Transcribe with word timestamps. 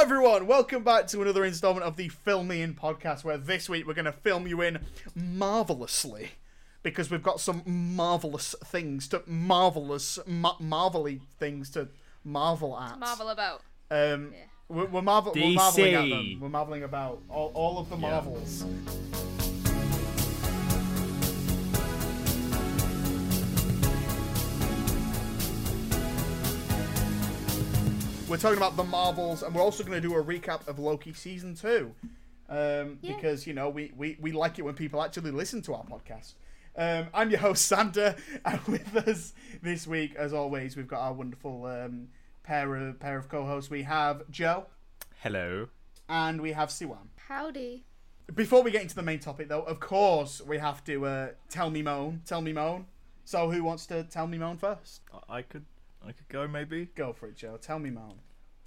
everyone, 0.00 0.46
welcome 0.46 0.84
back 0.84 1.06
to 1.08 1.22
another 1.22 1.44
installment 1.44 1.84
of 1.84 1.96
the 1.96 2.08
Film 2.08 2.48
Me 2.48 2.60
In 2.62 2.74
podcast, 2.74 3.24
where 3.24 3.38
this 3.38 3.68
week 3.68 3.86
we're 3.86 3.94
going 3.94 4.04
to 4.04 4.12
film 4.12 4.46
you 4.46 4.60
in 4.60 4.78
marvelously 5.14 6.30
because 6.82 7.10
we've 7.10 7.22
got 7.22 7.40
some 7.40 7.62
marvelous 7.66 8.54
things 8.66 9.08
to 9.08 9.22
marvelous, 9.26 10.18
ma- 10.26 10.56
marvelly 10.60 11.20
things 11.38 11.70
to 11.70 11.88
marvel 12.24 12.78
at. 12.78 12.98
Marvel 12.98 13.30
about. 13.30 13.62
Um, 13.90 14.32
Yeah. 14.32 14.38
we're, 14.68 14.84
we're, 14.86 15.02
marvel- 15.02 15.32
we're 15.34 15.54
marveling 15.54 15.94
at 15.94 16.08
them. 16.08 16.38
We're 16.40 16.48
marveling 16.50 16.82
about 16.84 17.22
all, 17.28 17.50
all 17.54 17.78
of 17.78 17.88
the 17.88 17.96
marvels. 17.96 18.64
We're 28.28 28.36
talking 28.38 28.56
about 28.56 28.76
the 28.76 28.82
Marvels, 28.84 29.42
and 29.44 29.54
we're 29.54 29.62
also 29.62 29.84
going 29.84 30.00
to 30.02 30.06
do 30.08 30.14
a 30.16 30.22
recap 30.22 30.66
of 30.66 30.78
Loki 30.80 31.12
season 31.12 31.54
two, 31.54 31.94
um, 32.48 32.98
Yeah. 33.00 33.14
because 33.14 33.46
you 33.46 33.54
know 33.54 33.68
we, 33.68 33.92
we, 33.96 34.16
we 34.20 34.32
like 34.32 34.58
it 34.58 34.62
when 34.62 34.74
people 34.74 35.00
actually 35.02 35.30
listen 35.30 35.62
to 35.62 35.74
our 35.74 35.84
podcast. 35.84 36.34
Um, 36.76 37.06
I'm 37.14 37.30
your 37.30 37.38
host 37.38 37.70
Xander, 37.70 38.18
and 38.44 38.60
with 38.66 38.94
us 38.96 39.32
this 39.62 39.86
week, 39.86 40.16
as 40.16 40.32
always, 40.32 40.76
we've 40.76 40.88
got 40.88 41.00
our 41.02 41.12
wonderful 41.12 41.66
um, 41.66 42.08
pair 42.42 42.74
of 42.74 42.98
pair 42.98 43.16
of 43.16 43.28
co-hosts. 43.28 43.70
We 43.70 43.84
have 43.84 44.28
Joe 44.30 44.66
Hello. 45.22 45.68
and 46.08 46.40
we 46.40 46.52
have 46.52 46.70
Siwan. 46.70 47.06
Howdy. 47.28 47.84
Before 48.34 48.62
we 48.64 48.72
get 48.72 48.82
into 48.82 48.96
the 48.96 49.02
main 49.04 49.20
topic, 49.20 49.48
though, 49.48 49.62
of 49.62 49.78
course 49.78 50.42
we 50.44 50.58
have 50.58 50.82
to 50.84 51.06
uh, 51.06 51.28
tell 51.48 51.70
me 51.70 51.80
moan, 51.80 52.22
tell 52.26 52.40
me 52.42 52.52
moan. 52.52 52.86
So 53.24 53.50
who 53.52 53.62
wants 53.62 53.86
to 53.86 54.02
tell 54.02 54.26
me 54.26 54.36
moan 54.36 54.56
first? 54.58 55.02
I- 55.30 55.36
I 55.38 55.42
could 55.42 55.64
I 56.04 56.12
could 56.12 56.28
go 56.28 56.46
maybe. 56.46 56.88
Go 56.94 57.12
for 57.12 57.26
it, 57.28 57.36
Joe. 57.36 57.56
Tell 57.56 57.78
me 57.80 57.90
moan. 57.90 58.14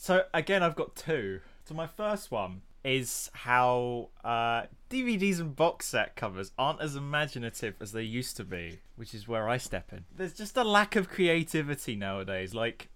So 0.01 0.23
again, 0.33 0.63
I've 0.63 0.77
got 0.77 0.95
two. 0.95 1.41
So 1.65 1.75
my 1.75 1.85
first 1.85 2.31
one 2.31 2.61
is 2.85 3.29
how 3.33 4.07
uh, 4.23 4.63
DVDs 4.89 5.41
and 5.41 5.53
box 5.53 5.87
set 5.87 6.15
covers 6.15 6.53
aren't 6.57 6.79
as 6.79 6.95
imaginative 6.95 7.75
as 7.81 7.91
they 7.91 8.03
used 8.03 8.37
to 8.37 8.45
be, 8.45 8.79
which 8.95 9.13
is 9.13 9.27
where 9.27 9.49
I 9.49 9.57
step 9.57 9.91
in. 9.91 10.05
There's 10.15 10.33
just 10.33 10.55
a 10.55 10.63
lack 10.63 10.95
of 10.95 11.09
creativity 11.09 11.97
nowadays. 11.97 12.55
Like, 12.55 12.87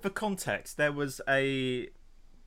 for 0.00 0.10
context, 0.10 0.76
there 0.76 0.90
was 0.90 1.20
a 1.28 1.88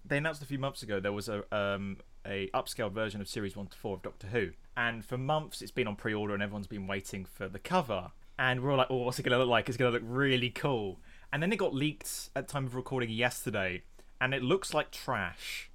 they 0.03 0.17
announced 0.17 0.41
a 0.41 0.45
few 0.45 0.59
months 0.59 0.83
ago 0.83 0.99
there 0.99 1.13
was 1.13 1.29
a 1.29 1.43
um, 1.55 1.95
a 2.25 2.49
upscaled 2.53 2.91
version 2.91 3.21
of 3.21 3.29
series 3.29 3.55
one 3.55 3.67
to 3.67 3.77
four 3.77 3.95
of 3.95 4.01
Doctor 4.01 4.27
Who, 4.27 4.49
and 4.75 5.05
for 5.05 5.17
months 5.17 5.61
it's 5.61 5.71
been 5.71 5.87
on 5.87 5.95
pre-order 5.95 6.33
and 6.33 6.43
everyone's 6.43 6.67
been 6.67 6.87
waiting 6.87 7.23
for 7.23 7.47
the 7.47 7.59
cover. 7.59 8.11
And 8.37 8.61
we're 8.61 8.71
all 8.71 8.77
like, 8.77 8.87
"Oh, 8.89 8.97
what's 8.97 9.17
it 9.17 9.23
gonna 9.23 9.37
look 9.37 9.47
like? 9.47 9.69
It's 9.69 9.77
gonna 9.77 9.91
look 9.91 10.03
really 10.03 10.49
cool." 10.49 10.99
And 11.31 11.41
then 11.41 11.53
it 11.53 11.57
got 11.57 11.73
leaked 11.73 12.29
at 12.35 12.49
time 12.49 12.65
of 12.65 12.75
recording 12.75 13.09
yesterday, 13.09 13.81
and 14.19 14.33
it 14.33 14.43
looks 14.43 14.73
like 14.73 14.91
trash. 14.91 15.69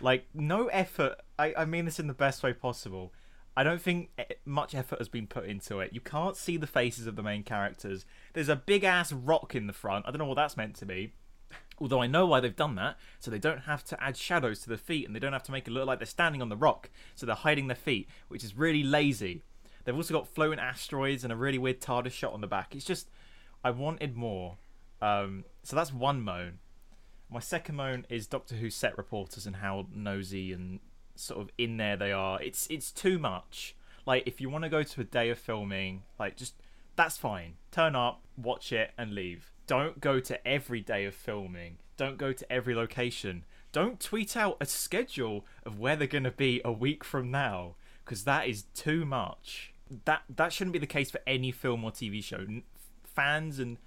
Like 0.00 0.26
no 0.34 0.66
effort. 0.68 1.16
I, 1.38 1.54
I 1.56 1.64
mean 1.64 1.84
this 1.84 2.00
in 2.00 2.06
the 2.06 2.14
best 2.14 2.42
way 2.42 2.52
possible. 2.52 3.12
I 3.56 3.62
don't 3.62 3.82
think 3.82 4.10
e- 4.18 4.34
much 4.44 4.74
effort 4.74 4.98
has 4.98 5.08
been 5.08 5.26
put 5.26 5.44
into 5.44 5.80
it. 5.80 5.92
You 5.92 6.00
can't 6.00 6.36
see 6.36 6.56
the 6.56 6.66
faces 6.66 7.06
of 7.06 7.16
the 7.16 7.22
main 7.22 7.42
characters. 7.42 8.06
There's 8.32 8.48
a 8.48 8.56
big 8.56 8.82
ass 8.82 9.12
rock 9.12 9.54
in 9.54 9.66
the 9.66 9.72
front. 9.72 10.06
I 10.06 10.10
don't 10.10 10.18
know 10.18 10.26
what 10.26 10.36
that's 10.36 10.56
meant 10.56 10.74
to 10.76 10.86
be. 10.86 11.12
Although 11.78 12.00
I 12.00 12.06
know 12.06 12.26
why 12.26 12.40
they've 12.40 12.54
done 12.54 12.76
that, 12.76 12.96
so 13.18 13.30
they 13.30 13.38
don't 13.38 13.62
have 13.62 13.84
to 13.84 14.02
add 14.02 14.16
shadows 14.16 14.60
to 14.60 14.68
the 14.68 14.78
feet 14.78 15.06
and 15.06 15.14
they 15.14 15.20
don't 15.20 15.32
have 15.32 15.42
to 15.44 15.52
make 15.52 15.66
it 15.66 15.72
look 15.72 15.86
like 15.86 15.98
they're 15.98 16.06
standing 16.06 16.40
on 16.40 16.48
the 16.48 16.56
rock, 16.56 16.90
so 17.14 17.26
they're 17.26 17.34
hiding 17.34 17.66
their 17.66 17.76
feet, 17.76 18.08
which 18.28 18.44
is 18.44 18.56
really 18.56 18.82
lazy. 18.82 19.42
They've 19.84 19.96
also 19.96 20.14
got 20.14 20.28
floating 20.28 20.60
asteroids 20.60 21.24
and 21.24 21.32
a 21.32 21.36
really 21.36 21.58
weird 21.58 21.80
TARDIS 21.80 22.12
shot 22.12 22.32
on 22.32 22.40
the 22.40 22.46
back. 22.46 22.74
It's 22.74 22.84
just, 22.84 23.10
I 23.64 23.70
wanted 23.70 24.16
more. 24.16 24.58
Um, 25.00 25.44
so 25.64 25.74
that's 25.74 25.92
one 25.92 26.22
moan. 26.22 26.58
My 27.32 27.40
second 27.40 27.76
moan 27.76 28.06
is 28.10 28.26
Doctor 28.26 28.56
Who 28.56 28.68
set 28.68 28.98
reporters 28.98 29.46
and 29.46 29.56
how 29.56 29.86
nosy 29.94 30.52
and 30.52 30.80
sort 31.14 31.40
of 31.40 31.50
in 31.56 31.78
there 31.78 31.96
they 31.96 32.12
are. 32.12 32.40
It's 32.42 32.66
it's 32.68 32.92
too 32.92 33.18
much. 33.18 33.74
Like 34.04 34.24
if 34.26 34.40
you 34.40 34.50
want 34.50 34.64
to 34.64 34.70
go 34.70 34.82
to 34.82 35.00
a 35.00 35.04
day 35.04 35.30
of 35.30 35.38
filming, 35.38 36.02
like 36.18 36.36
just 36.36 36.54
that's 36.94 37.16
fine. 37.16 37.54
Turn 37.70 37.96
up, 37.96 38.22
watch 38.36 38.70
it, 38.70 38.90
and 38.98 39.14
leave. 39.14 39.50
Don't 39.66 39.98
go 40.00 40.20
to 40.20 40.46
every 40.46 40.82
day 40.82 41.06
of 41.06 41.14
filming. 41.14 41.78
Don't 41.96 42.18
go 42.18 42.32
to 42.34 42.52
every 42.52 42.74
location. 42.74 43.44
Don't 43.70 43.98
tweet 43.98 44.36
out 44.36 44.58
a 44.60 44.66
schedule 44.66 45.46
of 45.64 45.78
where 45.78 45.96
they're 45.96 46.06
going 46.06 46.24
to 46.24 46.30
be 46.30 46.60
a 46.62 46.72
week 46.72 47.02
from 47.02 47.30
now, 47.30 47.76
because 48.04 48.24
that 48.24 48.46
is 48.46 48.64
too 48.74 49.06
much. 49.06 49.72
That 50.04 50.22
that 50.28 50.52
shouldn't 50.52 50.74
be 50.74 50.78
the 50.78 50.86
case 50.86 51.10
for 51.10 51.20
any 51.26 51.50
film 51.50 51.82
or 51.82 51.92
TV 51.92 52.22
show. 52.22 52.44
Fans 53.04 53.58
and 53.58 53.78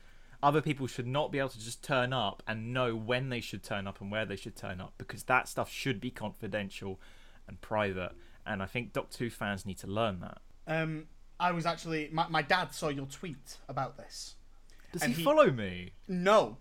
other 0.45 0.61
people 0.61 0.85
should 0.85 1.07
not 1.07 1.31
be 1.31 1.39
able 1.39 1.49
to 1.49 1.59
just 1.59 1.83
turn 1.83 2.13
up 2.13 2.43
and 2.47 2.71
know 2.71 2.95
when 2.95 3.29
they 3.29 3.41
should 3.41 3.63
turn 3.63 3.87
up 3.87 3.99
and 3.99 4.11
where 4.11 4.25
they 4.25 4.35
should 4.35 4.55
turn 4.55 4.79
up 4.79 4.93
because 4.99 5.23
that 5.23 5.47
stuff 5.47 5.71
should 5.71 5.99
be 5.99 6.11
confidential 6.11 6.99
and 7.47 7.59
private. 7.61 8.11
And 8.45 8.61
I 8.61 8.67
think 8.67 8.93
Doctor 8.93 9.23
Who 9.23 9.29
fans 9.31 9.65
need 9.65 9.79
to 9.79 9.87
learn 9.87 10.19
that. 10.19 10.37
Um, 10.67 11.07
I 11.39 11.51
was 11.51 11.65
actually 11.65 12.09
my, 12.11 12.27
my 12.29 12.43
dad 12.43 12.73
saw 12.75 12.89
your 12.89 13.07
tweet 13.07 13.57
about 13.67 13.97
this. 13.97 14.35
Does 14.93 15.03
he, 15.03 15.13
he- 15.13 15.23
follow 15.23 15.49
me? 15.51 15.93
No. 16.07 16.57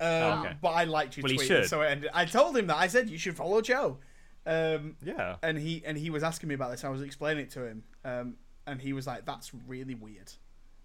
Um, 0.00 0.10
okay. 0.40 0.52
But 0.60 0.70
I 0.70 0.84
liked 0.84 1.16
your 1.16 1.22
Well, 1.22 1.30
he 1.32 1.36
tweet, 1.38 1.48
should. 1.48 1.66
so 1.66 1.80
it 1.80 1.86
ended. 1.86 2.10
I 2.12 2.26
told 2.26 2.54
him 2.56 2.66
that. 2.66 2.76
I 2.76 2.88
said 2.88 3.08
you 3.08 3.16
should 3.16 3.36
follow 3.36 3.62
Joe. 3.62 3.98
Um, 4.44 4.96
Yeah. 5.02 5.36
and 5.42 5.56
he 5.56 5.82
and 5.86 5.96
he 5.96 6.10
was 6.10 6.22
asking 6.22 6.50
me 6.50 6.54
about 6.54 6.72
this. 6.72 6.84
I 6.84 6.90
was 6.90 7.00
explaining 7.00 7.44
it 7.44 7.50
to 7.52 7.64
him, 7.64 7.84
um, 8.04 8.34
and 8.66 8.82
he 8.82 8.92
was 8.92 9.06
like, 9.06 9.24
"That's 9.24 9.50
really 9.66 9.94
weird 9.94 10.30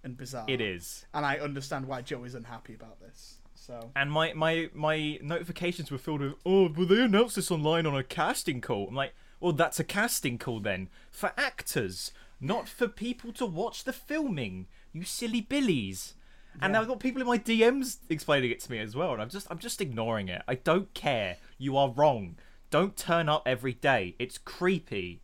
and 0.03 0.17
bizarre." 0.17 0.45
It 0.47 0.61
is. 0.61 1.05
and 1.13 1.25
I 1.25 1.37
understand 1.37 1.87
why 1.87 2.01
Joe 2.01 2.23
is 2.23 2.35
unhappy 2.35 2.73
about 2.73 2.99
this. 2.99 3.35
So 3.55 3.91
And 3.95 4.11
my, 4.11 4.33
my, 4.33 4.69
my 4.73 5.19
notifications 5.21 5.91
were 5.91 5.97
filled 5.99 6.21
with, 6.21 6.33
oh, 6.45 6.69
well, 6.75 6.87
they 6.87 7.03
announced 7.03 7.35
this 7.35 7.51
online 7.51 7.85
on 7.85 7.95
a 7.95 8.03
casting 8.03 8.61
call. 8.61 8.87
I'm 8.87 8.95
like, 8.95 9.13
well, 9.39 9.51
that's 9.51 9.79
a 9.79 9.83
casting 9.83 10.37
call 10.39 10.59
then. 10.61 10.89
For 11.11 11.33
actors, 11.37 12.11
not 12.39 12.67
for 12.67 12.87
people 12.87 13.31
to 13.33 13.45
watch 13.45 13.83
the 13.83 13.93
filming. 13.93 14.67
You 14.93 15.03
silly 15.03 15.41
billies. 15.41 16.15
And 16.61 16.73
Yeah. 16.73 16.79
I've 16.81 16.87
got 16.87 16.99
people 16.99 17.21
in 17.21 17.27
my 17.27 17.37
DMs 17.37 17.97
explaining 18.09 18.49
it 18.49 18.59
to 18.61 18.71
me 18.71 18.79
as 18.79 18.95
well, 18.95 19.13
and 19.13 19.21
I'm 19.21 19.29
just 19.29 19.45
I'm 19.51 19.59
just 19.59 19.81
ignoring 19.81 20.29
it. 20.29 20.41
I 20.47 20.55
don't 20.55 20.91
care. 20.95 21.37
You 21.59 21.77
are 21.77 21.89
wrong. 21.91 22.37
Don't 22.71 22.97
turn 22.97 23.29
up 23.29 23.43
every 23.45 23.73
day. 23.73 24.15
It's 24.17 24.37
creepy. 24.39 25.21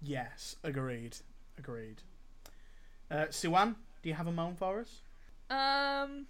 yes, 0.00 0.56
agreed, 0.62 1.16
agreed. 1.58 2.02
Uh, 3.10 3.26
do 4.02 4.08
you 4.08 4.14
have 4.14 4.26
a 4.26 4.32
moan 4.32 4.54
for 4.56 4.80
us? 4.80 5.00
Um, 5.50 6.26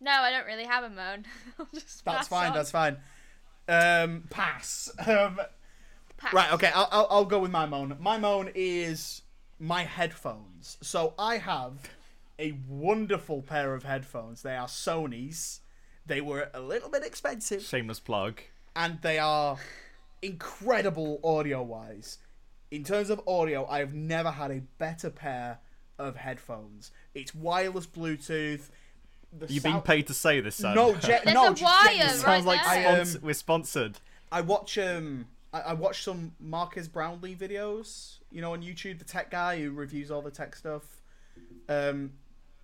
no, 0.00 0.10
I 0.12 0.30
don't 0.30 0.46
really 0.46 0.64
have 0.64 0.84
a 0.84 0.90
moan. 0.90 1.24
Just 1.74 2.04
That's 2.04 2.18
pass 2.18 2.28
fine. 2.28 2.48
on. 2.50 2.54
That's 2.54 2.70
fine. 2.70 2.96
Um, 3.68 4.24
pass. 4.30 4.90
Um, 5.06 5.40
Pass. 6.16 6.32
Right, 6.34 6.52
okay, 6.52 6.70
I'll, 6.72 6.88
I'll, 6.92 7.06
I'll 7.10 7.24
go 7.24 7.40
with 7.40 7.50
my 7.50 7.66
moan. 7.66 7.96
My 7.98 8.16
moan 8.16 8.50
is 8.54 9.22
my 9.58 9.82
headphones. 9.82 10.78
So 10.80 11.14
I 11.18 11.38
have 11.38 11.72
a 12.38 12.52
wonderful 12.68 13.42
pair 13.42 13.74
of 13.74 13.82
headphones. 13.82 14.42
They 14.42 14.54
are 14.54 14.68
Sony's. 14.68 15.60
They 16.06 16.20
were 16.20 16.48
a 16.54 16.60
little 16.60 16.90
bit 16.90 17.04
expensive, 17.04 17.62
Shameless 17.62 17.98
plug. 18.00 18.40
and 18.76 19.00
they 19.02 19.18
are 19.18 19.56
incredible 20.22 21.20
audio 21.24 21.62
wise. 21.62 22.18
In 22.70 22.84
terms 22.84 23.10
of 23.10 23.20
audio, 23.26 23.66
I 23.68 23.80
have 23.80 23.92
never 23.94 24.30
had 24.30 24.50
a 24.50 24.60
better 24.78 25.10
pair 25.10 25.58
of 26.02 26.16
headphones. 26.16 26.90
It's 27.14 27.34
wireless 27.34 27.86
Bluetooth. 27.86 28.68
The 29.32 29.46
You've 29.52 29.62
been 29.62 29.72
sound- 29.72 29.84
paid 29.84 30.06
to 30.08 30.14
say 30.14 30.40
this, 30.40 30.56
son. 30.56 30.74
No, 30.74 30.94
Je- 30.94 31.06
There's 31.24 31.34
no, 31.34 31.46
a 31.46 31.50
just 31.54 31.62
wire 31.62 31.84
genuinely. 31.86 32.12
right 32.12 32.20
Sounds 32.20 32.46
like 32.46 32.62
there. 32.64 32.88
I, 32.88 33.00
um, 33.00 33.00
spons- 33.06 33.22
we're 33.22 33.34
sponsored. 33.34 33.98
I 34.30 34.40
watch 34.42 34.76
um 34.78 35.26
I, 35.54 35.60
I 35.60 35.72
watch 35.74 36.02
some 36.04 36.32
Marques 36.40 36.88
Brownlee 36.88 37.34
videos, 37.36 38.18
you 38.30 38.40
know, 38.40 38.52
on 38.52 38.62
YouTube, 38.62 38.98
the 38.98 39.04
tech 39.04 39.30
guy 39.30 39.60
who 39.60 39.70
reviews 39.70 40.10
all 40.10 40.22
the 40.22 40.30
tech 40.30 40.54
stuff. 40.56 40.82
Um 41.68 42.12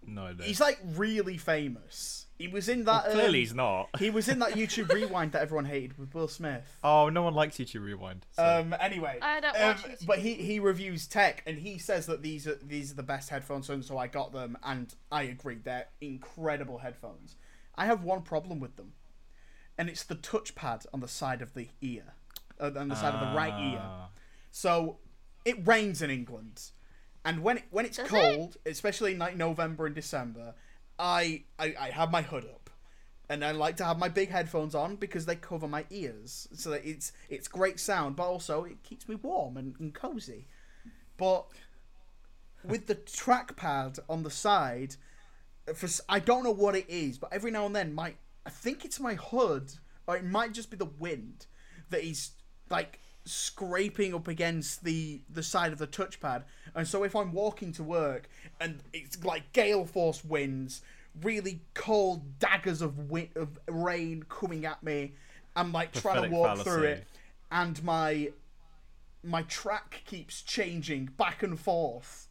No, 0.06 0.32
no. 0.32 0.44
he's 0.44 0.60
like 0.60 0.78
really 0.84 1.36
famous. 1.38 2.26
He 2.38 2.46
was 2.48 2.68
in 2.68 2.84
that 2.84 3.04
Well, 3.06 3.14
clearly 3.14 3.28
um, 3.40 3.42
he's 3.42 3.54
not. 3.54 3.88
he 3.98 4.10
was 4.10 4.28
in 4.28 4.38
that 4.38 4.52
YouTube 4.54 4.92
rewind 4.92 5.32
that 5.32 5.42
everyone 5.42 5.64
hated 5.64 5.98
with 5.98 6.14
Will 6.14 6.28
Smith. 6.28 6.64
Oh, 6.84 7.08
no 7.08 7.22
one 7.22 7.34
likes 7.34 7.56
YouTube 7.56 7.82
Rewind. 7.84 8.26
so- 8.30 8.60
Um 8.60 8.74
anyway, 8.80 9.18
I 9.20 9.40
don't 9.40 9.56
um, 9.56 9.62
watch 9.68 9.82
YouTube. 9.82 10.06
but 10.06 10.18
he 10.20 10.34
he 10.34 10.60
reviews 10.60 11.06
tech 11.06 11.42
and 11.46 11.58
he 11.58 11.78
says 11.78 12.06
that 12.06 12.22
these 12.22 12.46
are 12.46 12.54
these 12.62 12.92
are 12.92 12.94
the 12.94 13.02
best 13.02 13.28
headphones 13.30 13.68
and 13.68 13.84
so 13.84 13.98
I 13.98 14.06
got 14.06 14.32
them 14.32 14.56
and 14.62 14.94
I 15.10 15.22
agree 15.24 15.56
they're 15.56 15.86
incredible 16.00 16.78
headphones. 16.78 17.36
I 17.76 17.86
have 17.86 18.04
one 18.04 18.22
problem 18.22 18.60
with 18.60 18.76
them. 18.76 18.92
And 19.76 19.88
it's 19.88 20.02
the 20.02 20.16
touchpad 20.16 20.86
on 20.92 21.00
the 21.00 21.06
side 21.08 21.40
of 21.42 21.54
the 21.54 21.68
ear. 21.80 22.14
Uh, 22.60 22.70
on 22.76 22.88
the 22.88 22.96
side 22.96 23.14
of 23.14 23.20
the 23.20 23.36
right 23.36 23.54
ear. 23.72 23.80
Ah. 23.80 24.08
So 24.50 24.98
it 25.44 25.64
rains 25.66 26.02
in 26.02 26.10
England, 26.10 26.60
and 27.24 27.42
when 27.44 27.58
it, 27.58 27.64
when 27.70 27.84
it's 27.86 27.96
Does 27.98 28.06
it? 28.06 28.10
cold, 28.10 28.56
especially 28.66 29.12
in 29.12 29.18
like 29.20 29.36
November 29.36 29.86
and 29.86 29.94
December, 29.94 30.54
I, 30.98 31.44
I 31.58 31.74
I 31.78 31.90
have 31.90 32.10
my 32.10 32.22
hood 32.22 32.44
up, 32.44 32.70
and 33.28 33.44
I 33.44 33.52
like 33.52 33.76
to 33.78 33.84
have 33.84 33.98
my 33.98 34.08
big 34.08 34.30
headphones 34.30 34.74
on 34.74 34.96
because 34.96 35.26
they 35.26 35.36
cover 35.36 35.68
my 35.68 35.84
ears, 35.90 36.48
so 36.54 36.70
that 36.70 36.84
it's 36.84 37.12
it's 37.28 37.48
great 37.48 37.78
sound, 37.80 38.16
but 38.16 38.24
also 38.24 38.64
it 38.64 38.82
keeps 38.82 39.08
me 39.08 39.14
warm 39.16 39.56
and, 39.56 39.74
and 39.78 39.94
cozy. 39.94 40.46
But 41.16 41.46
with 42.64 42.86
the 42.86 42.94
trackpad 42.94 43.98
on 44.08 44.22
the 44.22 44.30
side, 44.30 44.96
for 45.74 45.88
I 46.08 46.18
don't 46.18 46.44
know 46.44 46.50
what 46.54 46.74
it 46.74 46.86
is, 46.88 47.18
but 47.18 47.32
every 47.32 47.50
now 47.50 47.66
and 47.66 47.74
then 47.74 47.94
my 47.94 48.14
I 48.46 48.50
think 48.50 48.84
it's 48.84 49.00
my 49.00 49.14
hood 49.14 49.72
or 50.06 50.16
it 50.16 50.24
might 50.24 50.52
just 50.52 50.70
be 50.70 50.76
the 50.76 50.86
wind. 50.86 51.46
that 51.90 52.02
is 52.04 52.30
like 52.70 53.00
scraping 53.28 54.14
up 54.14 54.28
against 54.28 54.84
the 54.84 55.20
the 55.30 55.42
side 55.42 55.72
of 55.72 55.78
the 55.78 55.86
touchpad. 55.86 56.44
And 56.74 56.86
so 56.86 57.04
if 57.04 57.14
I'm 57.14 57.32
walking 57.32 57.72
to 57.72 57.82
work 57.82 58.28
and 58.60 58.80
it's 58.92 59.22
like 59.24 59.52
gale 59.52 59.84
force 59.84 60.24
winds, 60.24 60.82
really 61.22 61.60
cold 61.74 62.38
daggers 62.38 62.82
of 62.82 63.10
wind, 63.10 63.30
of 63.36 63.58
rain 63.68 64.24
coming 64.28 64.64
at 64.64 64.82
me, 64.82 65.14
I'm 65.56 65.72
like 65.72 65.92
trying 65.92 66.22
to 66.22 66.28
walk 66.28 66.58
through 66.58 66.84
it, 66.84 67.06
and 67.50 67.82
my 67.82 68.30
my 69.22 69.42
track 69.42 70.02
keeps 70.06 70.42
changing 70.42 71.10
back 71.16 71.42
and 71.42 71.58
forth, 71.58 72.28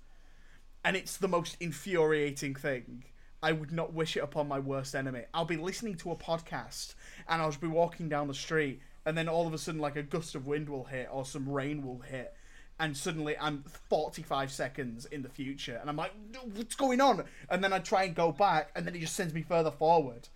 and 0.84 0.96
it's 0.96 1.18
the 1.18 1.28
most 1.28 1.58
infuriating 1.60 2.56
thing. 2.56 3.04
I 3.42 3.52
would 3.52 3.72
not 3.72 3.94
wish 3.94 4.18
it 4.18 4.22
upon 4.22 4.48
my 4.48 4.60
worst 4.60 4.96
enemy. 4.96 5.24
I'll 5.34 5.46
be 5.46 5.58
listening 5.58 5.96
to 5.98 6.12
a 6.12 6.16
podcast 6.16 6.96
and 7.28 7.42
I'll 7.42 7.50
just 7.50 7.62
be 7.62 7.68
walking 7.68 8.10
down 8.10 8.28
the 8.28 8.34
street, 8.34 8.82
and 9.08 9.18
then 9.18 9.30
all 9.30 9.48
of 9.48 9.54
a 9.54 9.58
sudden, 9.58 9.80
like 9.80 9.96
a 9.96 10.04
gust 10.04 10.36
of 10.36 10.48
wind 10.48 10.68
will 10.68 10.84
hit 10.84 11.08
or 11.10 11.24
some 11.24 11.48
rain 11.48 11.82
will 11.82 12.00
hit, 12.00 12.34
and 12.78 12.96
suddenly 12.96 13.38
I'm 13.40 13.64
45 13.90 14.52
seconds 14.52 15.06
in 15.06 15.22
the 15.22 15.30
future, 15.30 15.78
and 15.80 15.90
I'm 15.90 15.96
like, 15.96 16.12
what's 16.54 16.76
going 16.76 17.00
on? 17.00 17.24
And 17.50 17.64
then 17.64 17.72
I 17.72 17.80
try 17.80 18.04
and 18.04 18.14
go 18.14 18.34
back, 18.34 18.70
and 18.76 18.86
then 18.86 18.96
it 18.96 19.00
just 19.00 19.16
sends 19.16 19.34
me 19.34 19.44
further 19.44 19.72
forward. 19.72 20.28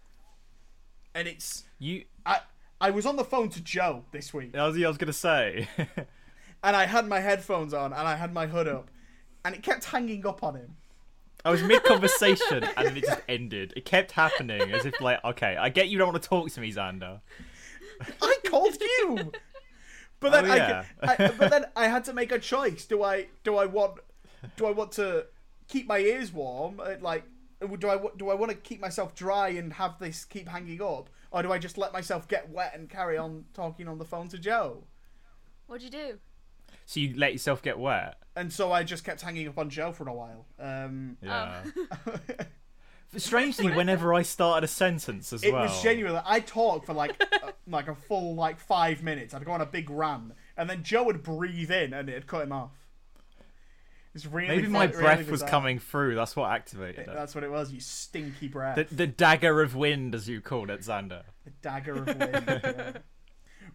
And 1.14 1.28
it's. 1.28 1.66
You, 1.80 2.06
I, 2.26 2.40
I 2.80 2.92
was 2.92 3.06
on 3.06 3.18
the 3.18 3.26
phone 3.26 3.50
to 3.50 3.62
Joe 3.62 4.06
this 4.14 4.34
week, 4.34 4.56
I 4.56 4.66
was, 4.66 4.82
I 4.82 4.88
was 4.88 4.98
gonna 4.98 5.12
say. 5.12 5.68
and 5.78 6.76
I 6.76 6.86
had 6.86 7.10
my 7.10 7.20
headphones 7.20 7.74
on, 7.74 7.92
and 7.92 8.08
I 8.08 8.16
had 8.16 8.34
my 8.34 8.48
hood 8.48 8.70
up, 8.70 8.90
and 9.44 9.54
it 9.54 9.64
kept 9.64 9.84
hanging 9.84 10.26
up 10.26 10.44
on 10.44 10.56
him. 10.56 10.78
I 11.44 11.52
was 11.52 11.62
mid 11.62 11.84
conversation 11.84 12.64
and 12.78 12.88
then 12.88 12.96
it 12.96 13.04
just 13.04 13.22
ended. 13.28 13.74
It 13.76 13.84
kept 13.84 14.12
happening 14.12 14.62
as 14.72 14.86
if 14.86 15.02
like, 15.02 15.24
okay, 15.26 15.58
I 15.58 15.70
get 15.70 15.90
you 15.90 15.98
don't 15.98 16.14
want 16.14 16.22
to 16.22 16.30
talk 16.30 16.52
to 16.52 16.62
me, 16.62 16.72
Xander. 16.72 17.20
I 18.22 18.31
called 18.70 18.82
you. 18.82 19.32
But 20.20 20.32
then 20.34 20.46
Oh, 20.52 20.56
yeah. 20.56 20.84
I, 21.02 21.14
I, 21.14 21.28
but 21.32 21.50
then 21.50 21.66
I 21.76 21.88
had 21.88 22.04
to 22.06 22.14
make 22.14 22.32
a 22.32 22.40
choice. 22.40 22.86
Do 22.86 23.04
I 23.04 23.28
do 23.44 23.56
I 23.58 23.66
want 23.66 24.00
do 24.56 24.66
I 24.68 24.72
want 24.72 24.92
to 24.94 25.26
keep 25.68 25.88
my 25.88 25.98
ears 26.00 26.32
warm? 26.32 26.80
uh, 26.80 26.96
Like 27.02 27.24
do 27.80 27.90
I 27.90 27.98
do 28.18 28.30
I 28.30 28.34
want 28.36 28.52
to 28.52 28.58
keep 28.58 28.80
myself 28.80 29.16
dry 29.16 29.50
and 29.50 29.74
have 29.74 29.98
this 30.00 30.26
keep 30.26 30.48
hanging 30.48 30.82
up, 30.82 31.10
or 31.32 31.42
do 31.44 31.52
I 31.52 31.58
just 31.58 31.78
let 31.78 31.92
myself 31.94 32.28
get 32.28 32.50
wet 32.50 32.74
and 32.76 32.90
carry 32.90 33.18
on 33.18 33.46
talking 33.54 33.88
on 33.88 33.98
the 33.98 34.06
phone 34.06 34.28
to 34.30 34.38
Joe? 34.38 34.84
What'd 35.68 35.84
you 35.84 35.90
do? 35.90 36.20
So 36.86 37.00
you 37.00 37.14
let 37.18 37.32
yourself 37.34 37.62
get 37.62 37.80
wet. 37.80 38.16
And 38.36 38.52
so 38.52 38.72
I 38.72 38.84
just 38.84 39.04
kept 39.04 39.22
hanging 39.22 39.48
up 39.48 39.58
on 39.58 39.70
Joe 39.70 39.92
for 39.92 40.08
a 40.08 40.14
while. 40.14 40.46
Um, 40.60 41.18
Yeah. 41.22 41.64
Strangely, 43.18 43.72
whenever 43.76 44.14
I 44.14 44.22
started 44.22 44.64
a 44.64 44.68
sentence 44.68 45.34
as 45.34 45.44
it 45.44 45.52
well. 45.52 45.64
was 45.64 45.84
genuinely. 45.84 46.22
I 46.26 46.40
talked 46.40 46.86
for 46.86 46.94
like 46.94 47.22
a, 47.22 47.54
like 47.68 47.88
a 47.88 47.96
full 47.96 48.36
like 48.36 48.60
five 48.60 49.04
minutes. 49.04 49.34
I'd 49.34 49.44
go 49.46 49.52
on 49.52 49.62
a 49.62 49.66
big 49.66 49.90
rant, 49.90 50.34
and 50.56 50.70
then 50.70 50.84
Joe 50.84 51.04
would 51.04 51.22
breathe 51.24 51.72
in, 51.72 51.94
and 51.94 52.08
it'd 52.10 52.28
cut 52.28 52.44
him 52.44 52.52
off. 52.54 52.72
It's 54.14 54.26
really 54.26 54.48
Maybe 54.56 54.68
my 54.68 54.86
really 54.86 54.98
breath 55.02 55.30
was 55.30 55.42
coming 55.44 55.80
through. 55.80 56.16
That's 56.16 56.36
what 56.36 56.52
activated 56.52 57.08
it. 57.08 57.14
That's 57.14 57.34
what 57.34 57.46
it 57.46 57.52
was. 57.52 57.72
You 57.72 57.80
stinky 57.80 58.50
breath. 58.50 58.76
The, 58.76 58.84
the 58.94 59.08
dagger 59.08 59.62
of 59.62 59.74
wind, 59.76 60.14
as 60.14 60.28
you 60.28 60.42
called 60.42 60.70
it, 60.70 60.82
Xander. 60.82 61.24
The 61.46 61.52
dagger 61.62 61.94
of 61.94 62.08
wind. 62.08 62.44
yeah. 62.48 62.92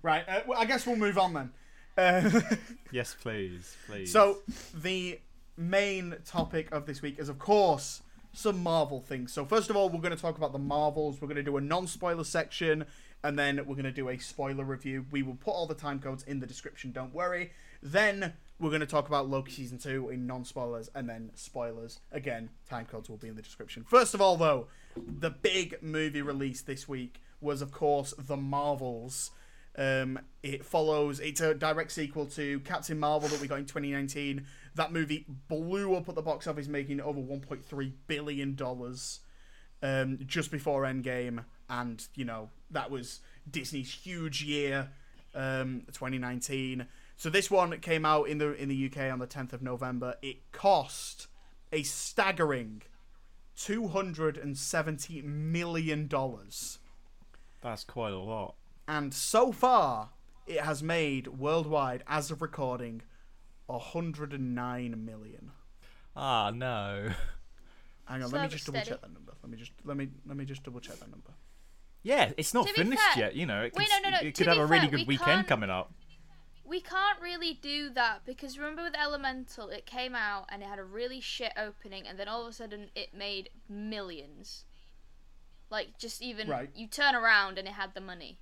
Right. 0.03 0.25
Uh, 0.29 0.41
well, 0.47 0.61
I 0.61 0.67
guess 0.67 0.87
we'll 0.87 0.97
move 0.97 1.19
on 1.19 1.33
then. 1.33 1.51
Uh, 1.97 2.41
Yes, 2.93 3.17
please, 3.19 3.77
please. 3.87 4.13
so 4.13 4.39
the 4.75 5.19
main 5.57 6.15
topic 6.27 6.69
of 6.71 6.87
this 6.87 7.01
week 7.03 7.19
is, 7.19 7.29
of 7.29 7.39
course, 7.39 8.03
some 8.37 8.63
Marvel 8.63 9.01
things. 9.01 9.33
So 9.33 9.45
first 9.45 9.71
of 9.71 9.77
all, 9.77 9.89
we're 9.89 10.01
going 10.01 10.15
to 10.15 10.21
talk 10.21 10.37
about 10.37 10.53
the 10.53 10.59
Marvels. 10.59 11.21
We're 11.21 11.29
going 11.29 11.37
to 11.37 11.43
do 11.43 11.57
a 11.57 11.61
non-spoiler 11.61 12.25
section, 12.25 12.85
and 13.25 13.39
then 13.39 13.57
we're 13.57 13.75
going 13.75 13.85
to 13.85 13.93
do 13.93 14.11
a 14.11 14.19
spoiler 14.19 14.65
review. 14.65 15.07
We 15.11 15.23
will 15.23 15.37
put 15.37 15.53
all 15.53 15.67
the 15.67 15.75
time 15.75 16.01
codes 16.01 16.23
in 16.25 16.41
the 16.41 16.47
description. 16.47 16.93
Don't 16.93 17.15
worry. 17.15 17.53
Then 17.83 18.35
we're 18.59 18.71
going 18.71 18.81
to 18.81 18.87
talk 18.87 19.09
about 19.09 19.29
Loki 19.29 19.53
season 19.53 19.79
two 19.79 20.11
in 20.11 20.27
non-spoilers, 20.27 20.91
and 20.95 21.09
then 21.09 21.31
spoilers. 21.35 22.01
Again, 22.13 22.51
time 22.69 22.85
codes 22.85 23.09
will 23.09 23.17
be 23.17 23.29
in 23.29 23.37
the 23.37 23.43
description. 23.43 23.85
First 23.89 24.13
of 24.13 24.21
all, 24.21 24.37
though, 24.37 24.67
the 24.97 25.31
big 25.31 25.79
movie 25.83 26.23
release 26.23 26.61
this 26.61 26.87
week 26.87 27.23
was, 27.41 27.63
of 27.63 27.73
course, 27.73 28.13
the 28.19 28.37
Marvels. 28.37 29.31
Um, 29.79 30.19
it 30.43 30.65
follows. 30.65 31.21
It's 31.21 31.41
a 31.41 31.55
direct 31.55 31.93
sequel 31.93 32.27
to 32.27 32.61
Captain 32.61 32.99
Marvel 32.99 33.29
that 33.29 33.41
we 33.41 33.47
got 33.47 33.59
in 33.59 33.67
2019. 33.67 34.47
That 34.77 34.93
movie 34.93 35.27
blew 35.49 35.95
up 35.95 36.09
at 36.09 36.15
the 36.15 36.23
box 36.23 36.47
office, 36.47 36.69
making 36.69 37.01
over 37.01 37.21
1.3 37.21 37.93
billion 38.07 38.55
dollars 38.55 39.21
um, 39.83 40.19
just 40.27 40.51
before 40.51 40.83
Endgame, 40.85 41.45
and 41.69 42.07
you 42.15 42.25
know 42.25 42.51
that 42.71 42.91
was 42.91 43.21
Disney's 43.51 43.91
huge 43.93 44.43
year, 44.43 44.89
um, 45.35 45.83
2019. 45.93 46.87
So 47.17 47.31
this 47.31 47.51
one 47.51 47.79
came 47.81 48.05
out 48.05 48.29
in 48.29 48.39
the 48.39 48.53
in 48.55 48.69
the 48.69 48.87
UK 48.87 49.11
on 49.13 49.19
the 49.19 49.27
10th 49.27 49.53
of 49.53 49.63
November. 49.63 50.17
It 50.23 50.53
cost 50.53 51.27
a 51.73 51.83
staggering 51.83 52.83
270 53.57 55.23
million 55.23 56.07
dollars 56.07 56.79
that's 57.63 57.85
quite 57.85 58.13
a 58.13 58.19
lot. 58.19 58.55
and 58.87 59.13
so 59.15 59.51
far 59.51 60.11
it 60.47 60.61
has 60.61 60.83
made 60.83 61.27
worldwide 61.27 62.05
as 62.07 62.31
of 62.31 62.43
recording 62.43 63.03
109 63.67 65.05
million 65.05 65.51
Ah, 66.15 66.51
no. 66.55 67.11
hang 68.07 68.23
on 68.23 68.29
Slow 68.31 68.39
let 68.39 68.43
me 68.45 68.49
but 68.49 68.51
just 68.53 68.67
double 68.67 68.79
steady. 68.81 68.91
check 68.91 69.01
that 69.03 69.13
number 69.13 69.33
let 69.43 69.51
me 69.51 69.57
just 69.59 69.73
let 69.85 69.97
me 69.97 70.09
let 70.27 70.37
me 70.37 70.45
just 70.45 70.63
double 70.63 70.81
check 70.81 70.99
that 70.99 71.11
number 71.11 71.33
Yeah, 72.03 72.33
it's 72.37 72.55
not 72.55 72.67
To 72.69 72.73
be 72.75 72.83
finished 72.83 73.03
fair- 73.15 73.25
yet. 73.25 73.35
You 73.35 73.47
know, 73.47 73.63
it 73.63 73.73
could, 73.73 73.81
Wait, 73.81 73.89
no, 73.91 74.11
no, 74.11 74.17
no, 74.17 74.19
it 74.29 74.35
to 74.37 74.45
could 74.45 74.47
have 74.47 74.57
be 74.59 74.61
a 74.63 74.67
really 74.67 74.81
fair, 74.89 74.91
good 74.99 75.09
we 75.09 75.15
weekend 75.15 75.29
can't- 75.39 75.49
coming 75.49 75.71
up. 75.71 75.93
We 76.65 76.81
can't 76.81 77.21
really 77.21 77.55
do 77.55 77.91
that 77.91 78.25
because 78.25 78.59
remember 78.59 78.83
with 78.85 78.95
Elemental, 78.97 79.69
it 79.71 79.87
came 79.87 80.15
out 80.17 80.47
and 80.49 80.63
it 80.63 80.69
had 80.69 80.79
a 80.81 80.85
really 80.85 81.21
shit 81.21 81.53
opening, 81.57 82.07
and 82.09 82.17
then 82.19 82.29
all 82.29 82.43
of 82.43 82.49
a 82.49 82.53
sudden 82.53 82.91
it 82.95 83.13
made 83.15 83.51
millions. 83.69 84.65
Like 85.71 85.99
just 85.99 86.23
even 86.23 86.49
Right. 86.49 86.71
you 86.77 86.87
turn 86.89 87.15
around 87.17 87.59
and 87.59 87.67
it 87.69 87.75
had 87.75 87.95
the 87.95 88.01
money. 88.01 88.39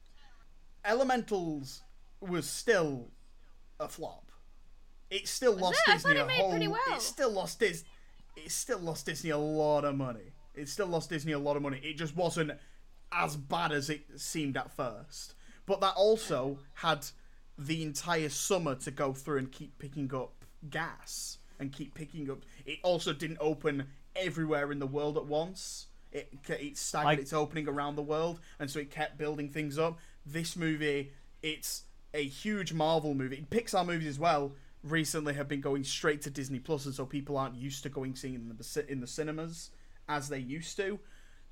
elementals 0.85 1.83
was 2.21 2.49
still 2.49 3.11
a 3.81 3.89
flop 3.89 4.31
it 5.15 5.29
still 5.29 5.55
lost 5.57 5.79
it? 5.87 5.91
I 5.91 5.95
disney 5.95 6.11
thought 6.13 6.17
it 6.19 6.23
a 6.23 6.27
made 6.27 6.37
whole 6.37 6.51
pretty 6.51 6.69
well. 6.69 6.81
it 6.95 7.01
still 7.03 7.31
lost 7.31 7.61
dis 7.61 7.85
it 8.37 8.51
still 8.51 8.81
lost 8.81 9.07
disney 9.07 9.31
a 9.31 9.39
lot 9.39 9.85
of 9.85 9.95
money. 9.97 10.33
It 10.55 10.69
still 10.69 10.87
lost 10.89 11.11
disney 11.11 11.33
a 11.33 11.39
lot 11.39 11.57
of 11.57 11.63
money. 11.63 11.81
It 11.83 11.95
just 11.95 12.17
wasn't 12.17 12.53
as 13.13 13.37
bad 13.37 13.73
as 13.73 13.91
it 13.91 14.03
seemed 14.17 14.57
at 14.57 14.73
first. 14.73 15.35
But 15.67 15.81
that 15.81 15.95
also 15.97 16.59
had 16.75 17.07
the 17.57 17.83
entire 17.83 18.29
summer 18.29 18.75
to 18.75 18.91
go 18.91 19.13
through 19.13 19.39
and 19.39 19.53
keep 19.53 19.79
picking 19.79 20.13
up 20.15 20.45
gas 20.69 21.39
and 21.61 21.73
keep 21.73 21.95
picking 21.95 22.29
up 22.31 22.39
it 22.67 22.79
also 22.83 23.13
didn't 23.13 23.39
open 23.41 23.87
everywhere 24.17 24.73
in 24.73 24.79
the 24.81 24.87
world 24.87 25.17
at 25.17 25.27
once. 25.27 25.87
It, 26.11 26.33
it 26.49 26.77
staggered 26.77 27.19
I- 27.19 27.23
its 27.23 27.33
opening 27.33 27.69
around 27.69 27.95
the 27.97 28.03
world 28.03 28.41
and 28.59 28.69
so 28.71 28.81
it 28.81 28.91
kept 28.91 29.19
building 29.19 29.51
things 29.51 29.79
up. 29.79 29.99
This 30.27 30.57
movie 30.57 31.13
it's 31.43 31.85
a 32.13 32.25
huge 32.25 32.73
marvel 32.73 33.15
movie. 33.15 33.45
Pixar 33.51 33.87
movies 33.87 34.09
as 34.09 34.19
well 34.19 34.53
recently 34.85 35.35
have 35.35 35.49
been 35.49 35.63
going 35.63 35.83
straight 35.83 36.21
to 36.23 36.31
disney 36.31 36.59
plus 36.59 36.85
and 36.85 36.95
so 36.95 37.07
people 37.07 37.39
aren't 37.39 37.57
used 37.57 37.83
to 37.83 37.89
going 37.89 38.15
seeing 38.15 38.35
them 38.35 38.51
in 38.51 38.57
the, 38.57 38.93
in 38.93 39.01
the 39.01 39.07
cinemas 39.07 39.71
as 40.09 40.29
they 40.29 40.39
used 40.39 40.77
to. 40.77 40.99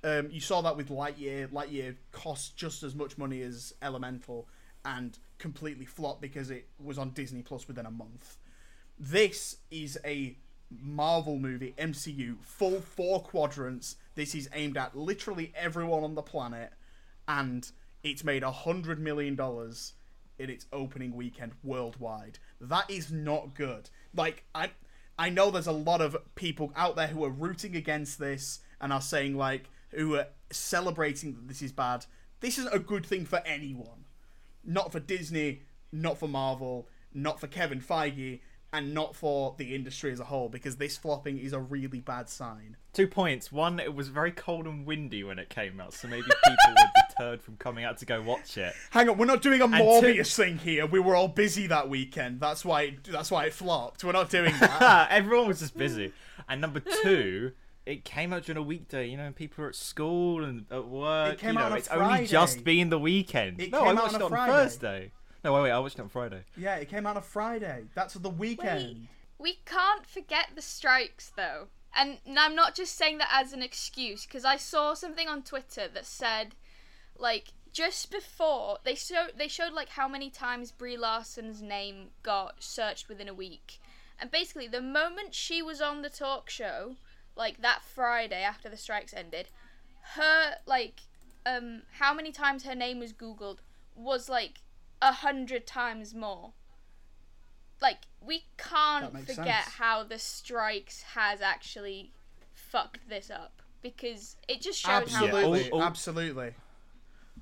Um, 0.05 0.29
you 0.31 0.41
saw 0.41 0.61
that 0.63 0.77
with 0.77 0.89
lightyear. 0.89 1.49
Lightyear 1.49 1.97
cost 2.11 2.57
just 2.57 2.83
as 2.83 2.95
much 2.95 3.17
money 3.17 3.41
as 3.43 3.73
elemental 3.83 4.49
and 4.85 5.19
completely 5.39 5.87
flopped 5.87 6.21
because 6.21 6.51
it 6.51 6.69
was 6.83 6.99
on 6.99 7.11
disney 7.11 7.43
plus 7.43 7.67
within 7.69 7.87
a 7.87 7.91
month. 7.91 8.37
This 8.99 9.57
is 9.71 9.99
a 10.05 10.37
Marvel 10.81 11.39
movie, 11.39 11.75
MCU, 11.79 12.37
full 12.43 12.81
four 12.81 13.23
quadrants. 13.23 13.97
This 14.15 14.35
is 14.35 14.49
aimed 14.55 14.77
at 14.77 14.97
literally 14.97 15.53
everyone 15.55 16.05
on 16.05 16.15
the 16.15 16.23
planet, 16.23 16.73
and 17.29 17.71
it's 18.03 18.25
made 18.25 18.43
a 18.43 18.51
hundred 18.51 18.99
million 18.99 19.37
dollars 19.37 19.95
in 20.43 20.51
its 20.51 20.67
opening 20.73 21.15
weekend 21.15 21.53
worldwide. 21.63 22.39
That 22.61 22.91
is 22.91 23.11
not 23.11 23.55
good. 23.55 23.89
Like 24.15 24.45
I, 24.55 24.71
I 25.19 25.31
know 25.31 25.51
there's 25.51 25.67
a 25.67 25.73
lot 25.73 26.01
of 26.01 26.17
people 26.35 26.73
out 26.77 26.97
there 26.97 27.07
who 27.09 27.25
are 27.25 27.31
rooting 27.31 27.77
against 27.77 28.19
this 28.19 28.61
and 28.81 28.93
are 28.93 29.01
saying 29.01 29.37
like 29.37 29.71
who 29.91 30.17
are 30.17 30.27
celebrating 30.51 31.35
that 31.35 31.49
this 31.49 31.63
is 31.63 31.73
bad. 31.73 32.07
This 32.41 32.59
isn't 32.59 32.75
a 32.75 32.79
good 32.79 33.07
thing 33.07 33.25
for 33.25 33.41
anyone 33.47 34.03
not 34.65 34.93
for 34.93 35.01
Disney, 35.01 35.63
not 35.91 36.19
for 36.19 36.29
Marvel, 36.29 36.89
not 37.13 37.41
for 37.41 37.47
Kevin 37.47 37.81
Feige, 37.81 38.41
and 38.73 38.95
not 38.95 39.15
for 39.15 39.55
the 39.59 39.75
industry 39.75 40.13
as 40.13 40.21
a 40.21 40.25
whole, 40.25 40.49
because 40.49 40.77
this 40.77 40.97
flopping 40.97 41.39
is 41.39 41.53
a 41.53 41.61
really 41.61 42.01
bad 42.01 42.29
sign. 42.29 42.77
Two 42.93 43.07
points. 43.07 43.53
One, 43.53 43.79
it 43.79 43.95
was 43.95 44.09
very 44.09 44.33
cold 44.33 44.67
and 44.67 44.87
windy 44.87 45.25
when 45.25 45.39
it 45.39 45.49
came 45.51 45.81
out, 45.81 45.93
so 45.93 46.09
maybe 46.09 46.23
people 46.23 46.75
were 46.75 47.03
deterred 47.09 47.43
from 47.43 47.57
coming 47.57 47.85
out 47.85 47.99
to 47.99 48.07
go 48.07 48.23
watch 48.23 48.57
it. 48.57 48.75
Hang 48.91 49.09
on, 49.09 49.19
we're 49.19 49.27
not 49.27 49.43
doing 49.43 49.61
a 49.61 49.67
two- 49.67 49.73
Morbius 49.73 50.35
thing 50.35 50.59
here. 50.59 50.87
We 50.87 51.01
were 51.01 51.15
all 51.15 51.29
busy 51.29 51.67
that 51.69 51.89
weekend. 51.89 52.41
That's 52.41 52.65
why. 52.65 52.83
It, 52.83 53.05
that's 53.05 53.31
why 53.31 53.45
it 53.47 53.53
flopped. 53.53 54.05
We're 54.05 54.13
not 54.13 54.31
doing 54.31 54.55
that. 54.61 55.09
Everyone 55.11 55.49
was 55.49 55.61
just 55.61 55.77
busy. 55.77 56.13
And 56.49 56.61
number 56.61 56.81
two, 56.81 57.53
it 57.87 58.05
came 58.05 58.33
out 58.33 58.45
during 58.45 58.59
a 58.59 58.63
weekday. 58.63 59.09
You 59.09 59.17
know, 59.17 59.25
and 59.25 59.37
people 59.37 59.65
are 59.65 59.69
at 59.69 59.75
school 59.75 60.45
and 60.45 60.67
at 60.71 60.87
work. 60.87 61.35
It 61.35 61.39
came 61.41 61.51
you 61.51 61.55
know, 61.55 61.61
out 61.61 61.67
on 61.67 61.73
a 61.73 61.77
it's 61.79 61.89
only 61.89 62.27
just 62.27 62.65
being 62.65 62.89
the 62.89 62.99
weekend. 62.99 63.61
It 63.61 63.71
no, 63.71 63.81
came 63.85 63.89
I 63.89 63.91
out 63.91 63.97
watched 63.97 64.15
on 64.15 64.21
it 64.21 64.23
a 64.23 64.25
on 64.25 64.31
Friday. 64.31 64.53
Thursday. 64.53 65.13
No, 65.45 65.53
wait, 65.55 65.63
wait. 65.63 65.71
I 65.71 65.79
watched 65.79 65.99
it 65.99 66.03
on 66.03 66.09
Friday. 66.09 66.43
Yeah, 66.57 66.77
it 66.77 66.89
came 66.89 67.07
out 67.07 67.17
on 67.17 67.23
Friday. 67.23 67.85
That's 67.95 68.15
the 68.15 68.31
weekend. 68.31 69.09
We 69.39 69.59
can't 69.65 70.07
forget 70.07 70.51
the 70.55 70.63
strikes, 70.63 71.33
though. 71.37 71.69
And 71.95 72.19
and 72.27 72.39
I'm 72.39 72.55
not 72.55 72.75
just 72.75 72.97
saying 72.97 73.19
that 73.19 73.29
as 73.33 73.53
an 73.53 73.63
excuse, 73.63 74.25
because 74.25 74.45
I 74.45 74.57
saw 74.57 74.95
something 74.95 75.29
on 75.29 75.43
Twitter 75.43 75.89
that 75.93 76.07
said, 76.07 76.55
like, 77.19 77.49
just 77.73 78.11
before 78.11 78.79
they 78.85 78.95
showed 78.95 79.33
they 79.37 79.49
showed 79.49 79.73
like 79.73 79.91
how 79.91 80.07
many 80.07 80.31
times 80.31 80.71
Brie 80.71 80.97
Larson's 80.97 81.63
name 81.63 82.09
got 82.23 82.63
searched 82.63 83.09
within 83.09 83.29
a 83.29 83.35
week, 83.35 83.81
and 84.21 84.31
basically 84.31 84.69
the 84.69 84.83
moment 84.83 85.35
she 85.35 85.63
was 85.63 85.81
on 85.81 86.03
the 86.03 86.11
talk 86.11 86.51
show, 86.51 86.97
like 87.35 87.63
that 87.63 87.83
Friday 87.83 88.43
after 88.43 88.69
the 88.69 88.77
strikes 88.77 89.15
ended, 89.15 89.49
her 90.15 90.57
like 90.67 91.01
um 91.47 91.83
how 91.99 92.13
many 92.13 92.31
times 92.31 92.65
her 92.65 92.75
name 92.75 92.99
was 92.99 93.13
googled 93.13 93.59
was 93.97 94.29
like 94.29 94.61
a 95.03 95.13
hundred 95.13 95.67
times 95.67 96.15
more. 96.15 96.53
Like 97.81 97.99
we 98.25 98.45
can't 98.57 99.13
forget 99.27 99.65
sense. 99.65 99.75
how 99.77 100.05
the 100.05 100.19
strikes 100.19 101.03
has 101.15 101.41
actually 101.43 102.13
fucked 102.55 103.09
this 103.09 103.31
up 103.31 103.61
because 103.83 104.37
it 104.49 104.61
just 104.61 104.79
shows 104.79 105.13
how 105.13 105.25
Absolutely, 105.27 105.71
all- 105.71 105.81
all- 105.81 105.85
absolutely. 105.85 106.55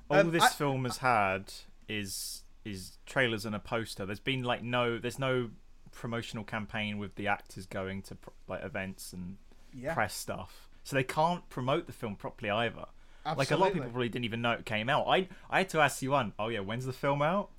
All 0.09 0.17
Um, 0.19 0.31
this 0.31 0.43
I- 0.43 0.49
film 0.49 0.83
has 0.85 0.97
had 0.97 1.53
is 1.87 2.43
is 2.65 2.97
trailers 3.05 3.45
and 3.45 3.55
a 3.55 3.59
poster. 3.59 4.05
There's 4.05 4.19
been 4.19 4.43
like 4.43 4.61
no, 4.63 4.97
there's 4.99 5.17
no 5.19 5.49
promotional 5.91 6.43
campaign 6.43 6.97
with 6.99 7.15
the 7.15 7.27
actors 7.27 7.65
going 7.65 8.01
to 8.03 8.15
pro- 8.15 8.33
like 8.47 8.63
events 8.63 9.13
and 9.13 9.37
Yeah, 9.73 9.93
press 9.93 10.13
stuff, 10.15 10.67
so 10.83 10.95
they 10.95 11.03
can't 11.03 11.47
promote 11.49 11.85
the 11.87 11.93
film 11.93 12.15
properly 12.15 12.49
either. 12.51 12.85
Absolutely. 13.25 13.41
Like 13.41 13.51
a 13.51 13.57
lot 13.57 13.67
of 13.67 13.73
people 13.73 13.89
probably 13.89 14.09
didn't 14.09 14.25
even 14.25 14.41
know 14.41 14.51
it 14.51 14.65
came 14.65 14.89
out. 14.89 15.05
I 15.07 15.27
I 15.49 15.59
had 15.59 15.69
to 15.69 15.79
ask 15.79 16.01
you 16.01 16.11
one. 16.11 16.33
Oh 16.39 16.47
yeah, 16.49 16.59
when's 16.59 16.85
the 16.85 16.93
film 16.93 17.21
out? 17.21 17.49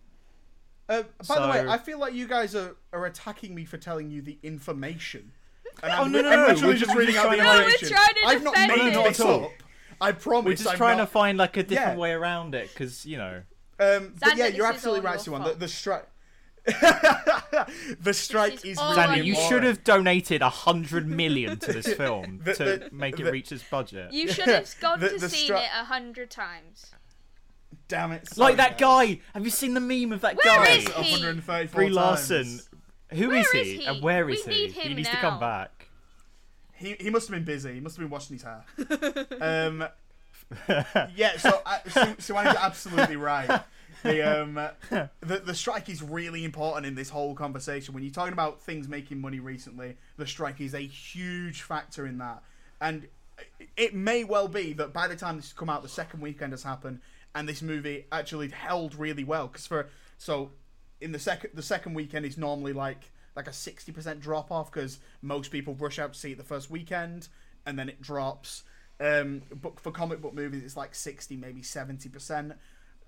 Uh, 0.88 1.04
by 1.28 1.40
the 1.40 1.48
way, 1.48 1.66
I 1.68 1.78
feel 1.78 1.98
like 1.98 2.12
you 2.12 2.26
guys 2.26 2.54
are, 2.54 2.76
are 2.92 3.06
attacking 3.06 3.54
me 3.54 3.64
for 3.64 3.78
telling 3.78 4.10
you 4.10 4.20
the 4.20 4.38
information. 4.42 5.32
And 5.82 5.92
Oh, 5.92 6.02
I'm, 6.04 6.12
no, 6.12 6.20
no, 6.20 6.28
I'm 6.30 6.36
no, 6.40 6.46
literally 6.48 6.66
we're 6.66 6.72
just 6.74 6.84
just 6.86 6.98
reading 6.98 7.16
out 7.16 7.30
the 7.30 7.36
trying 7.36 7.38
to- 7.38 7.44
No, 7.44 7.52
we're 7.52 7.64
information. 7.70 7.88
trying 7.96 8.14
to 8.14 8.26
I've 8.26 8.42
not 8.42 8.54
made 8.54 8.96
it. 8.96 9.20
it 9.20 9.20
up. 9.20 9.50
I 10.00 10.12
promise. 10.12 10.44
We're 10.46 10.54
just 10.56 10.68
I'm 10.70 10.76
trying 10.76 10.98
not- 10.98 11.04
to 11.04 11.10
find 11.10 11.38
like 11.38 11.56
a 11.56 11.62
different 11.62 11.92
Yeah. 11.96 12.00
way 12.00 12.10
around 12.12 12.54
it 12.54 12.68
because 12.68 13.06
you 13.06 13.16
know. 13.16 13.42
Um, 13.80 14.14
but 14.20 14.32
Xander, 14.32 14.36
yeah, 14.36 14.46
you're 14.48 14.66
absolutely 14.66 15.00
right, 15.02 15.24
your 15.24 15.34
Siwan. 15.36 15.38
The, 15.38 15.44
fault. 15.50 15.60
the 15.60 15.68
strike. 15.68 16.06
the 18.00 18.12
strike 18.12 18.54
is 18.54 18.64
is, 18.64 18.78
all 18.78 18.94
really 18.96 19.20
you 19.26 19.34
boring. 19.34 19.48
should 19.48 19.62
have 19.64 19.82
donated 19.84 20.42
a 20.42 20.48
hundred 20.48 21.08
million 21.08 21.58
to 21.58 21.72
this 21.72 21.92
film 21.94 22.40
The- 22.44 22.54
to 22.54 22.64
the- 22.64 22.88
make 22.92 23.18
it 23.18 23.30
reach 23.30 23.50
its 23.52 23.62
budget. 23.64 24.12
You 24.12 24.28
should 24.28 24.44
have 24.48 24.72
gone 24.80 25.00
The- 25.00 25.10
to 25.10 25.28
see 25.28 25.48
stri- 25.50 25.58
it 25.64 25.70
a 25.80 25.84
hundred 25.84 26.30
times. 26.30 26.92
Damn 27.88 28.12
it! 28.12 28.36
like 28.38 28.56
that 28.56 28.78
guy. 28.78 29.20
Have 29.34 29.44
you 29.44 29.50
seen 29.50 29.74
the 29.74 29.80
meme 29.80 30.12
of 30.12 30.20
that 30.22 30.36
Where 30.42 30.56
guy? 30.64 30.70
is 30.76 30.84
he? 30.88 31.12
134 31.12 31.76
Brie 31.78 31.86
times. 31.86 31.96
Larson. 31.96 32.60
Who 33.12 33.28
Where 33.28 33.38
is 33.38 33.46
is 33.48 33.52
he? 33.66 33.76
he? 33.78 33.84
And 33.86 34.02
where 34.02 34.24
We 34.24 34.36
he? 34.36 34.48
need 34.50 34.72
he 34.72 34.80
him 34.88 34.96
needs 34.96 35.08
to 35.08 35.14
now. 35.16 35.20
come 35.20 35.40
back. 35.40 35.88
He, 36.74 36.96
he 36.98 37.10
must 37.10 37.28
have 37.28 37.34
been 37.34 37.44
busy. 37.44 37.74
He 37.74 37.80
must 37.80 37.96
have 37.96 38.02
been 38.04 38.10
washing 38.10 38.36
his 38.38 38.42
hair. 38.44 38.64
um, 39.40 39.84
yeah, 41.14 41.36
so 41.36 41.60
uh, 41.66 41.78
Su- 41.88 42.32
Suwani's 42.32 42.56
absolutely 42.56 43.16
right. 43.16 43.62
The 44.02 44.42
um, 44.42 44.54
the 45.20 45.38
the 45.38 45.54
strike 45.54 45.88
is 45.88 46.02
really 46.02 46.44
important 46.44 46.86
in 46.86 46.94
this 46.94 47.08
whole 47.08 47.34
conversation. 47.34 47.94
When 47.94 48.02
you're 48.02 48.12
talking 48.12 48.32
about 48.32 48.60
things 48.60 48.88
making 48.88 49.20
money 49.20 49.40
recently, 49.40 49.96
the 50.16 50.26
strike 50.26 50.60
is 50.60 50.74
a 50.74 50.80
huge 50.80 51.62
factor 51.62 52.06
in 52.06 52.18
that. 52.18 52.42
And 52.80 53.06
it 53.76 53.94
may 53.94 54.24
well 54.24 54.48
be 54.48 54.72
that 54.74 54.92
by 54.92 55.08
the 55.08 55.16
time 55.16 55.36
this 55.36 55.46
has 55.46 55.52
come 55.52 55.70
out, 55.70 55.82
the 55.82 55.88
second 55.88 56.20
weekend 56.20 56.52
has 56.52 56.62
happened, 56.62 57.00
and 57.34 57.48
this 57.48 57.62
movie 57.62 58.06
actually 58.10 58.48
held 58.48 58.94
really 58.94 59.24
well. 59.24 59.46
Because 59.48 59.66
for 59.66 59.88
so 60.18 60.50
in 61.00 61.12
the 61.12 61.18
second 61.18 61.50
the 61.54 61.62
second 61.62 61.94
weekend 61.94 62.26
is 62.26 62.36
normally 62.36 62.72
like 62.72 63.10
like 63.36 63.48
a 63.48 63.52
sixty 63.52 63.92
percent 63.92 64.20
drop 64.20 64.50
off 64.50 64.70
because 64.72 64.98
most 65.22 65.50
people 65.50 65.74
rush 65.74 65.98
out 65.98 66.12
to 66.12 66.18
see 66.18 66.32
it 66.32 66.38
the 66.38 66.44
first 66.44 66.70
weekend, 66.70 67.28
and 67.66 67.78
then 67.78 67.88
it 67.88 68.02
drops. 68.02 68.64
Um, 69.00 69.42
but 69.60 69.80
for 69.80 69.90
comic 69.90 70.20
book 70.20 70.34
movies, 70.34 70.62
it's 70.62 70.76
like 70.76 70.94
sixty, 70.94 71.36
maybe 71.36 71.62
seventy 71.62 72.08
percent. 72.08 72.52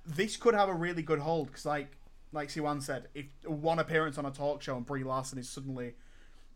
This 0.07 0.37
could 0.37 0.55
have 0.55 0.69
a 0.69 0.75
really 0.75 1.03
good 1.03 1.21
hold 1.21 1.49
because, 1.49 1.65
like, 1.65 1.97
like 2.33 2.49
Siwan 2.49 2.83
said, 2.83 3.09
if 3.15 3.27
one 3.47 3.79
appearance 3.79 4.19
on 4.19 4.27
a 4.27 4.31
talk 4.31 4.61
show 4.63 4.77
and 4.77 4.85
Brie 4.85 5.05
Larson 5.05 5.39
is 5.39 5.49
suddenly 5.49 5.95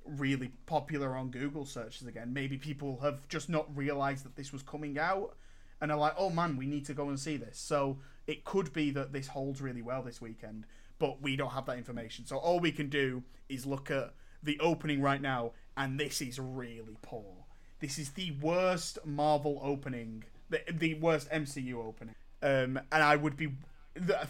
really 0.04 0.52
popular 0.66 1.16
on 1.16 1.30
Google 1.30 1.64
searches 1.64 2.06
again, 2.06 2.32
maybe 2.32 2.58
people 2.58 2.98
have 3.02 3.26
just 3.28 3.48
not 3.48 3.74
realized 3.76 4.24
that 4.24 4.36
this 4.36 4.52
was 4.52 4.62
coming 4.62 4.98
out 4.98 5.36
and 5.80 5.92
are 5.92 5.98
like, 5.98 6.14
oh 6.16 6.30
man, 6.30 6.56
we 6.56 6.66
need 6.66 6.84
to 6.86 6.94
go 6.94 7.08
and 7.08 7.18
see 7.18 7.36
this. 7.36 7.58
So 7.58 7.98
it 8.26 8.44
could 8.44 8.72
be 8.72 8.90
that 8.90 9.12
this 9.12 9.28
holds 9.28 9.60
really 9.60 9.82
well 9.82 10.02
this 10.02 10.20
weekend, 10.20 10.64
but 10.98 11.22
we 11.22 11.36
don't 11.36 11.50
have 11.50 11.66
that 11.66 11.78
information. 11.78 12.26
So 12.26 12.36
all 12.36 12.60
we 12.60 12.72
can 12.72 12.88
do 12.88 13.22
is 13.48 13.64
look 13.64 13.90
at 13.90 14.12
the 14.42 14.58
opening 14.60 15.00
right 15.00 15.20
now, 15.22 15.52
and 15.76 15.98
this 15.98 16.20
is 16.20 16.38
really 16.38 16.96
poor. 17.02 17.44
This 17.80 17.98
is 17.98 18.10
the 18.10 18.32
worst 18.42 18.98
Marvel 19.04 19.60
opening, 19.62 20.24
the, 20.50 20.60
the 20.70 20.94
worst 20.94 21.30
MCU 21.30 21.74
opening. 21.74 22.14
Um, 22.42 22.78
and 22.92 23.02
I 23.02 23.16
would 23.16 23.36
be, 23.36 23.48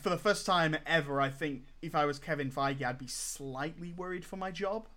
for 0.00 0.08
the 0.08 0.16
first 0.18 0.46
time 0.46 0.76
ever, 0.86 1.20
I 1.20 1.28
think 1.30 1.64
if 1.82 1.94
I 1.94 2.04
was 2.06 2.18
Kevin 2.18 2.50
Feige, 2.50 2.82
I'd 2.82 2.98
be 2.98 3.06
slightly 3.06 3.92
worried 3.92 4.24
for 4.24 4.36
my 4.36 4.50
job. 4.50 4.88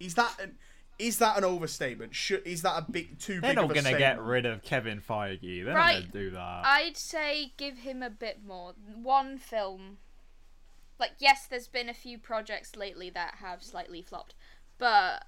Is 0.00 0.14
that 0.14 0.34
an, 0.40 0.56
is 0.98 1.18
that 1.18 1.36
an 1.36 1.44
overstatement? 1.44 2.14
Should, 2.14 2.46
is 2.46 2.62
that 2.62 2.78
a 2.78 2.90
big 2.90 3.18
too 3.18 3.40
They're 3.40 3.50
big 3.50 3.56
not 3.56 3.64
of 3.66 3.70
a 3.70 3.74
going 3.74 3.84
to 3.84 3.90
get 3.90 3.98
statement? 4.14 4.28
rid 4.28 4.46
of 4.46 4.62
Kevin 4.62 5.00
Feige. 5.00 5.64
They're 5.64 5.74
Right. 5.74 5.94
not 5.94 6.00
going 6.00 6.12
to 6.12 6.18
do 6.18 6.30
that. 6.30 6.62
I'd 6.64 6.96
say 6.96 7.52
give 7.56 7.78
him 7.78 8.02
a 8.02 8.10
bit 8.10 8.40
more. 8.46 8.74
One 8.94 9.38
film. 9.38 9.98
Like, 10.98 11.12
yes, 11.18 11.46
there's 11.48 11.66
been 11.68 11.88
a 11.88 11.94
few 11.94 12.18
projects 12.18 12.76
lately 12.76 13.10
that 13.10 13.36
have 13.40 13.62
slightly 13.62 14.00
flopped, 14.00 14.34
but 14.78 15.24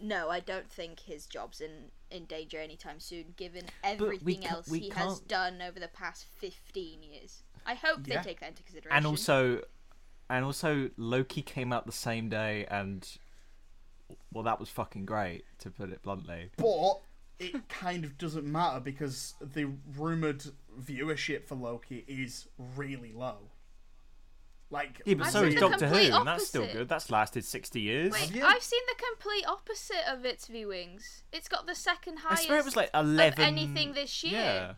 no, 0.00 0.28
I 0.30 0.40
don't 0.40 0.68
think 0.70 1.00
his 1.00 1.26
job's 1.26 1.60
in, 1.60 1.90
in 2.10 2.24
danger 2.26 2.58
anytime 2.58 3.00
soon, 3.00 3.34
given 3.36 3.64
everything 3.82 4.42
ca- 4.42 4.56
else 4.56 4.68
we 4.68 4.78
he 4.80 4.88
has 4.90 5.18
can't- 5.18 5.28
done 5.28 5.62
over 5.62 5.80
the 5.80 5.88
past 5.88 6.24
15 6.38 7.02
years. 7.02 7.42
I 7.64 7.74
hope 7.74 8.06
Yeah. 8.06 8.18
they 8.22 8.28
take 8.30 8.40
that 8.40 8.50
into 8.50 8.62
consideration. 8.62 8.96
and 8.96 9.06
also, 9.06 9.62
and 10.30 10.44
also, 10.44 10.90
Loki 10.96 11.42
came 11.42 11.72
out 11.72 11.86
the 11.86 11.92
same 11.92 12.28
day, 12.28 12.64
and 12.66 13.08
well, 14.32 14.44
that 14.44 14.60
was 14.60 14.68
fucking 14.68 15.04
great 15.06 15.44
to 15.58 15.70
put 15.70 15.90
it 15.90 16.02
bluntly. 16.02 16.50
But 16.56 17.00
it 17.38 17.68
kind 17.68 18.04
of 18.04 18.16
doesn't 18.18 18.44
matter 18.44 18.80
because 18.80 19.34
the 19.40 19.64
rumored 19.96 20.44
viewership 20.80 21.44
for 21.44 21.54
Loki 21.56 22.04
is 22.06 22.46
really 22.76 23.12
low. 23.12 23.50
Like, 24.68 25.00
Yeah, 25.04 25.14
but 25.14 25.26
I've 25.28 25.32
so 25.32 25.44
is 25.44 25.54
Doctor 25.54 25.86
Who, 25.86 25.94
complete 25.94 26.10
and 26.12 26.26
that's 26.26 26.48
still 26.48 26.66
good. 26.72 26.88
That's 26.88 27.10
lasted 27.10 27.44
sixty 27.44 27.80
years. 27.82 28.12
Wait, 28.12 28.34
you? 28.34 28.44
I've 28.44 28.62
seen 28.62 28.80
the 28.88 29.04
complete 29.10 29.46
opposite 29.46 30.02
of 30.10 30.24
its 30.24 30.48
viewings. 30.48 31.22
It's 31.32 31.46
got 31.48 31.66
the 31.66 31.74
second 31.76 32.18
I 32.18 32.20
highest 32.30 32.44
swear 32.46 32.58
it 32.58 32.64
was 32.64 32.74
like 32.76 32.90
eleven. 32.92 33.32
of 33.40 33.46
anything 33.46 33.92
this 33.92 34.24
year. 34.24 34.32
Yeah. 34.40 34.72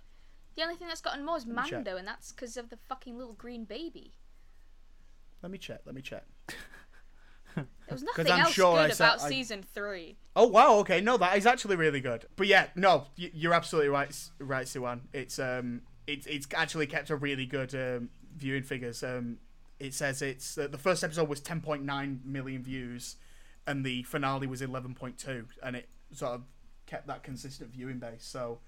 The 0.56 0.62
only 0.62 0.74
thing 0.74 0.88
that's 0.88 1.00
gotten 1.00 1.24
more 1.24 1.36
is 1.38 1.46
me 1.46 1.54
check. 1.62 1.72
Mando, 1.72 1.96
and 1.96 2.06
that's 2.06 2.32
because 2.32 2.56
of 2.56 2.68
the 2.68 2.76
fucking 2.88 3.16
little 3.16 3.32
green 3.32 3.64
baby. 3.64 4.12
let 5.42 5.50
me 5.50 5.56
check. 5.58 5.80
Let 5.86 5.94
me 5.94 6.02
check. 6.02 6.24
There 7.56 7.64
was 7.90 8.02
nothing 8.16 8.30
I'm 8.30 8.40
else 8.40 8.52
sure 8.52 8.76
good 8.76 8.94
said- 8.94 9.04
about 9.06 9.22
I- 9.22 9.28
season 9.30 9.62
three. 9.74 10.18
Oh 10.36 10.46
wow, 10.48 10.74
okay, 10.80 11.00
no, 11.00 11.16
that 11.16 11.36
is 11.38 11.46
actually 11.46 11.76
really 11.76 12.00
good. 12.00 12.26
But 12.36 12.46
yeah, 12.46 12.66
no, 12.76 13.06
you're 13.16 13.54
absolutely 13.54 13.88
right, 13.88 14.14
right, 14.38 14.66
Siwan. 14.66 15.00
It's 15.12 15.38
um, 15.38 15.82
it's 16.06 16.26
it's 16.26 16.46
actually 16.54 16.86
kept 16.86 17.08
a 17.10 17.16
really 17.16 17.46
good 17.46 17.74
um, 17.74 18.10
viewing 18.36 18.62
figures. 18.64 19.02
Um, 19.02 19.38
it 19.80 19.94
says 19.94 20.22
it's 20.22 20.58
uh, 20.58 20.68
the 20.68 20.78
first 20.78 21.04
episode 21.04 21.28
was 21.28 21.40
10.9 21.40 22.24
million 22.24 22.62
views, 22.62 23.16
and 23.66 23.84
the 23.84 24.02
finale 24.04 24.46
was 24.46 24.60
11.2, 24.60 25.46
and 25.62 25.76
it 25.76 25.88
sort 26.12 26.32
of 26.32 26.42
kept 26.86 27.06
that 27.06 27.22
consistent 27.22 27.70
viewing 27.70 27.98
base. 27.98 28.24
So 28.24 28.58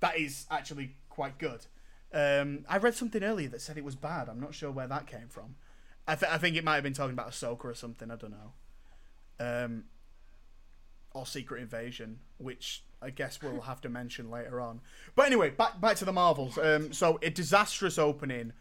that 0.00 0.18
is 0.18 0.46
actually 0.50 0.96
quite 1.08 1.38
good. 1.38 1.66
Um, 2.12 2.64
I 2.68 2.78
read 2.78 2.94
something 2.94 3.22
earlier 3.22 3.48
that 3.48 3.60
said 3.60 3.76
it 3.76 3.84
was 3.84 3.94
bad. 3.96 4.28
I'm 4.28 4.40
not 4.40 4.54
sure 4.54 4.70
where 4.70 4.86
that 4.86 5.06
came 5.06 5.28
from. 5.28 5.56
I, 6.06 6.14
th- 6.14 6.32
I 6.32 6.38
think 6.38 6.56
it 6.56 6.64
might 6.64 6.76
have 6.76 6.82
been 6.82 6.94
talking 6.94 7.12
about 7.12 7.30
Ahsoka 7.30 7.66
or 7.66 7.74
something. 7.74 8.10
I 8.10 8.16
don't 8.16 8.30
know. 8.30 8.52
Um, 9.38 9.84
or 11.12 11.26
Secret 11.26 11.60
Invasion, 11.60 12.20
which 12.38 12.82
I 13.02 13.10
guess 13.10 13.40
we'll 13.42 13.60
have 13.62 13.80
to 13.82 13.88
mention 13.88 14.30
later 14.30 14.60
on. 14.60 14.80
But 15.14 15.26
anyway, 15.26 15.50
back 15.50 15.80
back 15.80 15.96
to 15.96 16.04
the 16.04 16.12
Marvels. 16.12 16.56
Um, 16.58 16.92
so 16.92 17.18
a 17.22 17.30
disastrous 17.30 17.98
opening, 17.98 18.52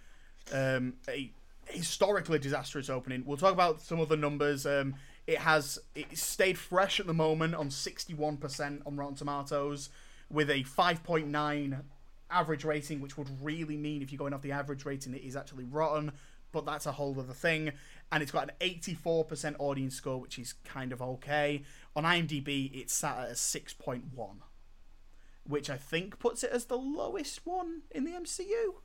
um, 0.52 0.96
a 1.08 1.32
historically 1.70 2.40
disastrous 2.40 2.90
opening. 2.90 3.24
We'll 3.26 3.38
talk 3.38 3.54
about 3.54 3.82
some 3.82 4.00
of 4.00 4.10
the 4.10 4.18
numbers. 4.18 4.66
Um, 4.66 4.96
it 5.26 5.40
has 5.40 5.80
it 5.96 6.18
stayed 6.18 6.58
fresh 6.58 7.00
at 7.00 7.08
the 7.08 7.14
moment 7.14 7.56
on 7.56 7.70
sixty 7.70 8.14
one 8.14 8.38
percent 8.38 8.82
on 8.86 8.96
Rotten 8.96 9.16
Tomatoes, 9.16 9.90
with 10.30 10.50
a 10.50 10.64
five 10.64 11.04
point 11.04 11.28
nine 11.28 11.84
average 12.30 12.64
rating, 12.64 13.02
which 13.02 13.18
would 13.18 13.30
really 13.42 13.78
mean 13.78 14.02
if 14.02 14.12
you're 14.12 14.18
going 14.18 14.34
off 14.34 14.42
the 14.42 14.52
average 14.52 14.86
rating, 14.86 15.14
it 15.14 15.24
is 15.24 15.36
actually 15.36 15.64
rotten. 15.66 16.12
But 16.52 16.66
that's 16.66 16.86
a 16.86 16.94
whole 16.94 17.18
other 17.20 17.34
thing. 17.34 17.72
And 18.12 18.24
it's 18.24 18.32
got 18.32 18.50
an 18.50 18.78
84% 18.96 19.56
audience 19.60 19.96
score, 19.96 20.20
which 20.20 20.40
is 20.40 20.54
kind 20.64 20.94
of 20.94 21.02
okay. 21.02 21.64
On 21.96 22.06
IMDb, 22.06 22.72
it's 22.74 22.94
sat 22.94 23.18
at 23.18 23.30
a 23.30 23.34
6.1, 23.34 24.02
which 25.46 25.70
I 25.70 25.78
think 25.78 26.20
puts 26.20 26.44
it 26.44 26.52
as 26.52 26.66
the 26.66 26.78
lowest 26.78 27.46
one 27.46 27.82
in 27.92 28.06
the 28.06 28.12
MCU. 28.12 28.76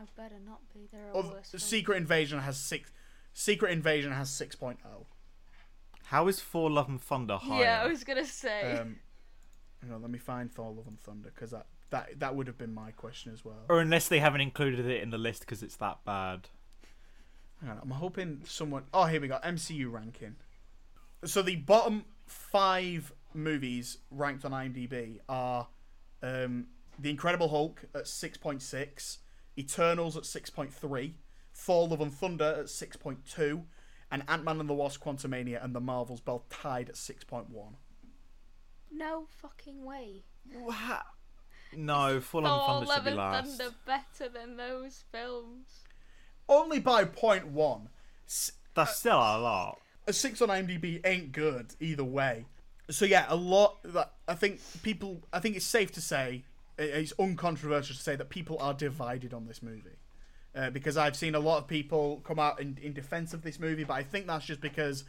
Oh, 0.00 0.06
better 0.16 0.36
not 0.46 0.60
be. 0.72 0.88
There 0.92 1.06
are 1.08 1.10
Oh, 1.16 1.28
worse. 1.28 1.50
films. 1.50 1.64
Secret 1.64 1.96
Invasion 1.96 2.38
has 2.40 2.56
six. 2.58 2.90
Secret 3.32 3.70
Invasion 3.72 4.12
has 4.12 4.40
oh. 4.40 4.44
6.0. 4.44 4.76
How 6.06 6.28
is 6.28 6.40
Thor: 6.40 6.70
Love 6.70 6.88
and 6.88 7.00
Thunder 7.00 7.36
higher? 7.36 7.60
Yeah, 7.62 7.82
I 7.82 7.86
was 7.88 8.02
gonna 8.04 8.24
say. 8.24 8.78
Um, 8.78 8.96
hang 9.82 9.92
on, 9.92 10.00
let 10.02 10.10
me 10.10 10.18
find 10.18 10.52
Thor: 10.52 10.72
Love 10.72 10.86
and 10.86 10.98
Thunder 10.98 11.30
because 11.34 11.50
that, 11.50 11.66
that 11.90 12.18
that 12.20 12.34
would 12.34 12.46
have 12.46 12.56
been 12.56 12.72
my 12.72 12.92
question 12.92 13.32
as 13.32 13.44
well. 13.44 13.64
Or 13.68 13.80
unless 13.80 14.08
they 14.08 14.18
haven't 14.18 14.40
included 14.40 14.86
it 14.86 15.02
in 15.02 15.10
the 15.10 15.18
list 15.18 15.40
because 15.40 15.62
it's 15.62 15.76
that 15.76 15.98
bad. 16.04 16.48
Hang 17.60 17.70
on, 17.70 17.78
I'm 17.82 17.90
hoping 17.90 18.40
someone. 18.44 18.84
Oh, 18.94 19.04
here 19.06 19.20
we 19.20 19.28
go. 19.28 19.38
MCU 19.44 19.90
ranking. 19.92 20.36
So 21.24 21.42
the 21.42 21.56
bottom 21.56 22.04
five 22.26 23.12
movies 23.34 23.98
ranked 24.10 24.44
on 24.44 24.52
IMDb 24.52 25.18
are 25.28 25.66
um, 26.22 26.68
The 26.98 27.10
Incredible 27.10 27.48
Hulk 27.48 27.84
at 27.94 28.04
6.6, 28.04 29.18
Eternals 29.58 30.16
at 30.16 30.22
6.3, 30.22 31.14
Thor: 31.54 31.88
Love 31.88 32.00
and 32.00 32.12
Thunder 32.14 32.56
at 32.60 32.66
6.2, 32.66 33.64
and 34.10 34.22
Ant 34.28 34.44
Man 34.44 34.60
and 34.60 34.68
the 34.68 34.74
Wasp: 34.74 35.02
Quantumania 35.02 35.62
and 35.62 35.74
The 35.74 35.80
Marvels 35.80 36.20
both 36.20 36.48
tied 36.48 36.88
at 36.88 36.94
6.1. 36.94 37.46
no 38.90 39.26
fucking 39.30 39.84
way. 39.84 40.24
Wha- 40.54 41.02
No, 41.76 42.20
Thor: 42.20 42.42
Love 42.42 42.60
and 42.60 42.66
Thunder 42.66 42.86
should 42.86 42.88
Love 42.94 43.04
be 43.04 43.08
and 43.10 43.16
last. 43.18 43.58
Thunder 43.58 43.74
better 43.84 44.28
than 44.28 44.56
those 44.56 45.04
films. 45.12 45.84
Only 46.48 46.78
by 46.80 47.04
point 47.04 47.48
one. 47.48 47.90
S- 48.26 48.52
That's 48.74 48.90
uh, 48.92 48.94
still 48.94 49.16
a 49.18 49.38
lot. 49.38 49.80
a 50.06 50.12
six 50.12 50.40
on 50.40 50.48
IMDb 50.48 51.00
ain't 51.04 51.32
good 51.32 51.74
either 51.80 52.04
way. 52.04 52.46
So 52.90 53.04
yeah, 53.04 53.26
a 53.28 53.36
lot. 53.36 53.78
That 53.84 54.12
I 54.26 54.34
think 54.34 54.60
people. 54.82 55.22
I 55.32 55.40
think 55.40 55.56
it's 55.56 55.66
safe 55.66 55.92
to 55.92 56.00
say 56.00 56.36
it- 56.36 56.44
it's 56.78 57.12
uncontroversial 57.18 57.96
to 57.96 58.02
say 58.02 58.16
that 58.16 58.28
people 58.28 58.56
are 58.60 58.74
divided 58.74 59.34
on 59.34 59.46
this 59.46 59.62
movie. 59.62 59.98
Uh, 60.54 60.70
because 60.70 60.96
I've 60.96 61.14
seen 61.14 61.34
a 61.34 61.40
lot 61.40 61.58
of 61.58 61.68
people 61.68 62.20
come 62.24 62.38
out 62.38 62.60
in, 62.60 62.78
in 62.82 62.92
defense 62.92 63.34
of 63.34 63.42
this 63.42 63.60
movie, 63.60 63.84
but 63.84 63.94
I 63.94 64.02
think 64.02 64.26
that's 64.26 64.46
just 64.46 64.60
because 64.60 65.04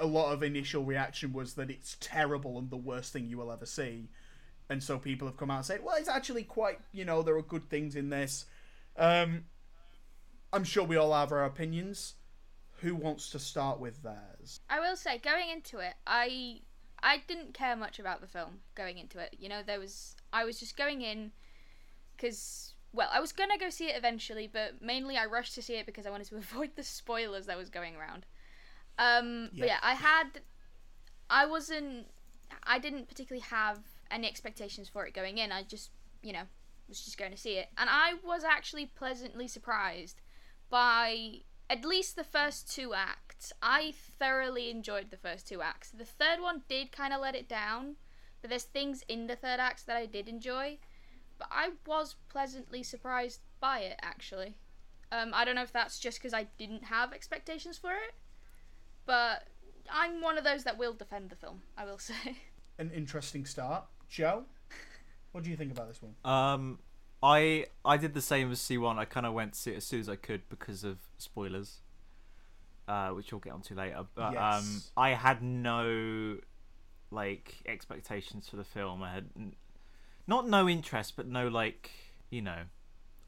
a 0.00 0.06
lot 0.06 0.32
of 0.32 0.42
initial 0.42 0.84
reaction 0.84 1.32
was 1.32 1.54
that 1.54 1.70
it's 1.70 1.96
terrible 2.00 2.58
and 2.58 2.70
the 2.70 2.76
worst 2.76 3.12
thing 3.12 3.26
you 3.26 3.38
will 3.38 3.52
ever 3.52 3.66
see. 3.66 4.08
And 4.70 4.82
so 4.82 4.98
people 4.98 5.28
have 5.28 5.36
come 5.36 5.50
out 5.50 5.58
and 5.58 5.66
said, 5.66 5.84
well, 5.84 5.96
it's 5.96 6.08
actually 6.08 6.44
quite, 6.44 6.80
you 6.92 7.04
know, 7.04 7.22
there 7.22 7.36
are 7.36 7.42
good 7.42 7.68
things 7.68 7.94
in 7.94 8.08
this. 8.08 8.46
Um, 8.96 9.44
I'm 10.52 10.64
sure 10.64 10.84
we 10.84 10.96
all 10.96 11.12
have 11.12 11.30
our 11.30 11.44
opinions. 11.44 12.14
Who 12.80 12.94
wants 12.96 13.30
to 13.30 13.38
start 13.38 13.80
with 13.80 14.02
theirs? 14.02 14.60
I 14.68 14.80
will 14.80 14.96
say, 14.96 15.18
going 15.18 15.50
into 15.50 15.78
it, 15.78 15.94
I 16.06 16.62
I 17.02 17.22
didn't 17.28 17.54
care 17.54 17.76
much 17.76 17.98
about 17.98 18.20
the 18.20 18.26
film 18.26 18.60
going 18.74 18.98
into 18.98 19.18
it. 19.20 19.36
You 19.38 19.48
know, 19.48 19.62
there 19.64 19.78
was 19.78 20.16
I 20.32 20.44
was 20.44 20.58
just 20.58 20.76
going 20.76 21.02
in 21.02 21.32
because 22.16 22.74
well, 22.92 23.08
I 23.10 23.20
was 23.20 23.32
gonna 23.32 23.58
go 23.58 23.70
see 23.70 23.86
it 23.88 23.96
eventually, 23.96 24.46
but 24.52 24.82
mainly 24.82 25.16
I 25.16 25.26
rushed 25.26 25.54
to 25.54 25.62
see 25.62 25.74
it 25.74 25.86
because 25.86 26.06
I 26.06 26.10
wanted 26.10 26.28
to 26.28 26.36
avoid 26.44 26.76
the 26.76 26.82
spoilers 26.82 27.46
that 27.46 27.56
was 27.56 27.70
going 27.70 27.96
around. 27.96 28.26
Um, 28.98 29.50
But 29.52 29.58
Yeah. 29.58 29.66
yeah, 29.66 29.78
I 29.82 29.94
had 29.94 30.42
I 31.30 31.46
wasn't 31.46 32.08
I 32.64 32.78
didn't 32.78 33.08
particularly 33.08 33.44
have 33.48 33.80
any 34.10 34.28
expectations 34.28 34.88
for 34.88 35.06
it 35.06 35.14
going 35.14 35.38
in. 35.38 35.52
I 35.52 35.62
just 35.62 35.90
you 36.22 36.32
know 36.32 36.44
was 36.88 37.04
just 37.04 37.16
going 37.16 37.30
to 37.30 37.38
see 37.38 37.54
it, 37.56 37.68
and 37.78 37.88
I 37.90 38.14
was 38.22 38.44
actually 38.44 38.86
pleasantly 38.86 39.48
surprised 39.48 40.20
by 40.68 41.42
at 41.70 41.84
least 41.84 42.16
the 42.16 42.24
first 42.24 42.70
two 42.70 42.92
acts. 42.92 43.52
I 43.62 43.92
thoroughly 44.18 44.70
enjoyed 44.70 45.10
the 45.10 45.16
first 45.16 45.48
two 45.48 45.62
acts. 45.62 45.90
The 45.90 46.04
third 46.04 46.40
one 46.40 46.62
did 46.68 46.92
kind 46.92 47.12
of 47.14 47.20
let 47.20 47.34
it 47.34 47.48
down, 47.48 47.96
but 48.42 48.50
there's 48.50 48.64
things 48.64 49.02
in 49.08 49.26
the 49.28 49.36
third 49.36 49.60
act 49.60 49.86
that 49.86 49.96
I 49.96 50.04
did 50.06 50.28
enjoy. 50.28 50.78
But 51.38 51.48
I 51.50 51.70
was 51.86 52.16
pleasantly 52.28 52.82
surprised 52.82 53.40
by 53.60 53.80
it, 53.80 53.98
actually. 54.02 54.56
Um, 55.10 55.32
I 55.34 55.44
don't 55.44 55.54
know 55.54 55.62
if 55.62 55.72
that's 55.72 55.98
just 55.98 56.18
because 56.18 56.34
I 56.34 56.46
didn't 56.58 56.84
have 56.84 57.12
expectations 57.12 57.78
for 57.78 57.90
it, 57.92 58.14
but 59.06 59.44
I'm 59.90 60.20
one 60.20 60.38
of 60.38 60.44
those 60.44 60.64
that 60.64 60.78
will 60.78 60.92
defend 60.94 61.30
the 61.30 61.36
film, 61.36 61.62
I 61.76 61.84
will 61.84 61.98
say. 62.10 62.36
An 62.78 62.90
interesting 62.94 63.44
start. 63.44 63.84
Joe, 64.08 64.44
what 65.32 65.44
do 65.44 65.50
you 65.50 65.56
think 65.56 65.72
about 65.72 65.88
this 65.88 66.00
one? 66.02 66.14
Um, 66.24 66.78
I 67.22 67.66
I 67.84 67.96
did 67.96 68.14
the 68.14 68.20
same 68.20 68.50
as 68.52 68.58
Siwan. 68.60 68.98
I 68.98 69.04
kind 69.04 69.26
of 69.26 69.32
went 69.32 69.52
to 69.54 69.58
see 69.58 69.70
it 69.72 69.76
as 69.76 69.84
soon 69.84 70.00
as 70.00 70.08
I 70.08 70.16
could 70.16 70.48
because 70.48 70.82
of 70.84 70.98
spoilers, 71.18 71.80
uh, 72.88 73.10
which 73.10 73.32
we'll 73.32 73.40
get 73.40 73.52
onto 73.52 73.74
later. 73.74 74.04
But 74.14 74.36
um, 74.36 74.64
Yes. 74.64 74.90
I 74.96 75.10
had 75.10 75.42
no 75.42 76.38
like 77.12 77.56
expectations 77.66 78.48
for 78.48 78.56
the 78.56 78.64
film. 78.64 79.02
I 79.02 79.12
had 79.12 79.26
n- 79.36 79.54
not 80.26 80.48
no 80.48 80.68
interest, 80.68 81.14
but 81.16 81.26
no 81.26 81.48
like 81.48 81.90
you 82.30 82.42
know, 82.42 82.62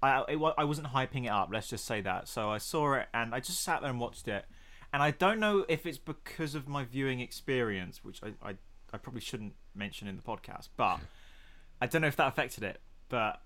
I 0.03 0.25
it, 0.29 0.39
I 0.59 0.65
wasn't 0.65 0.89
hyping 0.89 1.25
it 1.27 1.31
up. 1.31 1.51
Let's 1.53 1.69
just 1.69 1.85
say 1.85 2.01
that. 2.01 2.29
So 2.29 2.51
I 2.51 2.59
saw 2.59 2.95
it 2.95 3.07
and 3.13 3.35
I 3.35 3.41
just 3.41 3.63
sat 3.63 3.81
there 3.83 3.91
and 3.91 4.01
watched 4.01 4.27
it. 4.29 4.47
And 4.93 5.03
I 5.03 5.11
don't 5.11 5.41
know 5.41 5.65
if 5.69 5.87
it's 5.87 5.99
because 5.99 6.55
of 6.55 6.69
my 6.69 6.85
viewing 6.85 7.19
experience, 7.21 8.05
which 8.05 8.21
I, 8.23 8.29
I, 8.51 8.55
I 8.93 8.99
probably 8.99 9.21
shouldn't 9.21 9.55
mention 9.75 10.07
in 10.07 10.17
the 10.17 10.23
podcast, 10.23 10.69
but 10.77 11.01
I 11.81 11.87
don't 11.87 12.01
know 12.03 12.09
if 12.09 12.17
that 12.17 12.29
affected 12.29 12.63
it. 12.63 12.81
But 13.09 13.43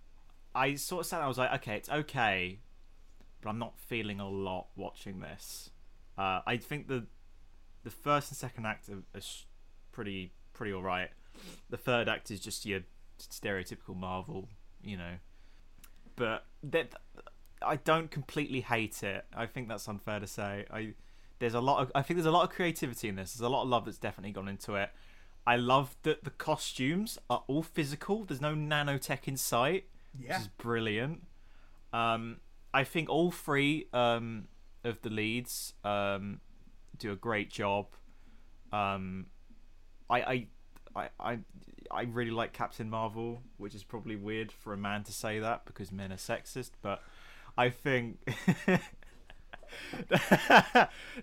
I 0.55 0.75
sort 0.75 1.01
of 1.01 1.07
sat 1.07 1.19
there, 1.19 1.25
I 1.25 1.29
was 1.29 1.39
like, 1.39 1.55
okay, 1.63 1.77
it's 1.77 1.89
okay, 1.89 2.61
but 3.41 3.49
I'm 3.49 3.59
not 3.59 3.79
feeling 3.79 4.21
a 4.21 4.29
lot 4.29 4.67
watching 4.77 5.21
this. 5.21 5.71
Uh, 6.19 6.41
I 6.47 6.57
think 6.59 6.89
the 6.89 7.07
the 7.85 7.91
first 7.91 8.31
and 8.31 8.37
second 8.37 8.67
act 8.67 8.89
are, 8.89 9.03
are 9.17 9.21
sh- 9.21 9.45
pretty 9.99 10.31
pretty 10.53 10.73
all 10.73 10.83
right. 10.83 11.11
The 11.71 11.77
third 11.77 12.09
act 12.09 12.31
is 12.31 12.39
just 12.39 12.65
your 12.65 12.83
stereotypical 13.19 13.97
Marvel, 13.97 14.49
you 14.81 14.97
know. 14.97 15.15
But 16.15 16.45
that 16.63 16.95
I 17.61 17.77
don't 17.77 18.09
completely 18.09 18.61
hate 18.61 19.03
it. 19.03 19.25
I 19.35 19.47
think 19.47 19.69
that's 19.69 19.89
unfair 19.89 20.21
to 20.21 20.27
say. 20.29 20.67
I 20.73 20.95
there's 21.41 21.55
a 21.55 21.61
lot 21.61 21.81
of 21.83 21.91
I 21.97 22.03
think 22.03 22.17
there's 22.17 22.27
a 22.27 22.31
lot 22.31 22.45
of 22.45 22.51
creativity 22.55 23.09
in 23.09 23.17
this. 23.17 23.33
There's 23.35 23.45
a 23.47 23.49
lot 23.49 23.63
of 23.65 23.69
love 23.69 23.87
that's 23.87 23.99
definitely 23.99 24.31
gone 24.31 24.47
into 24.47 24.77
it. 24.77 24.91
I 25.45 25.57
love 25.57 25.97
that 26.05 26.23
the 26.23 26.31
costumes 26.31 27.19
are 27.29 27.43
all 27.49 27.65
physical. 27.65 28.25
There's 28.25 28.41
no 28.41 28.55
nanotech 28.55 29.27
in 29.27 29.37
sight 29.37 29.87
Yeah. 30.17 30.35
which 30.35 30.43
is 30.43 30.49
brilliant. 30.59 31.23
Um, 31.93 32.37
I 32.73 32.85
think 32.85 33.09
all 33.09 33.31
three 33.33 33.89
um, 33.93 34.47
of 34.85 35.01
the 35.03 35.11
leads 35.11 35.73
um, 35.85 36.41
do 36.99 37.11
a 37.11 37.17
great 37.17 37.51
job. 37.51 37.87
Um, 38.73 39.27
I, 40.11 40.47
I, 40.97 41.09
I, 41.19 41.39
I, 41.91 42.03
really 42.03 42.31
like 42.31 42.53
Captain 42.53 42.89
Marvel, 42.89 43.43
which 43.57 43.75
is 43.75 43.85
probably 43.85 44.17
weird 44.17 44.51
for 44.51 44.73
a 44.73 44.77
man 44.77 45.05
to 45.05 45.13
say 45.13 45.39
that 45.39 45.65
because 45.67 45.93
men 45.93 46.13
are 46.13 46.17
sexist, 46.17 46.71
but 46.83 47.03
I 47.57 47.71
think. 47.71 48.19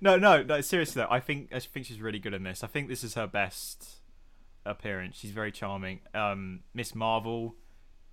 no, 0.01 0.17
no, 0.17 0.43
no. 0.43 0.61
Seriously 0.61 1.01
though, 1.01 1.07
I 1.09 1.19
think 1.19 1.49
I 1.53 1.59
think 1.59 1.85
she's 1.85 2.01
really 2.01 2.19
good 2.19 2.33
in 2.33 2.43
this. 2.43 2.63
I 2.63 2.67
think 2.67 2.87
this 2.87 3.03
is 3.03 3.15
her 3.15 3.27
best 3.27 4.01
appearance. 4.65 5.17
She's 5.17 5.31
very 5.31 5.51
charming. 5.51 6.01
Um, 6.13 6.61
Miss 6.73 6.93
Marvel 6.93 7.55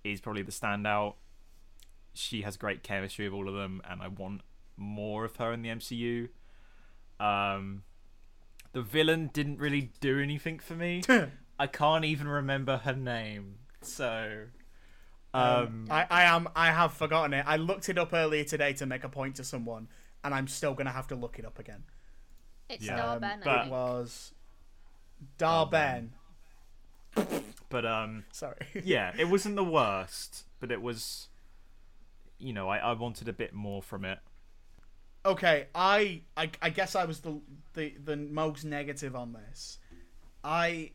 is 0.03 0.21
probably 0.21 0.41
the 0.41 0.51
standout. 0.51 1.15
She 2.13 2.41
has 2.41 2.57
great 2.57 2.83
chemistry 2.83 3.27
with 3.27 3.35
all 3.35 3.47
of 3.47 3.55
them, 3.55 3.81
and 3.89 4.01
I 4.01 4.07
want 4.07 4.41
more 4.77 5.25
of 5.25 5.35
her 5.37 5.51
in 5.51 5.61
the 5.61 5.69
MCU. 5.69 6.29
Um, 7.19 7.83
the 8.73 8.81
villain 8.81 9.29
didn't 9.33 9.59
really 9.59 9.91
do 10.01 10.19
anything 10.19 10.59
for 10.59 10.73
me. 10.75 11.01
I 11.59 11.67
can't 11.67 12.03
even 12.05 12.27
remember 12.27 12.77
her 12.77 12.95
name, 12.95 13.55
so. 13.81 14.45
Um, 15.35 15.87
I, 15.89 16.05
I 16.11 16.23
am 16.25 16.47
I 16.55 16.67
have 16.71 16.93
forgotten 16.93 17.33
it. 17.33 17.43
I 17.47 17.55
looked 17.57 17.89
it 17.89 17.97
up 17.97 18.13
earlier 18.13 18.43
today 18.43 18.73
to 18.73 18.85
make 18.85 19.03
a 19.03 19.09
point 19.09 19.35
to 19.37 19.43
someone, 19.43 19.87
and 20.23 20.33
I'm 20.33 20.47
still 20.47 20.73
gonna 20.75 20.91
have 20.91 21.07
to 21.07 21.15
look 21.15 21.39
it 21.39 21.45
up 21.45 21.57
again. 21.57 21.83
It's 22.69 22.85
Yeah, 22.85 22.97
Dar-Benn, 22.97 23.31
Um, 23.31 23.39
but- 23.43 23.55
it 23.57 23.59
think. 23.61 23.71
was 23.71 24.31
Dar-Benn. 25.37 26.13
but 27.69 27.85
um, 27.85 28.25
Sorry. 28.31 28.57
yeah, 28.83 29.13
it 29.17 29.25
wasn't 29.29 29.55
the 29.55 29.63
worst, 29.79 30.45
but 30.59 30.71
it 30.71 30.81
was. 30.81 31.29
You 32.39 32.51
know, 32.53 32.67
I, 32.69 32.77
I 32.79 32.91
wanted 32.93 33.27
a 33.29 33.33
bit 33.33 33.53
more 33.53 33.81
from 33.81 34.03
it. 34.03 34.19
Okay, 35.25 35.67
I, 35.73 36.21
I 36.37 36.49
I 36.61 36.69
guess 36.69 36.95
I 36.95 37.05
was 37.05 37.19
the 37.21 37.39
the 37.73 37.93
the 38.03 38.15
most 38.17 38.63
negative 38.63 39.15
on 39.15 39.33
this. 39.33 39.79
I 40.43 40.91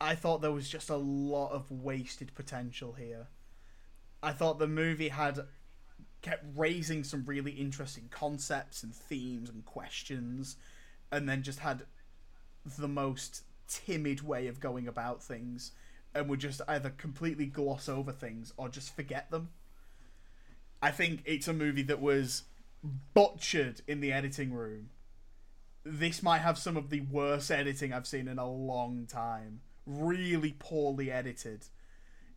I 0.00 0.14
thought 0.14 0.42
there 0.42 0.52
was 0.52 0.68
just 0.68 0.90
a 0.90 0.96
lot 0.96 1.52
of 1.52 1.70
wasted 1.70 2.34
potential 2.34 2.92
here. 2.92 3.28
I 4.22 4.32
thought 4.32 4.58
the 4.58 4.68
movie 4.68 5.08
had 5.08 5.40
kept 6.22 6.44
raising 6.56 7.02
some 7.02 7.24
really 7.24 7.50
interesting 7.52 8.08
concepts 8.10 8.82
and 8.84 8.94
themes 8.94 9.50
and 9.50 9.64
questions 9.64 10.56
and 11.10 11.28
then 11.28 11.42
just 11.42 11.58
had 11.58 11.82
the 12.78 12.88
most 12.88 13.42
timid 13.66 14.22
way 14.22 14.46
of 14.46 14.60
going 14.60 14.86
about 14.86 15.22
things 15.22 15.72
and 16.14 16.28
would 16.28 16.38
just 16.38 16.60
either 16.68 16.90
completely 16.90 17.46
gloss 17.46 17.88
over 17.88 18.12
things 18.12 18.52
or 18.56 18.68
just 18.68 18.94
forget 18.94 19.30
them. 19.30 19.48
I 20.80 20.90
think 20.90 21.22
it's 21.24 21.48
a 21.48 21.52
movie 21.52 21.82
that 21.82 22.00
was 22.00 22.44
butchered 23.14 23.82
in 23.86 24.00
the 24.00 24.12
editing 24.12 24.52
room. 24.52 24.90
This 25.84 26.22
might 26.22 26.38
have 26.38 26.58
some 26.58 26.76
of 26.76 26.90
the 26.90 27.00
worst 27.00 27.50
editing 27.50 27.92
I've 27.92 28.06
seen 28.06 28.28
in 28.28 28.38
a 28.38 28.48
long 28.50 29.06
time. 29.06 29.60
Really 29.86 30.54
poorly 30.58 31.10
edited 31.10 31.64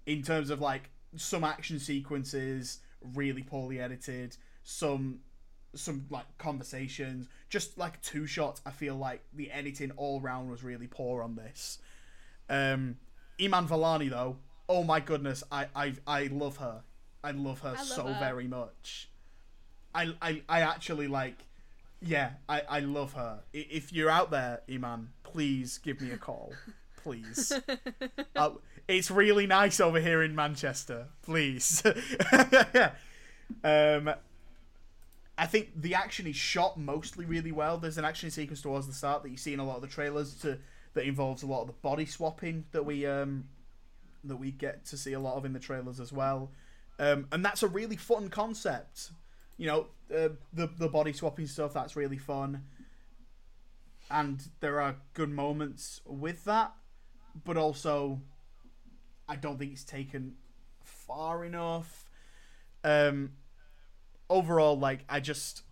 in 0.05 0.23
terms 0.23 0.49
of 0.49 0.59
like 0.61 0.89
some 1.15 1.43
action 1.43 1.79
sequences 1.79 2.79
really 3.13 3.43
poorly 3.43 3.79
edited. 3.79 4.37
Some 4.63 5.19
some 5.75 6.05
like 6.09 6.25
conversations, 6.37 7.27
just 7.49 7.77
like 7.77 8.01
two 8.01 8.25
shots. 8.25 8.61
I 8.65 8.71
feel 8.71 8.95
like 8.95 9.23
the 9.33 9.51
editing 9.51 9.91
all 9.97 10.21
round 10.21 10.49
was 10.49 10.63
really 10.63 10.87
poor 10.87 11.21
on 11.21 11.35
this. 11.35 11.79
Um, 12.49 12.97
Iman 13.41 13.67
Vellani 13.67 14.09
though, 14.09 14.37
oh 14.69 14.83
my 14.83 14.99
goodness, 14.99 15.43
I 15.51 15.67
I 15.75 15.93
I 16.07 16.27
love 16.27 16.57
her. 16.57 16.83
I 17.23 17.31
love 17.31 17.59
her 17.61 17.69
I 17.69 17.79
love 17.79 17.87
so 17.87 18.03
her. 18.07 18.17
very 18.19 18.47
much. 18.47 19.09
I, 19.95 20.13
I 20.21 20.41
I 20.49 20.61
actually 20.61 21.07
like, 21.07 21.37
yeah, 22.01 22.31
I 22.49 22.61
I 22.69 22.79
love 22.81 23.13
her. 23.13 23.39
If 23.53 23.93
you're 23.93 24.09
out 24.09 24.29
there, 24.29 24.61
Iman, 24.69 25.09
please 25.23 25.77
give 25.77 26.01
me 26.01 26.11
a 26.11 26.17
call, 26.17 26.53
please. 27.01 27.53
uh, 28.35 28.49
it's 28.87 29.09
really 29.09 29.47
nice 29.47 29.79
over 29.79 29.99
here 29.99 30.21
in 30.21 30.35
Manchester. 30.35 31.07
Please. 31.23 31.81
um, 33.63 34.13
I 35.37 35.45
think 35.47 35.69
the 35.75 35.95
action 35.95 36.27
is 36.27 36.35
shot 36.35 36.77
mostly 36.77 37.25
really 37.25 37.51
well. 37.51 37.77
There's 37.77 37.97
an 37.97 38.05
action 38.05 38.29
sequence 38.31 38.61
towards 38.61 38.87
the 38.87 38.93
start 38.93 39.23
that 39.23 39.29
you 39.29 39.37
see 39.37 39.53
in 39.53 39.59
a 39.59 39.65
lot 39.65 39.77
of 39.77 39.81
the 39.81 39.87
trailers 39.87 40.35
to 40.41 40.59
that 40.93 41.05
involves 41.05 41.43
a 41.43 41.45
lot 41.47 41.61
of 41.61 41.67
the 41.67 41.73
body 41.73 42.05
swapping 42.05 42.65
that 42.71 42.85
we 42.85 43.05
um 43.05 43.45
that 44.23 44.37
we 44.37 44.51
get 44.51 44.85
to 44.85 44.97
see 44.97 45.13
a 45.13 45.19
lot 45.19 45.35
of 45.35 45.45
in 45.45 45.53
the 45.53 45.59
trailers 45.59 45.99
as 45.99 46.11
well. 46.11 46.51
Um, 46.97 47.27
and 47.31 47.43
that's 47.43 47.63
a 47.63 47.67
really 47.67 47.97
fun 47.97 48.29
concept. 48.29 49.11
You 49.57 49.67
know, 49.67 49.87
uh, 50.15 50.29
the 50.53 50.67
the 50.77 50.89
body 50.89 51.13
swapping 51.13 51.47
stuff 51.47 51.73
that's 51.73 51.95
really 51.95 52.17
fun. 52.17 52.63
And 54.09 54.49
there 54.59 54.81
are 54.81 54.97
good 55.13 55.31
moments 55.31 56.01
with 56.05 56.43
that, 56.45 56.73
but 57.43 57.57
also 57.57 58.21
I 59.27 59.35
don't 59.35 59.57
think 59.57 59.71
it's 59.71 59.83
taken 59.83 60.35
far 60.83 61.43
enough. 61.43 62.09
Um, 62.83 63.31
overall, 64.29 64.77
like 64.77 64.99
I 65.09 65.19
just, 65.19 65.63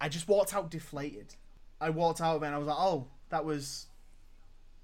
I 0.00 0.08
just 0.08 0.28
walked 0.28 0.54
out 0.54 0.70
deflated. 0.70 1.34
I 1.80 1.90
walked 1.90 2.20
out 2.20 2.36
of 2.36 2.42
it 2.42 2.46
and 2.46 2.54
I 2.54 2.58
was 2.58 2.68
like, 2.68 2.78
oh, 2.78 3.08
that 3.30 3.44
was, 3.44 3.86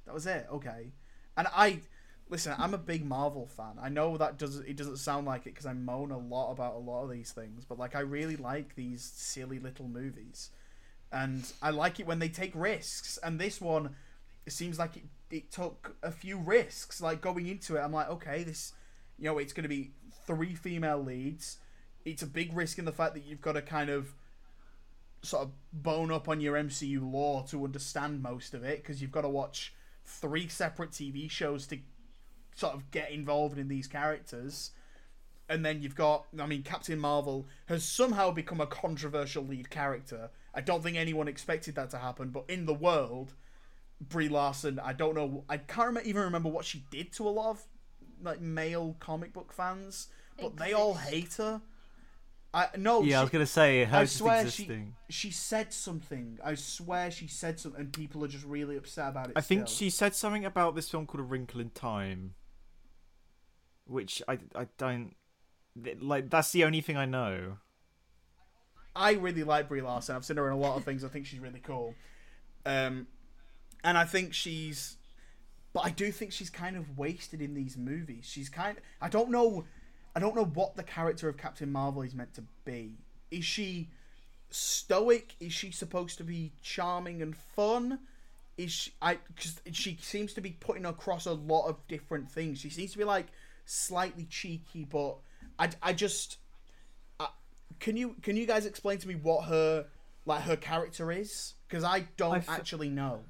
that 0.04 0.14
was 0.14 0.26
it. 0.26 0.46
Okay, 0.52 0.92
and 1.36 1.46
I, 1.54 1.80
listen, 2.28 2.54
I'm 2.58 2.74
a 2.74 2.78
big 2.78 3.04
Marvel 3.04 3.46
fan. 3.46 3.78
I 3.80 3.88
know 3.88 4.16
that 4.16 4.38
does 4.38 4.56
it 4.58 4.76
doesn't 4.76 4.98
sound 4.98 5.26
like 5.26 5.42
it 5.42 5.54
because 5.54 5.66
I 5.66 5.72
moan 5.72 6.10
a 6.10 6.18
lot 6.18 6.52
about 6.52 6.74
a 6.74 6.78
lot 6.78 7.04
of 7.04 7.10
these 7.10 7.32
things, 7.32 7.64
but 7.64 7.78
like 7.78 7.94
I 7.94 8.00
really 8.00 8.36
like 8.36 8.74
these 8.74 9.02
silly 9.02 9.58
little 9.58 9.88
movies, 9.88 10.50
and 11.12 11.50
I 11.62 11.70
like 11.70 12.00
it 12.00 12.06
when 12.06 12.18
they 12.18 12.28
take 12.28 12.52
risks. 12.54 13.18
And 13.22 13.38
this 13.38 13.60
one, 13.60 13.94
it 14.44 14.52
seems 14.52 14.78
like 14.78 14.96
it, 14.96 15.04
it 15.30 15.52
took 15.52 15.96
a 16.02 16.10
few 16.10 16.38
risks. 16.38 17.00
Like 17.00 17.20
going 17.20 17.46
into 17.46 17.76
it, 17.76 17.80
I'm 17.80 17.92
like, 17.92 18.08
okay, 18.10 18.42
this, 18.42 18.72
you 19.18 19.26
know, 19.26 19.38
it's 19.38 19.52
going 19.52 19.64
to 19.64 19.68
be 19.68 19.92
three 20.26 20.54
female 20.54 21.02
leads. 21.02 21.58
It's 22.04 22.22
a 22.22 22.26
big 22.26 22.56
risk 22.56 22.78
in 22.78 22.84
the 22.84 22.92
fact 22.92 23.14
that 23.14 23.24
you've 23.24 23.40
got 23.40 23.52
to 23.52 23.62
kind 23.62 23.90
of 23.90 24.14
sort 25.22 25.42
of 25.42 25.52
bone 25.72 26.12
up 26.12 26.28
on 26.28 26.40
your 26.40 26.54
MCU 26.54 27.12
lore 27.12 27.44
to 27.48 27.64
understand 27.64 28.22
most 28.22 28.54
of 28.54 28.62
it 28.62 28.82
because 28.82 29.02
you've 29.02 29.10
got 29.10 29.22
to 29.22 29.28
watch 29.28 29.74
three 30.04 30.46
separate 30.46 30.92
TV 30.92 31.28
shows 31.28 31.66
to 31.66 31.78
sort 32.56 32.74
of 32.74 32.90
get 32.90 33.10
involved 33.10 33.58
in 33.58 33.68
these 33.68 33.86
characters. 33.86 34.72
And 35.48 35.64
then 35.64 35.80
you've 35.80 35.94
got, 35.94 36.26
I 36.40 36.46
mean, 36.46 36.64
Captain 36.64 36.98
Marvel 36.98 37.46
has 37.66 37.84
somehow 37.84 38.32
become 38.32 38.60
a 38.60 38.66
controversial 38.66 39.44
lead 39.44 39.70
character. 39.70 40.30
I 40.52 40.60
don't 40.60 40.82
think 40.82 40.96
anyone 40.96 41.28
expected 41.28 41.76
that 41.76 41.90
to 41.90 41.98
happen, 41.98 42.30
but 42.30 42.44
in 42.48 42.66
the 42.66 42.74
world, 42.74 43.34
Brie 44.00 44.28
Larson, 44.28 44.80
I 44.80 44.92
don't 44.92 45.14
know, 45.14 45.44
I 45.48 45.58
can't 45.58 45.94
rem- 45.94 46.04
even 46.04 46.22
remember 46.22 46.48
what 46.48 46.64
she 46.64 46.84
did 46.90 47.12
to 47.12 47.28
a 47.28 47.30
lot 47.30 47.50
of 47.50 47.64
like 48.22 48.40
male 48.40 48.96
comic 48.98 49.32
book 49.32 49.52
fans, 49.52 50.08
but 50.40 50.56
they 50.56 50.72
all 50.72 50.94
hate 50.94 51.34
her. 51.34 51.60
I 52.54 52.68
no, 52.78 53.02
Yeah, 53.02 53.20
I 53.20 53.22
was 53.22 53.30
gonna 53.30 53.44
say 53.46 53.84
I 53.84 54.06
swear 54.06 54.40
existing. 54.40 54.94
she 55.10 55.28
she 55.28 55.30
said 55.30 55.72
something. 55.72 56.38
I 56.42 56.54
swear 56.54 57.10
she 57.10 57.26
said 57.26 57.60
something, 57.60 57.80
and 57.80 57.92
people 57.92 58.24
are 58.24 58.28
just 58.28 58.46
really 58.46 58.76
upset 58.76 59.10
about 59.10 59.26
it. 59.28 59.32
I 59.36 59.42
think 59.42 59.68
she 59.68 59.90
said 59.90 60.14
something 60.14 60.44
about 60.46 60.74
this 60.74 60.88
film 60.88 61.06
called 61.06 61.20
A 61.20 61.24
Wrinkle 61.24 61.60
in 61.60 61.70
Time, 61.70 62.34
which 63.86 64.22
I 64.28 64.38
I 64.54 64.66
don't 64.78 65.14
like. 66.00 66.30
That's 66.30 66.52
the 66.52 66.64
only 66.64 66.80
thing 66.80 66.96
I 66.96 67.04
know. 67.06 67.58
I 68.94 69.12
really 69.12 69.44
like 69.44 69.68
Brie 69.68 69.82
Larson. 69.82 70.16
I've 70.16 70.24
seen 70.24 70.38
her 70.38 70.46
in 70.46 70.54
a 70.54 70.58
lot 70.58 70.76
of 70.76 70.84
things. 70.84 71.04
I 71.04 71.08
think 71.08 71.26
she's 71.26 71.38
really 71.38 71.60
cool. 71.60 71.94
Um, 72.64 73.06
and 73.84 73.98
I 73.98 74.04
think 74.04 74.32
she's, 74.32 74.96
but 75.74 75.84
I 75.84 75.90
do 75.90 76.10
think 76.10 76.32
she's 76.32 76.48
kind 76.48 76.76
of 76.76 76.98
wasted 76.98 77.42
in 77.42 77.54
these 77.54 77.76
movies. 77.76 78.24
She's 78.24 78.48
kind. 78.48 78.78
I 79.00 79.08
don't 79.08 79.30
know. 79.30 79.66
I 80.14 80.20
don't 80.20 80.34
know 80.34 80.46
what 80.46 80.76
the 80.76 80.82
character 80.82 81.28
of 81.28 81.36
Captain 81.36 81.70
Marvel 81.70 82.02
is 82.02 82.14
meant 82.14 82.34
to 82.34 82.44
be. 82.64 82.94
Is 83.30 83.44
she 83.44 83.90
stoic? 84.48 85.34
Is 85.40 85.52
she 85.52 85.70
supposed 85.70 86.16
to 86.18 86.24
be 86.24 86.52
charming 86.62 87.20
and 87.20 87.36
fun? 87.36 87.98
Is 88.56 88.72
she, 88.72 88.92
I? 89.02 89.18
Because 89.34 89.60
she 89.72 89.98
seems 90.00 90.32
to 90.34 90.40
be 90.40 90.52
putting 90.52 90.86
across 90.86 91.26
a 91.26 91.34
lot 91.34 91.68
of 91.68 91.86
different 91.86 92.30
things. 92.30 92.60
She 92.60 92.70
seems 92.70 92.92
to 92.92 92.98
be 92.98 93.04
like 93.04 93.26
slightly 93.66 94.24
cheeky, 94.24 94.84
but 94.84 95.18
I, 95.58 95.70
I 95.82 95.92
just 95.92 96.38
can 97.78 97.96
you 97.96 98.16
can 98.22 98.36
you 98.36 98.46
guys 98.46 98.64
explain 98.66 98.98
to 98.98 99.08
me 99.08 99.14
what 99.14 99.46
her 99.46 99.86
like 100.24 100.42
her 100.42 100.56
character 100.56 101.12
is? 101.12 101.54
Because 101.68 101.84
I 101.84 102.06
don't 102.16 102.34
I 102.34 102.38
f- 102.38 102.48
actually 102.48 102.88
know. 102.88 103.20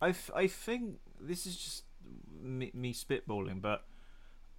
I, 0.00 0.10
f- 0.10 0.30
I 0.34 0.46
think 0.46 0.98
this 1.20 1.46
is 1.46 1.56
just 1.56 1.84
me, 2.40 2.70
me 2.74 2.92
spitballing, 2.92 3.60
but 3.60 3.84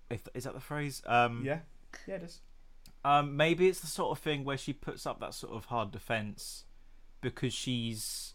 if 0.10 0.28
is 0.34 0.44
that 0.46 0.54
the 0.54 0.60
phrase? 0.60 1.02
Um, 1.06 1.44
Yeah, 1.46 1.60
yeah, 2.08 2.16
it 2.16 2.24
is. 2.24 2.42
Um, 3.06 3.38
maybe 3.38 3.68
it's 3.68 3.80
the 3.80 3.88
sort 3.88 4.12
of 4.18 4.22
thing 4.22 4.44
where 4.44 4.58
she 4.58 4.74
puts 4.74 5.06
up 5.06 5.20
that 5.22 5.34
sort 5.34 5.54
of 5.54 5.66
hard 5.66 5.92
defense 5.92 6.66
because 7.22 7.54
she's 7.54 8.34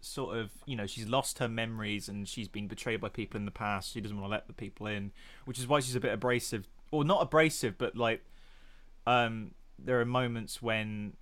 sort 0.00 0.36
of, 0.36 0.50
you 0.66 0.76
know, 0.76 0.86
she's 0.86 1.06
lost 1.06 1.38
her 1.38 1.48
memories 1.48 2.08
and 2.08 2.28
she's 2.28 2.48
been 2.48 2.68
betrayed 2.68 3.00
by 3.00 3.08
people 3.08 3.38
in 3.38 3.44
the 3.44 3.50
past. 3.50 3.92
She 3.92 4.00
doesn't 4.00 4.18
want 4.18 4.30
to 4.30 4.32
let 4.32 4.46
the 4.46 4.52
people 4.52 4.86
in, 4.86 5.12
which 5.44 5.58
is 5.58 5.66
why 5.66 5.80
she's 5.80 5.94
a 5.94 6.00
bit 6.00 6.12
abrasive, 6.12 6.68
or 6.90 7.04
not 7.04 7.22
abrasive, 7.22 7.76
but 7.78 7.96
like, 7.96 8.22
um, 9.06 9.52
there 9.78 10.00
are 10.00 10.04
moments 10.04 10.60
when 10.60 11.14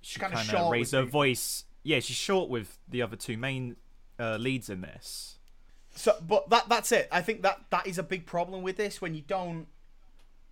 she 0.00 0.20
kind 0.20 0.34
of 0.34 0.70
raises 0.70 0.92
her 0.92 1.02
voice. 1.04 1.64
Yeah, 1.82 2.00
she's 2.00 2.16
short 2.16 2.48
with 2.48 2.78
the 2.88 3.02
other 3.02 3.16
two 3.16 3.36
main 3.36 3.76
uh, 4.18 4.36
leads 4.36 4.68
in 4.68 4.80
this. 4.80 5.38
So, 5.94 6.16
but 6.26 6.50
that 6.50 6.68
that's 6.68 6.92
it. 6.92 7.08
I 7.12 7.22
think 7.22 7.42
that 7.42 7.60
that 7.70 7.86
is 7.86 7.98
a 7.98 8.02
big 8.02 8.26
problem 8.26 8.62
with 8.62 8.76
this 8.76 9.00
when 9.00 9.14
you 9.14 9.22
don't. 9.26 9.66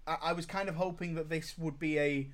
I, 0.07 0.17
I 0.23 0.33
was 0.33 0.47
kind 0.47 0.69
of 0.69 0.77
hoping 0.77 1.15
that 1.17 1.29
this 1.29 1.59
would 1.59 1.79
be 1.79 1.99
a 1.99 2.29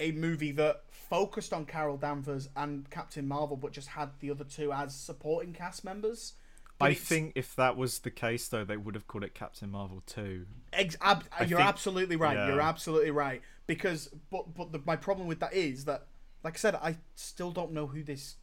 a 0.00 0.12
movie 0.12 0.52
that 0.52 0.82
focused 1.08 1.52
on 1.52 1.64
Carol 1.64 1.96
Danvers 1.96 2.48
and 2.56 2.88
Captain 2.90 3.26
Marvel, 3.26 3.56
but 3.56 3.72
just 3.72 3.88
had 3.88 4.10
the 4.20 4.30
other 4.30 4.44
two 4.44 4.72
as 4.72 4.94
supporting 4.94 5.52
cast 5.52 5.84
members. 5.84 6.34
But 6.78 6.90
I 6.90 6.94
think 6.94 7.32
if 7.34 7.56
that 7.56 7.76
was 7.76 8.00
the 8.00 8.10
case, 8.10 8.46
though, 8.48 8.64
they 8.64 8.76
would 8.76 8.94
have 8.94 9.08
called 9.08 9.24
it 9.24 9.34
Captain 9.34 9.70
Marvel 9.70 10.02
2. 10.06 10.46
Ex- 10.72 10.96
ab- 11.00 11.24
you're 11.40 11.58
think- 11.58 11.68
absolutely 11.68 12.16
right. 12.16 12.36
yeah. 12.36 12.48
You're 12.48 12.60
absolutely 12.60 13.10
right. 13.10 13.42
Because, 13.66 14.08
but 14.30 14.54
but 14.54 14.70
the, 14.72 14.80
my 14.86 14.94
problem 14.96 15.26
with 15.26 15.40
that 15.40 15.52
is 15.52 15.86
that, 15.86 16.06
like 16.44 16.54
I 16.54 16.58
said, 16.58 16.74
I 16.76 16.98
still 17.16 17.50
don't 17.50 17.72
know 17.72 17.86
who 17.88 18.04
this, 18.04 18.36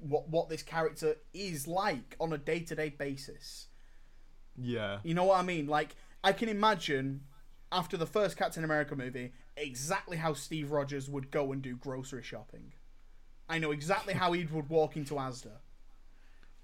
what 0.00 0.28
what 0.28 0.48
this 0.48 0.62
character 0.62 1.16
is 1.32 1.68
like 1.68 2.16
on 2.18 2.32
a 2.32 2.38
day 2.38 2.60
to 2.60 2.74
day 2.74 2.88
basis. 2.90 3.66
Yeah. 4.56 4.98
You 5.04 5.14
know 5.14 5.24
what 5.24 5.38
I 5.38 5.42
mean? 5.42 5.68
Like 5.68 5.94
I 6.24 6.32
can 6.32 6.48
imagine 6.48 7.20
after 7.70 7.96
the 7.96 8.06
first 8.06 8.36
Captain 8.36 8.64
America 8.64 8.96
movie 8.96 9.32
exactly 9.56 10.16
how 10.16 10.32
Steve 10.32 10.70
Rogers 10.70 11.08
would 11.08 11.30
go 11.30 11.52
and 11.52 11.62
do 11.62 11.76
grocery 11.76 12.22
shopping. 12.22 12.72
I 13.48 13.58
know 13.58 13.70
exactly 13.70 14.14
how 14.14 14.32
he 14.32 14.44
would 14.44 14.68
walk 14.68 14.96
into 14.96 15.14
Asda. 15.14 15.58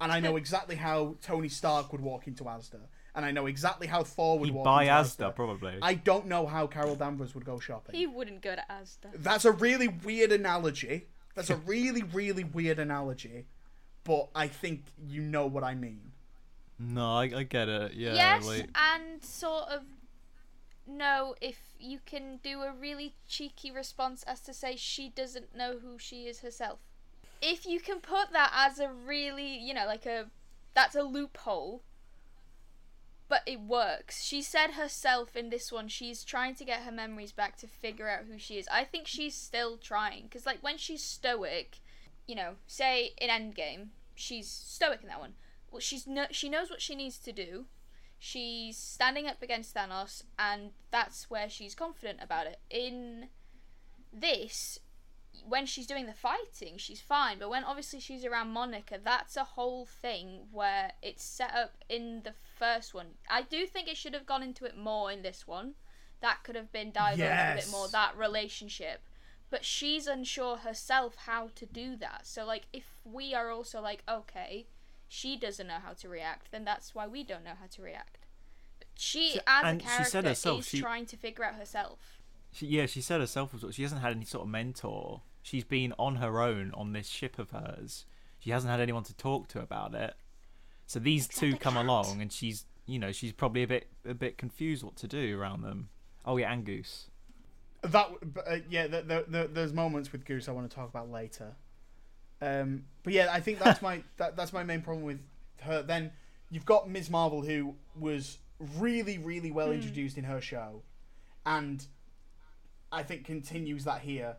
And 0.01 0.13
I 0.13 0.21
know 0.21 0.37
exactly 0.37 0.77
how 0.77 1.17
Tony 1.23 1.49
Stark 1.49 1.93
would 1.93 2.01
walk 2.01 2.27
into 2.27 2.45
Asda. 2.45 2.81
And 3.15 3.25
I 3.25 3.31
know 3.31 3.47
exactly 3.47 3.87
how 3.87 4.03
Thor 4.03 4.39
would 4.39 4.47
He'd 4.47 4.55
walk 4.55 4.65
buy 4.65 4.83
into 4.83 4.95
Asda, 4.95 5.35
probably. 5.35 5.79
I 5.81 5.95
don't 5.95 6.27
know 6.27 6.47
how 6.47 6.67
Carol 6.67 6.97
Danvers 6.97 7.35
would 7.35 7.45
go 7.45 7.59
shopping. 7.59 7.95
He 7.95 8.07
wouldn't 8.07 8.43
go 8.43 8.57
to 8.57 8.65
Asda. 8.69 9.13
That's 9.15 9.45
a 9.45 9.53
really 9.53 9.89
weird 9.89 10.33
analogy. 10.33 11.07
That's 11.35 11.51
a 11.51 11.57
really, 11.57 12.03
really 12.13 12.45
weird 12.45 12.79
analogy. 12.79 13.47
But 14.03 14.29
I 14.35 14.49
think 14.49 14.85
you 14.99 15.23
know 15.23 15.47
what 15.47 15.65
I 15.65 15.75
mean. 15.75 16.13
No, 16.79 17.15
I, 17.15 17.25
I 17.25 17.43
get 17.45 17.69
it. 17.69 17.95
Yeah. 17.95 18.15
yes, 18.15 18.47
like, 18.47 18.69
and 18.75 19.23
sort 19.23 19.69
of 19.69 19.83
know 20.87 21.35
if 21.41 21.59
you 21.79 21.99
can 22.05 22.39
do 22.43 22.63
a 22.63 22.73
really 22.73 23.15
cheeky 23.29 23.71
response 23.71 24.23
as 24.25 24.41
to 24.41 24.55
say 24.55 24.77
she 24.77 25.09
doesn't 25.09 25.57
know 25.57 25.79
who 25.79 25.99
she 25.99 26.27
is 26.27 26.41
herself. 26.41 26.79
If 27.41 27.67
you 27.67 27.81
can 27.81 28.01
put 28.01 28.33
that 28.33 28.53
as 28.55 28.79
a 28.79 28.89
really, 28.91 29.59
you 29.59 29.75
know, 29.75 29.87
like 29.87 30.07
a 30.07 30.27
that's 30.75 30.95
a 30.95 31.03
loophole. 31.03 31.83
But 33.27 33.43
it 33.47 33.61
works. 33.61 34.23
She 34.23 34.43
said 34.43 34.73
herself 34.73 35.35
in 35.35 35.49
this 35.51 35.73
one 35.73 35.89
she's 35.89 36.25
trying 36.25 36.55
to 36.57 36.65
get 36.65 36.83
her 36.83 36.93
memories 36.93 37.33
back 37.33 37.57
to 37.59 37.67
figure 37.67 38.09
out 38.09 38.27
who 38.31 38.39
she 38.39 38.59
is. 38.59 38.69
I 38.71 38.85
think 38.85 39.07
she's 39.07 39.35
still 39.35 39.77
trying 39.77 40.29
cuz 40.29 40.47
like 40.47 40.63
when 40.63 40.79
she's 40.79 41.03
stoic, 41.03 41.79
you 42.27 42.35
know, 42.35 42.57
say 42.67 43.15
in 43.19 43.31
Endgame, 43.31 43.89
she's 44.15 44.49
stoic 44.49 45.03
in 45.03 45.09
that 45.09 45.21
one. 45.21 45.35
Well, 45.71 45.81
she's 45.81 46.07
no, 46.07 46.27
she 46.31 46.49
knows 46.49 46.71
what 46.71 46.81
she 46.81 46.95
needs 46.95 47.19
to 47.19 47.33
do. 47.33 47.67
She's 48.25 48.79
standing 48.79 49.27
up 49.27 49.43
against 49.43 49.75
Thanos, 49.75 50.23
and 50.39 50.71
that's 50.91 51.29
where 51.29 51.51
she's 51.51 51.75
confident 51.75 52.21
about 52.23 52.47
it. 52.47 52.59
In 52.71 53.29
this, 54.11 54.79
when 55.47 55.67
she's 55.67 55.87
doing 55.87 56.07
the 56.07 56.15
fighting, 56.15 56.79
she's 56.79 57.03
fine, 57.03 57.39
but 57.39 57.51
when 57.51 57.65
obviously 57.65 58.01
she's 58.01 58.25
around 58.25 58.49
Monica, 58.49 58.99
that's 59.03 59.37
a 59.37 59.45
whole 59.45 59.85
thing 59.85 60.47
where 60.53 60.93
it's 61.03 61.23
set 61.23 61.55
up 61.55 61.85
in 61.91 62.23
the 62.25 62.33
first 62.59 62.95
one. 62.95 63.09
I 63.29 63.43
do 63.43 63.67
think 63.67 63.89
it 63.89 63.99
should 63.99 64.15
have 64.15 64.25
gone 64.25 64.43
into 64.43 64.65
it 64.65 64.77
more 64.77 65.13
in 65.13 65.21
this 65.21 65.47
one. 65.47 65.75
That 66.23 66.43
could 66.45 66.57
have 66.57 66.73
been 66.73 66.93
divulged 66.93 67.21
a 67.21 67.57
bit 67.57 67.71
more, 67.71 67.89
that 67.89 68.17
relationship. 68.17 69.03
But 69.51 69.67
she's 69.67 70.07
unsure 70.07 70.57
herself 70.57 71.15
how 71.27 71.51
to 71.57 71.67
do 71.67 71.95
that. 71.97 72.27
So, 72.27 72.47
like, 72.47 72.63
if 72.73 72.97
we 73.05 73.35
are 73.35 73.51
also 73.51 73.83
like, 73.83 74.03
okay, 74.09 74.67
she 75.15 75.37
doesn't 75.37 75.67
know 75.69 75.79
how 75.85 75.93
to 75.93 76.09
react, 76.09 76.51
then 76.51 76.65
that's 76.65 76.95
why 76.95 77.07
we 77.07 77.23
don't 77.23 77.45
know 77.45 77.55
how 77.61 77.67
to 77.69 77.83
react. 77.83 78.19
But 78.79 78.89
she, 78.97 79.31
She- 79.31 79.41
as 79.47 79.65
a 79.65 79.67
and 79.67 79.81
she 79.83 79.87
character, 79.89 80.11
said 80.11 80.25
herself, 80.25 80.61
is 80.61 80.69
she- 80.69 80.81
trying 80.81 81.07
to 81.07 81.17
figure 81.17 81.45
out 81.45 81.55
herself. 81.55 81.99
She, 82.53 82.67
yeah, 82.67 82.87
she 82.87 83.01
said 83.01 83.21
herself 83.21 83.55
as 83.55 83.63
well. 83.63 83.73
She 83.73 83.83
hasn't 83.83 84.01
had 84.01 84.13
any 84.13 84.25
sort 84.25 84.45
of 84.45 84.49
mentor. 84.51 85.23
She's 85.43 85.65
been 85.65 85.93
on 85.99 86.17
her 86.17 86.41
own 86.41 86.73
on 86.75 86.93
this 86.93 87.09
ship 87.09 87.39
of 87.39 87.51
hers. 87.51 88.07
She 88.39 88.51
hasn't 88.51 88.71
had 88.71 88.81
anyone 88.81 89.03
to 89.05 89.15
talk 89.15 89.49
to 89.49 89.61
about 89.61 89.95
it. 89.95 90.15
So 90.87 90.99
these 90.99 91.27
Except 91.27 91.41
two 91.41 91.53
the 91.53 91.59
come 91.59 91.75
cat. 91.75 91.85
along, 91.85 92.21
and 92.21 92.33
she's, 92.33 92.65
you 92.87 92.99
know, 92.99 93.11
she's 93.13 93.33
probably 93.33 93.63
a 93.63 93.67
bit, 93.67 93.89
a 94.09 94.15
bit 94.15 94.37
confused 94.39 94.83
what 94.85 94.97
to 94.97 95.09
do 95.09 95.39
around 95.41 95.63
them. 95.63 95.89
Oh 96.27 96.37
yeah, 96.37 96.53
and 96.53 96.65
Goose. 96.65 97.09
That 97.83 98.09
but, 98.35 98.47
uh, 98.49 98.57
yeah, 98.71 98.87
the, 98.87 99.03
the, 99.03 99.25
the, 99.29 99.49
there's 99.53 99.73
moments 99.73 100.13
with 100.13 100.25
Goose 100.25 100.49
I 100.49 100.53
want 100.53 100.69
to 100.71 100.75
talk 100.75 100.89
about 100.89 101.11
later. 101.11 101.55
Um, 102.45 102.85
but 103.03 103.13
yeah, 103.15 103.29
I 103.31 103.41
think 103.41 103.59
that's 103.59 103.81
my 103.81 104.03
that, 104.19 104.37
that's 104.37 104.53
my 104.53 104.63
main 104.63 104.83
problem 104.83 105.05
with 105.05 105.21
her. 105.63 105.83
Then 105.83 106.13
you've 106.51 106.67
got 106.67 106.89
Ms. 106.89 107.09
Marvel 107.09 107.43
who 107.43 107.75
was 107.99 108.39
really 108.79 109.19
really 109.19 109.51
well 109.51 109.73
introduced 109.73 110.19
in 110.19 110.25
her 110.25 110.41
show, 110.41 110.83
and 111.47 111.87
I 112.93 113.03
think 113.03 113.25
continues 113.25 113.85
that 113.85 114.03
here. 114.03 114.37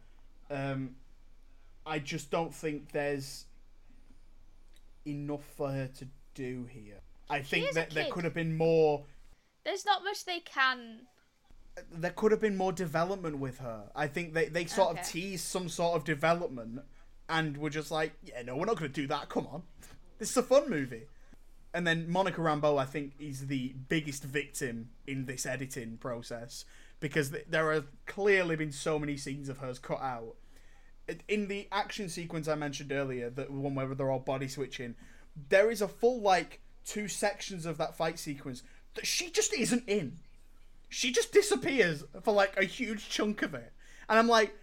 Um, 0.52 0.96
I 1.86 2.00
just 2.00 2.30
don't 2.30 2.54
think 2.54 2.92
there's 2.92 3.46
enough 5.06 5.44
for 5.58 5.72
her 5.72 5.88
to 5.98 6.08
do 6.36 6.68
here. 6.70 7.00
I 7.28 7.42
think 7.42 7.74
that 7.74 7.90
there 7.90 8.08
could 8.12 8.24
have 8.24 8.36
been 8.36 8.56
more 8.56 9.04
There's 9.64 9.86
not 9.86 10.04
much 10.04 10.26
they 10.26 10.42
can. 10.42 11.08
there 11.92 12.12
could 12.12 12.32
have 12.32 12.42
been 12.42 12.56
more 12.56 12.72
development 12.72 13.40
with 13.40 13.58
her. 13.60 13.90
I 13.96 14.08
think 14.08 14.36
they, 14.36 14.46
they 14.46 14.66
sort 14.66 14.96
of 14.96 15.08
tease 15.08 15.42
some 15.42 15.70
sort 15.70 15.96
of 15.96 16.04
development 16.04 16.82
and 17.30 17.58
were 17.58 17.70
just 17.70 17.92
like, 17.92 18.14
yeah, 18.24 18.42
no, 18.44 18.56
we're 18.56 18.66
not 18.66 18.78
going 18.78 18.92
to 18.92 19.02
do 19.02 19.08
that. 19.08 19.30
Come 19.30 19.48
on. 19.48 19.64
This 20.20 20.32
is 20.32 20.38
a 20.38 20.44
fun 20.44 20.70
movie. 20.70 21.04
And 21.74 21.86
then 21.86 22.10
Monica 22.10 22.40
Rambeau, 22.40 22.80
I 22.80 22.86
think, 22.86 23.14
is 23.20 23.48
the 23.48 23.74
biggest 23.90 24.24
victim 24.24 24.90
in 25.06 25.26
this 25.26 25.46
editing 25.46 25.98
process 25.98 26.64
because 27.00 27.32
th- 27.32 27.46
there 27.50 27.74
have 27.74 27.88
clearly 28.06 28.56
been 28.56 28.72
so 28.72 28.98
many 28.98 29.18
scenes 29.18 29.50
of 29.50 29.58
hers 29.58 29.80
cut 29.80 30.02
out. 30.02 30.36
In 31.28 31.50
the 31.50 31.68
action 31.72 32.08
sequence 32.08 32.48
I 32.48 32.56
mentioned 32.56 32.92
earlier, 32.92 33.30
the 33.30 33.44
one 33.44 33.76
where 33.76 33.94
they're 33.94 34.10
all 34.10 34.20
body 34.20 34.48
switching, 34.48 34.96
there 35.50 35.70
is 35.70 35.82
a 35.82 35.88
full, 35.88 36.22
like, 36.22 36.62
two 36.86 37.08
sections 37.08 37.66
of 37.66 37.78
that 37.78 37.98
fight 37.98 38.18
sequence 38.18 38.64
that 38.94 39.06
she 39.06 39.30
just 39.30 39.54
isn't 39.54 39.84
in 39.88 40.20
she 40.90 41.12
just 41.12 41.34
disappears 41.34 42.04
for 42.22 42.34
like 42.34 42.58
a 42.58 42.64
huge 42.64 43.10
chunk 43.10 43.42
of 43.42 43.54
it. 43.54 43.74
And 44.08 44.18
I'm 44.18 44.28
like, 44.28 44.56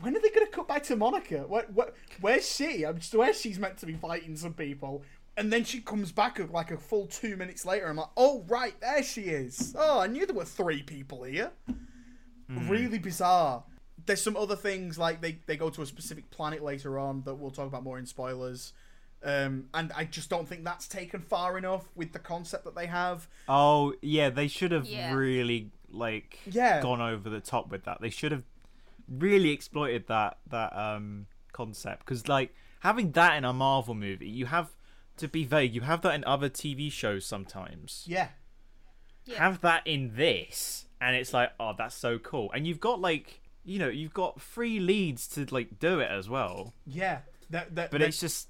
when 0.00 0.16
are 0.16 0.20
they 0.20 0.30
going 0.30 0.46
to 0.46 0.52
cut 0.52 0.68
back 0.68 0.82
to 0.84 0.96
Monica? 0.96 1.44
What, 1.46 1.72
what, 1.72 1.94
where's 2.20 2.48
she? 2.50 2.84
I'm 2.84 2.98
just 2.98 3.14
where 3.14 3.32
she's 3.34 3.58
meant 3.58 3.78
to 3.78 3.86
be 3.86 3.94
fighting 3.94 4.36
some 4.36 4.54
people. 4.54 5.02
And 5.36 5.52
then 5.52 5.64
she 5.64 5.80
comes 5.80 6.12
back 6.12 6.38
like 6.52 6.70
a 6.70 6.76
full 6.76 7.06
two 7.06 7.36
minutes 7.36 7.64
later. 7.66 7.88
I'm 7.88 7.96
like, 7.96 8.08
oh, 8.16 8.44
right, 8.48 8.78
there 8.80 9.02
she 9.02 9.22
is. 9.22 9.74
Oh, 9.78 10.00
I 10.00 10.06
knew 10.06 10.26
there 10.26 10.36
were 10.36 10.44
three 10.44 10.82
people 10.82 11.24
here. 11.24 11.50
Really 12.48 12.98
bizarre. 12.98 13.64
There's 14.06 14.22
some 14.22 14.36
other 14.36 14.54
things 14.56 14.98
like 14.98 15.20
they, 15.22 15.38
they 15.46 15.56
go 15.56 15.70
to 15.70 15.82
a 15.82 15.86
specific 15.86 16.30
planet 16.30 16.62
later 16.62 16.98
on 16.98 17.22
that 17.22 17.34
we'll 17.34 17.50
talk 17.50 17.66
about 17.66 17.82
more 17.82 17.98
in 17.98 18.06
spoilers. 18.06 18.74
Um, 19.24 19.66
and 19.72 19.90
I 19.96 20.04
just 20.04 20.28
don't 20.28 20.46
think 20.46 20.64
that's 20.64 20.86
taken 20.86 21.20
far 21.22 21.56
enough 21.56 21.88
with 21.94 22.12
the 22.12 22.18
concept 22.18 22.64
that 22.64 22.74
they 22.74 22.86
have. 22.86 23.26
Oh 23.48 23.94
yeah, 24.02 24.28
they 24.28 24.48
should 24.48 24.70
have 24.72 24.86
Yeah. 24.86 25.14
really 25.14 25.70
like 25.90 26.38
Yeah. 26.46 26.82
gone 26.82 27.00
over 27.00 27.30
the 27.30 27.40
top 27.40 27.70
with 27.70 27.84
that. 27.84 28.02
They 28.02 28.10
should 28.10 28.32
have 28.32 28.44
really 29.08 29.50
exploited 29.50 30.06
that 30.08 30.38
that 30.48 30.76
um 30.76 31.26
concept 31.52 32.04
because 32.04 32.26
like 32.28 32.54
having 32.80 33.12
that 33.12 33.36
in 33.36 33.44
a 33.44 33.52
Marvel 33.52 33.94
movie, 33.94 34.28
you 34.28 34.46
have 34.46 34.70
to 35.16 35.28
be 35.28 35.44
vague. 35.44 35.74
You 35.74 35.82
have 35.82 36.02
that 36.02 36.14
in 36.14 36.24
other 36.24 36.48
TV 36.50 36.90
shows 36.90 37.24
sometimes. 37.24 38.04
Yeah. 38.06 38.28
Yeah. 39.26 39.38
Have 39.38 39.60
that 39.62 39.86
in 39.86 40.16
this, 40.16 40.84
and 41.00 41.16
it's 41.16 41.32
like, 41.32 41.52
oh, 41.58 41.72
that's 41.78 41.94
so 41.94 42.18
cool. 42.18 42.50
And 42.52 42.66
you've 42.66 42.80
got 42.80 43.00
like, 43.00 43.40
you 43.64 43.78
know, 43.78 43.88
you've 43.88 44.12
got 44.12 44.40
three 44.42 44.78
leads 44.80 45.26
to 45.28 45.46
like 45.50 45.78
do 45.78 46.00
it 46.00 46.10
as 46.10 46.28
well. 46.28 46.74
Yeah. 46.86 47.20
That, 47.50 47.74
that, 47.76 47.90
But 47.90 48.00
that- 48.00 48.08
it's 48.08 48.20
just 48.20 48.48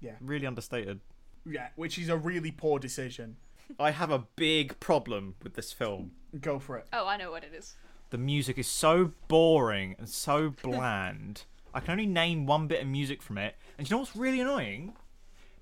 Yeah. 0.00 0.16
really 0.20 0.46
understated. 0.46 1.00
Yeah, 1.48 1.68
which 1.76 1.96
is 1.96 2.08
a 2.08 2.16
really 2.16 2.50
poor 2.50 2.80
decision. 2.80 3.36
I 3.78 3.92
have 3.92 4.10
a 4.10 4.26
big 4.34 4.80
problem 4.80 5.36
with 5.44 5.54
this 5.54 5.72
film. 5.72 6.12
Go 6.40 6.58
for 6.58 6.76
it. 6.76 6.86
Oh, 6.92 7.06
I 7.06 7.16
know 7.16 7.30
what 7.30 7.44
it 7.44 7.52
is. 7.54 7.76
The 8.10 8.18
music 8.18 8.58
is 8.58 8.66
so 8.68 9.12
boring 9.28 9.96
and 9.98 10.08
so 10.08 10.50
bland. 10.62 11.44
I 11.74 11.80
can 11.80 11.92
only 11.92 12.06
name 12.06 12.46
one 12.46 12.66
bit 12.68 12.80
of 12.82 12.88
music 12.88 13.20
from 13.22 13.38
it. 13.38 13.56
And 13.76 13.88
you 13.88 13.94
know 13.94 14.00
what's 14.00 14.16
really 14.16 14.40
annoying? 14.40 14.94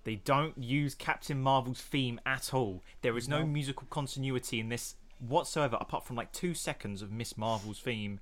They 0.05 0.17
don't 0.17 0.57
use 0.59 0.95
Captain 0.95 1.41
Marvel's 1.41 1.81
theme 1.81 2.21
at 2.27 2.53
all. 2.53 2.83
There 3.03 3.17
is 3.17 3.29
no, 3.29 3.41
No. 3.41 3.47
musical 3.47 3.87
continuity 3.89 4.61
in 4.61 4.69
this 4.69 4.97
whatsoever, 5.19 5.79
apart 5.81 6.07
from 6.07 6.17
like 6.17 6.33
two 6.33 6.53
seconds 6.55 7.01
of 7.01 7.11
Miss 7.11 7.37
Marvel's 7.39 7.81
theme 7.81 8.21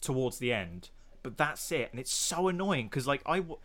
towards 0.00 0.38
the 0.38 0.52
end. 0.52 0.90
But 1.22 1.36
that's 1.36 1.70
it, 1.70 1.90
and 1.92 2.00
it's 2.00 2.12
so 2.12 2.48
annoying 2.48 2.86
because 2.86 3.06
like 3.06 3.22
I, 3.26 3.36
w- 3.36 3.58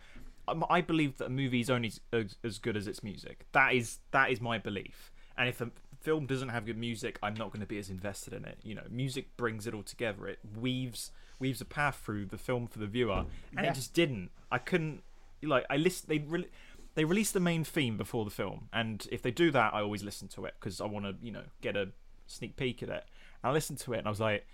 um, 0.46 0.64
I 0.70 0.80
believe 0.82 1.16
that 1.16 1.24
a 1.26 1.30
movie 1.30 1.60
is 1.60 1.70
only 1.70 1.90
as, 2.12 2.36
as 2.44 2.58
good 2.58 2.76
as 2.76 2.86
its 2.86 3.02
music. 3.02 3.46
That 3.52 3.74
is 3.74 3.98
that 4.12 4.30
is 4.30 4.40
my 4.40 4.58
belief. 4.58 5.10
And 5.38 5.48
if 5.48 5.60
a 5.60 5.70
film 6.06 6.24
doesn't 6.26 6.50
have 6.50 6.64
good 6.66 6.78
music, 6.78 7.18
I'm 7.22 7.34
not 7.34 7.48
going 7.52 7.60
to 7.60 7.66
be 7.66 7.78
as 7.78 7.90
invested 7.90 8.32
in 8.32 8.44
it. 8.44 8.58
You 8.62 8.74
know, 8.76 8.86
music 8.90 9.36
brings 9.36 9.66
it 9.66 9.74
all 9.74 9.82
together. 9.82 10.26
It 10.28 10.38
weaves 10.64 11.10
weaves 11.38 11.60
a 11.60 11.64
path 11.66 12.00
through 12.04 12.24
the 12.26 12.38
film 12.38 12.66
for 12.66 12.78
the 12.78 12.86
viewer, 12.86 13.24
and 13.56 13.64
Yeah. 13.64 13.70
it 13.70 13.74
just 13.74 13.92
didn't. 13.92 14.30
I 14.50 14.58
couldn't 14.58 15.02
like 15.42 15.66
I 15.68 15.76
list 15.76 16.08
they 16.08 16.18
re- 16.18 16.48
they 16.94 17.04
released 17.04 17.34
the 17.34 17.40
main 17.40 17.64
theme 17.64 17.96
before 17.98 18.24
the 18.24 18.30
film, 18.42 18.68
and 18.72 19.06
if 19.10 19.20
they 19.22 19.30
do 19.32 19.50
that, 19.50 19.74
I 19.74 19.80
always 19.82 20.02
listen 20.02 20.28
to 20.28 20.44
it 20.46 20.54
because 20.58 20.80
I 20.80 20.86
want 20.86 21.04
to 21.06 21.14
you 21.26 21.32
know 21.32 21.44
get 21.60 21.76
a 21.76 21.90
sneak 22.26 22.56
peek 22.56 22.82
at 22.82 22.88
it. 22.88 23.04
And 23.42 23.50
I 23.50 23.52
listened 23.52 23.78
to 23.80 23.92
it, 23.94 23.98
and 23.98 24.06
I 24.06 24.10
was 24.10 24.20
like, 24.20 24.46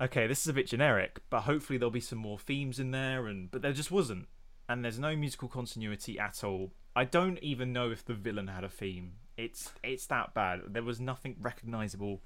okay, 0.00 0.26
this 0.26 0.40
is 0.42 0.48
a 0.48 0.52
bit 0.52 0.66
generic, 0.66 1.20
but 1.30 1.42
hopefully 1.42 1.78
there'll 1.78 1.90
be 1.90 2.00
some 2.00 2.18
more 2.18 2.38
themes 2.38 2.78
in 2.78 2.90
there, 2.90 3.26
and 3.26 3.50
but 3.50 3.62
there 3.62 3.72
just 3.72 3.90
wasn't, 3.90 4.26
and 4.68 4.84
there's 4.84 4.98
no 4.98 5.16
musical 5.16 5.48
continuity 5.48 6.18
at 6.18 6.42
all. 6.44 6.72
I 6.94 7.04
don't 7.04 7.38
even 7.40 7.72
know 7.72 7.90
if 7.90 8.04
the 8.04 8.14
villain 8.14 8.48
had 8.48 8.64
a 8.64 8.68
theme. 8.68 9.12
It's 9.38 9.70
it's 9.82 10.04
that 10.08 10.34
bad. 10.34 10.60
There 10.68 10.82
was 10.82 11.00
nothing 11.00 11.36
recognizable 11.40 12.20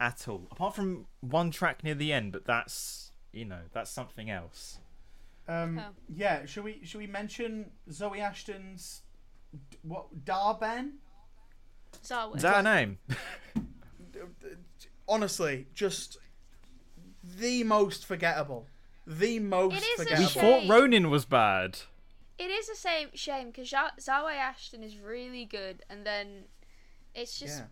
at 0.00 0.26
all, 0.26 0.48
apart 0.50 0.74
from 0.74 1.06
one 1.20 1.50
track 1.52 1.84
near 1.84 1.94
the 1.94 2.12
end, 2.12 2.32
but 2.32 2.46
that's 2.46 3.12
you 3.32 3.44
know 3.44 3.60
that's 3.72 3.90
something 3.90 4.30
else. 4.30 4.78
Um, 5.46 5.78
Oh. 5.78 5.90
Yeah, 6.08 6.46
should 6.46 6.64
we 6.64 6.80
should 6.84 6.98
we 6.98 7.06
mention 7.06 7.70
Zawe 7.90 8.18
Ashton's 8.18 9.02
what 9.82 10.24
Dar-Benn? 10.24 10.94
Zarwood. 12.02 12.36
Is 12.36 12.42
that 12.42 12.56
her 12.56 12.62
name? 12.62 12.98
Honestly, 15.08 15.66
just 15.74 16.18
the 17.22 17.62
most 17.64 18.06
forgettable. 18.06 18.66
The 19.06 19.38
most 19.38 19.76
It 19.76 19.82
is 20.00 20.00
a 20.00 20.02
We 20.02 20.24
forgettable. 20.26 20.40
thought 20.62 20.68
Ronan 20.68 21.10
was 21.10 21.24
bad. 21.26 21.78
It 22.38 22.50
is 22.50 22.68
a 22.68 22.74
same 22.74 23.08
shame 23.14 23.48
because 23.48 23.70
Zawe 23.70 24.34
Ashton 24.34 24.82
is 24.82 24.98
really 24.98 25.44
good, 25.44 25.82
and 25.90 26.04
then 26.06 26.44
it's 27.14 27.38
just 27.38 27.58
Yeah. 27.58 27.66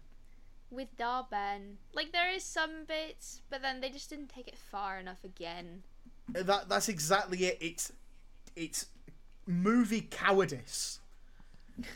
with 0.71 0.97
Dar-Benn, 0.97 1.79
like 1.93 2.13
there 2.13 2.31
is 2.31 2.45
some 2.45 2.85
bits, 2.87 3.43
but 3.51 3.63
then 3.63 3.81
they 3.81 3.91
just 3.91 4.09
didn't 4.11 4.29
take 4.29 4.49
it 4.49 4.57
far 4.59 4.99
enough 4.99 5.23
again. 5.25 5.83
Uh, 6.35 6.43
that 6.45 6.69
that's 6.69 6.89
exactly 6.89 7.45
it. 7.47 7.59
It's 7.61 7.93
it's 8.57 8.87
movie 9.47 10.03
cowardice. 10.03 11.01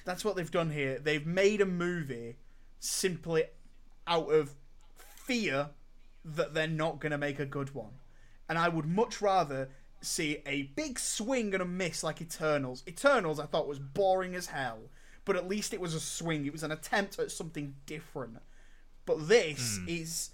That's 0.04 0.24
what 0.24 0.36
they've 0.36 0.50
done 0.50 0.70
here. 0.70 0.98
They've 0.98 1.26
made 1.26 1.60
a 1.60 1.66
movie 1.66 2.36
simply 2.80 3.44
out 4.06 4.30
of 4.32 4.54
fear 4.96 5.70
that 6.24 6.54
they're 6.54 6.66
not 6.66 6.98
going 6.98 7.12
to 7.12 7.18
make 7.18 7.38
a 7.38 7.46
good 7.46 7.74
one. 7.74 7.92
And 8.48 8.58
I 8.58 8.68
would 8.68 8.86
much 8.86 9.20
rather 9.20 9.68
see 10.00 10.42
a 10.46 10.62
big 10.74 10.98
swing 10.98 11.52
and 11.52 11.62
a 11.62 11.66
miss 11.66 12.02
like 12.02 12.20
Eternals. 12.20 12.82
Eternals 12.88 13.38
I 13.38 13.46
thought 13.46 13.68
was 13.68 13.78
boring 13.78 14.34
as 14.34 14.46
hell, 14.46 14.88
but 15.26 15.36
at 15.36 15.46
least 15.46 15.74
it 15.74 15.80
was 15.80 15.92
a 15.92 16.00
swing. 16.00 16.46
It 16.46 16.52
was 16.52 16.62
an 16.62 16.72
attempt 16.72 17.18
at 17.18 17.30
something 17.30 17.74
different. 17.84 18.38
But 19.04 19.28
this 19.28 19.78
hmm. 19.78 19.88
is 19.88 20.30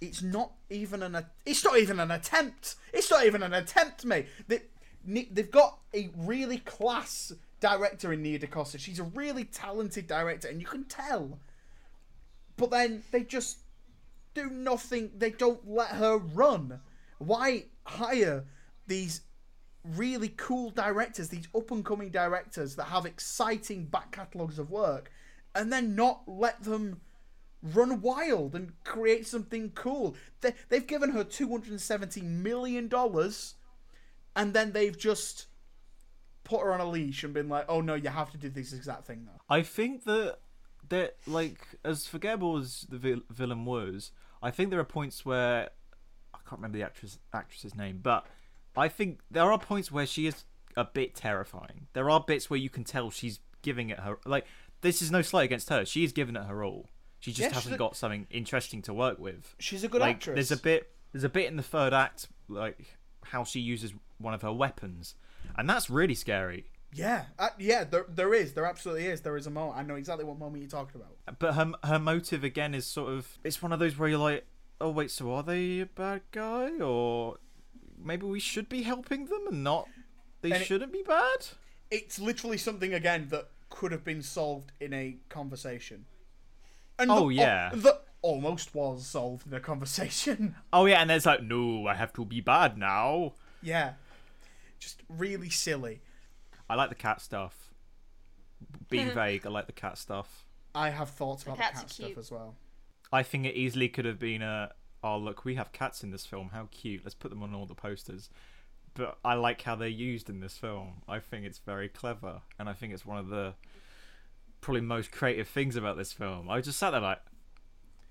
it's 0.00 0.22
not 0.22 0.52
even 0.70 1.02
an 1.02 1.26
it's 1.44 1.64
not 1.64 1.78
even 1.78 1.98
an 1.98 2.12
attempt. 2.12 2.76
It's 2.92 3.10
not 3.10 3.26
even 3.26 3.42
an 3.42 3.54
attempt, 3.54 4.04
mate. 4.04 4.26
They, 4.46 4.60
they've 5.04 5.50
got 5.50 5.78
a 5.92 6.10
really 6.16 6.58
class 6.58 7.32
director 7.60 8.12
in 8.12 8.22
Nia 8.22 8.38
DaCosta. 8.38 8.78
She's 8.78 8.98
a 8.98 9.04
really 9.04 9.44
talented 9.44 10.06
director, 10.06 10.48
and 10.48 10.60
you 10.60 10.66
can 10.66 10.84
tell. 10.84 11.38
but 12.56 12.70
then 12.70 13.02
they 13.10 13.22
just 13.22 13.58
do 14.34 14.50
nothing. 14.50 15.10
They 15.16 15.30
don't 15.30 15.68
let 15.68 15.88
her 15.90 16.18
run. 16.18 16.80
Why 17.18 17.64
hire 17.84 18.44
these 18.86 19.22
really 19.84 20.28
cool 20.28 20.70
directors, 20.70 21.28
these 21.28 21.48
up 21.54 21.70
and 21.70 21.84
coming 21.84 22.10
directors 22.10 22.76
that 22.76 22.84
have 22.84 23.06
exciting 23.06 23.86
back 23.86 24.12
catalogues 24.12 24.58
of 24.58 24.70
work, 24.70 25.10
and 25.54 25.72
then 25.72 25.94
not 25.94 26.22
let 26.26 26.62
them 26.62 27.00
run 27.62 28.00
wild 28.00 28.54
and 28.54 28.72
create 28.84 29.26
something 29.26 29.70
cool? 29.74 30.16
They, 30.40 30.54
they've 30.68 30.86
given 30.86 31.10
her 31.10 31.24
$270 31.24 32.22
million, 32.22 32.90
and 34.36 34.54
then 34.54 34.72
they've 34.72 34.98
just 34.98 35.46
put 36.44 36.60
her 36.60 36.72
on 36.72 36.80
a 36.80 36.88
leash 36.88 37.24
and 37.24 37.34
been 37.34 37.48
like, 37.48 37.64
oh 37.68 37.80
no, 37.80 37.94
you 37.94 38.08
have 38.08 38.30
to 38.32 38.38
do 38.38 38.48
this 38.48 38.72
exact 38.72 39.06
thing 39.06 39.24
now. 39.24 39.40
I 39.48 39.62
think 39.62 40.04
that 40.04 40.38
that 40.88 41.16
like 41.26 41.60
as 41.84 42.06
forgettable 42.06 42.56
as 42.58 42.86
the 42.88 42.98
vil- 42.98 43.22
villain 43.30 43.64
was, 43.64 44.10
I 44.42 44.50
think 44.50 44.70
there 44.70 44.80
are 44.80 44.84
points 44.84 45.24
where 45.24 45.70
I 46.34 46.38
can't 46.48 46.58
remember 46.60 46.78
the 46.78 46.84
actress 46.84 47.18
actress's 47.32 47.74
name, 47.74 48.00
but 48.02 48.26
I 48.76 48.88
think 48.88 49.20
there 49.30 49.50
are 49.52 49.58
points 49.58 49.90
where 49.92 50.06
she 50.06 50.26
is 50.26 50.44
a 50.76 50.84
bit 50.84 51.14
terrifying. 51.14 51.86
There 51.92 52.08
are 52.10 52.20
bits 52.20 52.48
where 52.48 52.58
you 52.58 52.70
can 52.70 52.84
tell 52.84 53.10
she's 53.10 53.40
giving 53.62 53.90
it 53.90 54.00
her 54.00 54.18
like 54.24 54.46
this 54.80 55.00
is 55.02 55.10
no 55.10 55.22
slight 55.22 55.44
against 55.44 55.68
her. 55.68 55.84
She 55.84 56.04
is 56.04 56.12
giving 56.12 56.34
it 56.36 56.44
her 56.44 56.64
all. 56.64 56.88
She 57.20 57.30
just 57.32 57.50
Yeah, 57.50 57.54
hasn't 57.54 57.74
a- 57.74 57.78
got 57.78 57.96
something 57.96 58.26
interesting 58.30 58.82
to 58.82 58.94
work 58.94 59.18
with. 59.18 59.54
She's 59.58 59.84
a 59.84 59.88
good 59.88 60.00
like 60.00 60.16
actress. 60.16 60.34
there's 60.34 60.58
a 60.58 60.62
bit 60.62 60.90
there's 61.12 61.24
a 61.24 61.28
bit 61.28 61.46
in 61.46 61.56
the 61.56 61.62
third 61.62 61.92
act 61.92 62.28
like 62.48 62.96
how 63.24 63.44
she 63.44 63.60
uses 63.60 63.92
one 64.18 64.34
of 64.34 64.42
her 64.42 64.52
weapons, 64.52 65.14
and 65.56 65.68
that's 65.68 65.88
really 65.90 66.14
scary. 66.14 66.66
Yeah, 66.94 67.24
uh, 67.38 67.48
yeah, 67.58 67.84
there, 67.84 68.04
there 68.08 68.34
is. 68.34 68.52
There 68.52 68.66
absolutely 68.66 69.06
is. 69.06 69.22
There 69.22 69.36
is 69.38 69.46
a 69.46 69.50
moment. 69.50 69.78
I 69.78 69.82
know 69.82 69.94
exactly 69.94 70.24
what 70.26 70.38
moment 70.38 70.62
you're 70.62 70.70
talking 70.70 71.00
about. 71.00 71.38
But 71.38 71.54
her 71.54 71.72
her 71.84 71.98
motive 71.98 72.44
again 72.44 72.74
is 72.74 72.86
sort 72.86 73.12
of 73.12 73.38
it's 73.44 73.62
one 73.62 73.72
of 73.72 73.78
those 73.78 73.96
where 73.98 74.08
you're 74.08 74.18
like, 74.18 74.44
oh 74.80 74.90
wait, 74.90 75.10
so 75.10 75.32
are 75.32 75.42
they 75.42 75.80
a 75.80 75.86
bad 75.86 76.22
guy 76.32 76.70
or 76.80 77.36
maybe 78.04 78.26
we 78.26 78.40
should 78.40 78.68
be 78.68 78.82
helping 78.82 79.26
them 79.26 79.46
and 79.48 79.62
not 79.64 79.88
they 80.40 80.52
And 80.52 80.64
shouldn't 80.64 80.92
be 80.92 81.02
bad? 81.02 81.46
It's 81.90 82.18
literally 82.18 82.58
something 82.58 82.92
again 82.94 83.28
that 83.30 83.48
could 83.70 83.92
have 83.92 84.04
been 84.04 84.22
solved 84.22 84.72
in 84.80 84.92
a 84.92 85.16
conversation. 85.28 86.04
And 86.98 87.10
Oh, 87.10 87.28
the- 87.28 87.34
yeah. 87.36 87.70
that 87.74 88.04
almost 88.22 88.74
was 88.74 89.06
solved 89.06 89.46
in 89.46 89.54
a 89.54 89.60
conversation. 89.60 90.54
Oh 90.72 90.86
yeah, 90.86 91.00
and 91.00 91.08
there's 91.10 91.26
like, 91.26 91.42
no, 91.42 91.86
I 91.86 91.94
have 91.94 92.12
to 92.14 92.24
be 92.24 92.40
bad 92.40 92.76
now. 92.78 93.32
yeah, 93.62 93.94
just 94.78 95.02
really 95.08 95.50
silly. 95.50 96.00
I 96.68 96.74
like 96.74 96.88
the 96.88 96.94
cat 96.96 97.20
stuff. 97.20 97.70
Being 98.90 99.10
vague, 99.14 99.46
I 99.46 99.50
like 99.50 99.66
the 99.66 99.72
cat 99.72 99.98
stuff. 99.98 100.44
I 100.74 100.90
have 100.90 101.10
thoughts 101.10 101.42
about 101.42 101.56
the, 101.58 101.62
cats 101.62 101.80
cat 101.80 101.90
stuff 101.90 102.18
as 102.18 102.30
well. 102.30 102.54
I 103.12 103.22
think 103.22 103.44
it 103.46 103.54
easily 103.54 103.88
could 103.88 104.06
have 104.06 104.18
been 104.18 104.40
a 104.42 104.70
oh 105.02 105.18
look, 105.18 105.44
we 105.44 105.54
have 105.56 105.72
cats 105.72 106.02
in 106.02 106.10
this 106.10 106.26
film, 106.26 106.50
how 106.52 106.68
cute. 106.70 107.02
Let's 107.04 107.14
put 107.14 107.30
them 107.30 107.42
on 107.42 107.54
all 107.54 107.66
the 107.66 107.74
posters. 107.74 108.30
But 108.94 109.18
I 109.24 109.34
like 109.34 109.62
how 109.62 109.74
they're 109.74 109.88
used 109.88 110.28
in 110.28 110.40
this 110.40 110.58
film. 110.58 111.02
I 111.08 111.18
think 111.18 111.46
it's 111.46 111.58
very 111.58 111.88
clever 111.88 112.42
and 112.58 112.68
I 112.68 112.74
think 112.74 112.92
it's 112.92 113.06
one 113.06 113.18
of 113.18 113.28
the 113.28 113.54
probably 114.60 114.82
most 114.82 115.10
creative 115.10 115.48
things 115.48 115.76
about 115.76 115.96
this 115.96 116.12
film. 116.12 116.50
I 116.50 116.60
just 116.60 116.78
sat 116.78 116.90
there 116.90 117.00
like 117.00 117.20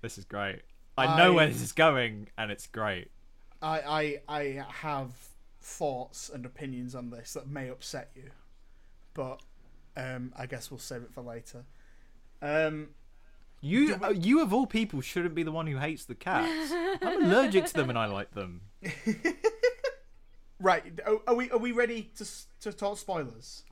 this 0.00 0.18
is 0.18 0.24
great. 0.24 0.62
I 0.98 1.16
know 1.16 1.32
where 1.32 1.46
this 1.46 1.62
is 1.62 1.72
going 1.72 2.28
and 2.36 2.50
it's 2.50 2.66
great. 2.66 3.10
I, 3.62 4.20
I, 4.28 4.36
I 4.36 4.64
have 4.68 5.10
thoughts 5.62 6.28
and 6.28 6.44
opinions 6.44 6.94
on 6.94 7.10
this 7.10 7.34
that 7.34 7.48
may 7.48 7.68
upset 7.68 8.10
you, 8.14 8.30
but 9.14 9.40
um, 9.96 10.32
I 10.36 10.46
guess 10.46 10.70
we'll 10.70 10.78
save 10.78 11.02
it 11.02 11.12
for 11.12 11.22
later. 11.22 11.64
Um, 12.42 12.88
You 13.64 13.86
we- 13.86 13.92
uh, 13.94 14.10
you 14.10 14.42
of 14.42 14.52
all 14.52 14.66
people 14.66 15.00
shouldn't 15.00 15.34
be 15.34 15.42
the 15.44 15.52
one 15.52 15.66
who 15.66 15.78
hates 15.78 16.04
the 16.04 16.14
cats. 16.16 16.72
I'm 17.00 17.24
allergic 17.24 17.64
to 17.66 17.72
them 17.74 17.88
and 17.88 17.98
I 17.98 18.06
like 18.06 18.32
them. 18.34 18.60
right, 20.60 20.84
are, 21.06 21.18
are 21.26 21.34
we 21.34 21.50
are 21.50 21.58
we 21.58 21.72
ready 21.72 22.10
to 22.16 22.26
to 22.62 22.72
talk 22.72 22.98
spoilers? 22.98 23.62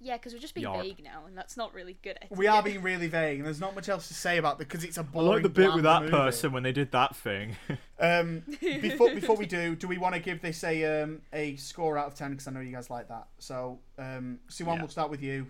Yeah, 0.00 0.18
because 0.18 0.34
we're 0.34 0.40
just 0.40 0.54
being 0.54 0.66
Yarp. 0.66 0.82
vague 0.82 1.02
now, 1.02 1.22
and 1.26 1.38
that's 1.38 1.56
not 1.56 1.72
really 1.72 1.96
good. 2.02 2.18
I 2.20 2.26
We 2.28 2.46
are 2.46 2.62
being 2.62 2.82
really 2.82 3.06
vague, 3.06 3.38
and 3.38 3.46
there's 3.46 3.60
not 3.60 3.74
much 3.74 3.88
else 3.88 4.08
to 4.08 4.14
say 4.14 4.36
about 4.36 4.56
it 4.56 4.58
because 4.58 4.84
it's 4.84 4.98
a 4.98 5.02
boring. 5.02 5.28
I 5.28 5.32
like 5.34 5.42
the 5.44 5.48
bit 5.48 5.72
with 5.72 5.84
that 5.84 6.02
movie. 6.02 6.12
person 6.12 6.52
when 6.52 6.62
they 6.62 6.72
did 6.72 6.92
that 6.92 7.16
thing. 7.16 7.56
Um, 7.96 8.42
before 8.60 9.14
before 9.14 9.36
we 9.36 9.46
do, 9.58 9.76
do 9.76 9.86
we 9.86 9.96
want 9.98 10.14
to 10.16 10.20
give 10.20 10.42
this 10.42 10.62
a 10.64 11.02
um, 11.04 11.22
a 11.32 11.54
score 11.56 11.96
out 11.96 12.08
of 12.08 12.14
ten? 12.14 12.32
Because 12.32 12.48
I 12.48 12.50
know 12.50 12.58
you 12.60 12.72
guys 12.72 12.90
like 12.90 13.06
that. 13.08 13.28
So, 13.38 13.78
um, 13.98 14.40
Siwan, 14.50 14.66
Yeah. 14.74 14.78
we'll 14.80 14.88
start 14.88 15.10
with 15.10 15.22
you. 15.22 15.46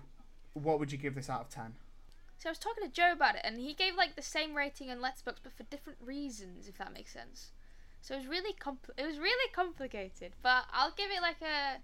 What 0.52 0.78
would 0.78 0.92
you 0.92 0.98
give 0.98 1.14
this 1.14 1.30
out 1.30 1.40
of 1.40 1.48
ten? 1.48 1.72
So 2.44 2.50
I 2.50 2.52
was 2.52 2.59
talking 2.59 2.85
to 2.85 2.92
Joe 2.92 3.12
about 3.12 3.37
it, 3.37 3.40
and 3.42 3.59
he 3.59 3.72
gave 3.72 3.96
like 3.96 4.16
the 4.16 4.20
same 4.20 4.54
rating 4.54 4.90
on 4.90 4.98
Letterboxd, 4.98 5.40
but 5.42 5.52
for 5.57 5.62
different 5.62 5.98
reasons, 6.04 6.68
if 6.68 6.76
that 6.76 6.92
makes 6.92 7.11
sense. 7.11 7.52
So 8.02 8.12
it 8.12 8.18
was 8.18 8.26
really 8.26 8.52
compl- 8.52 8.98
it 8.98 9.07
was 9.07 9.18
really 9.18 9.50
complicated, 9.50 10.33
but 10.42 10.66
I'll 10.70 10.92
give 10.94 11.11
it 11.11 11.22
like 11.22 11.40
a. 11.40 11.78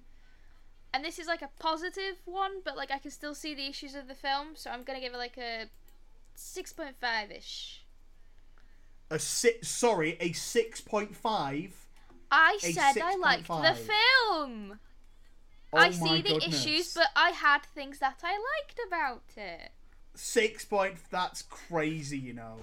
And 0.93 1.03
this 1.03 1.19
is 1.19 1.27
like 1.27 1.41
a 1.41 1.49
positive 1.59 2.17
one, 2.27 2.61
but 2.63 2.77
like 2.77 2.91
I 2.91 2.99
can 2.99 3.11
still 3.11 3.35
see 3.35 3.55
the 3.55 3.69
issues 3.69 3.95
of 3.95 4.07
the 4.07 4.15
film, 4.15 4.49
so 4.53 4.71
I'm 4.71 4.83
gonna 4.83 5.01
give 5.01 5.15
it 5.15 5.17
like 5.17 5.39
a 5.39 5.71
six 6.35 6.75
point 6.75 6.97
five 7.01 7.31
ish. 7.31 7.87
A 9.11 9.19
six. 9.19 9.67
Sorry, 9.67 10.19
a 10.21 10.33
six 10.33 10.83
point 10.83 11.17
five. 11.17 11.73
I 12.31 12.59
said 12.61 12.99
I 13.03 13.17
liked 13.17 13.49
the 13.49 13.75
film. 13.75 14.79
Oh 15.73 15.79
I 15.79 15.91
see 15.91 16.21
the 16.21 16.35
goodness. 16.35 16.67
issues, 16.67 16.93
but 16.93 17.09
I 17.17 17.31
had 17.31 17.61
things 17.75 17.99
that 18.01 18.19
I 18.23 18.33
liked 18.33 18.79
about 18.87 19.23
it. 19.39 19.71
Six 20.21 20.65
point. 20.65 20.97
That's 21.11 21.43
crazy, 21.43 22.19
you 22.19 22.35
know. 22.35 22.57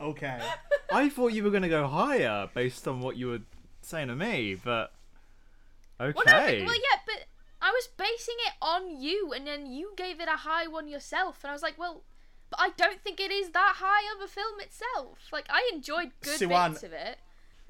Okay. 0.00 0.40
I 0.92 1.08
thought 1.08 1.32
you 1.32 1.42
were 1.42 1.50
going 1.50 1.62
to 1.62 1.68
go 1.68 1.86
higher 1.86 2.48
based 2.54 2.86
on 2.86 3.00
what 3.00 3.16
you 3.16 3.28
were 3.28 3.40
saying 3.82 4.08
to 4.08 4.16
me, 4.16 4.54
but 4.62 4.92
okay. 6.00 6.12
Well, 6.14 6.24
no, 6.26 6.32
but- 6.32 6.66
well, 6.66 6.74
yeah, 6.76 7.00
but 7.06 7.24
I 7.60 7.70
was 7.70 7.88
basing 7.96 8.36
it 8.46 8.52
on 8.62 9.00
you, 9.00 9.32
and 9.34 9.46
then 9.46 9.66
you 9.66 9.92
gave 9.96 10.20
it 10.20 10.28
a 10.28 10.36
high 10.36 10.66
one 10.68 10.86
yourself, 10.88 11.38
and 11.42 11.50
I 11.50 11.52
was 11.54 11.62
like, 11.62 11.78
well, 11.78 12.02
but 12.50 12.60
I 12.60 12.70
don't 12.76 13.00
think 13.02 13.20
it 13.20 13.30
is 13.30 13.50
that 13.50 13.74
high 13.78 14.14
of 14.14 14.22
a 14.22 14.28
film 14.28 14.60
itself. 14.60 15.18
Like, 15.32 15.46
I 15.50 15.68
enjoyed 15.72 16.12
good 16.22 16.38
Siwan- 16.40 16.70
bits 16.72 16.82
of 16.84 16.92
it. 16.92 17.18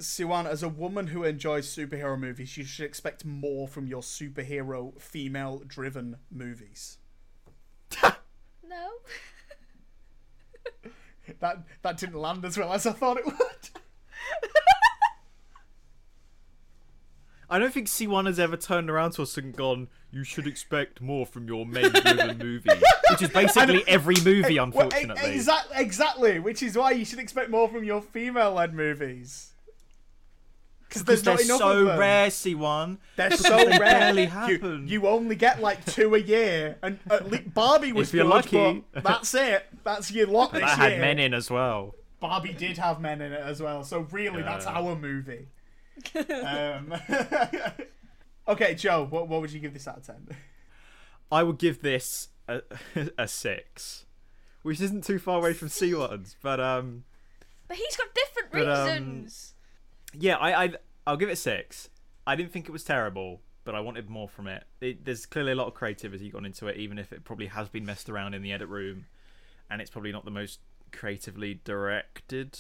Siwan, 0.01 0.47
as 0.47 0.63
a 0.63 0.69
woman 0.69 1.09
who 1.09 1.25
enjoys 1.25 1.67
superhero 1.75 2.17
movies, 2.17 2.57
you 2.57 2.65
should 2.65 2.85
expect 2.85 3.25
more 3.25 3.67
from 3.67 3.89
your 3.89 4.03
superhero 4.03 5.01
female-driven 5.01 6.19
movies. 6.31 6.99
No. 8.69 8.89
That 11.41 11.63
that 11.83 11.99
didn't 11.99 12.19
land 12.19 12.43
as 12.47 12.57
well 12.57 12.73
as 12.73 12.87
I 12.87 12.93
thought 12.93 13.19
it 13.19 13.27
would. 13.27 13.37
I 17.51 17.59
don't 17.59 17.73
think 17.73 17.87
Siwan 17.87 18.27
has 18.27 18.39
ever 18.39 18.57
turned 18.57 18.91
around 18.91 19.13
to 19.13 19.23
us 19.23 19.37
and 19.39 19.55
gone, 19.57 19.89
you 20.11 20.23
should 20.25 20.47
expect 20.47 21.01
more 21.01 21.25
from 21.27 21.47
your 21.47 21.65
main 21.65 21.91
driven 21.91 22.39
movie. 22.43 22.69
Which 23.11 23.23
is 23.23 23.31
basically 23.31 23.83
every 23.87 24.17
movie, 24.23 24.57
Well, 24.57 24.65
unfortunately. 24.65 25.33
exactly, 25.35 25.77
exactly, 25.79 26.39
which 26.39 26.63
is 26.63 26.77
why 26.77 26.91
you 26.91 27.05
should 27.07 27.19
expect 27.19 27.49
more 27.51 27.69
from 27.69 27.85
your 27.85 28.03
female-led 28.03 28.75
movies. 28.75 29.53
Because 30.89 31.03
Because 31.03 31.23
there's 31.23 31.23
they're 31.23 31.35
not 31.35 31.41
enough 31.45 31.59
so 31.73 31.81
of 31.81 31.87
them. 31.89 31.99
rare, 31.99 32.29
Siwan. 32.29 32.99
They're 33.17 33.31
so 33.33 33.57
they 33.59 33.67
rare. 33.67 33.79
barely 33.79 34.23
You, 34.23 34.29
happen. 34.29 34.89
you 34.89 35.07
only 35.07 35.37
get 35.37 35.61
like 35.61 35.85
two 35.85 36.15
a 36.15 36.19
year, 36.19 36.77
and 36.83 36.99
at 37.11 37.31
least 37.31 37.53
Barbie 37.55 37.93
was 37.93 38.09
If 38.09 38.15
you're 38.15 38.25
good, 38.25 38.31
lucky. 38.31 38.85
that's 38.93 39.35
it. 39.35 39.67
That's 39.85 40.11
your 40.11 40.27
lot 40.29 40.53
this 40.53 40.63
That 40.63 40.79
had 40.79 40.93
year. 40.93 41.01
men 41.01 41.19
in 41.19 41.35
as 41.35 41.51
well. 41.51 41.95
Barbie 42.21 42.53
did 42.55 42.79
have 42.79 43.01
men 43.01 43.21
in 43.21 43.33
it 43.33 43.41
as 43.41 43.61
well, 43.63 43.85
so 43.85 44.01
really, 44.11 44.43
that's 44.43 44.67
our 44.67 44.97
movie. 44.97 45.47
um, 46.45 46.95
okay, 48.49 48.75
Joe, 48.75 49.07
what, 49.09 49.29
what 49.29 49.41
would 49.41 49.53
you 49.53 49.61
give 49.61 49.73
this 49.75 49.87
out 49.87 49.99
of 49.99 50.07
ten? 50.07 50.27
I 51.31 51.43
would 51.43 51.59
give 51.59 51.83
this 51.83 52.29
a, 52.49 52.63
a 53.19 53.29
6. 53.29 54.05
Which 54.63 54.81
isn't 54.81 55.05
too 55.05 55.19
far 55.19 55.39
away 55.39 55.53
from 55.53 55.69
Siwan's, 55.69 56.37
but 56.43 56.59
um. 56.61 57.05
But 57.69 57.77
he's 57.77 57.97
got 57.97 58.07
different 58.15 58.51
But, 58.53 58.69
um, 58.69 58.87
reasons. 58.89 59.55
Yeah, 60.15 60.37
I, 60.37 60.65
I 60.65 60.73
I'll 61.07 61.17
give 61.17 61.29
it 61.29 61.33
a 61.33 61.37
six. 61.37 61.91
I 62.27 62.37
didn't 62.37 62.53
think 62.53 62.69
it 62.69 62.73
was 62.73 62.85
terrible, 62.85 63.41
but 63.65 63.75
I 63.75 63.81
wanted 63.81 64.09
more 64.11 64.29
from 64.29 64.47
it. 64.47 64.65
it. 64.81 65.05
There's 65.05 65.27
clearly 65.27 65.53
a 65.53 65.55
lot 65.55 65.67
of 65.67 65.75
creativity 65.75 66.31
gone 66.31 66.45
into 66.45 66.67
it, 66.67 66.77
even 66.77 66.99
if 66.99 67.13
it 67.13 67.25
probably 67.25 67.47
has 67.47 67.69
been 67.69 67.87
messed 67.87 68.09
around 68.09 68.35
in 68.35 68.43
the 68.43 68.53
edit 68.53 68.69
room, 68.69 69.07
and 69.71 69.81
it's 69.81 69.91
probably 69.91 70.13
not 70.13 70.25
the 70.25 70.31
most 70.31 70.61
creatively 70.93 71.61
directed. 71.65 72.59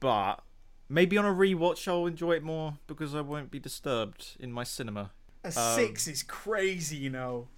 But 0.00 0.42
maybe 0.88 1.16
on 1.16 1.24
a 1.24 1.32
rewatch, 1.32 1.88
I'll 1.88 2.06
enjoy 2.06 2.32
it 2.32 2.42
more 2.42 2.78
because 2.86 3.14
I 3.14 3.20
won't 3.20 3.50
be 3.50 3.58
disturbed 3.58 4.36
in 4.38 4.52
my 4.52 4.64
cinema. 4.64 5.12
A 5.44 5.48
um, 5.48 5.52
six 5.52 6.08
is 6.08 6.22
crazy, 6.22 6.96
you 6.96 7.10
know. 7.10 7.48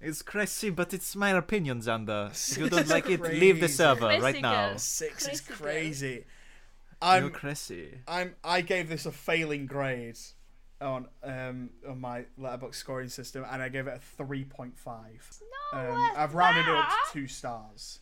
It's 0.00 0.22
crazy, 0.22 0.70
but 0.70 0.94
it's 0.94 1.14
my 1.14 1.30
opinion, 1.30 1.80
Xander. 1.80 2.28
If 2.28 2.58
you 2.58 2.64
Six 2.64 2.70
don't 2.70 2.88
like 2.88 3.10
it, 3.10 3.20
leave 3.20 3.60
the 3.60 3.68
server 3.68 4.06
Crazy 4.06 4.22
right 4.22 4.40
now. 4.40 4.68
girl. 4.70 4.78
Six 4.78 5.28
is 5.28 5.40
Crazy 5.42 6.14
girl. 6.14 6.24
Crazy. 7.00 7.14
You're 7.16 7.24
I'm 7.26 7.30
crazy. 7.30 7.98
I'm 8.08 8.34
I 8.44 8.60
gave 8.60 8.88
this 8.88 9.06
a 9.06 9.12
failing 9.12 9.66
grade 9.66 10.18
on 10.80 11.08
um 11.22 11.70
on 11.88 12.00
my 12.00 12.24
Letterboxd 12.38 12.74
scoring 12.74 13.08
system, 13.08 13.44
and 13.50 13.62
I 13.62 13.68
gave 13.68 13.86
it 13.86 13.94
a 13.96 14.00
three 14.24 14.44
point 14.44 14.78
five. 14.78 15.28
No, 15.72 15.78
Um, 15.92 16.10
I've 16.16 16.34
rounded 16.34 16.66
it 16.68 16.74
up 16.74 16.88
to 16.88 17.12
two 17.12 17.26
stars. 17.26 18.00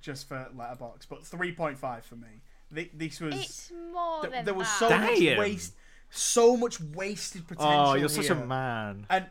just 0.00 0.28
for 0.28 0.48
Letterboxd, 0.56 1.06
but 1.08 1.24
three 1.26 1.52
point 1.52 1.78
five 1.78 2.04
for 2.04 2.16
me. 2.16 2.42
Th- 2.74 2.90
This 2.94 3.20
was 3.20 3.34
It's 3.34 3.72
more 3.92 4.22
th- 4.22 4.32
than 4.32 4.44
there 4.44 4.54
was 4.54 4.66
that. 4.66 4.78
so 4.78 4.98
much 4.98 5.18
Damn. 5.18 5.38
waste, 5.38 5.74
so 6.10 6.56
much 6.56 6.80
wasted 6.80 7.46
potential. 7.48 7.70
Oh, 7.86 7.94
you're 7.94 8.08
such 8.08 8.30
a 8.30 8.34
man. 8.34 9.06
and 9.10 9.26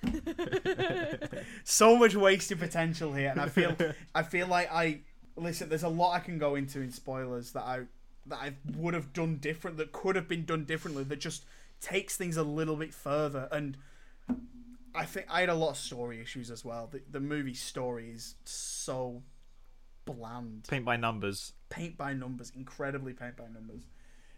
so 1.64 1.96
much 1.96 2.14
wasted 2.14 2.58
potential 2.60 3.12
here 3.12 3.30
and 3.30 3.40
i 3.40 3.48
feel 3.48 3.74
i 4.14 4.22
feel 4.22 4.46
like 4.46 4.70
i 4.72 5.00
listen 5.36 5.68
there's 5.68 5.82
a 5.82 5.88
lot 5.88 6.12
i 6.12 6.20
can 6.20 6.38
go 6.38 6.54
into 6.54 6.80
in 6.80 6.92
spoilers 6.92 7.50
that 7.50 7.62
i 7.64 7.80
that 8.28 8.38
i 8.38 8.52
would 8.76 8.94
have 8.94 9.12
done 9.12 9.36
different 9.36 9.76
that 9.76 9.92
could 9.92 10.16
have 10.16 10.28
been 10.28 10.44
done 10.44 10.64
differently 10.64 11.04
that 11.04 11.20
just 11.20 11.44
takes 11.80 12.16
things 12.16 12.36
a 12.36 12.42
little 12.42 12.76
bit 12.76 12.92
further 12.92 13.48
and 13.52 13.76
i 14.94 15.04
think 15.04 15.26
i 15.30 15.40
had 15.40 15.48
a 15.48 15.54
lot 15.54 15.70
of 15.70 15.76
story 15.76 16.20
issues 16.20 16.50
as 16.50 16.64
well 16.64 16.88
the, 16.90 17.00
the 17.10 17.20
movie 17.20 17.54
story 17.54 18.10
is 18.10 18.34
so 18.44 19.22
bland 20.04 20.66
Paint 20.68 20.84
by 20.84 20.96
numbers. 20.96 21.52
paint 21.68 21.96
by 21.96 22.14
numbers, 22.14 22.50
incredibly 22.56 23.12
paint 23.12 23.36
by 23.36 23.44
numbers. 23.52 23.82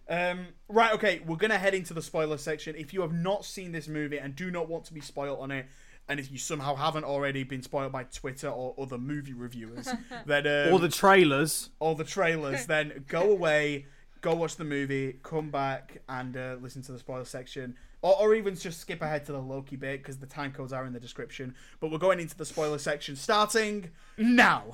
Um, 0.09 0.49
right, 0.69 0.93
okay, 0.95 1.21
we're 1.25 1.37
gonna 1.37 1.59
head 1.59 1.75
into 1.75 1.95
the 1.95 2.03
spoiler 2.03 2.39
section. 2.39 2.75
If 2.75 2.93
you 2.93 3.03
have 3.03 3.13
not 3.13 3.45
seen 3.45 3.71
this 3.71 3.87
movie 3.87 4.19
and 4.19 4.35
do 4.35 4.51
not 4.51 4.69
want 4.69 4.85
to 4.87 4.95
be 4.95 5.01
spoiled 5.01 5.39
on 5.39 5.53
it, 5.53 5.67
and 6.09 6.19
if 6.19 6.31
you 6.33 6.39
somehow 6.39 6.75
haven't 6.75 7.05
already 7.05 7.45
been 7.45 7.63
spoiled 7.63 7.93
by 7.93 8.05
Twitter 8.05 8.49
or 8.49 8.75
other 8.79 8.99
movie 8.99 9.33
reviewers, 9.33 9.89
then 10.27 10.47
um, 10.47 10.73
Or 10.75 10.79
the 10.81 10.89
trailers. 10.89 11.71
or 11.79 11.95
the 11.95 12.05
trailers, 12.05 12.67
then 12.67 13.05
go 13.09 13.31
away, 13.31 13.87
go 14.21 14.35
watch 14.35 14.57
the 14.57 14.65
movie, 14.65 15.19
come 15.23 15.51
back 15.51 16.03
and 16.09 16.37
uh, 16.37 16.57
listen 16.61 16.83
to 16.83 16.93
the 16.93 16.99
spoiler 16.99 17.25
section, 17.25 17.77
or, 18.03 18.17
or 18.21 18.35
even 18.35 18.57
just 18.57 18.81
skip 18.81 19.03
ahead 19.03 19.25
to 19.27 19.33
the 19.33 19.39
Loki 19.41 19.77
bit 19.77 20.03
because 20.03 20.19
the 20.19 20.27
time 20.27 20.53
codes 20.53 20.73
are 20.73 20.85
in 20.87 20.93
the 20.93 21.01
description. 21.01 21.55
But 21.81 21.91
we're 21.93 21.99
going 21.99 22.19
into 22.19 22.37
the 22.37 22.45
spoiler 22.47 22.79
section 22.79 23.15
starting 23.15 23.91
now. 24.19 24.65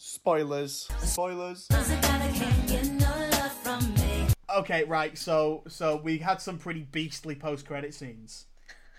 Spoilers. 0.00 0.88
Spoilers. 1.00 1.68
Okay, 4.56 4.84
right. 4.84 5.18
So, 5.18 5.62
so 5.68 5.96
we 5.96 6.18
had 6.18 6.40
some 6.40 6.58
pretty 6.58 6.82
beastly 6.92 7.34
post-credit 7.34 7.92
scenes. 7.92 8.46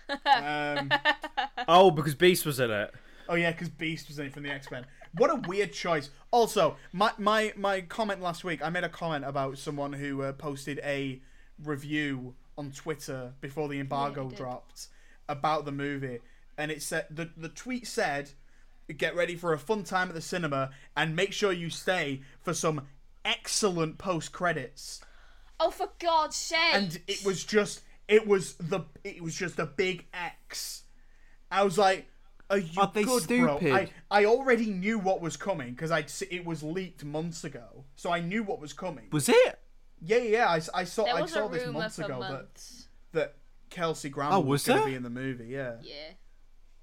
Um, 0.08 0.90
Oh, 1.68 1.90
because 1.90 2.14
Beast 2.14 2.46
was 2.46 2.60
in 2.60 2.70
it. 2.70 2.94
oh 3.28 3.34
yeah, 3.34 3.50
because 3.50 3.68
Beast 3.68 4.08
was 4.08 4.18
in 4.18 4.26
it 4.26 4.32
from 4.32 4.44
the 4.44 4.50
X 4.50 4.70
Men. 4.70 4.86
What 5.16 5.30
a 5.30 5.36
weird 5.48 5.72
choice. 5.72 6.10
Also, 6.30 6.76
my 6.92 7.12
my 7.18 7.52
my 7.56 7.80
comment 7.80 8.20
last 8.20 8.44
week, 8.44 8.62
I 8.64 8.68
made 8.70 8.84
a 8.84 8.88
comment 8.88 9.24
about 9.24 9.58
someone 9.58 9.92
who 9.94 10.22
uh, 10.22 10.32
posted 10.32 10.78
a 10.84 11.20
review 11.62 12.34
on 12.58 12.70
Twitter 12.70 13.32
before 13.40 13.68
the 13.68 13.80
embargo 13.80 14.24
you 14.24 14.30
did. 14.30 14.36
dropped 14.38 14.88
about 15.28 15.64
the 15.64 15.72
movie, 15.72 16.20
and 16.56 16.70
it 16.70 16.82
said 16.82 17.06
the 17.10 17.30
the 17.36 17.48
tweet 17.48 17.86
said, 17.86 18.30
"Get 18.96 19.16
ready 19.16 19.34
for 19.34 19.52
a 19.52 19.58
fun 19.58 19.82
time 19.84 20.08
at 20.08 20.14
the 20.14 20.20
cinema, 20.20 20.70
and 20.96 21.16
make 21.16 21.32
sure 21.32 21.50
you 21.52 21.70
stay 21.70 22.20
for 22.42 22.54
some 22.54 22.86
excellent 23.24 23.98
post 23.98 24.32
credits." 24.32 25.00
Oh, 25.58 25.70
for 25.70 25.88
God's 25.98 26.36
sake! 26.36 26.74
and 26.74 27.00
it 27.08 27.24
was 27.24 27.42
just 27.42 27.80
it 28.08 28.26
was 28.26 28.54
the 28.54 28.80
it 29.04 29.22
was 29.22 29.34
just 29.34 29.58
a 29.58 29.66
big 29.66 30.06
X. 30.12 30.84
I 31.50 31.62
was 31.64 31.78
like, 31.78 32.06
"Are 32.50 32.58
you 32.58 32.80
Are 32.80 32.90
they 32.92 33.04
good, 33.04 33.26
bro?" 33.26 33.58
stupid? 33.58 33.72
I 33.72 33.88
I 34.10 34.24
already 34.26 34.66
knew 34.70 34.98
what 34.98 35.20
was 35.20 35.36
coming 35.36 35.70
because 35.72 35.90
I'd 35.90 36.10
se- 36.10 36.28
it 36.30 36.44
was 36.44 36.62
leaked 36.62 37.04
months 37.04 37.44
ago, 37.44 37.84
so 37.96 38.10
I 38.12 38.20
knew 38.20 38.42
what 38.42 38.60
was 38.60 38.72
coming. 38.72 39.08
Was 39.12 39.28
it? 39.28 39.58
Yeah, 40.02 40.18
yeah, 40.18 40.46
I, 40.48 40.56
s- 40.58 40.68
I 40.74 40.84
saw 40.84 41.04
I 41.06 41.24
saw 41.26 41.48
this 41.48 41.66
months 41.72 41.98
ago 41.98 42.20
that 42.20 42.30
months. 42.32 42.88
that 43.12 43.34
Kelsey 43.70 44.10
Grammer 44.10 44.36
Oh, 44.36 44.40
was, 44.40 44.66
was 44.66 44.66
going 44.66 44.80
to 44.80 44.86
be 44.86 44.94
in 44.94 45.02
the 45.02 45.10
movie. 45.10 45.46
Yeah, 45.46 45.76
Yeah. 45.82 45.94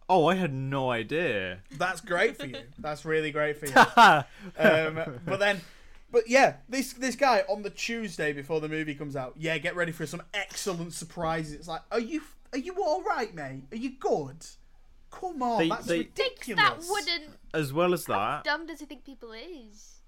Oh, 0.09 0.25
I 0.27 0.35
had 0.35 0.51
no 0.53 0.89
idea. 0.91 1.59
that's 1.77 2.01
great 2.01 2.37
for 2.37 2.45
you. 2.45 2.57
That's 2.79 3.05
really 3.05 3.31
great 3.31 3.57
for 3.57 3.67
you. 3.67 3.73
um, 4.57 5.19
but 5.25 5.39
then, 5.39 5.61
but 6.13 6.29
yeah, 6.29 6.55
this 6.69 6.93
this 6.93 7.17
guy 7.17 7.43
on 7.49 7.63
the 7.63 7.69
Tuesday 7.69 8.31
before 8.31 8.61
the 8.61 8.69
movie 8.69 8.95
comes 8.95 9.17
out, 9.17 9.33
yeah, 9.37 9.57
get 9.57 9.75
ready 9.75 9.91
for 9.91 10.05
some 10.05 10.21
excellent 10.33 10.93
surprises. 10.93 11.51
It's 11.53 11.67
like, 11.67 11.81
are 11.91 11.99
you 11.99 12.21
are 12.53 12.59
you 12.59 12.73
all 12.81 13.03
right, 13.03 13.35
mate? 13.35 13.63
Are 13.73 13.77
you 13.77 13.91
good? 13.99 14.45
Come 15.11 15.41
on, 15.43 15.59
They- 15.59 15.69
that's 15.69 15.85
they- 15.87 15.97
ridiculous. 15.99 16.63
that 16.63 16.89
wouldn't. 16.89 17.37
as 17.53 17.73
well 17.73 17.93
as 17.93 18.05
that, 18.05 18.45
Dumb 18.45 18.65
does 18.65 18.79
he 18.79 18.85
think 18.85 19.03
people 19.03 19.33
is? 19.33 19.99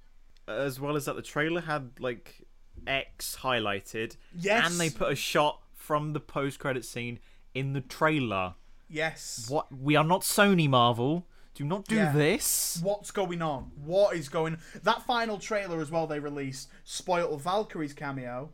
as 0.48 0.80
well 0.80 0.96
as 0.96 1.06
that, 1.06 1.16
the 1.16 1.22
trailer 1.24 1.62
had 1.62 1.92
like 2.00 2.44
X 2.88 3.38
highlighted, 3.42 4.16
Yes. 4.38 4.70
and 4.70 4.80
they 4.80 4.90
put 4.92 5.12
a 5.12 5.16
shot 5.16 5.62
from 5.76 6.14
the 6.14 6.20
post-credit 6.20 6.86
scene 6.86 7.20
in 7.54 7.74
the 7.74 7.82
trailer. 7.82 8.54
Yes. 8.90 9.48
What? 9.50 9.72
We 9.72 9.96
are 9.96 10.04
not 10.04 10.22
Sony 10.22 10.70
Marvel. 10.70 11.26
Do 11.56 11.64
not 11.64 11.86
do 11.86 11.96
Yeah. 11.96 12.12
this. 12.12 12.80
What's 12.84 13.12
going 13.12 13.42
on? 13.42 13.72
What 13.84 14.16
is 14.16 14.30
going? 14.30 14.58
That 14.84 15.04
final 15.04 15.40
trailer 15.40 15.82
as 15.82 15.90
well 15.90 16.06
they 16.06 16.20
released 16.20 16.70
spoiled 16.84 17.42
Valkyrie's 17.42 17.94
cameo, 17.94 18.52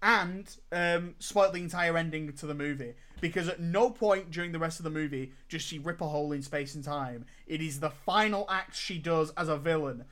and 0.00 0.56
um, 0.72 1.16
spoiled 1.18 1.54
the 1.54 1.62
entire 1.62 1.96
ending 1.98 2.32
to 2.32 2.46
the 2.46 2.54
movie 2.54 2.94
because 3.20 3.48
at 3.48 3.60
no 3.60 3.90
point 3.90 4.30
during 4.30 4.52
the 4.52 4.58
rest 4.58 4.78
of 4.78 4.84
the 4.84 4.90
movie 4.90 5.32
does 5.48 5.62
she 5.62 5.78
rip 5.78 6.00
a 6.00 6.06
hole 6.06 6.32
in 6.32 6.42
space 6.42 6.74
and 6.74 6.84
time. 6.84 7.24
It 7.46 7.60
is 7.60 7.80
the 7.80 7.90
final 7.90 8.46
act 8.48 8.76
she 8.76 8.98
does 8.98 9.30
as 9.36 9.48
a 9.48 9.56
villain. 9.56 10.04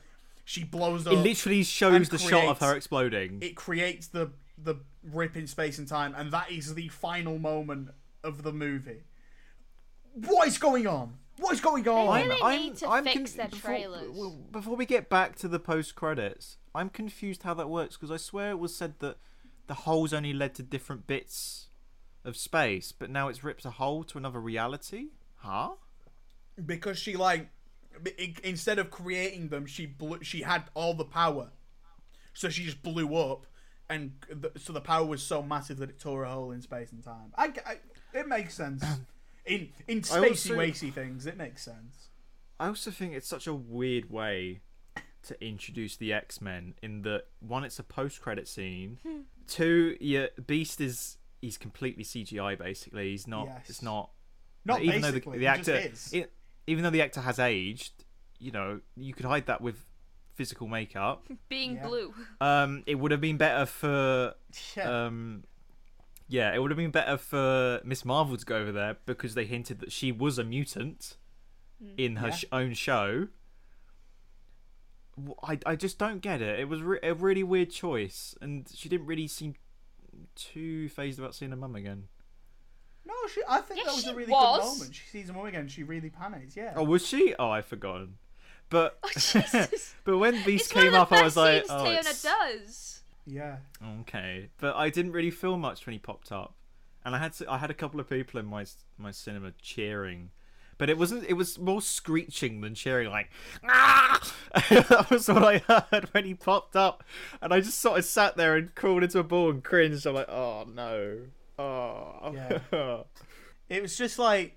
She 0.43 0.63
blows 0.63 1.07
up. 1.07 1.13
It 1.13 1.17
literally 1.17 1.63
shows 1.63 2.09
the 2.09 2.17
shot 2.17 2.45
of 2.45 2.59
her 2.59 2.75
exploding. 2.75 3.39
it 3.41 3.55
creates 3.55 4.07
the 4.07 4.31
the 4.57 4.75
rip 5.03 5.35
in 5.37 5.47
space 5.47 5.77
and 5.77 5.87
time, 5.87 6.13
and 6.15 6.31
that 6.31 6.51
is 6.51 6.75
the 6.75 6.87
final 6.89 7.39
moment 7.39 7.89
of 8.23 8.43
the 8.43 8.51
movie. 8.53 9.03
What 10.13 10.47
is 10.47 10.57
going 10.57 10.87
on? 10.87 11.15
What 11.37 11.53
is 11.53 11.61
going 11.61 11.87
on? 11.87 12.07
really 12.29 12.57
need 12.57 12.75
to 12.77 13.01
fix 13.03 13.33
their 13.33 13.47
before, 13.49 13.71
trailers. 13.71 14.07
w- 14.07 14.35
Before 14.51 14.75
we 14.75 14.85
get 14.85 15.09
back 15.09 15.35
to 15.37 15.47
the 15.47 15.59
post 15.59 15.95
credits, 15.95 16.57
I'm 16.73 16.89
confused 16.89 17.43
how 17.43 17.53
that 17.55 17.69
works 17.69 17.95
because 17.97 18.11
I 18.11 18.17
swear 18.17 18.51
it 18.51 18.59
was 18.59 18.75
said 18.75 18.95
that 18.99 19.17
the 19.67 19.73
holes 19.73 20.13
only 20.13 20.33
led 20.33 20.55
to 20.55 20.63
different 20.63 21.07
bits 21.07 21.67
of 22.23 22.37
space, 22.37 22.91
but 22.91 23.09
now 23.09 23.27
it's 23.27 23.43
ripped 23.43 23.65
a 23.65 23.71
hole 23.71 24.03
to 24.05 24.17
another 24.17 24.39
reality. 24.39 25.07
Huh? 25.37 25.71
because 26.65 26.97
she 26.97 27.15
like 27.17 27.49
instead 28.43 28.79
of 28.79 28.89
creating 28.89 29.49
them 29.49 29.65
she 29.65 29.85
blew, 29.85 30.19
she 30.23 30.41
had 30.41 30.63
all 30.73 30.93
the 30.93 31.03
power 31.05 31.49
so 32.33 32.47
she 32.49 32.63
just 32.63 32.81
blew 32.81 33.13
up 33.15 33.45
and 33.89 34.13
th- 34.41 34.53
so 34.57 34.71
the 34.73 34.79
power 34.81 35.05
was 35.05 35.21
so 35.21 35.41
massive 35.43 35.77
that 35.77 35.89
it 35.89 35.99
tore 35.99 36.23
a 36.23 36.29
hole 36.29 36.51
in 36.51 36.61
space 36.61 36.91
and 36.93 37.03
time 37.03 37.31
i, 37.37 37.51
I- 37.65 38.17
it 38.17 38.27
makes 38.27 38.53
sense 38.53 38.83
in 39.45 39.69
in 39.87 40.01
spacey 40.01 40.29
also- 40.29 40.55
wacy 40.57 40.93
things 40.93 41.25
it 41.25 41.37
makes 41.37 41.61
sense 41.63 42.09
I 42.59 42.67
also 42.67 42.89
think 42.89 43.13
it's 43.13 43.27
such 43.27 43.47
a 43.47 43.53
weird 43.53 44.09
way 44.09 44.61
to 45.23 45.45
introduce 45.45 45.97
the 45.97 46.13
X 46.13 46.39
Men. 46.39 46.75
In 46.81 47.01
that 47.01 47.25
one, 47.39 47.65
it's 47.65 47.79
a 47.79 47.83
post 47.83 48.21
credit 48.21 48.47
scene. 48.47 48.97
Two, 49.47 49.97
yeah, 49.99 50.27
Beast 50.47 50.79
is 50.79 51.17
he's 51.41 51.57
completely 51.57 52.03
CGI. 52.05 52.57
Basically, 52.57 53.09
he's 53.11 53.27
not. 53.27 53.47
Yes. 53.47 53.69
It's 53.69 53.81
not. 53.81 54.11
not 54.63 54.81
even 54.83 55.01
though 55.01 55.11
the, 55.11 55.19
the 55.19 55.47
actor, 55.47 55.75
it- 56.13 56.31
even 56.65 56.83
though 56.83 56.89
the 56.91 57.01
actor 57.01 57.19
has 57.21 57.39
aged, 57.39 58.05
you 58.39 58.51
know, 58.51 58.79
you 58.95 59.13
could 59.13 59.25
hide 59.25 59.47
that 59.47 59.59
with 59.59 59.85
physical 60.35 60.67
makeup. 60.67 61.27
Being 61.49 61.75
Yeah. 61.75 61.87
blue. 61.87 62.13
Um, 62.39 62.83
it 62.85 62.95
would 62.95 63.11
have 63.11 63.21
been 63.21 63.37
better 63.37 63.65
for 63.65 64.33
yeah. 64.77 65.05
um, 65.07 65.43
yeah, 66.27 66.53
it 66.53 66.59
would 66.61 66.71
have 66.71 66.77
been 66.77 66.91
better 66.91 67.17
for 67.17 67.81
Miss 67.83 68.03
Marvel 68.05 68.35
to 68.37 68.45
go 68.45 68.57
over 68.57 68.71
there 68.71 68.97
because 69.05 69.35
they 69.35 69.45
hinted 69.45 69.79
that 69.79 69.91
she 69.91 70.11
was 70.11 70.37
a 70.37 70.43
mutant 70.43 71.17
mm. 71.83 71.93
in 71.97 72.17
her 72.17 72.27
Yeah. 72.29 72.35
sh- 72.35 72.45
own 72.51 72.73
show. 72.73 73.27
I, 75.43 75.59
I 75.65 75.75
just 75.75 75.97
don't 75.97 76.19
get 76.21 76.41
it. 76.41 76.59
It 76.59 76.67
was 76.67 76.81
re- 76.81 76.99
a 77.01 77.13
really 77.13 77.43
weird 77.43 77.69
choice, 77.71 78.35
and 78.41 78.67
she 78.73 78.89
didn't 78.89 79.05
really 79.07 79.27
seem 79.27 79.55
too 80.35 80.89
phased 80.89 81.19
about 81.19 81.35
seeing 81.35 81.51
her 81.51 81.57
mum 81.57 81.75
again. 81.75 82.05
no 83.05 83.13
she, 83.33 83.41
i 83.49 83.59
think 83.59 83.79
Yes, 83.79 83.87
that 83.87 83.95
was 83.95 84.07
a 84.07 84.15
really 84.15 84.31
was. 84.31 84.59
good 84.61 84.77
moment 84.79 84.95
she 84.95 85.07
sees 85.09 85.27
her 85.27 85.33
mum 85.33 85.45
again 85.45 85.67
she 85.67 85.83
really 85.83 86.09
panics 86.09 86.55
yeah 86.55 86.71
Oh, 86.75 86.83
was 86.85 87.05
she? 87.05 87.35
Oh, 87.37 87.49
I've 87.49 87.65
forgotten. 87.65 88.15
But 88.69 88.97
Oh, 89.03 89.09
Jesus. 89.13 89.93
but 90.05 90.17
when 90.17 90.41
Beast 90.43 90.65
it's 90.65 90.73
came 90.73 90.93
up, 90.95 91.11
I 91.11 91.21
was 91.21 91.35
like, 91.37 91.65
oh, 91.69 91.83
Teyonah 91.83 91.99
it's... 91.99 92.23
does. 92.23 93.01
Yeah 93.25 93.57
Okay, 94.01 94.49
but 94.59 94.75
I 94.75 94.89
didn't 94.89 95.11
really 95.11 95.31
feel 95.31 95.57
much 95.57 95.85
when 95.85 95.93
he 95.93 95.99
popped 95.99 96.31
up, 96.31 96.55
and 97.03 97.15
I 97.15 97.19
had 97.19 97.33
to, 97.33 97.51
I 97.51 97.57
had 97.57 97.71
a 97.71 97.73
couple 97.73 97.99
of 97.99 98.09
people 98.09 98.39
in 98.39 98.45
my 98.45 98.65
my 98.97 99.11
cinema 99.11 99.51
cheering, 99.61 100.31
but 100.77 100.89
it 100.89 100.97
wasn't. 100.97 101.25
It 101.27 101.33
was 101.33 101.57
more 101.57 101.81
screeching 101.81 102.61
than 102.61 102.75
cheering. 102.75 103.09
Like, 103.09 103.29
ah! 103.63 104.21
that 104.69 105.09
was 105.09 105.27
what 105.27 105.43
I 105.43 105.57
heard 105.91 106.05
when 106.13 106.25
he 106.25 106.33
popped 106.33 106.75
up, 106.75 107.03
and 107.41 107.53
I 107.53 107.61
just 107.61 107.79
sort 107.79 107.97
of 107.97 108.05
sat 108.05 108.37
there 108.37 108.55
and 108.55 108.73
crawled 108.75 109.03
into 109.03 109.19
a 109.19 109.23
ball 109.23 109.49
and 109.49 109.63
cringed. 109.63 110.05
I'm 110.05 110.15
like, 110.15 110.29
oh 110.29 110.65
no, 110.73 111.19
oh 111.59 112.31
Yeah. 112.33 113.03
It 113.67 113.81
was 113.81 113.97
just 113.97 114.19
like 114.19 114.55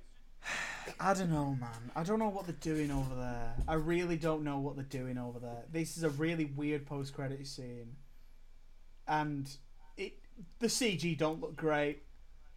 I 1.01 1.15
don't 1.15 1.31
know, 1.31 1.57
man. 1.61 1.91
I 1.95 2.03
don't 2.03 2.19
know 2.19 2.29
what 2.29 2.47
they're 2.47 2.57
doing 2.61 2.91
over 2.91 3.15
there. 3.15 3.55
I 3.67 3.75
really 3.75 4.17
don't 4.17 4.43
know 4.43 4.59
what 4.59 4.77
they're 4.77 4.85
doing 4.85 5.19
over 5.19 5.39
there. 5.39 5.65
This 5.73 5.97
is 5.97 6.03
a 6.03 6.11
really 6.11 6.47
weird 6.47 6.87
post 6.87 7.15
credit 7.15 7.47
scene. 7.47 7.97
And 9.09 9.51
it 9.97 10.15
the 10.59 10.67
CG 10.69 11.17
don't 11.17 11.41
look 11.41 11.57
great. 11.57 12.03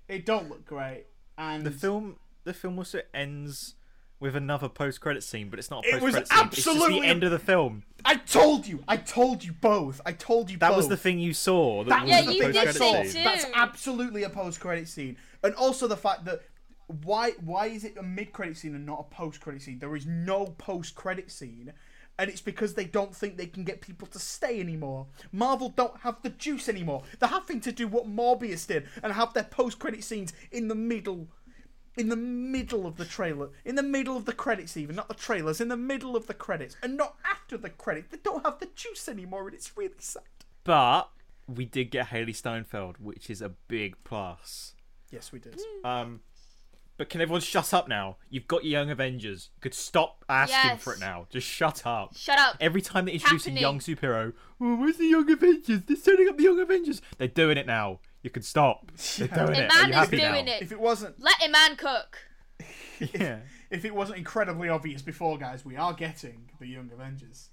It 0.08 0.26
don't 0.26 0.50
look 0.50 0.66
great. 0.66 1.06
And 1.38 1.66
the 1.66 1.72
film 1.72 2.18
the 2.44 2.54
film 2.54 2.78
also 2.78 3.02
ends 3.14 3.76
with 4.20 4.36
another 4.36 4.70
post-credit 4.70 5.24
scene, 5.24 5.50
but 5.50 5.58
it's 5.58 5.72
not 5.72 5.84
a 5.84 5.96
It 5.96 6.02
was 6.02 6.14
post-credit 6.14 6.28
scene. 6.28 6.38
It's 6.48 6.58
absolutely- 6.68 6.90
just 6.98 7.02
the 7.02 7.08
end 7.08 7.24
of 7.24 7.32
the 7.32 7.40
film. 7.40 7.84
I 8.06 8.16
told 8.18 8.68
you. 8.68 8.84
I 8.88 8.98
told 8.98 9.44
you 9.44 9.52
both. 9.54 10.00
I 10.06 10.12
told 10.12 10.52
you 10.52 10.58
That 10.60 10.70
both. 10.70 10.78
was 10.78 10.88
the 10.90 10.98
thing 10.98 11.18
you 11.18 11.34
saw. 11.34 11.84
That, 11.84 11.90
That 11.90 12.02
was 12.04 12.10
Yeah, 12.12 12.22
the 12.22 12.34
you 12.36 12.42
did 12.52 12.54
post-credit 12.66 13.12
scene. 13.12 13.24
That's 13.24 13.46
absolutely 13.56 14.22
a 14.24 14.30
post-credit 14.30 14.88
scene, 14.88 15.18
and 15.44 15.56
also 15.56 15.88
the 15.88 15.98
fact 15.98 16.26
that 16.26 16.42
why 17.04 17.32
why 17.44 17.68
is 17.68 17.84
it 17.84 17.98
a 17.98 18.04
mid-credit 18.04 18.58
scene 18.58 18.76
and 18.76 18.86
not 18.86 19.00
a 19.00 19.16
post-credit 19.16 19.62
scene? 19.64 19.80
There 19.80 19.96
is 19.96 20.06
no 20.06 20.46
post-credit 20.58 21.32
scene, 21.32 21.74
and 22.22 22.30
it's 22.30 22.40
because 22.40 22.76
they 22.76 22.86
don't 22.86 23.16
think 23.16 23.36
they 23.36 23.48
can 23.48 23.64
get 23.64 23.82
people 23.82 24.08
to 24.08 24.20
stay 24.20 24.60
anymore. 24.60 25.08
Marvel 25.32 25.70
don't 25.70 26.02
have 26.02 26.22
the 26.22 26.30
juice 26.30 26.70
anymore. 26.70 27.02
They're 27.20 27.28
having 27.28 27.60
to 27.62 27.72
do 27.72 27.88
what 27.88 28.06
Morbius 28.06 28.68
did 28.68 28.86
and 29.02 29.12
have 29.12 29.34
their 29.34 29.46
post-credit 29.46 30.04
scenes 30.04 30.32
in 30.52 30.68
the 30.68 30.76
middle. 30.76 31.30
In 31.98 32.10
the 32.10 32.16
middle 32.16 32.86
of 32.86 32.98
the 32.98 33.06
trailer, 33.06 33.50
in 33.66 33.74
the 33.74 33.84
middle 33.84 34.16
of 34.16 34.26
the 34.26 34.34
credits, 34.34 34.78
even 34.78 34.96
not 34.96 35.08
the 35.08 35.16
trailers, 35.16 35.60
in 35.60 35.68
the 35.68 35.76
middle 35.76 36.16
of 36.16 36.28
the 36.28 36.34
credits, 36.36 36.78
and 36.84 36.96
not 36.96 37.16
after 37.26 37.58
the 37.58 37.72
credits. 37.72 38.10
They 38.12 38.20
don't 38.24 38.46
have 38.46 38.60
the 38.60 38.70
juice 38.76 39.10
anymore, 39.10 39.48
and 39.48 39.56
it's 39.56 39.76
really 39.76 39.96
sad. 39.98 40.24
But 40.64 41.10
we 41.48 41.66
did 41.66 41.90
get 41.90 42.10
Hailee 42.10 42.36
Steinfeld, 42.36 42.98
which 43.00 43.30
is 43.32 43.42
a 43.42 43.50
big 43.50 43.96
plus. 44.04 44.76
Yes, 45.10 45.32
we 45.32 45.40
did. 45.40 45.60
Um, 45.84 46.22
but 47.02 47.10
can 47.10 47.20
everyone 47.20 47.42
shut 47.42 47.74
up 47.74 47.88
now? 47.88 48.18
You've 48.30 48.46
got 48.46 48.64
your 48.64 48.80
Young 48.80 48.92
Avengers. 48.92 49.50
You 49.56 49.62
could 49.62 49.74
stop 49.74 50.24
asking 50.30 50.56
Yes. 50.72 50.84
for 50.84 50.94
it 50.94 51.00
now. 51.00 51.26
Just 51.32 51.48
shut 51.48 51.84
up. 51.88 52.16
Shut 52.16 52.38
up. 52.38 52.58
Every 52.60 52.80
time 52.84 53.06
they 53.06 53.14
introduce 53.14 53.46
Happening. 53.46 53.58
a 53.58 53.62
young 53.62 53.80
superhero, 53.80 54.34
oh, 54.62 54.76
where's 54.76 54.98
the 54.98 55.08
Young 55.08 55.28
Avengers? 55.32 55.82
They're 55.88 55.98
setting 55.98 56.30
up 56.30 56.38
the 56.38 56.44
Young 56.44 56.60
Avengers. 56.60 57.02
They're 57.18 57.28
doing 57.28 57.58
it 57.58 57.66
now. 57.66 58.02
You 58.22 58.30
can 58.30 58.44
stop. 58.44 58.92
They're 59.18 59.28
doing 59.30 59.48
The 59.48 59.64
it. 59.64 59.72
Are 59.72 59.76
man 59.78 59.84
you 59.86 59.90
is 59.90 59.96
happy 59.96 60.18
doing 60.18 60.46
now? 60.46 60.52
it. 60.52 60.62
If 60.62 60.72
it 60.72 60.80
wasn't 60.80 61.20
Let 61.20 61.44
a 61.44 61.50
man 61.50 61.76
cook. 61.76 62.20
Yeah. 63.00 63.40
if 63.72 63.84
it 63.84 63.96
wasn't 63.96 64.20
incredibly 64.20 64.70
obvious 64.70 65.02
before, 65.02 65.40
guys, 65.40 65.66
we 65.66 65.76
are 65.78 65.94
getting 65.94 66.52
the 66.60 66.68
Young 66.68 66.92
Avengers. 66.94 67.50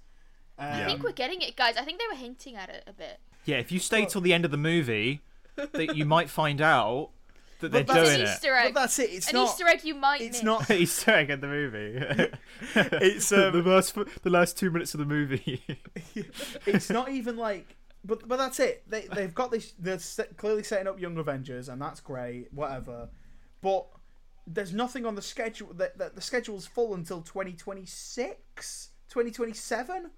Um, 0.59 0.67
I 0.67 0.85
think 0.85 1.01
we're 1.01 1.11
getting 1.11 1.41
it, 1.41 1.55
guys. 1.55 1.75
I 1.75 1.83
think 1.83 1.99
they 1.99 2.05
were 2.07 2.19
hinting 2.19 2.55
at 2.55 2.69
it 2.69 2.83
a 2.85 2.93
bit. 2.93 3.19
Yeah, 3.45 3.55
if 3.57 3.71
you 3.71 3.79
stay 3.79 4.05
till 4.05 4.21
the 4.21 4.31
end 4.31 4.45
of 4.45 4.51
the 4.51 4.57
movie, 4.57 5.21
that 5.55 5.95
you 5.95 6.05
might 6.05 6.29
find 6.29 6.61
out 6.61 7.09
that 7.59 7.71
they're 7.71 7.83
But 7.83 7.93
that's- 7.93 8.09
doing 8.09 8.21
An 8.21 8.27
it. 8.27 8.33
Easter 8.33 8.51
But 8.51 8.65
egg. 8.67 8.73
that's 8.73 8.99
it. 8.99 9.09
It's 9.11 9.27
An 9.29 9.35
not. 9.35 9.49
Easter 9.49 9.67
egg 9.67 9.83
you 9.83 9.95
might 9.95 10.21
It's 10.21 10.37
miss. 10.37 10.43
not. 10.43 10.69
Easter 10.71 11.11
egg 11.11 11.29
in 11.29 11.41
the 11.41 11.47
movie. 11.47 11.99
It's, 12.75 13.29
the 13.29 13.49
um, 13.49 13.65
last 13.65 13.95
the 14.23 14.29
last 14.29 14.57
two 14.57 14.71
minutes 14.71 14.93
of 14.93 14.99
the 14.99 15.05
movie. 15.05 15.63
it's 16.65 16.89
not 16.89 17.09
even 17.09 17.37
like. 17.37 17.75
But 18.05 18.27
but 18.27 18.37
that's 18.37 18.59
it. 18.61 18.83
They 18.89 19.07
they've 19.13 19.33
got 19.33 19.51
this. 19.51 19.73
They're 19.77 19.99
set, 19.99 20.37
clearly 20.37 20.63
setting 20.63 20.87
up 20.87 20.99
Young 20.99 21.17
Avengers, 21.17 21.67
and 21.69 21.81
that's 21.81 21.99
great. 21.99 22.47
Whatever. 22.53 23.09
But 23.61 23.87
there's 24.47 24.73
nothing 24.73 25.05
on 25.05 25.15
the 25.15 25.21
schedule. 25.21 25.73
That 25.73 25.97
the, 25.97 26.11
the 26.15 26.21
schedule's 26.21 26.65
full 26.65 26.93
until 26.93 27.21
2026, 27.21 28.89
2027. 29.09 30.11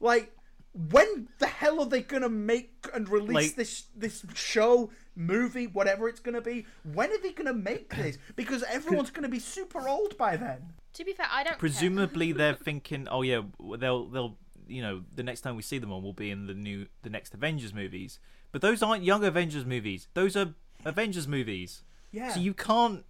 Like, 0.00 0.32
when 0.72 1.28
the 1.40 1.46
hell 1.46 1.80
are 1.80 1.86
they 1.86 2.02
gonna 2.02 2.28
make 2.28 2.77
and 2.94 3.08
release 3.08 3.34
Like- 3.34 3.54
this 3.56 3.84
this 3.96 4.24
show, 4.34 4.90
movie, 5.14 5.66
whatever 5.66 6.08
it's 6.08 6.20
gonna 6.20 6.40
be? 6.40 6.66
When 6.84 7.10
are 7.10 7.18
they 7.18 7.32
gonna 7.32 7.52
make 7.54 7.94
this? 7.94 8.18
Because 8.36 8.62
everyone's 8.64 9.10
gonna 9.10 9.28
be 9.28 9.38
super 9.40 9.88
old 9.88 10.16
by 10.16 10.36
then. 10.36 10.72
To 10.94 11.04
be 11.04 11.12
fair, 11.12 11.26
I 11.30 11.42
don't. 11.44 11.52
care. 11.52 11.58
Presumably 11.58 12.32
they're 12.32 12.54
thinking, 12.68 13.08
oh 13.10 13.22
yeah, 13.22 13.42
they'll 13.78 14.06
they'll 14.06 14.36
you 14.66 14.82
know 14.82 15.02
the 15.14 15.22
next 15.22 15.40
time 15.42 15.56
we 15.56 15.62
see 15.62 15.78
them 15.78 15.92
on 15.92 16.02
will 16.02 16.12
be 16.12 16.30
in 16.30 16.46
the 16.46 16.54
new 16.54 16.86
the 17.02 17.10
next 17.10 17.34
Avengers 17.34 17.72
movies. 17.74 18.18
But 18.52 18.62
those 18.62 18.82
aren't 18.82 19.04
young 19.04 19.24
Avengers 19.24 19.64
movies. 19.66 20.08
Those 20.14 20.36
are 20.36 20.54
Avengers 20.84 21.28
movies. 21.28 21.82
Yeah. 22.12 22.32
So 22.32 22.40
you 22.40 22.54
can't 22.54 23.04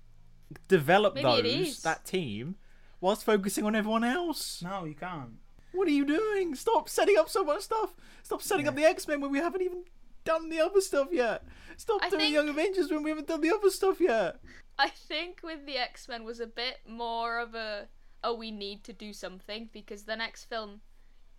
develop 0.66 1.14
Maybe 1.14 1.64
those 1.64 1.82
that 1.82 2.04
team 2.04 2.56
whilst 3.00 3.24
focusing 3.24 3.64
on 3.64 3.76
everyone 3.76 4.02
else. 4.04 4.62
no, 4.62 4.84
you 4.84 4.94
can't. 4.94 5.34
What 5.72 5.88
are 5.88 5.92
you 5.92 6.04
doing? 6.06 6.54
Stop 6.54 6.88
setting 6.88 7.16
up 7.18 7.28
so 7.28 7.44
much 7.44 7.62
stuff. 7.62 7.94
Stop 8.22 8.42
setting 8.42 8.68
up 8.68 8.74
the 8.74 8.84
X 8.84 9.06
Men 9.06 9.20
when 9.20 9.30
we 9.30 9.38
haven't 9.38 9.62
even 9.62 9.84
done 10.24 10.48
the 10.48 10.60
other 10.60 10.80
stuff 10.80 11.08
yet. 11.12 11.44
Stop 11.76 12.02
I 12.02 12.08
doing 12.10 12.20
think- 12.20 12.34
Young 12.34 12.48
Avengers 12.48 12.90
when 12.90 13.02
we 13.02 13.10
haven't 13.10 13.28
done 13.28 13.40
the 13.40 13.52
other 13.52 13.70
stuff 13.70 14.00
yet. 14.00 14.40
I 14.78 14.88
think 14.88 15.40
with 15.42 15.66
the 15.66 15.76
X 15.76 16.08
Men 16.08 16.24
was 16.24 16.40
a 16.40 16.46
bit 16.46 16.78
more 16.86 17.38
of 17.38 17.54
a 17.54 17.88
oh 18.24 18.34
we 18.34 18.50
need 18.50 18.82
to 18.84 18.92
do 18.92 19.12
something 19.12 19.68
because 19.72 20.04
the 20.04 20.16
next 20.16 20.44
film 20.44 20.80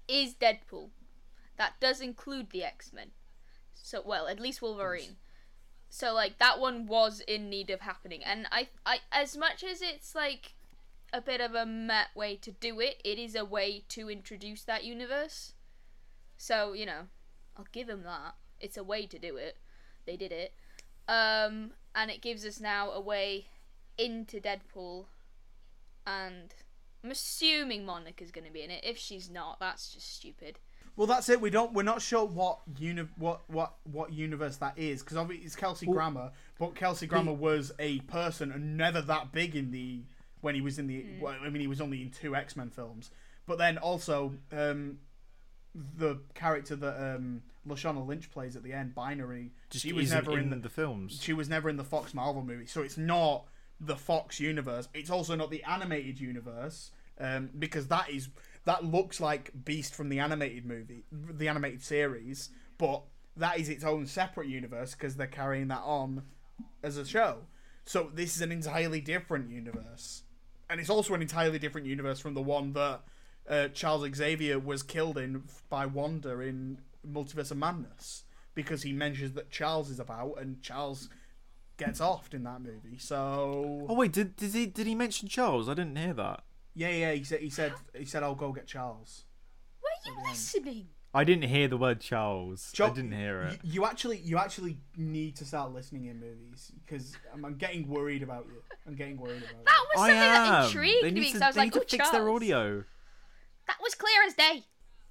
is 0.07 0.33
Deadpool. 0.35 0.89
That 1.57 1.73
does 1.79 2.01
include 2.01 2.51
the 2.51 2.63
X 2.63 2.93
Men. 2.93 3.11
So 3.73 4.01
well, 4.05 4.27
at 4.27 4.39
least 4.39 4.61
Wolverine. 4.61 5.17
So 5.89 6.13
like 6.13 6.37
that 6.37 6.59
one 6.59 6.85
was 6.85 7.21
in 7.21 7.49
need 7.49 7.69
of 7.69 7.81
happening, 7.81 8.23
and 8.23 8.45
I 8.51 8.67
I 8.85 8.99
as 9.11 9.35
much 9.35 9.63
as 9.63 9.81
it's 9.81 10.13
like 10.13 10.53
a 11.11 11.21
bit 11.21 11.41
of 11.41 11.55
a 11.55 11.65
met 11.65 12.07
way 12.15 12.35
to 12.37 12.51
do 12.51 12.79
it, 12.79 13.01
it 13.03 13.17
is 13.17 13.35
a 13.35 13.45
way 13.45 13.83
to 13.89 14.09
introduce 14.09 14.63
that 14.63 14.83
universe. 14.83 15.53
So 16.37 16.73
you 16.73 16.85
know, 16.85 17.07
I'll 17.57 17.67
give 17.71 17.87
them 17.87 18.03
that. 18.03 18.35
It's 18.59 18.77
a 18.77 18.83
way 18.83 19.05
to 19.05 19.19
do 19.19 19.37
it. 19.37 19.57
They 20.05 20.17
did 20.17 20.31
it. 20.31 20.53
Um, 21.07 21.71
and 21.95 22.11
it 22.11 22.21
gives 22.21 22.45
us 22.45 22.59
now 22.59 22.91
a 22.91 22.99
way 22.99 23.47
into 23.97 24.39
Deadpool, 24.39 25.05
and 26.05 26.53
I'm 27.03 27.11
assuming 27.11 27.85
Monica's 27.85 28.31
going 28.31 28.45
to 28.45 28.53
be 28.53 28.61
in 28.61 28.71
it. 28.71 28.83
If 28.83 28.97
she's 28.97 29.29
not, 29.29 29.59
that's 29.59 29.93
just 29.93 30.15
stupid. 30.15 30.59
Well, 30.95 31.07
that's 31.07 31.29
it. 31.29 31.39
We 31.39 31.49
don't. 31.49 31.73
We're 31.73 31.83
not 31.83 32.01
sure 32.01 32.25
what 32.25 32.59
uni- 32.77 33.07
what 33.15 33.41
what 33.47 33.75
what 33.83 34.11
universe 34.11 34.57
that 34.57 34.77
is 34.77 35.01
because 35.01 35.15
obviously 35.15 35.45
it's 35.45 35.55
Kelsey 35.55 35.85
Grammer, 35.85 36.31
but 36.57 36.75
Kelsey 36.75 37.07
Grammer 37.07 37.31
was 37.31 37.71
a 37.79 37.99
person 38.01 38.51
and 38.51 38.75
never 38.75 39.01
that 39.01 39.31
big 39.31 39.55
in 39.55 39.71
the 39.71 40.01
when 40.41 40.55
he 40.55 40.61
was 40.61 40.79
in 40.79 40.87
the. 40.87 41.05
Well, 41.19 41.35
I 41.43 41.49
mean, 41.49 41.61
he 41.61 41.67
was 41.67 41.81
only 41.81 42.01
in 42.01 42.11
two 42.11 42.35
X 42.35 42.55
Men 42.55 42.69
films, 42.69 43.11
but 43.45 43.57
then 43.57 43.77
also 43.77 44.33
um, 44.51 44.99
the 45.73 46.19
character 46.33 46.75
that 46.75 47.15
um, 47.15 47.41
Lashana 47.67 48.05
Lynch 48.05 48.31
plays 48.31 48.55
at 48.55 48.63
the 48.63 48.73
end, 48.73 48.95
Binary. 48.95 49.51
Just 49.69 49.85
she 49.85 49.93
was 49.93 50.11
never 50.11 50.33
in, 50.33 50.45
in 50.45 50.49
the, 50.49 50.55
the 50.57 50.69
films. 50.69 51.19
She 51.21 51.33
was 51.33 51.49
never 51.49 51.69
in 51.69 51.77
the 51.77 51.83
Fox 51.83 52.13
Marvel 52.13 52.43
movie, 52.43 52.65
so 52.65 52.81
it's 52.81 52.97
not 52.97 53.45
the 53.79 53.95
Fox 53.95 54.39
universe. 54.39 54.87
It's 54.93 55.09
also 55.09 55.35
not 55.35 55.51
the 55.51 55.63
animated 55.63 56.19
universe 56.19 56.91
um, 57.19 57.49
because 57.57 57.87
that 57.87 58.09
is 58.09 58.29
that 58.65 58.83
looks 58.83 59.19
like 59.19 59.51
Beast 59.65 59.95
from 59.95 60.09
the 60.09 60.19
animated 60.19 60.65
movie, 60.65 61.05
the 61.11 61.47
animated 61.47 61.81
series, 61.81 62.49
but 62.77 63.03
that 63.37 63.59
is 63.59 63.69
its 63.69 63.83
own 63.83 64.05
separate 64.05 64.47
universe 64.47 64.93
because 64.93 65.15
they're 65.15 65.27
carrying 65.27 65.69
that 65.69 65.81
on 65.83 66.23
as 66.83 66.97
a 66.97 67.05
show. 67.05 67.39
So 67.85 68.11
this 68.13 68.35
is 68.35 68.41
an 68.41 68.51
entirely 68.51 69.01
different 69.01 69.49
universe, 69.49 70.23
and 70.69 70.79
it's 70.79 70.89
also 70.89 71.13
an 71.13 71.21
entirely 71.21 71.59
different 71.59 71.87
universe 71.87 72.19
from 72.19 72.33
the 72.33 72.41
one 72.41 72.73
that 72.73 73.01
uh, 73.49 73.67
Charles 73.69 74.07
Xavier 74.15 74.59
was 74.59 74.83
killed 74.83 75.17
in 75.17 75.43
by 75.69 75.85
Wanda 75.85 76.39
in 76.39 76.79
Multiverse 77.07 77.51
of 77.51 77.57
Madness 77.57 78.23
because 78.53 78.83
he 78.83 78.93
mentions 78.93 79.33
that 79.33 79.49
Charles 79.49 79.89
is 79.89 79.99
about, 79.99 80.35
and 80.39 80.61
Charles 80.61 81.09
gets 81.77 81.99
offed 82.01 82.33
in 82.33 82.43
that 82.43 82.61
movie. 82.61 82.97
So 82.97 83.85
Oh 83.87 83.93
wait, 83.95 84.11
did 84.11 84.35
did 84.35 84.53
he 84.53 84.65
did 84.65 84.85
he 84.85 84.95
mention 84.95 85.27
Charles? 85.27 85.69
I 85.69 85.73
didn't 85.73 85.95
hear 85.95 86.13
that. 86.13 86.43
yeah, 86.75 86.89
yeah, 86.89 87.11
he 87.13 87.23
said 87.23 87.39
he 87.39 87.49
said 87.49 87.73
he 87.95 88.05
said 88.05 88.21
I'll 88.23 88.35
go 88.35 88.51
get 88.51 88.67
Charles. 88.67 89.23
Were 89.81 90.11
you 90.11 90.17
listening? 90.29 90.87
I 91.13 91.23
didn't 91.23 91.45
hear 91.49 91.67
the 91.67 91.77
word 91.77 92.01
Charles. 92.01 92.71
I 92.79 92.89
didn't 92.89 93.13
hear 93.13 93.41
it. 93.41 93.51
y- 93.53 93.59
You, 93.63 93.85
actually, 93.85 94.17
you 94.19 94.37
actually 94.37 94.77
need 94.95 95.35
to 95.37 95.45
start 95.45 95.73
listening 95.73 96.05
in 96.05 96.19
movies 96.19 96.71
because 96.85 97.15
I'm, 97.33 97.43
I'm 97.45 97.55
getting 97.55 97.87
worried 97.87 98.21
about 98.21 98.45
you. 98.47 98.61
I'm 98.85 98.95
getting 98.95 99.17
worried 99.17 99.41
about 99.41 99.65
That 99.65 99.85
was 99.95 100.03
I 100.03 100.09
something 100.09 100.19
that 100.19 100.65
intrigued 100.65 101.03
they 101.03 101.11
me 101.11 101.19
need 101.21 101.25
because 101.33 101.39
to, 101.39 101.45
I 101.45 101.49
was 101.49 101.55
they 101.55 101.61
like, 101.61 101.73
need 101.73 101.79
oh, 101.79 101.83
to 101.83 101.97
fix 101.97 102.09
their 102.11 102.29
audio. 102.29 102.83
That 103.67 103.77
was 103.81 103.95
clear 103.95 104.23
as 104.27 104.33
day. 104.35 104.63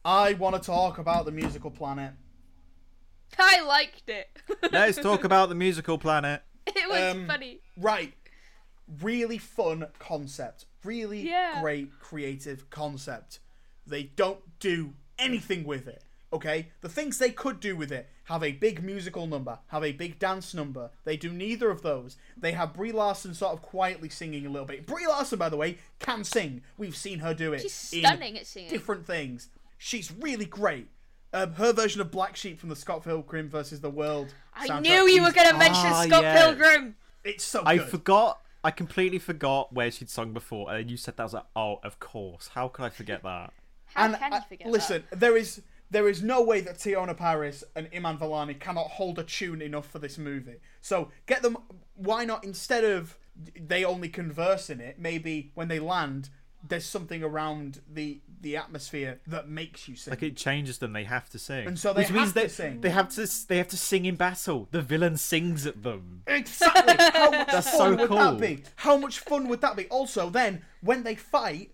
I 0.04 0.34
want 0.34 0.54
to 0.54 0.60
talk 0.64 0.98
about 0.98 1.24
the 1.24 1.32
musical 1.32 1.70
planet. 1.72 2.12
I 3.38 3.60
liked 3.62 4.08
it. 4.08 4.28
Let's 4.72 4.98
talk 4.98 5.24
about 5.24 5.48
the 5.48 5.54
musical 5.54 5.98
planet. 5.98 6.42
it 6.66 6.88
was 6.88 7.14
Um, 7.16 7.26
funny. 7.26 7.60
Right. 7.76 8.14
Really 9.02 9.38
fun 9.38 9.86
concept. 9.98 10.64
Really 10.84 11.28
Yeah. 11.28 11.60
great 11.60 11.90
creative 12.00 12.70
concept. 12.70 13.40
They 13.86 14.04
don't 14.04 14.40
do 14.60 14.94
anything 15.18 15.64
with 15.64 15.86
it. 15.88 16.02
Okay? 16.32 16.68
The 16.82 16.88
things 16.88 17.18
they 17.18 17.30
could 17.30 17.58
do 17.60 17.74
with 17.74 17.90
it 17.90 18.08
have 18.24 18.44
a 18.44 18.52
big 18.52 18.82
musical 18.82 19.26
number, 19.26 19.58
have 19.68 19.82
a 19.82 19.92
big 19.92 20.18
dance 20.18 20.52
number. 20.52 20.90
They 21.04 21.16
do 21.16 21.32
neither 21.32 21.70
of 21.70 21.80
those. 21.82 22.16
They 22.36 22.52
have 22.52 22.74
Brie 22.74 22.92
Larson 22.92 23.32
sort 23.34 23.54
of 23.54 23.62
quietly 23.62 24.10
singing 24.10 24.44
a 24.44 24.50
little 24.50 24.66
bit. 24.66 24.84
Brie 24.86 25.06
Larson, 25.06 25.38
by 25.38 25.48
the 25.48 25.56
way, 25.56 25.78
can 25.98 26.24
sing. 26.24 26.62
We've 26.76 26.96
seen 26.96 27.20
her 27.20 27.32
do 27.32 27.54
it. 27.54 27.62
She's 27.62 27.92
in 27.94 28.00
stunning 28.00 28.36
at 28.38 28.46
singing. 28.46 28.68
Different 28.70 29.06
things. 29.06 29.48
She's 29.78 30.12
really 30.12 30.44
great. 30.44 30.88
Um, 31.32 31.54
her 31.54 31.72
version 31.72 32.00
of 32.00 32.10
Black 32.10 32.36
Sheep 32.36 32.58
from 32.60 32.68
the 32.68 32.76
Scott 32.76 33.04
Pilgrim 33.04 33.48
versus 33.48 33.80
the 33.80 33.90
World. 33.90 34.34
I 34.54 34.66
soundtrack 34.68 34.82
knew 34.82 35.08
you 35.08 35.22
were 35.22 35.32
going 35.32 35.50
to 35.50 35.56
mention 35.58 35.86
Ah, 35.86 36.02
Scott 36.06 36.22
yeah. 36.22 36.38
Pilgrim. 36.42 36.96
It's 37.24 37.44
so 37.44 37.62
I 37.64 37.78
good. 37.78 37.88
forgot. 37.88 38.40
I 38.64 38.70
completely 38.70 39.18
forgot 39.18 39.72
where 39.72 39.90
she'd 39.90 40.10
sung 40.10 40.32
before, 40.32 40.68
and 40.70 40.78
then 40.80 40.88
you 40.88 40.96
said 40.96 41.16
that. 41.16 41.22
I 41.22 41.24
was 41.24 41.32
like, 41.34 41.46
oh, 41.54 41.80
of 41.84 41.98
course. 42.00 42.48
How 42.54 42.68
could 42.68 42.84
I 42.84 42.88
forget 42.90 43.22
that? 43.22 43.52
How 43.94 44.04
and 44.06 44.16
can 44.16 44.32
I- 44.32 44.36
you 44.36 44.42
forget 44.48 44.66
listen, 44.68 45.04
there 45.10 45.36
is 45.36 45.62
there 45.90 46.08
is 46.08 46.22
no 46.22 46.42
way 46.42 46.60
that 46.60 46.76
Teyonah 46.78 47.16
Parris 47.16 47.64
and 47.74 47.88
Iman 47.94 48.18
Vellani 48.18 48.58
cannot 48.60 48.88
hold 48.88 49.18
a 49.18 49.24
tune 49.24 49.62
enough 49.62 49.86
for 49.90 49.98
this 49.98 50.18
movie. 50.18 50.56
So 50.82 51.10
get 51.26 51.42
them. 51.42 51.56
Why 51.94 52.24
not 52.24 52.44
instead 52.44 52.84
of 52.84 53.16
they 53.58 53.84
only 53.84 54.08
converse 54.08 54.68
in 54.68 54.80
it. 54.80 54.98
Maybe 54.98 55.52
when 55.54 55.68
they 55.68 55.78
land, 55.78 56.28
there's 56.66 56.84
something 56.86 57.22
around 57.22 57.80
the 57.90 58.20
the 58.40 58.56
atmosphere 58.56 59.20
that 59.26 59.48
makes 59.48 59.88
you 59.88 59.96
sing. 59.96 60.10
Like 60.12 60.22
it 60.22 60.36
changes 60.36 60.78
them. 60.78 60.92
They 60.92 61.04
have 61.04 61.28
to 61.30 61.38
sing, 61.38 61.66
And 61.66 61.78
so 61.78 61.92
they 61.92 62.02
which 62.02 62.10
means 62.10 62.26
have 62.26 62.34
to 62.34 62.40
they 62.40 62.48
sing. 62.48 62.80
they 62.80 62.90
have 62.90 63.08
to 63.14 63.28
they 63.48 63.56
have 63.58 63.68
to 63.68 63.76
sing 63.76 64.04
in 64.04 64.16
battle. 64.16 64.68
The 64.72 64.82
villain 64.82 65.16
sings 65.16 65.66
at 65.66 65.82
them. 65.82 66.22
Exactly. 66.26 66.94
How 66.98 67.30
much 67.30 67.46
That's 67.48 67.70
fun 67.70 67.78
so 67.78 67.96
would 67.96 68.08
cool. 68.08 68.16
that 68.18 68.40
be? 68.40 68.62
How 68.76 68.96
much 68.96 69.20
fun 69.20 69.48
would 69.48 69.60
that 69.62 69.76
be? 69.76 69.86
Also, 69.86 70.28
then 70.30 70.62
when 70.82 71.02
they 71.04 71.14
fight, 71.14 71.72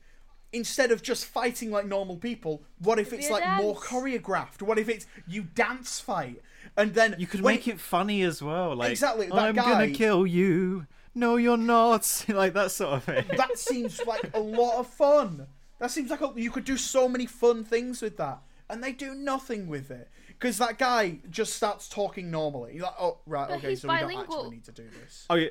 instead 0.54 0.90
of 0.92 1.02
just 1.02 1.26
fighting 1.26 1.70
like 1.70 1.86
normal 1.86 2.16
people, 2.16 2.62
what 2.78 2.98
if 2.98 3.12
it's 3.12 3.26
be 3.28 3.32
a 3.32 3.36
like 3.36 3.62
more 3.62 3.74
choreographed? 3.76 4.62
What 4.62 4.78
if 4.78 4.88
it's 4.88 5.06
you 5.26 5.42
dance 5.42 6.00
fight 6.00 6.40
and 6.76 6.94
then 6.94 7.16
You 7.18 7.26
could 7.26 7.42
make 7.44 7.68
it 7.68 7.78
funny 7.80 8.22
as 8.22 8.42
well. 8.42 8.74
Like 8.76 8.90
Exactly, 8.92 9.26
that 9.26 9.34
I'm 9.34 9.54
guy- 9.54 9.70
gonna 9.72 9.90
kill 9.90 10.26
you. 10.26 10.86
No, 11.14 11.36
you're 11.36 11.56
not. 11.56 12.24
like 12.28 12.54
that 12.54 12.70
sort 12.70 12.94
of 12.94 13.04
thing. 13.04 13.24
That 13.36 13.58
seems 13.58 14.00
like 14.06 14.30
a 14.34 14.40
lot 14.40 14.78
of 14.78 14.86
fun. 14.86 15.46
That 15.78 15.90
seems 15.90 16.10
like 16.10 16.20
a, 16.22 16.32
you 16.36 16.50
could 16.50 16.64
do 16.64 16.76
so 16.76 17.08
many 17.08 17.26
fun 17.26 17.64
things 17.64 18.00
with 18.00 18.16
that, 18.16 18.38
and 18.70 18.82
they 18.82 18.92
do 18.92 19.14
nothing 19.14 19.66
with 19.68 19.90
it 19.90 20.08
because 20.28 20.58
that 20.58 20.78
guy 20.78 21.18
just 21.30 21.54
starts 21.54 21.88
talking 21.88 22.30
normally. 22.30 22.74
You're 22.74 22.84
like, 22.84 22.94
oh 23.00 23.18
right, 23.26 23.48
But 23.48 23.58
okay, 23.58 23.70
he's 23.70 23.82
so 23.82 23.88
we 23.88 23.94
don't 23.94 24.02
bilingual. 24.08 24.36
actually 24.38 24.50
need 24.56 24.64
to 24.64 24.72
do 24.72 24.84
this. 25.02 25.26
Oh 25.30 25.34
yeah. 25.34 25.50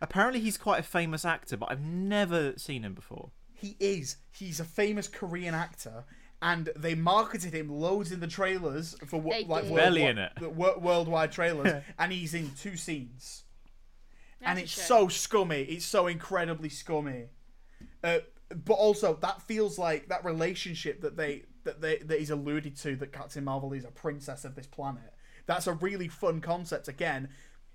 Apparently 0.00 0.40
he's 0.40 0.58
quite 0.58 0.80
a 0.80 0.82
famous 0.82 1.24
actor, 1.24 1.56
but 1.56 1.70
I've 1.70 1.80
never 1.80 2.54
seen 2.58 2.82
him 2.82 2.92
before. 2.94 3.30
He 3.64 3.76
is. 3.80 4.16
He's 4.30 4.60
a 4.60 4.64
famous 4.64 5.08
Korean 5.08 5.54
actor, 5.54 6.04
and 6.42 6.68
they 6.76 6.94
marketed 6.94 7.54
him 7.54 7.68
loads 7.70 8.12
in 8.12 8.20
the 8.20 8.26
trailers 8.26 8.94
for 9.06 9.18
wo- 9.20 9.30
They 9.32 9.44
like 9.44 9.64
did. 9.64 9.74
Barely 9.74 10.02
worldwi- 10.02 10.10
in 10.10 10.18
it. 10.18 10.32
the 10.38 10.48
wor- 10.50 10.78
worldwide 10.78 11.32
trailers, 11.32 11.82
and 11.98 12.12
he's 12.12 12.34
in 12.34 12.50
two 12.60 12.76
scenes, 12.76 13.44
and 14.42 14.58
That's 14.58 14.60
a 14.60 14.62
it's 14.64 14.72
shame. 14.72 14.84
so 14.84 15.08
scummy. 15.08 15.62
It's 15.62 15.86
so 15.86 16.06
incredibly 16.08 16.68
scummy. 16.68 17.28
Uh, 18.02 18.18
but 18.66 18.74
also, 18.74 19.14
that 19.22 19.40
feels 19.42 19.78
like 19.78 20.08
that 20.08 20.24
relationship 20.26 21.00
that 21.00 21.16
they 21.16 21.44
that 21.64 21.80
they 21.80 21.96
that 21.98 22.18
he's 22.18 22.28
alluded 22.30 22.76
to 22.76 22.96
that 22.96 23.12
Captain 23.12 23.44
Marvel 23.44 23.72
is 23.72 23.84
a 23.86 23.90
princess 23.90 24.44
of 24.44 24.54
this 24.56 24.66
planet. 24.66 25.14
That's 25.46 25.66
a 25.66 25.72
really 25.72 26.08
fun 26.08 26.42
concept. 26.42 26.86
Again, 26.88 27.30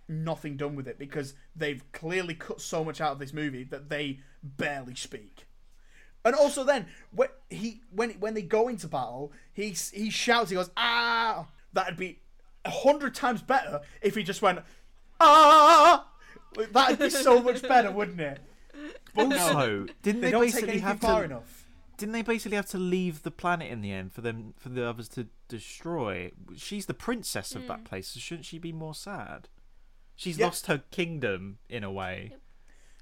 nothing 0.07 0.57
done 0.57 0.75
with 0.75 0.87
it 0.87 0.99
because 0.99 1.33
they've 1.55 1.83
clearly 1.91 2.35
cut 2.35 2.61
so 2.61 2.83
much 2.83 3.01
out 3.01 3.13
of 3.13 3.19
this 3.19 3.33
movie 3.33 3.63
that 3.65 3.89
they 3.89 4.19
barely 4.43 4.93
speak. 4.95 5.45
And 6.25 6.35
also, 6.35 6.63
then 6.63 6.85
when 7.11 7.29
he 7.49 7.81
when 7.91 8.11
when 8.19 8.33
they 8.33 8.41
go 8.41 8.67
into 8.67 8.87
battle, 8.87 9.31
he 9.53 9.69
he 9.93 10.09
shouts. 10.09 10.49
He 10.49 10.55
goes 10.55 10.69
ah. 10.77 11.47
That'd 11.73 11.97
be 11.97 12.19
a 12.65 12.69
hundred 12.69 13.15
times 13.15 13.41
better 13.41 13.81
if 14.01 14.15
he 14.15 14.23
just 14.23 14.41
went 14.41 14.59
ah. 15.19 16.07
Like, 16.55 16.71
That'd 16.73 16.99
be 16.99 17.09
so 17.09 17.41
much 17.41 17.61
better, 17.61 17.91
wouldn't 17.91 18.19
it? 18.19 18.39
Also, 19.15 19.85
didn't 20.01 20.21
They 20.21 20.27
they, 20.27 20.31
don't 20.31 20.41
take 20.43 20.53
basically 20.53 20.69
anything 20.69 20.87
have 20.87 20.99
far 20.99 21.19
to? 21.19 21.25
enough. 21.25 21.65
Didn't 21.97 22.13
they 22.13 22.21
basically 22.21 22.55
have 22.55 22.67
to 22.67 22.77
leave 22.77 23.23
the 23.23 23.31
planet 23.31 23.69
in 23.71 23.81
the 23.81 23.91
end 23.91 24.13
for 24.13 24.21
them 24.21 24.53
for 24.57 24.69
the 24.69 24.87
others 24.87 25.09
to 25.09 25.27
destroy? 25.47 26.31
She's 26.55 26.85
the 26.85 26.93
princess 26.93 27.55
of 27.55 27.63
Hmm. 27.63 27.67
that 27.67 27.83
place, 27.85 28.07
so 28.09 28.19
shouldn't 28.19 28.45
she 28.45 28.57
be 28.57 28.71
more 28.71 28.95
sad? 28.95 29.49
She's 30.15 30.37
Yeah. 30.37 30.45
lost 30.47 30.67
her 30.67 30.79
kingdom 30.91 31.59
in 31.69 31.83
a 31.83 31.91
way. 31.91 32.33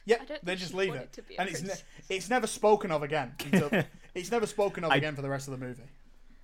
Yeah, 0.07 0.17
they 0.27 0.35
think 0.55 0.59
just 0.59 0.71
she'd 0.71 0.77
leave 0.77 0.95
it, 0.95 1.01
it 1.01 1.13
to 1.13 1.21
be 1.21 1.37
and 1.37 1.47
it's 1.49 1.61
ne- 1.61 1.73
it's 2.15 2.29
never 2.29 2.47
spoken 2.47 2.91
of 2.91 3.03
again. 3.03 3.33
Until, 3.51 3.69
it's 4.15 4.31
never 4.31 4.45
spoken 4.47 4.83
of 4.83 4.91
I- 4.91 4.95
again 4.95 5.15
for 5.15 5.21
the 5.21 5.29
rest 5.29 5.47
of 5.47 5.59
the 5.59 5.63
movie. 5.65 5.83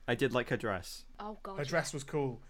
I 0.07 0.15
did 0.15 0.33
like 0.33 0.49
her 0.49 0.57
dress. 0.57 1.03
Oh 1.19 1.37
god. 1.43 1.57
Her 1.57 1.63
dress 1.65 1.93
was 1.93 2.03
cool, 2.03 2.41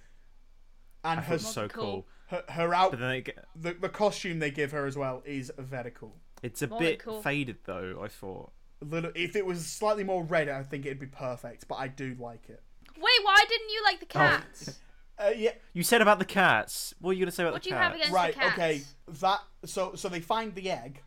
and 1.03 1.19
I 1.19 1.23
her 1.23 1.33
was 1.35 1.45
so 1.47 1.67
Cool. 1.67 1.83
cool. 1.83 2.07
her, 2.27 2.43
her 2.49 2.73
out 2.73 2.91
But 2.91 2.99
then 2.99 3.11
it, 3.11 3.25
ge- 3.27 3.39
the, 3.61 3.73
the 3.73 3.89
costume 3.89 4.39
they 4.39 4.51
give 4.51 4.71
her 4.71 4.85
as 4.87 4.97
well 4.97 5.21
is 5.25 5.51
very 5.57 5.91
cool. 5.91 6.15
it's 6.41 6.61
a 6.63 6.67
More 6.67 6.79
bit 6.79 6.99
cool. 6.99 7.21
faded 7.21 7.57
though. 7.65 8.01
I 8.03 8.07
thought. 8.07 8.51
Little, 8.81 9.11
if 9.15 9.35
it 9.35 9.45
was 9.45 9.65
slightly 9.65 10.03
more 10.03 10.23
red, 10.23 10.49
I 10.49 10.63
think 10.63 10.85
it'd 10.85 10.99
be 10.99 11.05
perfect. 11.05 11.67
But 11.67 11.75
I 11.75 11.87
do 11.87 12.15
like 12.19 12.49
it. 12.49 12.61
Wait, 12.97 13.19
why 13.23 13.37
didn't 13.47 13.69
you 13.69 13.81
like 13.83 13.99
the 13.99 14.05
Oh. 14.07 14.79
cats? 15.17 15.29
Uh, 15.29 15.33
yeah, 15.37 15.51
You 15.73 15.83
said 15.83 16.01
about 16.01 16.19
the 16.19 16.25
cats. 16.25 16.93
What 16.99 17.11
are 17.11 17.13
you 17.13 17.19
gonna 17.19 17.31
say 17.31 17.43
about 17.43 17.53
What 17.53 17.63
the 17.63 17.69
do 17.69 17.75
you 17.75 17.81
have 17.81 17.91
cats? 17.93 18.01
against 18.01 18.13
right. 18.13 18.33
the 18.33 18.39
cats? 18.39 18.53
Okay, 18.53 18.81
that 19.21 19.39
so 19.65 19.95
so 19.95 20.09
they 20.09 20.19
find 20.19 20.53
the 20.55 20.69
egg, 20.71 21.01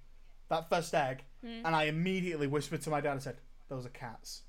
that 0.49 0.69
first 0.69 0.95
egg, 0.95 1.25
Hmm. 1.43 1.63
and 1.65 1.77
I 1.77 1.85
immediately 1.85 2.47
whispered 2.47 2.83
to 2.83 2.91
my 2.91 3.01
dad. 3.01 3.13
and 3.13 3.23
said, 3.23 3.37
"Those 3.69 3.85
are 3.87 3.91
cats." 3.91 4.43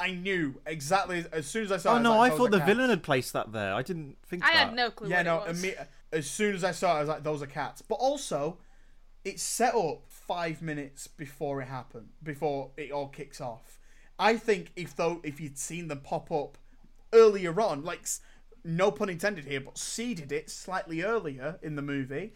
I 0.00 0.12
knew 0.12 0.60
exactly 0.64 1.24
as 1.32 1.46
soon 1.46 1.64
as 1.64 1.72
I 1.72 1.76
saw. 1.76 1.94
it, 1.94 1.98
Oh 1.98 2.02
no, 2.02 2.16
like, 2.18 2.32
I 2.32 2.36
thought 2.36 2.50
the 2.52 2.58
cats." 2.58 2.68
villain 2.68 2.90
had 2.90 3.02
placed 3.02 3.32
that 3.32 3.52
there. 3.52 3.74
I 3.74 3.82
didn't 3.82 4.16
think 4.26 4.44
I 4.44 4.52
that. 4.52 4.66
had 4.68 4.74
no 4.74 4.90
clue 4.90 5.08
Yeah, 5.08 5.18
what 5.18 5.24
no. 5.24 5.42
it 5.44 5.48
was. 5.48 5.62
imme- 5.64 5.86
as 6.12 6.30
soon 6.30 6.54
as 6.54 6.62
I 6.64 6.70
saw 6.72 6.94
it, 6.94 6.96
I 6.98 7.00
was 7.00 7.08
like, 7.08 7.22
"Those 7.22 7.42
are 7.42 7.46
cats." 7.46 7.82
But 7.82 7.96
also, 7.96 8.58
it's 9.24 9.42
set 9.42 9.74
up 9.74 10.02
five 10.08 10.62
minutes 10.62 11.06
before 11.08 11.60
it 11.62 11.66
happened, 11.68 12.10
before 12.22 12.70
it 12.76 12.90
all 12.92 13.08
kicks 13.08 13.40
off. 13.40 13.78
I 14.18 14.36
think 14.36 14.72
if 14.76 14.94
though 14.96 15.20
if 15.24 15.40
you'd 15.40 15.58
seen 15.58 15.88
them 15.88 16.00
pop 16.00 16.30
up 16.30 16.58
earlier 17.12 17.60
on, 17.60 17.82
like 17.84 18.02
s- 18.02 18.20
no 18.64 18.90
pun 18.90 19.08
intended 19.08 19.44
here, 19.44 19.60
but 19.60 19.78
seeded 19.78 20.32
it 20.32 20.50
slightly 20.50 21.02
earlier 21.02 21.58
in 21.62 21.76
the 21.76 21.82
movie, 21.82 22.32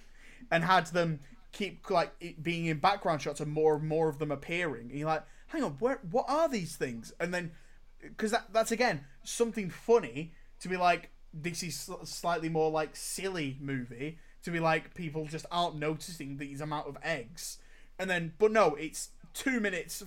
and 0.50 0.64
had 0.64 0.86
them 0.88 1.20
keep 1.52 1.88
like 1.90 2.12
being 2.42 2.66
in 2.66 2.78
background 2.78 3.22
shots 3.22 3.40
and 3.40 3.52
more 3.52 3.76
and 3.76 3.88
more 3.88 4.08
of 4.08 4.18
them 4.18 4.30
appearing, 4.30 4.90
and 4.90 4.98
you're 4.98 5.08
like, 5.08 5.24
"Hang 5.48 5.62
on, 5.62 5.72
where? 5.78 6.00
What 6.10 6.26
are 6.28 6.48
these 6.48 6.76
things?" 6.76 7.12
And 7.20 7.32
then 7.32 7.52
because 8.00 8.30
that, 8.30 8.52
that's 8.52 8.72
again 8.72 9.04
something 9.22 9.70
funny 9.70 10.32
to 10.60 10.68
be 10.68 10.76
like 10.76 11.10
this 11.32 11.62
is 11.62 11.78
sl- 11.78 12.04
slightly 12.04 12.48
more 12.48 12.70
like 12.70 12.96
silly 12.96 13.56
movie 13.60 14.18
to 14.42 14.50
be 14.50 14.60
like 14.60 14.94
people 14.94 15.26
just 15.26 15.46
aren't 15.50 15.76
noticing 15.76 16.36
these 16.36 16.60
amount 16.60 16.86
of 16.86 16.96
eggs 17.02 17.58
and 17.98 18.08
then 18.08 18.32
but 18.38 18.52
no 18.52 18.74
it's 18.74 19.10
two 19.34 19.60
minutes 19.60 20.02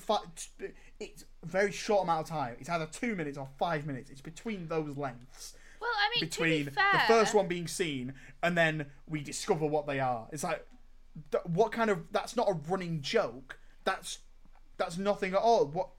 it's 0.99 1.25
very 1.43 1.71
short 1.71 2.03
amount 2.03 2.21
of 2.21 2.27
time 2.27 2.55
it's 2.59 2.69
either 2.69 2.87
two 2.87 3.15
minutes 3.15 3.37
or 3.37 3.47
five 3.57 3.85
minutes 3.85 4.09
it's 4.09 4.21
between 4.21 4.67
those 4.67 4.97
lengths 4.97 5.53
I 5.99 6.09
mean, 6.15 6.29
between 6.29 6.65
to 6.65 6.71
be 6.71 6.75
fair, 6.75 6.91
the 6.93 6.99
first 7.13 7.33
one 7.33 7.47
being 7.47 7.67
seen 7.67 8.13
and 8.41 8.57
then 8.57 8.85
we 9.07 9.21
discover 9.21 9.65
what 9.65 9.85
they 9.87 9.99
are 9.99 10.27
it's 10.31 10.43
like 10.43 10.65
th- 11.31 11.43
what 11.45 11.71
kind 11.71 11.89
of 11.89 12.03
that's 12.11 12.35
not 12.35 12.47
a 12.49 12.53
running 12.69 13.01
joke 13.01 13.59
that's 13.83 14.19
that's 14.77 14.97
nothing 14.97 15.33
at 15.33 15.39
all 15.39 15.65
what 15.67 15.89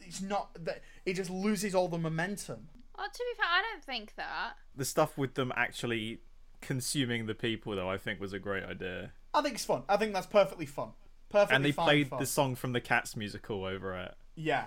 it's 0.00 0.20
not 0.20 0.52
that 0.64 0.82
it 1.06 1.14
just 1.14 1.30
loses 1.30 1.74
all 1.74 1.88
the 1.88 1.98
momentum 1.98 2.68
Well, 2.98 3.06
to 3.06 3.18
be 3.18 3.36
fair, 3.36 3.46
I 3.48 3.62
don't 3.72 3.82
think 3.84 4.14
that. 4.16 4.52
The 4.76 4.84
stuff 4.84 5.16
with 5.18 5.34
them 5.34 5.52
actually 5.56 6.20
consuming 6.60 7.26
the 7.26 7.34
people, 7.34 7.74
though, 7.76 7.88
I 7.90 7.96
think 7.98 8.20
was 8.20 8.32
a 8.32 8.38
great 8.38 8.64
idea. 8.64 9.12
I 9.34 9.42
think 9.42 9.54
it's 9.56 9.64
fun. 9.64 9.82
I 9.88 9.96
think 9.96 10.12
that's 10.12 10.26
perfectly 10.26 10.66
fun. 10.66 10.90
Perfectly 11.28 11.56
And 11.56 11.64
they 11.64 11.72
fine 11.72 11.86
played 11.86 12.08
fun. 12.08 12.20
the 12.20 12.26
song 12.26 12.54
from 12.54 12.72
the 12.72 12.80
Cats 12.80 13.16
musical 13.16 13.64
over 13.64 13.96
it. 13.98 14.14
Yeah. 14.36 14.66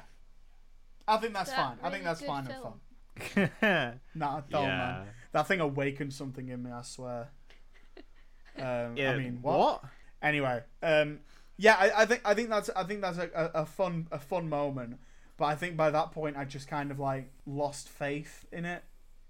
I 1.07 1.17
think 1.17 1.33
that's 1.33 1.49
That 1.51 1.55
fine. 1.57 1.77
I 1.83 1.89
think 1.89 2.03
that's 2.03 2.19
good 2.19 2.27
fine 2.27 2.45
and 2.47 2.61
fun. 2.61 2.73
Nah, 4.15 4.41
don't 4.49 4.63
Yeah. 4.63 4.77
man. 4.77 5.07
That 5.31 5.47
thing 5.47 5.59
awakened 5.59 6.13
something 6.13 6.47
in 6.47 6.63
me. 6.63 6.71
I 6.71 6.81
swear. 6.81 7.29
Um, 8.59 8.97
yeah. 8.97 9.11
I 9.11 9.17
mean, 9.19 9.37
what? 9.43 9.83
Anyway, 10.19 10.63
um, 10.81 11.19
yeah, 11.57 11.75
I, 11.75 12.01
I 12.01 12.05
think 12.07 12.21
I 12.25 12.33
think 12.33 12.49
that's 12.49 12.71
I 12.75 12.83
think 12.85 13.01
that's 13.01 13.19
a, 13.19 13.29
a, 13.53 13.65
fun 13.67 14.07
a 14.11 14.17
fun 14.17 14.49
moment. 14.49 14.97
But 15.37 15.45
I 15.45 15.55
think 15.55 15.77
by 15.77 15.91
that 15.91 16.11
point 16.11 16.37
I 16.37 16.45
just 16.45 16.67
kind 16.67 16.89
of 16.89 16.99
like 16.99 17.29
lost 17.45 17.87
faith 17.87 18.45
in 18.51 18.65
it 18.65 18.83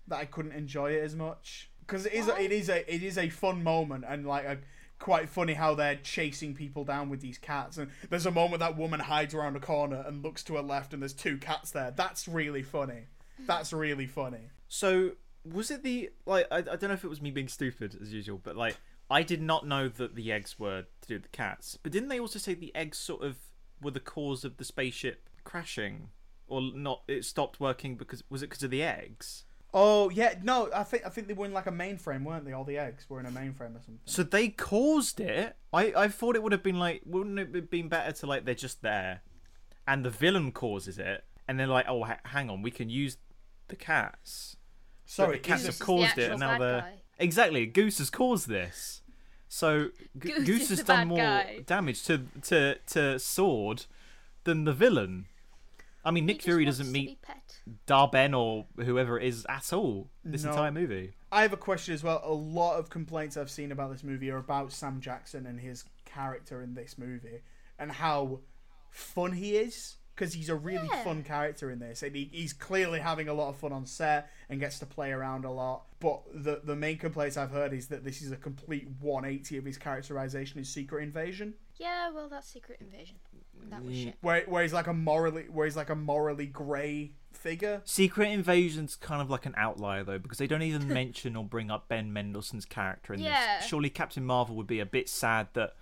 that 0.07 0.17
I 0.17 0.23
couldn't 0.23 0.53
enjoy 0.53 0.91
it 0.93 1.03
as 1.03 1.13
much 1.13 1.69
because 1.81 2.05
it 2.05 2.13
is 2.13 2.29
a, 2.29 2.41
it 2.41 2.51
is 2.53 2.69
a 2.69 2.93
it 2.93 3.03
is 3.03 3.17
a 3.17 3.27
fun 3.29 3.63
moment 3.63 4.05
and 4.07 4.25
like 4.25 4.45
a 4.45 4.59
quite 4.99 5.29
funny 5.29 5.53
how 5.53 5.75
they're 5.75 5.97
chasing 5.97 6.53
people 6.55 6.83
down 6.83 7.09
with 7.09 7.21
these 7.21 7.37
cats 7.37 7.77
and 7.77 7.91
there's 8.09 8.25
a 8.25 8.31
moment 8.31 8.61
that 8.61 8.77
woman 8.77 8.99
hides 8.99 9.33
around 9.33 9.55
a 9.55 9.59
corner 9.59 10.03
and 10.07 10.23
looks 10.23 10.43
to 10.43 10.55
her 10.55 10.61
left 10.61 10.93
and 10.93 11.01
there's 11.01 11.13
two 11.13 11.37
cats 11.37 11.71
there. 11.71 11.91
That's 11.91 12.27
really 12.27 12.63
funny. 12.63 13.07
That's 13.45 13.73
really 13.73 14.07
funny. 14.07 14.49
So 14.67 15.11
was 15.43 15.71
it 15.71 15.83
the 15.83 16.09
like 16.25 16.47
I, 16.51 16.57
I 16.57 16.61
don't 16.61 16.83
know 16.83 16.93
if 16.93 17.03
it 17.03 17.09
was 17.09 17.21
me 17.21 17.31
being 17.31 17.47
stupid 17.47 17.97
as 18.01 18.13
usual, 18.13 18.39
but 18.41 18.55
like 18.55 18.77
I 19.09 19.23
did 19.23 19.41
not 19.41 19.65
know 19.65 19.87
that 19.87 20.15
the 20.15 20.31
eggs 20.31 20.59
were 20.59 20.83
to 21.01 21.07
do 21.07 21.15
with 21.15 21.23
the 21.23 21.29
cats. 21.29 21.77
But 21.81 21.91
didn't 21.91 22.09
they 22.09 22.19
also 22.19 22.39
say 22.39 22.53
the 22.53 22.75
eggs 22.75 22.97
sort 22.97 23.23
of 23.23 23.37
were 23.81 23.91
the 23.91 23.99
cause 23.99 24.43
of 24.43 24.57
the 24.57 24.65
spaceship 24.65 25.29
crashing, 25.43 26.09
or 26.47 26.61
not? 26.61 27.03
It 27.07 27.25
stopped 27.25 27.59
working 27.59 27.95
because 27.95 28.23
was 28.29 28.41
it 28.41 28.49
because 28.49 28.63
of 28.63 28.71
the 28.71 28.83
eggs? 28.83 29.45
Oh 29.73 30.09
yeah, 30.09 30.35
no, 30.43 30.69
I 30.73 30.83
think 30.83 31.05
I 31.05 31.09
think 31.09 31.27
they 31.27 31.33
were 31.33 31.45
in 31.45 31.53
like 31.53 31.67
a 31.67 31.71
mainframe, 31.71 32.23
weren't 32.23 32.45
they? 32.45 32.53
All 32.53 32.63
the 32.63 32.77
eggs 32.77 33.09
were 33.09 33.19
in 33.19 33.25
a 33.25 33.31
mainframe 33.31 33.75
or 33.75 33.81
something. 33.81 33.99
So 34.05 34.23
they 34.23 34.49
caused 34.49 35.19
it. 35.19 35.55
I 35.71 35.93
I 35.95 36.07
thought 36.07 36.35
it 36.35 36.43
would 36.43 36.51
have 36.51 36.63
been 36.63 36.79
like 36.79 37.01
wouldn't 37.05 37.39
it 37.39 37.53
have 37.53 37.69
been 37.69 37.87
better 37.87 38.11
to 38.11 38.25
like 38.25 38.45
they're 38.45 38.55
just 38.55 38.81
there, 38.81 39.21
and 39.87 40.03
the 40.03 40.09
villain 40.09 40.51
causes 40.51 40.97
it, 40.97 41.23
and 41.47 41.59
they're 41.59 41.67
like 41.67 41.85
oh 41.87 42.03
ha- 42.03 42.19
hang 42.25 42.49
on 42.49 42.61
we 42.61 42.71
can 42.71 42.89
use 42.89 43.17
the 43.67 43.75
cats. 43.75 44.55
Sorry, 45.05 45.37
the 45.37 45.39
cats 45.39 45.63
have 45.65 45.69
Goose 45.69 45.75
is 45.75 45.79
the 45.79 45.85
caused 45.85 46.17
it, 46.17 46.31
and 46.31 46.39
now 46.39 46.51
bad 46.57 46.61
they're 46.61 46.81
guy. 46.81 46.93
exactly 47.19 47.65
Goose 47.65 47.97
has 47.99 48.09
caused 48.09 48.47
this. 48.49 49.01
So 49.47 49.89
G- 50.17 50.29
Goose 50.33 50.45
Goose, 50.45 50.69
has 50.69 50.83
done 50.83 51.07
more 51.07 51.17
guy. 51.17 51.59
damage 51.65 52.03
to 52.05 52.23
to 52.43 52.75
to 52.87 53.17
Sword 53.19 53.85
than 54.43 54.65
the 54.65 54.73
villain. 54.73 55.25
I 56.05 56.11
mean, 56.11 56.25
Nick 56.25 56.41
Fury 56.41 56.63
doesn't 56.63 56.91
meet. 56.91 57.17
Dar-Benn 57.85 58.33
or 58.33 58.65
whoever 58.77 59.19
it 59.19 59.27
is 59.27 59.45
at 59.49 59.73
all 59.73 60.09
this 60.23 60.43
No. 60.45 60.51
entire 60.51 60.71
movie. 60.71 61.11
I 61.33 61.41
have 61.41 61.51
a 61.51 61.57
question 61.57 61.93
as 61.93 62.01
well. 62.01 62.21
A 62.23 62.31
lot 62.31 62.77
of 62.79 62.89
complaints 62.89 63.35
I've 63.35 63.49
seen 63.49 63.73
about 63.73 63.91
this 63.91 64.05
movie 64.05 64.29
are 64.31 64.37
about 64.37 64.71
Sam 64.71 65.01
Jackson 65.01 65.45
and 65.45 65.59
his 65.59 65.83
character 66.05 66.61
in 66.61 66.75
this 66.75 66.97
movie 66.97 67.41
and 67.77 67.91
how 67.91 68.39
fun 68.89 69.33
he 69.33 69.57
is 69.57 69.96
because 70.17 70.33
he's 70.33 70.49
a 70.49 70.55
really 70.55 70.87
Yeah. 70.91 71.03
fun 71.03 71.23
character 71.23 71.69
in 71.69 71.77
this 71.79 72.01
and 72.01 72.15
he, 72.15 72.29
he's 72.31 72.51
clearly 72.51 72.99
having 72.99 73.27
a 73.29 73.33
lot 73.33 73.49
of 73.49 73.57
fun 73.57 73.71
on 73.71 73.85
set 73.85 74.29
and 74.49 74.59
gets 74.59 74.79
to 74.79 74.85
play 74.87 75.11
around 75.11 75.45
a 75.45 75.51
lot 75.51 75.83
but 75.99 76.21
the 76.33 76.59
the 76.63 76.75
main 76.75 76.97
complaints 76.97 77.37
i've 77.37 77.51
heard 77.51 77.71
is 77.71 77.87
that 77.89 78.03
this 78.03 78.21
is 78.23 78.31
a 78.31 78.35
complete 78.35 78.87
180 78.99 79.57
of 79.57 79.65
his 79.65 79.77
characterization 79.77 80.57
in 80.57 80.65
secret 80.65 81.03
invasion 81.03 81.53
Yeah, 81.79 82.09
well, 82.09 82.27
that's 82.27 82.47
Secret 82.47 82.79
Invasion. 82.81 83.17
That 83.69 83.83
was 83.83 83.93
mm. 83.95 84.03
shit. 84.05 84.15
where, 84.21 84.41
where 84.47 84.63
he's 84.63 84.73
like 84.73 84.87
a 84.87 84.93
morally 84.93 85.43
where 85.51 85.65
he's 85.65 85.75
like 85.75 85.91
a 85.91 85.95
morally 85.95 86.47
gray 86.47 87.11
figure 87.33 87.81
Secret 87.85 88.29
Invasion's 88.29 88.95
kind 88.95 89.21
of 89.21 89.29
like 89.29 89.45
an 89.45 89.53
outlier 89.57 90.03
though, 90.03 90.17
because 90.17 90.39
they 90.39 90.47
don't 90.47 90.63
even 90.63 90.87
mention 91.01 91.35
or 91.35 91.45
bring 91.45 91.69
up 91.69 91.87
Ben 91.87 92.11
Mendelsohn's 92.11 92.65
character 92.65 93.13
in 93.13 93.19
Yeah. 93.19 93.59
this. 93.59 93.67
Surely 93.67 93.91
Captain 93.91 94.25
Marvel 94.25 94.55
would 94.55 94.65
be 94.67 94.79
a 94.79 94.85
bit 94.87 95.07
sad 95.07 95.49
that 95.53 95.75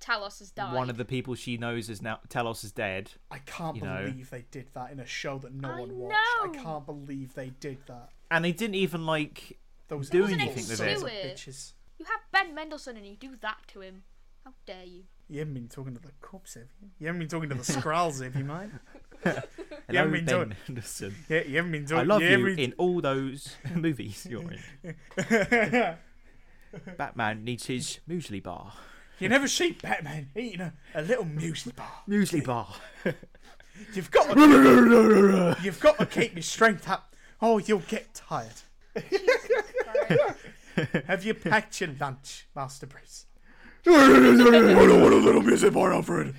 Talos 0.00 0.38
has 0.40 0.50
died. 0.50 0.74
one 0.74 0.90
of 0.90 0.96
the 0.96 1.04
people 1.04 1.34
she 1.34 1.56
knows 1.56 1.88
is 1.88 2.02
now 2.02 2.20
Talos 2.28 2.62
is 2.64 2.72
dead. 2.72 3.12
i 3.30 3.38
can't 3.38 3.76
You 3.76 3.82
know. 3.82 4.02
believe 4.10 4.30
they 4.30 4.44
did 4.50 4.68
that 4.74 4.90
in 4.92 5.00
a 5.00 5.06
show 5.06 5.38
that 5.38 5.52
no 5.54 5.68
I 5.70 5.80
one 5.80 5.96
watched 5.96 6.16
i 6.44 6.48
can't 6.62 6.84
believe 6.86 7.34
they 7.34 7.50
did 7.60 7.78
that 7.86 8.10
And 8.30 8.44
they 8.44 8.52
didn't 8.52 8.74
even 8.76 9.06
like 9.06 9.58
those 9.88 10.10
Do 10.10 10.18
evil 10.24 10.34
anything 10.34 10.54
with 10.68 10.76
sons 10.76 10.80
it. 10.80 10.94
of 10.96 11.00
Do 11.00 11.06
it. 11.06 11.36
bitches. 11.36 11.72
You 11.98 12.04
have 12.06 12.20
Ben 12.32 12.54
Mendelsohn 12.54 12.96
and 12.96 13.06
you 13.06 13.16
do 13.16 13.36
that 13.40 13.58
to 13.68 13.80
him. 13.80 14.02
How 14.44 14.52
dare 14.66 14.84
you? 14.84 15.04
you 15.28 15.38
haven't 15.40 15.54
been 15.54 15.66
talking 15.68 15.92
to 15.94 16.00
the 16.00 16.12
cops 16.20 16.54
have 16.54 16.68
you 16.80 16.88
you 17.00 17.06
haven't 17.08 17.18
been 17.18 17.28
talking 17.28 17.48
to 17.48 17.54
the 17.56 17.62
Skrulls 17.62 18.22
have 18.22 18.36
you 18.36 18.44
mate 18.44 18.70
Hello, 19.24 19.40
haven't 19.88 20.12
been 20.12 20.24
Ben 20.24 20.34
doing- 20.36 20.56
Mendelsohn. 20.68 21.14
yeah, 21.28 21.42
you 21.42 21.56
haven't 21.56 21.72
been 21.72 21.84
talking 21.86 21.98
I 21.98 22.02
love 22.04 22.22
you 22.22 22.28
you 22.28 22.44
been- 22.44 22.58
in 22.60 22.72
all 22.78 23.00
those 23.00 23.56
movies 23.74 24.24
you're 24.30 24.44
in. 24.52 24.94
Batman 26.96 27.44
needs 27.44 27.66
his 27.66 28.00
muesli 28.08 28.42
bar. 28.42 28.72
You 29.18 29.28
never 29.28 29.48
see 29.48 29.72
Batman 29.72 30.28
eating 30.36 30.60
a, 30.60 30.72
a 30.94 31.02
little 31.02 31.24
muesli 31.24 31.74
bar. 31.74 31.90
Muesli 32.08 32.44
bar. 32.44 32.68
You've 33.94 34.10
got 34.10 34.34
to, 34.34 35.56
you've 35.62 35.80
got 35.80 35.98
to 35.98 36.06
keep 36.06 36.34
your 36.34 36.42
strength 36.42 36.88
up. 36.88 37.14
Oh, 37.42 37.58
you'll 37.58 37.80
get 37.80 38.14
tired. 38.14 38.62
Have 41.06 41.24
you 41.24 41.34
packed 41.34 41.82
your 41.82 41.90
lunch, 42.00 42.48
Master 42.56 42.86
Bruce? 42.86 43.26
I 43.86 43.90
don't 43.90 45.02
want 45.02 45.12
a 45.12 45.16
little 45.16 45.42
music 45.42 45.74
bar, 45.74 45.92
Alfred. 45.92 46.34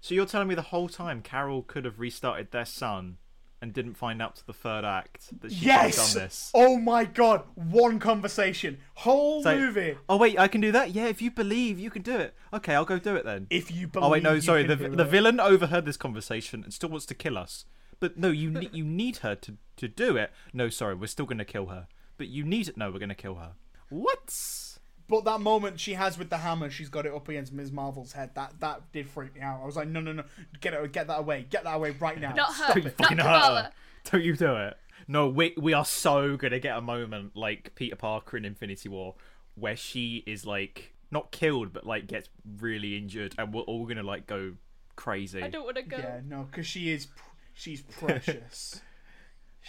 So 0.00 0.14
you're 0.14 0.26
telling 0.26 0.48
me 0.48 0.54
the 0.54 0.62
whole 0.62 0.88
time 0.88 1.22
Carol 1.22 1.62
could 1.62 1.84
have 1.84 1.98
restarted 1.98 2.52
their 2.52 2.64
son 2.64 3.18
and 3.62 3.72
didn't 3.72 3.94
find 3.94 4.20
out 4.20 4.36
to 4.36 4.46
the 4.46 4.52
third 4.52 4.84
act 4.84 5.40
that 5.40 5.50
she 5.52 5.66
Yes. 5.66 5.96
done 6.14 6.22
this? 6.24 6.50
Oh 6.54 6.78
my 6.78 7.04
God! 7.04 7.42
One 7.54 7.98
conversation, 7.98 8.78
whole 8.94 9.42
So- 9.42 9.56
movie. 9.56 9.96
Oh 10.08 10.16
wait, 10.18 10.38
I 10.38 10.46
can 10.48 10.60
do 10.60 10.70
that. 10.72 10.90
Yeah, 10.92 11.06
if 11.06 11.22
you 11.22 11.30
believe, 11.30 11.78
you 11.78 11.90
can 11.90 12.02
do 12.02 12.16
it. 12.16 12.34
Okay, 12.52 12.74
I'll 12.74 12.84
go 12.84 12.98
do 12.98 13.16
it 13.16 13.24
then. 13.24 13.46
If 13.50 13.70
you 13.70 13.86
believe. 13.88 14.04
Oh 14.06 14.10
wait, 14.10 14.22
no, 14.22 14.38
sorry. 14.40 14.64
The 14.64 14.76
the 14.76 15.02
it. 15.02 15.08
villain 15.08 15.40
overheard 15.40 15.84
this 15.86 15.96
conversation 15.96 16.62
and 16.64 16.72
still 16.72 16.90
wants 16.90 17.06
to 17.06 17.14
kill 17.14 17.38
us. 17.38 17.64
But 17.98 18.18
no, 18.18 18.28
you 18.28 18.68
you 18.72 18.84
need 18.84 19.18
her 19.18 19.34
to 19.36 19.56
to 19.76 19.88
do 19.88 20.16
it. 20.16 20.30
No, 20.52 20.68
sorry, 20.68 20.94
we're 20.94 21.06
still 21.06 21.26
gonna 21.26 21.44
kill 21.46 21.66
her. 21.66 21.88
But 22.18 22.28
you 22.28 22.44
need 22.44 22.68
it. 22.68 22.76
No, 22.76 22.90
we're 22.90 22.98
gonna 22.98 23.14
kill 23.14 23.36
her. 23.36 23.52
What? 23.88 24.65
But 25.08 25.24
that 25.24 25.40
moment 25.40 25.78
she 25.78 25.94
has 25.94 26.18
with 26.18 26.30
the 26.30 26.38
hammer, 26.38 26.68
she's 26.68 26.88
got 26.88 27.06
it 27.06 27.12
up 27.14 27.28
against 27.28 27.52
Ms. 27.52 27.70
Marvel's 27.70 28.12
head. 28.12 28.30
That 28.34 28.58
that 28.60 28.90
did 28.92 29.08
freak 29.08 29.34
me 29.36 29.40
out. 29.40 29.60
I 29.62 29.66
was 29.66 29.76
like, 29.76 29.86
no, 29.88 30.00
no, 30.00 30.12
no, 30.12 30.24
get 30.60 30.74
it, 30.74 30.92
get 30.92 31.06
that 31.06 31.20
away, 31.20 31.46
get 31.48 31.62
that 31.64 31.74
away 31.76 31.90
right 32.00 32.20
now. 32.20 32.32
Not 32.32 32.52
Stop 32.52 32.72
her. 32.74 32.78
it. 32.80 32.84
Not 32.84 32.92
Fucking 32.98 33.16
Kamala. 33.18 33.62
her. 33.62 33.72
Don't 34.10 34.24
you 34.24 34.34
do 34.36 34.56
it. 34.56 34.76
No, 35.08 35.28
we 35.28 35.54
we 35.56 35.72
are 35.72 35.84
so 35.84 36.36
gonna 36.36 36.58
get 36.58 36.76
a 36.76 36.80
moment 36.80 37.36
like 37.36 37.74
Peter 37.76 37.94
Parker 37.96 38.36
in 38.36 38.44
Infinity 38.44 38.88
War 38.88 39.14
where 39.54 39.76
she 39.76 40.24
is 40.26 40.44
like 40.44 40.92
not 41.12 41.30
killed 41.30 41.72
but 41.72 41.86
like 41.86 42.08
gets 42.08 42.28
really 42.58 42.96
injured 42.96 43.34
and 43.38 43.54
we're 43.54 43.60
all 43.62 43.86
gonna 43.86 44.02
like 44.02 44.26
go 44.26 44.54
crazy. 44.96 45.40
I 45.42 45.48
don't 45.48 45.64
want 45.64 45.76
to 45.76 45.82
go. 45.82 45.98
Yeah, 45.98 46.20
no, 46.26 46.42
because 46.50 46.66
she 46.66 46.90
is, 46.90 47.06
pr- 47.06 47.22
she's 47.54 47.82
precious. 47.82 48.80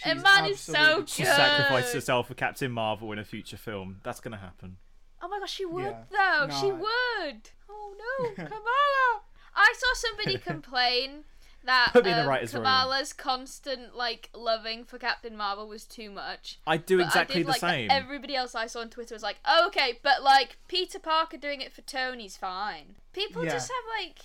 And 0.04 0.18
She's 0.20 0.22
man 0.24 0.44
is 0.46 0.60
so 0.60 0.74
absolutely- 0.76 1.06
She 1.08 1.22
Good. 1.24 1.34
sacrificed 1.34 1.92
herself 1.92 2.28
for 2.28 2.34
Captain 2.34 2.70
Marvel 2.70 3.10
in 3.10 3.18
a 3.18 3.24
future 3.24 3.56
film. 3.56 3.98
That's 4.04 4.20
gonna 4.20 4.36
happen. 4.36 4.76
Oh 5.20 5.28
my 5.28 5.38
gosh, 5.40 5.52
she 5.52 5.64
would 5.64 5.84
Yeah. 5.84 6.04
though. 6.10 6.48
She 6.60 6.70
No, 6.70 6.76
would. 6.76 7.50
Oh 7.68 7.94
no, 7.98 8.34
Kamala. 8.36 9.22
I 9.54 9.74
saw 9.76 9.88
somebody 9.94 10.38
complain 10.44 11.24
that 11.64 11.90
Put 11.92 12.04
me 12.04 12.10
in 12.12 12.16
the 12.16 12.22
um, 12.22 12.28
writer's 12.28 12.54
room. 12.54 12.62
Kamala's 12.62 13.12
constant 13.12 13.96
like 13.96 14.30
loving 14.32 14.84
for 14.84 14.96
Captain 14.98 15.36
Marvel 15.36 15.66
was 15.68 15.84
too 15.84 16.10
much. 16.10 16.60
I 16.66 16.76
do 16.76 16.98
But 16.98 17.06
exactly 17.06 17.34
I 17.34 17.38
did, 17.38 17.46
the 17.46 17.50
like, 17.50 17.60
same. 17.60 17.90
Everybody 17.90 18.36
else 18.36 18.54
I 18.54 18.66
saw 18.66 18.80
on 18.80 18.90
Twitter 18.90 19.14
was 19.14 19.22
like, 19.24 19.38
oh, 19.44 19.66
"Okay, 19.66 19.98
but 20.02 20.22
like 20.22 20.56
Peter 20.68 20.98
Parker 21.00 21.36
doing 21.36 21.60
it 21.60 21.72
for 21.72 21.82
Tony's 21.82 22.36
fine." 22.36 22.94
People 23.12 23.44
Yeah. 23.44 23.52
just 23.52 23.68
have 23.70 24.00
like, 24.00 24.18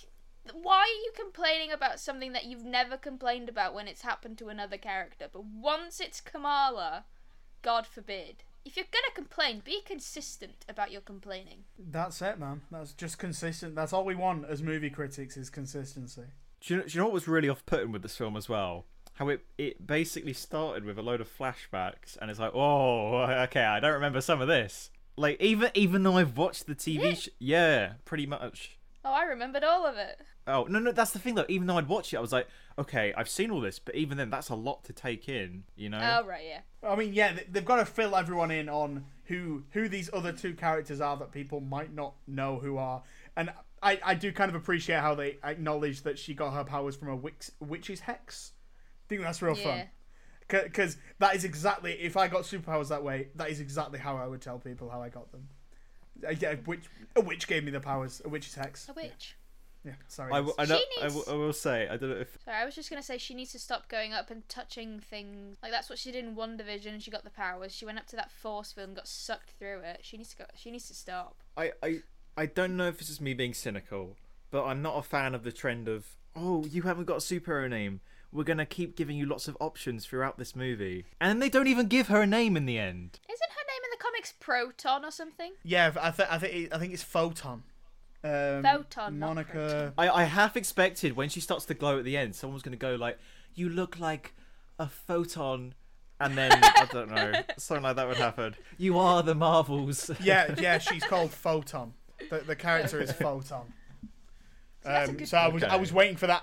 why 0.54 0.80
are 0.80 0.86
you 1.04 1.12
complaining 1.16 1.72
about 1.72 1.98
something 1.98 2.32
that 2.32 2.44
you've 2.44 2.64
never 2.64 2.96
complained 2.96 3.48
about 3.48 3.74
when 3.74 3.88
it's 3.88 4.02
happened 4.02 4.38
to 4.38 4.48
another 4.48 4.76
character? 4.78 5.26
But 5.30 5.44
once 5.44 6.00
it's 6.00 6.20
Kamala, 6.20 7.04
God 7.62 7.86
forbid. 7.86 8.44
If 8.64 8.76
you're 8.76 8.86
gonna 8.90 9.14
complain, 9.14 9.60
be 9.64 9.82
consistent 9.84 10.64
about 10.68 10.90
your 10.90 11.00
complaining. 11.02 11.64
That's 11.78 12.22
it, 12.22 12.38
man. 12.38 12.62
That's 12.70 12.92
just 12.92 13.18
consistent. 13.18 13.74
That's 13.74 13.92
all 13.92 14.04
we 14.04 14.14
want 14.14 14.46
as 14.48 14.62
movie 14.62 14.90
critics 14.90 15.36
is 15.36 15.50
consistency. 15.50 16.22
Do 16.60 16.74
you, 16.74 16.80
know, 16.80 16.86
do 16.86 16.92
you 16.94 16.98
know 17.00 17.04
what 17.06 17.12
was 17.14 17.28
really 17.28 17.48
off-putting 17.50 17.92
with 17.92 18.02
this 18.02 18.16
film 18.16 18.36
as 18.38 18.48
well? 18.48 18.86
How 19.14 19.28
it 19.28 19.44
it 19.58 19.86
basically 19.86 20.32
started 20.32 20.84
with 20.84 20.98
a 20.98 21.02
load 21.02 21.20
of 21.20 21.28
flashbacks, 21.28 22.16
and 22.20 22.30
it's 22.30 22.40
like, 22.40 22.54
oh, 22.54 23.18
okay, 23.44 23.62
I 23.64 23.80
don't 23.80 23.92
remember 23.92 24.20
some 24.20 24.40
of 24.40 24.48
this. 24.48 24.90
Like 25.16 25.40
even 25.40 25.70
even 25.74 26.02
though 26.02 26.16
I've 26.16 26.36
watched 26.36 26.66
the 26.66 26.74
TV, 26.74 27.02
Yeah. 27.02 27.14
sh- 27.14 27.28
yeah, 27.38 27.92
pretty 28.04 28.26
much. 28.26 28.78
Oh, 29.04 29.12
I 29.12 29.24
remembered 29.24 29.64
all 29.64 29.86
of 29.86 29.96
it. 29.96 30.18
Oh 30.46 30.64
no, 30.64 30.78
no, 30.78 30.92
that's 30.92 31.10
the 31.12 31.18
thing 31.18 31.34
though. 31.34 31.44
Even 31.48 31.66
though 31.66 31.78
I'd 31.78 31.88
watched 31.88 32.12
it, 32.12 32.16
I 32.16 32.20
was 32.20 32.32
like, 32.32 32.46
okay, 32.78 33.12
I've 33.16 33.28
seen 33.28 33.50
all 33.50 33.60
this, 33.60 33.78
but 33.78 33.94
even 33.94 34.16
then, 34.18 34.30
that's 34.30 34.48
a 34.48 34.54
lot 34.54 34.84
to 34.84 34.92
take 34.92 35.28
in, 35.28 35.64
you 35.76 35.88
know. 35.90 35.98
Oh 36.22 36.26
right, 36.26 36.44
yeah. 36.46 36.60
I 36.88 36.96
mean, 36.96 37.12
yeah, 37.14 37.32
they- 37.34 37.46
they've 37.50 37.64
got 37.64 37.76
to 37.76 37.84
fill 37.86 38.16
everyone 38.16 38.50
in 38.50 38.68
on 38.68 39.04
who 39.24 39.64
who 39.70 39.88
these 39.88 40.10
other 40.12 40.32
two 40.32 40.54
characters 40.54 41.00
are 41.00 41.16
that 41.18 41.32
people 41.32 41.60
might 41.60 41.94
not 41.94 42.14
know 42.26 42.58
who 42.58 42.76
are, 42.78 43.02
and 43.36 43.50
I, 43.82 43.98
I 44.04 44.14
do 44.14 44.32
kind 44.32 44.48
of 44.48 44.54
appreciate 44.54 45.00
how 45.00 45.14
they 45.14 45.38
acknowledge 45.44 46.02
that 46.02 46.18
she 46.18 46.32
got 46.34 46.52
her 46.54 46.64
powers 46.64 46.96
from 46.96 47.08
a 47.08 47.16
witch, 47.16 47.50
witch's 47.60 48.00
hex. 48.00 48.52
I 49.04 49.08
think 49.08 49.20
that's 49.20 49.42
real 49.42 49.56
Yeah. 49.58 49.64
fun. 49.76 49.88
Because 50.48 50.96
that 51.20 51.34
is 51.34 51.44
exactly 51.44 51.92
if 51.92 52.16
I 52.18 52.28
got 52.28 52.42
superpowers 52.42 52.88
that 52.88 53.02
way, 53.02 53.28
that 53.34 53.48
is 53.50 53.60
exactly 53.60 53.98
how 53.98 54.16
I 54.16 54.26
would 54.26 54.40
tell 54.42 54.58
people 54.58 54.90
how 54.90 55.00
I 55.02 55.08
got 55.08 55.32
them. 55.32 55.48
Uh, 56.26 56.30
yeah, 56.38 56.52
a 56.52 56.56
witch, 56.66 56.84
a 57.16 57.20
witch 57.20 57.46
gave 57.46 57.64
me 57.64 57.70
the 57.70 57.80
powers. 57.80 58.20
A 58.24 58.28
witch's 58.28 58.54
hex. 58.54 58.88
A 58.88 58.92
witch. 58.92 59.36
Yeah, 59.84 59.92
sorry. 60.08 60.32
I, 60.32 60.36
w- 60.36 60.54
I, 60.58 60.64
know, 60.64 60.76
She 60.78 60.84
I, 61.00 61.04
w- 61.08 61.18
needs- 61.18 61.28
I 61.28 61.34
will 61.34 61.52
say, 61.52 61.88
I 61.90 61.96
don't 61.98 62.08
know 62.10 62.16
if 62.16 62.38
Sorry, 62.44 62.56
I 62.56 62.64
was 62.64 62.74
just 62.74 62.88
gonna 62.88 63.02
say 63.02 63.18
she 63.18 63.34
needs 63.34 63.52
to 63.52 63.58
stop 63.58 63.88
going 63.88 64.14
up 64.14 64.30
and 64.30 64.48
touching 64.48 64.98
things. 64.98 65.58
Like 65.62 65.72
that's 65.72 65.90
what 65.90 65.98
she 65.98 66.10
did 66.10 66.24
in 66.24 66.34
WandaVision. 66.34 67.02
She 67.02 67.10
got 67.10 67.22
the 67.24 67.30
powers. 67.30 67.74
She 67.74 67.84
went 67.84 67.98
up 67.98 68.06
to 68.06 68.16
that 68.16 68.30
force 68.30 68.72
field 68.72 68.88
and 68.88 68.96
got 68.96 69.06
sucked 69.06 69.50
through 69.58 69.80
it. 69.80 69.98
She 70.02 70.16
needs 70.16 70.30
to 70.30 70.36
go. 70.38 70.44
She 70.54 70.70
needs 70.70 70.88
to 70.88 70.94
stop. 70.94 71.36
I, 71.56 71.72
I 71.82 71.98
I 72.36 72.46
don't 72.46 72.76
know 72.78 72.88
if 72.88 72.98
this 72.98 73.10
is 73.10 73.20
me 73.20 73.34
being 73.34 73.52
cynical, 73.52 74.16
but 74.50 74.64
I'm 74.64 74.80
not 74.80 74.96
a 74.96 75.02
fan 75.02 75.34
of 75.34 75.44
the 75.44 75.52
trend 75.52 75.86
of 75.86 76.06
oh 76.34 76.64
you 76.64 76.82
haven't 76.82 77.04
got 77.04 77.16
a 77.16 77.18
superhero 77.18 77.68
name. 77.68 78.00
We're 78.32 78.44
gonna 78.44 78.64
keep 78.66 78.96
giving 78.96 79.16
you 79.18 79.26
lots 79.26 79.48
of 79.48 79.56
options 79.60 80.06
throughout 80.06 80.38
this 80.38 80.56
movie, 80.56 81.04
and 81.20 81.42
they 81.42 81.50
don't 81.50 81.66
even 81.68 81.88
give 81.88 82.08
her 82.08 82.22
a 82.22 82.26
name 82.26 82.56
in 82.56 82.64
the 82.64 82.78
end. 82.78 83.20
Isn't 83.30 83.50
her 83.50 83.63
name 83.63 83.63
in 83.63 83.63
the 83.96 84.02
comics 84.02 84.32
Proton 84.40 85.04
or 85.04 85.10
something? 85.10 85.52
yeah, 85.62 85.92
I, 86.00 86.10
th- 86.10 86.28
I 86.30 86.38
think 86.38 86.74
I 86.74 86.78
think 86.78 86.92
it's 86.92 87.02
photon. 87.02 87.62
Um, 88.22 88.62
Photon, 88.62 89.18
not 89.18 89.34
Monica. 89.34 89.92
I, 89.98 90.08
I 90.08 90.24
half 90.24 90.56
expected 90.56 91.14
when 91.14 91.28
she 91.28 91.40
starts 91.40 91.66
to 91.66 91.74
glow 91.74 91.98
at 91.98 92.04
the 92.04 92.16
end, 92.16 92.34
someone's 92.34 92.62
gonna 92.62 92.76
go 92.76 92.94
like, 92.94 93.18
"You 93.54 93.68
look 93.68 93.98
like 94.00 94.34
a 94.78 94.88
photon," 94.88 95.74
and 96.18 96.36
then 96.38 96.50
I 96.62 96.88
don't 96.90 97.10
know, 97.10 97.32
something 97.58 97.82
like 97.84 97.96
that 97.96 98.08
would 98.08 98.16
happen. 98.16 98.56
You 98.78 98.98
are 98.98 99.22
the 99.22 99.34
Marvels. 99.34 100.10
Yeah, 100.20 100.54
yeah, 100.58 100.78
she's 100.78 101.04
called 101.04 101.32
Photon. 101.32 101.92
The, 102.30 102.38
the 102.38 102.56
character 102.56 102.98
is 103.00 103.12
Photon. 103.26 103.72
Um, 104.86 105.16
good 105.16 105.28
so 105.28 105.36
I 105.38 105.48
was 105.48 105.62
I 105.62 105.76
was 105.76 105.92
waiting 105.92 106.16
for 106.16 106.26
that. 106.26 106.42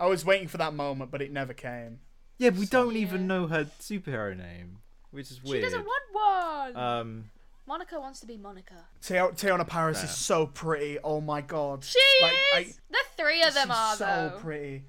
I 0.00 0.06
was 0.06 0.24
waiting 0.24 0.48
for 0.48 0.56
that 0.58 0.72
moment, 0.74 1.10
but 1.10 1.20
it 1.22 1.30
never 1.32 1.52
came. 1.52 2.00
yeah, 2.38 2.50
we 2.50 2.64
don't 2.66 2.94
Yeah. 2.94 3.02
even 3.02 3.26
know 3.26 3.48
her 3.48 3.64
superhero 3.80 4.36
name, 4.36 4.78
which 5.10 5.30
is 5.30 5.40
She 5.44 5.60
doesn't 5.60 5.84
want 5.84 6.74
one. 6.74 6.82
Um, 6.82 7.30
Monica 7.66 8.00
wants 8.00 8.20
to 8.20 8.26
be 8.26 8.36
Monica. 8.36 8.74
Teo- 9.02 9.30
Teyonah 9.32 9.66
Parris 9.66 9.98
Fair. 9.98 10.08
is 10.08 10.16
so 10.16 10.46
pretty. 10.46 10.98
Oh 11.04 11.20
my 11.20 11.40
god. 11.42 11.84
She 11.84 11.98
Like, 12.22 12.32
I- 12.54 12.58
is. 12.60 12.80
the 12.90 12.98
three 13.16 13.42
of 13.42 13.52
them 13.54 13.70
are. 13.70 13.92
She's 13.92 14.00
are 14.02 14.30
so 14.30 14.34
though. 14.36 14.40
pretty. 14.42 14.84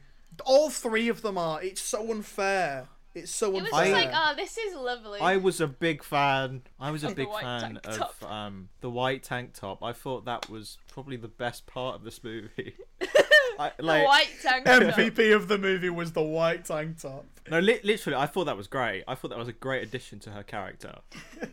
All 0.45 0.69
three 0.69 1.09
of 1.09 1.21
them 1.21 1.37
are. 1.37 1.61
It's 1.61 1.81
so 1.81 2.09
unfair. 2.09 2.87
It's 3.13 3.31
so 3.31 3.47
unfair. 3.47 3.59
It 3.59 3.63
was 3.63 3.73
unfair. 3.73 3.85
just 3.95 3.97
I- 4.07 4.11
like, 4.11 4.33
oh, 4.33 4.35
this 4.37 4.57
is 4.57 4.75
lovely. 4.75 5.19
I 5.19 5.35
was 5.37 5.59
a 5.59 5.67
big 5.67 6.03
fan. 6.03 6.61
I 6.79 6.91
was 6.91 7.03
a 7.03 7.09
big 7.13 7.27
fan 7.41 7.77
of 7.83 8.23
um, 8.23 8.69
the 8.79 8.89
white 8.89 9.23
tank 9.23 9.53
top. 9.55 9.83
I 9.83 9.91
thought 9.91 10.23
that 10.25 10.49
was 10.49 10.77
probably 10.93 11.17
the 11.17 11.27
best 11.27 11.65
part 11.65 11.95
of 11.95 12.03
this 12.05 12.23
movie. 12.23 12.75
I, 13.59 13.71
The 13.75 13.83
like 13.83 14.07
white 14.07 14.29
tank 14.41 14.65
top. 14.67 14.81
MVP 14.83 15.35
of 15.35 15.49
the 15.49 15.57
movie 15.57 15.89
was 15.89 16.13
the 16.13 16.21
white 16.21 16.63
tank 16.63 17.01
top. 17.01 17.25
No, 17.49 17.59
li- 17.59 17.79
literally, 17.83 18.17
I 18.17 18.25
thought 18.25 18.45
that 18.45 18.57
was 18.57 18.67
great. 18.67 19.03
I 19.07 19.15
thought 19.15 19.29
that 19.29 19.37
was 19.39 19.47
a 19.47 19.53
great 19.53 19.83
addition 19.83 20.19
to 20.21 20.31
her 20.31 20.43
character. 20.43 20.95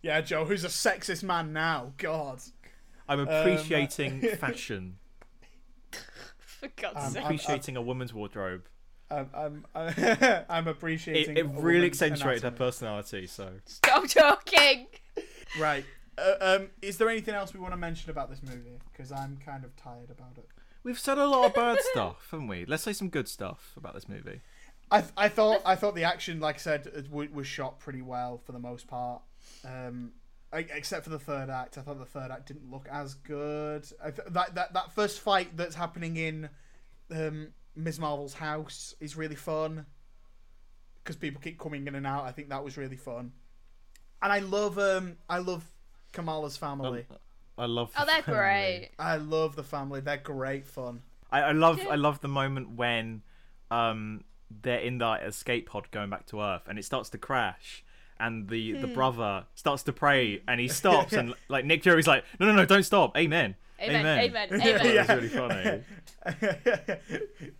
Yeah, 0.00 0.20
Joe, 0.20 0.44
who's 0.44 0.64
a 0.64 0.68
sexist 0.68 1.22
man 1.24 1.52
now? 1.52 1.92
God. 1.98 2.40
I'm 3.08 3.20
Um, 3.20 3.28
appreciating 3.28 4.20
fashion. 4.38 4.98
For 6.38 6.68
God's 6.76 6.96
Um, 6.96 7.02
I'm 7.04 7.10
sake. 7.12 7.24
appreciating 7.24 7.76
a 7.76 7.82
woman's 7.82 8.14
wardrobe. 8.14 8.62
I'm 9.10 9.28
I'm, 9.34 9.66
I'm, 9.74 9.94
I'm 10.48 10.68
It, 10.68 10.70
appreciating. 10.70 11.36
it 11.36 11.40
a 11.40 11.44
really 11.48 11.78
woman's 11.78 12.00
accentuated 12.02 12.42
her 12.44 12.50
personality. 12.52 13.26
So 13.26 13.50
Stop 13.64 14.06
talking. 14.08 14.86
Right. 15.58 15.84
Uh, 16.16 16.34
um, 16.40 16.68
is 16.80 16.96
there 16.98 17.08
anything 17.08 17.34
else 17.34 17.52
we 17.52 17.60
want 17.60 17.72
to 17.72 17.76
mention 17.78 18.10
about 18.10 18.30
this 18.30 18.42
movie? 18.42 18.78
Because 18.92 19.10
I'm 19.12 19.36
kind 19.44 19.64
of 19.64 19.74
tired 19.76 20.10
about 20.10 20.36
it. 20.38 20.48
We've 20.88 20.98
said 20.98 21.18
a 21.18 21.26
lot 21.26 21.44
of 21.44 21.54
bad 21.54 21.78
stuff, 21.92 22.28
haven't 22.30 22.48
we? 22.48 22.64
Let's 22.64 22.82
say 22.82 22.94
some 22.94 23.10
good 23.10 23.28
stuff 23.28 23.74
about 23.76 23.94
this 23.94 24.08
movie. 24.08 24.40
I, 24.90 25.04
I 25.18 25.28
thought 25.28 25.60
I 25.66 25.74
thought 25.74 25.94
the 25.94 26.04
action, 26.04 26.40
like 26.40 26.54
I 26.56 26.58
said, 26.58 26.84
w- 27.10 27.30
was 27.30 27.46
shot 27.46 27.78
pretty 27.78 28.00
well 28.00 28.38
for 28.38 28.52
the 28.52 28.58
most 28.58 28.88
part. 28.88 29.20
Um, 29.64 30.12
I, 30.50 30.60
except 30.60 31.04
for 31.04 31.10
the 31.10 31.18
third 31.18 31.50
act, 31.50 31.76
I 31.76 31.82
thought 31.82 31.98
the 31.98 32.06
third 32.06 32.30
act 32.30 32.46
didn't 32.46 32.70
look 32.70 32.88
as 32.90 33.12
good. 33.14 33.86
I 34.02 34.10
th- 34.10 34.28
that 34.30 34.54
that 34.54 34.72
that 34.72 34.92
first 34.94 35.20
fight 35.20 35.54
that's 35.58 35.74
happening 35.74 36.16
in 36.16 36.48
um, 37.14 37.48
Ms. 37.76 38.00
Marvel's 38.00 38.32
house 38.34 38.94
is 38.98 39.14
really 39.14 39.36
fun 39.36 39.84
because 41.04 41.16
people 41.16 41.42
keep 41.42 41.58
coming 41.58 41.86
in 41.86 41.94
and 41.94 42.06
out. 42.06 42.24
I 42.24 42.32
think 42.32 42.48
that 42.48 42.64
was 42.64 42.78
really 42.78 42.96
fun, 42.96 43.32
and 44.22 44.32
I 44.32 44.38
love 44.38 44.78
um 44.78 45.16
I 45.28 45.38
love 45.38 45.64
Kamala's 46.12 46.56
family. 46.56 47.04
I 47.58 47.66
love. 47.66 47.90
Oh, 47.96 48.00
the 48.00 48.06
they're 48.06 48.22
family. 48.22 48.38
great. 48.40 48.90
I 48.98 49.16
love 49.16 49.56
the 49.56 49.64
family. 49.64 50.00
They're 50.00 50.16
great 50.16 50.66
fun. 50.66 51.02
I, 51.30 51.40
I 51.42 51.52
love 51.52 51.80
I 51.90 51.96
love 51.96 52.20
the 52.20 52.28
moment 52.28 52.70
when 52.76 53.22
um 53.70 54.24
they're 54.62 54.78
in 54.80 54.98
that 54.98 55.24
escape 55.24 55.68
pod 55.68 55.90
going 55.90 56.08
back 56.08 56.24
to 56.26 56.40
Earth 56.40 56.62
and 56.68 56.78
it 56.78 56.84
starts 56.86 57.10
to 57.10 57.18
crash 57.18 57.84
and 58.18 58.48
the 58.48 58.72
Hmm. 58.72 58.80
the 58.80 58.86
brother 58.86 59.44
starts 59.54 59.82
to 59.82 59.92
pray 59.92 60.40
and 60.48 60.58
he 60.58 60.68
stops 60.80 61.12
and 61.12 61.34
like 61.48 61.66
Nick 61.66 61.82
Fury's 61.82 62.06
like 62.06 62.24
no 62.40 62.46
no 62.46 62.52
no 62.54 62.64
don't 62.64 62.82
stop 62.84 63.14
amen 63.16 63.56
Amen. 63.80 64.06
Amen. 64.18 64.48
That 64.50 64.60
Amen. 64.82 64.94
Yeah. 64.94 65.00
was 65.00 65.08
really 65.08 65.28
funny. 65.28 65.82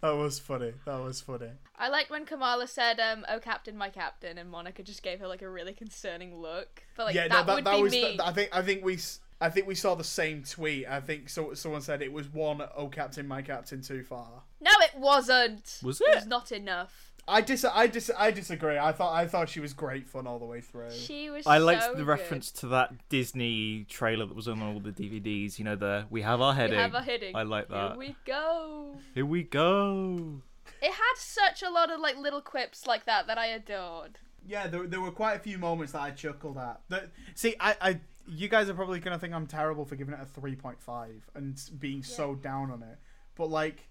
that 0.00 0.10
was 0.16 0.38
funny. 0.40 0.72
That 0.84 1.00
was 1.00 1.20
funny. 1.20 1.50
I 1.78 1.88
liked 1.88 2.10
when 2.10 2.24
Kamala 2.24 2.66
said, 2.66 2.98
um, 2.98 3.24
"Oh, 3.28 3.38
Captain, 3.38 3.76
my 3.76 3.88
Captain," 3.88 4.36
and 4.38 4.50
Monica 4.50 4.82
just 4.82 5.02
gave 5.02 5.20
her 5.20 5.28
like 5.28 5.42
a 5.42 5.48
really 5.48 5.72
concerning 5.72 6.34
look. 6.40 6.82
But 6.96 7.06
like 7.06 7.14
yeah, 7.14 7.28
that, 7.28 7.40
no, 7.40 7.44
that, 7.44 7.54
would 7.54 7.64
that 7.66 7.76
be 7.76 7.82
was. 7.82 7.92
me. 7.92 8.16
that- 8.16 8.26
I 8.26 8.32
think. 8.32 8.50
I 8.52 8.62
think 8.62 8.84
we. 8.84 8.98
S- 9.40 9.40
I 9.40 9.50
think 9.50 9.66
we 9.66 9.74
saw 9.74 9.94
the 9.94 10.04
same 10.04 10.42
tweet. 10.44 10.86
I 10.88 11.00
think 11.00 11.28
so, 11.28 11.54
someone 11.54 11.80
said 11.82 12.02
it 12.02 12.12
was 12.12 12.28
one 12.28 12.62
"Oh 12.76 12.88
Captain, 12.88 13.26
my 13.26 13.42
Captain" 13.42 13.82
too 13.82 14.02
far. 14.02 14.42
No, 14.60 14.70
it 14.80 14.96
wasn't. 14.96 15.78
Was 15.82 16.00
It 16.00 16.08
it? 16.08 16.14
was 16.16 16.26
not 16.26 16.52
enough. 16.52 17.04
I 17.30 17.42
dis. 17.42 17.62
I 17.64 17.86
dis. 17.88 18.10
I 18.16 18.30
disagree. 18.30 18.78
I 18.78 18.90
thought. 18.92 19.12
I 19.14 19.26
thought 19.26 19.50
she 19.50 19.60
was 19.60 19.74
great 19.74 20.08
fun 20.08 20.26
all 20.26 20.38
the 20.38 20.46
way 20.46 20.62
through. 20.62 20.90
She 20.92 21.28
was. 21.28 21.46
I 21.46 21.58
liked 21.58 21.82
so 21.82 21.90
the 21.90 21.96
good. 21.98 22.06
reference 22.06 22.50
to 22.52 22.68
that 22.68 22.94
Disney 23.10 23.84
trailer 23.84 24.24
that 24.24 24.34
was 24.34 24.48
on 24.48 24.62
all 24.62 24.80
the 24.80 24.92
DVDs. 24.92 25.58
You 25.58 25.66
know 25.66 25.76
the 25.76 26.06
we 26.08 26.22
have 26.22 26.40
our 26.40 26.54
heading. 26.54 26.76
We 26.76 26.76
heading. 26.82 26.92
have 26.94 27.02
a 27.02 27.04
hitting. 27.04 27.36
I 27.36 27.42
like 27.42 27.68
that. 27.68 27.90
Here 27.90 27.98
we 27.98 28.16
go. 28.24 28.96
Here 29.14 29.26
we 29.26 29.42
go. 29.42 30.40
It 30.80 30.92
had 30.92 31.14
such 31.16 31.62
a 31.62 31.68
lot 31.70 31.90
of 31.90 32.00
like 32.00 32.16
little 32.16 32.40
quips 32.40 32.86
like 32.86 33.04
that 33.04 33.26
that 33.26 33.36
I 33.36 33.46
adored. 33.46 34.18
Yeah, 34.46 34.66
there, 34.66 34.86
there 34.86 35.00
were 35.02 35.10
quite 35.10 35.34
a 35.34 35.38
few 35.40 35.58
moments 35.58 35.92
that 35.92 36.00
I 36.00 36.10
chuckled 36.12 36.56
at. 36.56 36.80
That 36.88 37.10
see, 37.34 37.56
I, 37.60 37.76
I, 37.80 38.00
you 38.28 38.48
guys 38.48 38.68
are 38.68 38.74
probably 38.74 39.00
gonna 39.00 39.18
think 39.18 39.34
I'm 39.34 39.46
terrible 39.46 39.84
for 39.84 39.96
giving 39.96 40.14
it 40.14 40.20
a 40.20 40.26
three 40.26 40.54
point 40.54 40.80
five 40.80 41.28
and 41.34 41.58
being 41.78 42.02
so 42.02 42.34
down 42.34 42.70
on 42.70 42.82
it, 42.82 42.98
but 43.36 43.48
like, 43.48 43.88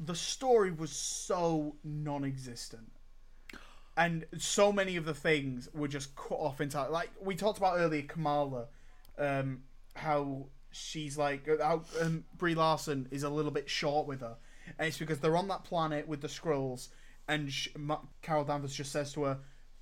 the 0.00 0.14
story 0.14 0.70
was 0.70 0.90
so 0.92 1.76
non-existent, 1.82 2.92
and 3.96 4.24
so 4.36 4.72
many 4.72 4.96
of 4.96 5.04
the 5.04 5.14
things 5.14 5.68
were 5.74 5.88
just 5.88 6.14
cut 6.14 6.38
off 6.38 6.60
entirely. 6.60 6.92
Like 6.92 7.10
we 7.20 7.34
talked 7.34 7.58
about 7.58 7.78
earlier, 7.78 8.02
Kamala, 8.02 8.66
um, 9.18 9.62
how 9.94 10.46
she's 10.70 11.18
like 11.18 11.48
how 11.60 11.82
um, 12.00 12.24
Brie 12.36 12.54
Larson 12.54 13.08
is 13.10 13.22
a 13.22 13.30
little 13.30 13.50
bit 13.50 13.68
short 13.68 14.06
with 14.06 14.20
her, 14.20 14.36
and 14.78 14.88
it's 14.88 14.98
because 14.98 15.18
they're 15.18 15.36
on 15.36 15.48
that 15.48 15.64
planet 15.64 16.06
with 16.06 16.20
the 16.20 16.28
Skrulls, 16.28 16.88
and 17.26 17.52
sh- 17.52 17.68
Ma- 17.76 18.02
Carol 18.22 18.44
Danvers 18.44 18.74
just 18.74 18.92
says 18.92 19.12
to 19.14 19.24
her, 19.24 19.38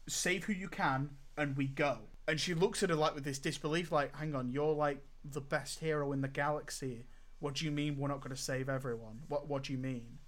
"Save 0.08 0.44
who 0.44 0.52
you 0.52 0.68
can, 0.68 1.10
and 1.36 1.56
we 1.56 1.66
go." 1.66 1.98
And 2.28 2.40
she 2.40 2.54
looks 2.54 2.82
at 2.82 2.90
her 2.90 2.96
like 2.96 3.14
with 3.14 3.24
this 3.24 3.38
disbelief, 3.38 3.92
like, 3.92 4.16
"Hang 4.16 4.34
on, 4.34 4.50
you're 4.50 4.74
like 4.74 5.04
the 5.24 5.40
best 5.40 5.80
hero 5.80 6.12
in 6.12 6.20
the 6.20 6.28
galaxy. 6.28 7.06
What 7.38 7.54
do 7.54 7.64
you 7.64 7.70
mean 7.70 7.98
we're 7.98 8.08
not 8.08 8.20
going 8.20 8.34
to 8.34 8.40
save 8.40 8.68
everyone? 8.68 9.22
What 9.28 9.48
What 9.48 9.64
do 9.64 9.72
you 9.72 9.78
mean?" 9.78 10.18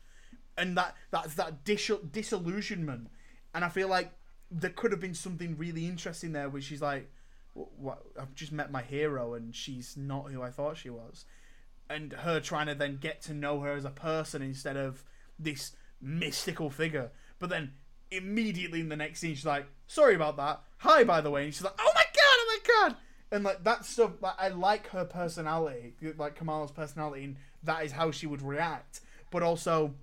And 0.56 0.76
that 0.76 0.96
that's 1.10 1.34
that 1.34 1.64
dis- 1.64 1.90
disillusionment, 2.10 3.08
and 3.54 3.64
I 3.64 3.68
feel 3.68 3.88
like 3.88 4.12
there 4.50 4.70
could 4.70 4.92
have 4.92 5.00
been 5.00 5.14
something 5.14 5.56
really 5.56 5.86
interesting 5.86 6.32
there, 6.32 6.48
where 6.48 6.62
she's 6.62 6.82
like, 6.82 7.10
"What? 7.54 8.02
I've 8.18 8.34
just 8.34 8.52
met 8.52 8.70
my 8.70 8.82
hero, 8.82 9.34
and 9.34 9.54
she's 9.54 9.96
not 9.96 10.30
who 10.30 10.42
I 10.42 10.50
thought 10.50 10.76
she 10.76 10.90
was." 10.90 11.24
and 11.90 12.12
her 12.12 12.40
trying 12.40 12.66
to 12.66 12.74
then 12.74 12.98
get 12.98 13.22
to 13.22 13.34
know 13.34 13.60
her 13.60 13.72
as 13.72 13.84
a 13.84 13.90
person 13.90 14.42
instead 14.42 14.76
of 14.76 15.04
this 15.38 15.72
mystical 16.00 16.70
figure. 16.70 17.10
But 17.38 17.50
then 17.50 17.72
immediately 18.10 18.80
in 18.80 18.88
the 18.88 18.96
next 18.96 19.20
scene, 19.20 19.34
she's 19.34 19.46
like, 19.46 19.66
"Sorry 19.88 20.14
about 20.14 20.36
that. 20.36 20.62
Hi, 20.78 21.02
by 21.02 21.20
the 21.20 21.30
way." 21.30 21.46
And 21.46 21.52
she's 21.52 21.64
like, 21.64 21.74
"Oh 21.80 21.92
my 21.92 22.04
god, 22.04 22.14
oh 22.22 22.46
my 22.46 22.88
god!" 22.88 22.96
And 23.32 23.42
like 23.42 23.64
that 23.64 23.84
stuff, 23.84 24.12
like 24.20 24.34
I 24.38 24.48
like 24.48 24.86
her 24.90 25.04
personality, 25.04 25.94
like 26.16 26.36
Kamala's 26.36 26.70
personality, 26.70 27.24
and 27.24 27.36
that 27.64 27.84
is 27.84 27.90
how 27.92 28.12
she 28.12 28.26
would 28.26 28.42
react. 28.42 29.00
But 29.32 29.42
also, 29.42 29.94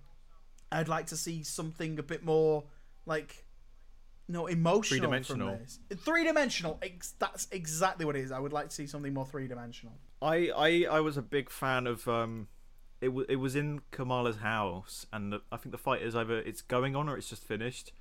I'd 0.72 0.90
like 0.90 1.08
to 1.08 1.16
see 1.16 1.44
something 1.44 1.98
a 1.98 2.04
bit 2.04 2.26
more 2.26 2.66
like. 3.06 3.46
No, 4.28 4.48
emotional. 4.48 4.98
Three-dimensional. 4.98 5.60
Three-dimensional. 5.98 6.80
Ex- 6.82 7.14
that's 7.20 7.48
exactly 7.52 8.06
what 8.06 8.16
it 8.16 8.22
is. 8.22 8.32
I 8.32 8.40
would 8.40 8.54
like 8.54 8.70
to 8.70 8.76
see 8.76 8.88
something 8.88 9.14
more 9.14 9.24
three-dimensional. 9.24 9.94
I, 10.20 10.50
I 10.50 10.88
I 10.98 11.00
was 11.00 11.16
a 11.16 11.22
big 11.22 11.52
fan 11.52 11.86
of 11.86 12.08
um, 12.08 12.48
it 13.02 13.10
was 13.10 13.28
it 13.30 13.36
was 13.36 13.56
in 13.56 13.82
Kamala's 13.92 14.38
house, 14.38 15.06
and 15.14 15.32
the, 15.32 15.42
I 15.52 15.58
think 15.58 15.72
the 15.72 15.78
fight 15.78 16.02
is 16.02 16.16
either 16.16 16.40
it's 16.40 16.64
going 16.64 16.96
on 16.96 17.08
or 17.08 17.18
it's 17.18 17.30
just 17.30 17.44
finished, 17.44 17.92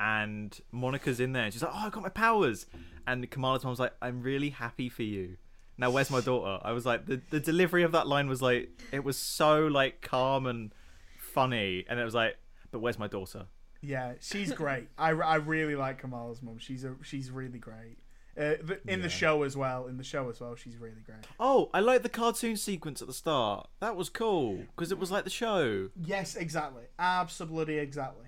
and 0.00 0.58
Monica's 0.72 1.20
in 1.20 1.32
there. 1.32 1.44
and 1.44 1.52
She's 1.52 1.62
like, 1.62 1.72
"Oh, 1.74 1.86
I 1.86 1.90
got 1.90 2.02
my 2.02 2.08
powers," 2.08 2.66
and 3.06 3.30
Kamala's 3.30 3.64
mom's 3.64 3.78
like, 3.80 3.94
"I'm 4.02 4.22
really 4.22 4.50
happy 4.50 4.88
for 4.88 5.02
you." 5.02 5.36
Now, 5.76 5.90
where's 5.90 6.10
my 6.10 6.20
daughter? 6.20 6.60
I 6.64 6.72
was 6.72 6.86
like, 6.86 7.06
the 7.06 7.20
the 7.30 7.40
delivery 7.40 7.82
of 7.82 7.92
that 7.92 8.06
line 8.06 8.28
was 8.28 8.40
like, 8.40 8.70
it 8.92 9.02
was 9.04 9.16
so 9.16 9.66
like 9.66 10.00
calm 10.02 10.46
and 10.46 10.72
funny, 11.18 11.84
and 11.88 11.98
it 11.98 12.04
was 12.04 12.14
like, 12.14 12.36
but 12.70 12.78
where's 12.80 12.98
my 12.98 13.08
daughter? 13.08 13.46
Yeah, 13.80 14.14
she's 14.20 14.52
great. 14.52 14.88
I, 14.96 15.10
I 15.10 15.36
really 15.36 15.76
like 15.76 15.98
Kamala's 16.00 16.42
mom. 16.42 16.58
She's 16.58 16.84
a 16.84 16.94
she's 17.02 17.30
really 17.30 17.58
great. 17.58 17.98
Uh, 18.36 18.54
in 18.88 19.00
the 19.00 19.08
show 19.08 19.44
as 19.44 19.56
well, 19.56 19.86
in 19.86 19.96
the 19.96 20.02
show 20.02 20.28
as 20.28 20.40
well, 20.40 20.56
she's 20.56 20.76
really 20.76 21.02
great. 21.06 21.18
Oh, 21.38 21.70
I 21.72 21.78
like 21.78 22.02
the 22.02 22.08
cartoon 22.08 22.56
sequence 22.56 23.00
at 23.00 23.06
the 23.06 23.14
start. 23.14 23.68
That 23.78 23.94
was 23.94 24.08
cool 24.08 24.56
because 24.74 24.90
it 24.90 24.98
was 24.98 25.12
like 25.12 25.22
the 25.22 25.30
show. 25.30 25.90
Yes, 26.02 26.34
exactly, 26.34 26.84
absolutely, 26.98 27.78
exactly. 27.78 28.26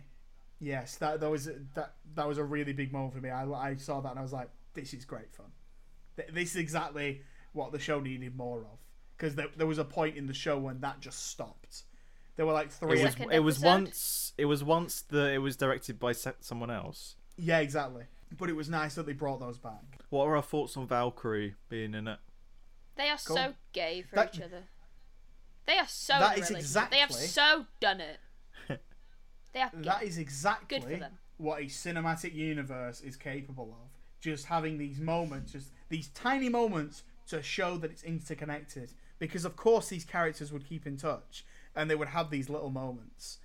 Yes, 0.60 0.96
that 0.96 1.20
that 1.20 1.30
was 1.30 1.50
that 1.74 1.94
that 2.14 2.26
was 2.26 2.38
a 2.38 2.44
really 2.44 2.72
big 2.72 2.92
moment 2.92 3.14
for 3.14 3.20
me. 3.20 3.30
I, 3.30 3.44
I 3.44 3.76
saw 3.76 4.00
that 4.00 4.10
and 4.10 4.18
I 4.18 4.22
was 4.22 4.32
like, 4.32 4.48
this 4.74 4.94
is 4.94 5.04
great 5.04 5.32
fun. 5.34 5.46
Th- 6.16 6.28
This 6.32 6.50
is 6.50 6.56
exactly 6.56 7.22
what 7.52 7.72
the 7.72 7.78
show 7.78 8.00
needed 8.00 8.36
more 8.36 8.60
of 8.60 8.78
because 9.16 9.34
there, 9.34 9.48
there 9.56 9.66
was 9.66 9.78
a 9.78 9.84
point 9.84 10.16
in 10.16 10.26
the 10.26 10.34
show 10.34 10.58
when 10.58 10.80
that 10.80 11.00
just 11.00 11.26
stopped. 11.28 11.82
There 12.36 12.44
were 12.46 12.52
like 12.52 12.70
three. 12.70 13.00
It 13.00 13.04
was 13.04 13.16
it 13.32 13.38
was 13.40 13.60
once 13.60 14.32
it 14.38 14.44
was 14.46 14.64
once 14.64 15.02
the 15.02 15.32
it 15.32 15.38
was 15.38 15.56
directed 15.56 15.98
by 15.98 16.12
se- 16.12 16.32
someone 16.40 16.70
else. 16.70 17.16
Yeah, 17.36 17.58
exactly. 17.58 18.04
But 18.38 18.48
it 18.48 18.56
was 18.56 18.68
nice 18.68 18.94
that 18.96 19.06
they 19.06 19.12
brought 19.12 19.40
those 19.40 19.58
back. 19.58 19.82
What 20.10 20.24
are 20.24 20.36
our 20.36 20.42
thoughts 20.42 20.76
on 20.76 20.86
Valkyrie 20.86 21.54
being 21.68 21.94
in 21.94 22.08
it? 22.08 22.18
They 22.96 23.08
are 23.10 23.18
Cool. 23.24 23.36
so 23.36 23.54
gay 23.72 24.02
for 24.02 24.16
That- 24.16 24.34
each 24.34 24.40
other. 24.40 24.64
They 25.66 25.78
are 25.78 25.86
so 25.88 26.18
That 26.18 26.36
in 26.38 26.42
is 26.44 26.50
a 26.50 26.54
relationship. 26.54 26.90
They 26.90 26.98
have 26.98 27.12
so 27.12 27.66
done 27.80 28.00
it. 28.00 28.18
They 29.56 29.62
are. 29.62 29.70
That 29.72 30.02
is 30.02 30.18
exactly 30.18 30.80
Good 30.80 30.84
for 30.84 30.96
them. 30.96 31.12
what 31.38 31.62
a 31.62 31.64
cinematic 31.64 32.34
universe 32.34 33.00
is 33.00 33.16
capable 33.16 33.74
of. 33.80 33.88
Just 34.20 34.44
having 34.44 34.76
these 34.76 35.00
moments, 35.00 35.52
just 35.52 35.70
these 35.88 36.08
tiny 36.08 36.50
moments 36.50 37.04
to 37.28 37.42
show 37.42 37.78
that 37.78 37.90
it's 37.90 38.02
interconnected. 38.02 38.92
Because 39.18 39.46
of 39.46 39.56
course 39.56 39.88
these 39.88 40.04
characters 40.04 40.52
would 40.52 40.68
keep 40.68 40.86
in 40.86 40.98
touch 40.98 41.46
and 41.74 41.88
they 41.88 41.94
would 41.94 42.08
have 42.08 42.28
these 42.28 42.50
little 42.50 42.68
moments. 42.68 43.38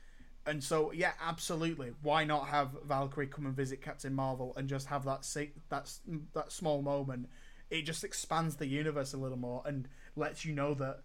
And 0.46 0.62
so 0.62 0.92
yeah, 0.92 1.14
absolutely. 1.26 1.94
Why 2.02 2.26
not 2.26 2.50
have 2.50 2.72
Valkyrie 2.86 3.28
come 3.28 3.46
and 3.46 3.56
visit 3.56 3.82
Captain 3.82 4.14
Marvel 4.14 4.54
and 4.58 4.68
just 4.68 4.88
have 4.88 5.06
that 5.06 5.24
si- 5.24 5.54
that 5.70 5.90
that 6.34 6.52
small 6.52 6.82
moment? 6.82 7.30
It 7.70 7.84
just 7.84 8.04
expands 8.04 8.58
the 8.58 8.68
universe 8.68 9.14
a 9.14 9.18
little 9.18 9.38
more 9.38 9.64
and 9.66 9.88
lets 10.18 10.44
you 10.44 10.52
know 10.52 10.74
that 10.74 11.04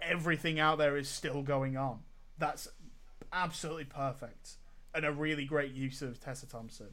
everything 0.00 0.60
out 0.60 0.78
there 0.78 0.96
is 0.96 1.08
still 1.08 1.42
going 1.42 1.76
on. 1.76 2.04
That's 2.38 2.68
absolutely 3.32 3.84
perfect 3.84 4.56
and 4.94 5.04
a 5.04 5.12
really 5.12 5.44
great 5.44 5.72
use 5.72 6.02
of 6.02 6.18
Tessa 6.20 6.46
Thompson. 6.46 6.90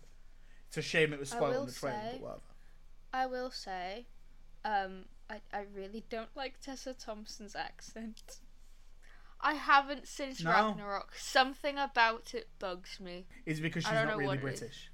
It's 0.68 0.78
a 0.78 0.82
shame 0.82 1.14
it 1.14 1.20
was 1.20 1.32
I 1.34 1.38
spoiled 1.38 1.54
in 1.54 1.60
will 1.60 1.66
the 1.68 1.72
trailer, 1.72 1.96
say- 2.02 2.10
but 2.14 2.22
whatever. 2.22 2.42
I 3.14 3.26
will 3.28 3.52
say, 3.52 4.08
Um, 4.66 5.06
I, 5.30 5.42
I 5.54 5.66
really 5.74 6.04
don't 6.10 6.36
like 6.36 6.60
Tessa 6.60 6.94
Thompson's 6.94 7.56
accent. 7.56 8.40
I 9.40 9.54
haven't 9.54 10.08
since 10.08 10.44
No? 10.44 10.52
Ragnarok. 10.52 11.14
Something 11.16 11.78
about 11.78 12.34
it 12.34 12.50
bugs 12.60 13.00
me. 13.00 13.28
Is 13.46 13.60
it 13.60 13.62
because 13.62 13.84
she's 13.84 13.94
don't 13.94 14.08
really 14.08 14.26
what 14.26 14.34
it 14.38 14.54
is. 14.54 14.60
British? 14.60 14.92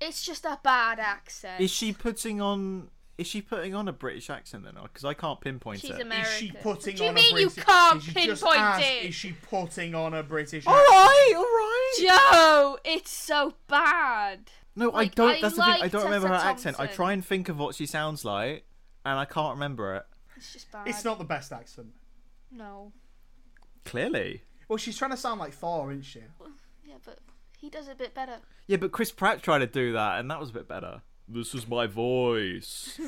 It's 0.00 0.24
just 0.24 0.44
a 0.44 0.58
bad 0.62 0.98
accent. 0.98 1.60
Is 1.60 1.70
she 1.70 1.92
putting 1.92 2.40
on? 2.40 2.90
Is 3.20 3.26
she 3.26 3.42
putting 3.42 3.74
on 3.74 3.86
a 3.86 3.92
British 3.92 4.30
accent 4.30 4.64
then? 4.64 4.74
Because 4.82 5.04
I 5.04 5.12
can't 5.14 5.40
pinpoint 5.40 5.80
She's 5.80 5.90
it. 5.90 6.00
American. 6.00 6.32
Is 6.32 6.38
she 6.38 6.52
putting 6.52 6.96
Do 6.96 7.02
you 7.02 7.08
on 7.10 7.14
mean 7.14 7.36
a 7.36 7.40
you 7.40 7.50
can't 7.50 8.02
Did 8.02 8.16
you 8.16 8.26
just 8.30 8.42
pinpoint 8.42 8.60
ask, 8.60 8.82
it? 8.82 9.04
Is 9.10 9.14
she 9.14 9.32
putting 9.32 9.94
on 9.94 10.14
a 10.14 10.22
British? 10.22 10.66
all 10.66 10.72
accent? 10.74 10.88
right, 10.90 11.32
all 11.36 11.42
right. 11.42 11.96
Joe, 12.32 12.78
it's 12.84 13.10
so 13.10 13.54
bad. 13.68 14.50
No, 14.74 14.88
Like, 14.88 15.12
I 15.12 15.14
don't. 15.14 15.28
I 15.36 15.40
that's 15.42 15.56
the 15.56 15.62
thing. 15.62 15.70
I 15.72 15.78
like 15.80 15.92
don't 15.92 16.04
remember 16.04 16.28
her 16.28 16.34
Tessa 16.34 16.46
accent. 16.46 16.76
I 16.78 16.84
Thompson. 16.84 16.96
try 16.96 17.12
and 17.12 17.24
think 17.26 17.48
of 17.50 17.58
what 17.58 17.74
she 17.74 17.84
sounds 17.86 18.24
like, 18.24 18.64
and 19.04 19.18
I 19.18 19.24
can't 19.26 19.54
remember 19.54 19.96
it. 19.96 20.04
It's 20.36 20.52
just 20.54 20.72
bad. 20.72 20.88
It's 20.88 21.04
not 21.04 21.18
the 21.18 21.24
best 21.24 21.52
accent. 21.52 21.88
No. 22.50 22.92
Clearly. 23.84 24.42
Well, 24.68 24.76
she's 24.78 24.96
trying 24.96 25.10
to 25.10 25.16
sound 25.16 25.40
like 25.40 25.52
Thor, 25.52 25.90
isn't 25.90 26.04
she? 26.04 26.20
Yeah, 26.84 26.94
but 27.04 27.18
he 27.58 27.68
does 27.68 27.88
it 27.88 27.92
a 27.92 27.96
bit 27.96 28.14
better. 28.14 28.36
Yeah, 28.66 28.76
but 28.78 28.92
Chris 28.92 29.10
Pratt 29.12 29.42
tried 29.42 29.58
to 29.58 29.66
do 29.66 29.92
that, 29.92 30.18
and 30.20 30.30
that 30.30 30.40
was 30.40 30.50
a 30.50 30.52
bit 30.54 30.68
better. 30.68 31.02
This 31.32 31.54
is 31.54 31.66
my 31.68 31.86
voice. 31.86 32.98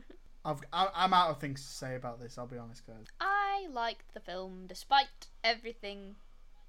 I've, 0.44 0.60
I, 0.72 0.88
I'm 0.94 1.12
out 1.14 1.30
of 1.30 1.38
things 1.40 1.60
to 1.64 1.68
say 1.72 1.94
about 1.96 2.20
this. 2.20 2.36
I'll 2.38 2.46
be 2.46 2.58
honest, 2.58 2.86
guys. 2.86 3.06
I 3.20 3.66
liked 3.72 4.12
the 4.14 4.20
film 4.20 4.64
despite 4.68 5.28
everything, 5.44 6.16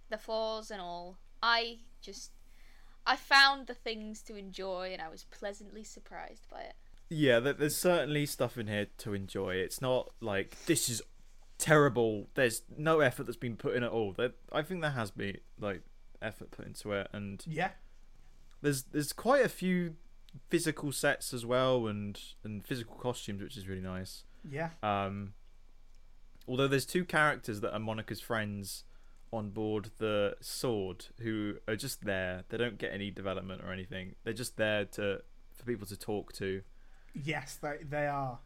the 0.09 0.18
flaws 0.18 0.70
and 0.72 0.82
all. 0.82 1.18
I 1.41 1.78
just. 2.01 2.32
I 3.05 3.16
found 3.18 3.68
the 3.68 3.74
things 3.74 4.22
to 4.24 4.36
enjoy 4.38 4.91
and 4.93 5.01
I 5.01 5.09
was 5.09 5.26
pleasantly 5.26 5.84
surprised 5.84 6.47
by 6.49 6.61
it. 6.61 6.74
yeah, 7.09 7.39
there's 7.41 7.76
certainly 7.76 8.26
stuff 8.26 8.57
in 8.57 8.68
here 8.68 8.88
to 8.99 9.14
enjoy. 9.14 9.55
It's 9.55 9.82
not 9.82 10.11
like 10.22 10.55
this 10.68 10.88
is 10.88 11.01
terrible. 11.57 12.30
There's 12.36 12.61
no 12.78 13.01
effort 13.01 13.26
that's 13.26 13.38
been 13.38 13.57
put 13.57 13.76
in 13.76 13.84
at 13.84 13.91
all. 13.91 14.14
There, 14.14 14.32
I 14.53 14.61
think 14.61 14.82
there 14.82 14.91
has 14.91 15.11
been 15.11 15.38
like 15.59 15.82
effort 16.22 16.51
put 16.51 16.66
into 16.66 16.93
it, 16.93 17.09
and 17.11 17.43
Yeah. 17.45 17.72
there's 18.61 18.84
there's 18.84 19.11
quite 19.11 19.43
a 19.45 19.49
few 19.49 19.95
physical 20.50 20.92
sets 20.92 21.34
as 21.34 21.46
well, 21.46 21.88
and 21.88 22.20
and 22.44 22.66
physical 22.66 22.96
costumes, 22.96 23.42
which 23.42 23.58
is 23.58 23.68
really 23.68 23.82
nice. 23.82 24.24
Yeah. 24.50 24.70
Um, 24.82 25.34
although 26.48 26.68
there's 26.68 26.86
two 26.86 27.06
characters 27.06 27.62
that 27.62 27.74
are 27.74 27.80
Monica's 27.80 28.22
friends 28.22 28.84
on 29.32 29.50
board 29.50 29.90
the 29.98 30.36
sword 30.42 31.08
who 31.22 31.56
are 31.68 31.76
just 31.76 32.06
there. 32.06 32.44
They 32.50 32.58
don't 32.58 32.78
get 32.78 32.94
any 32.94 33.10
development 33.10 33.62
or 33.66 33.74
anything. 33.74 34.16
They're 34.24 34.34
just 34.34 34.58
there 34.58 34.86
to 34.86 35.22
for 35.56 35.66
people 35.66 35.88
to 35.88 35.98
talk 35.98 36.32
to. 36.34 36.62
Yes, 37.14 37.58
they 37.62 37.78
they 37.88 38.08
are. 38.08 38.40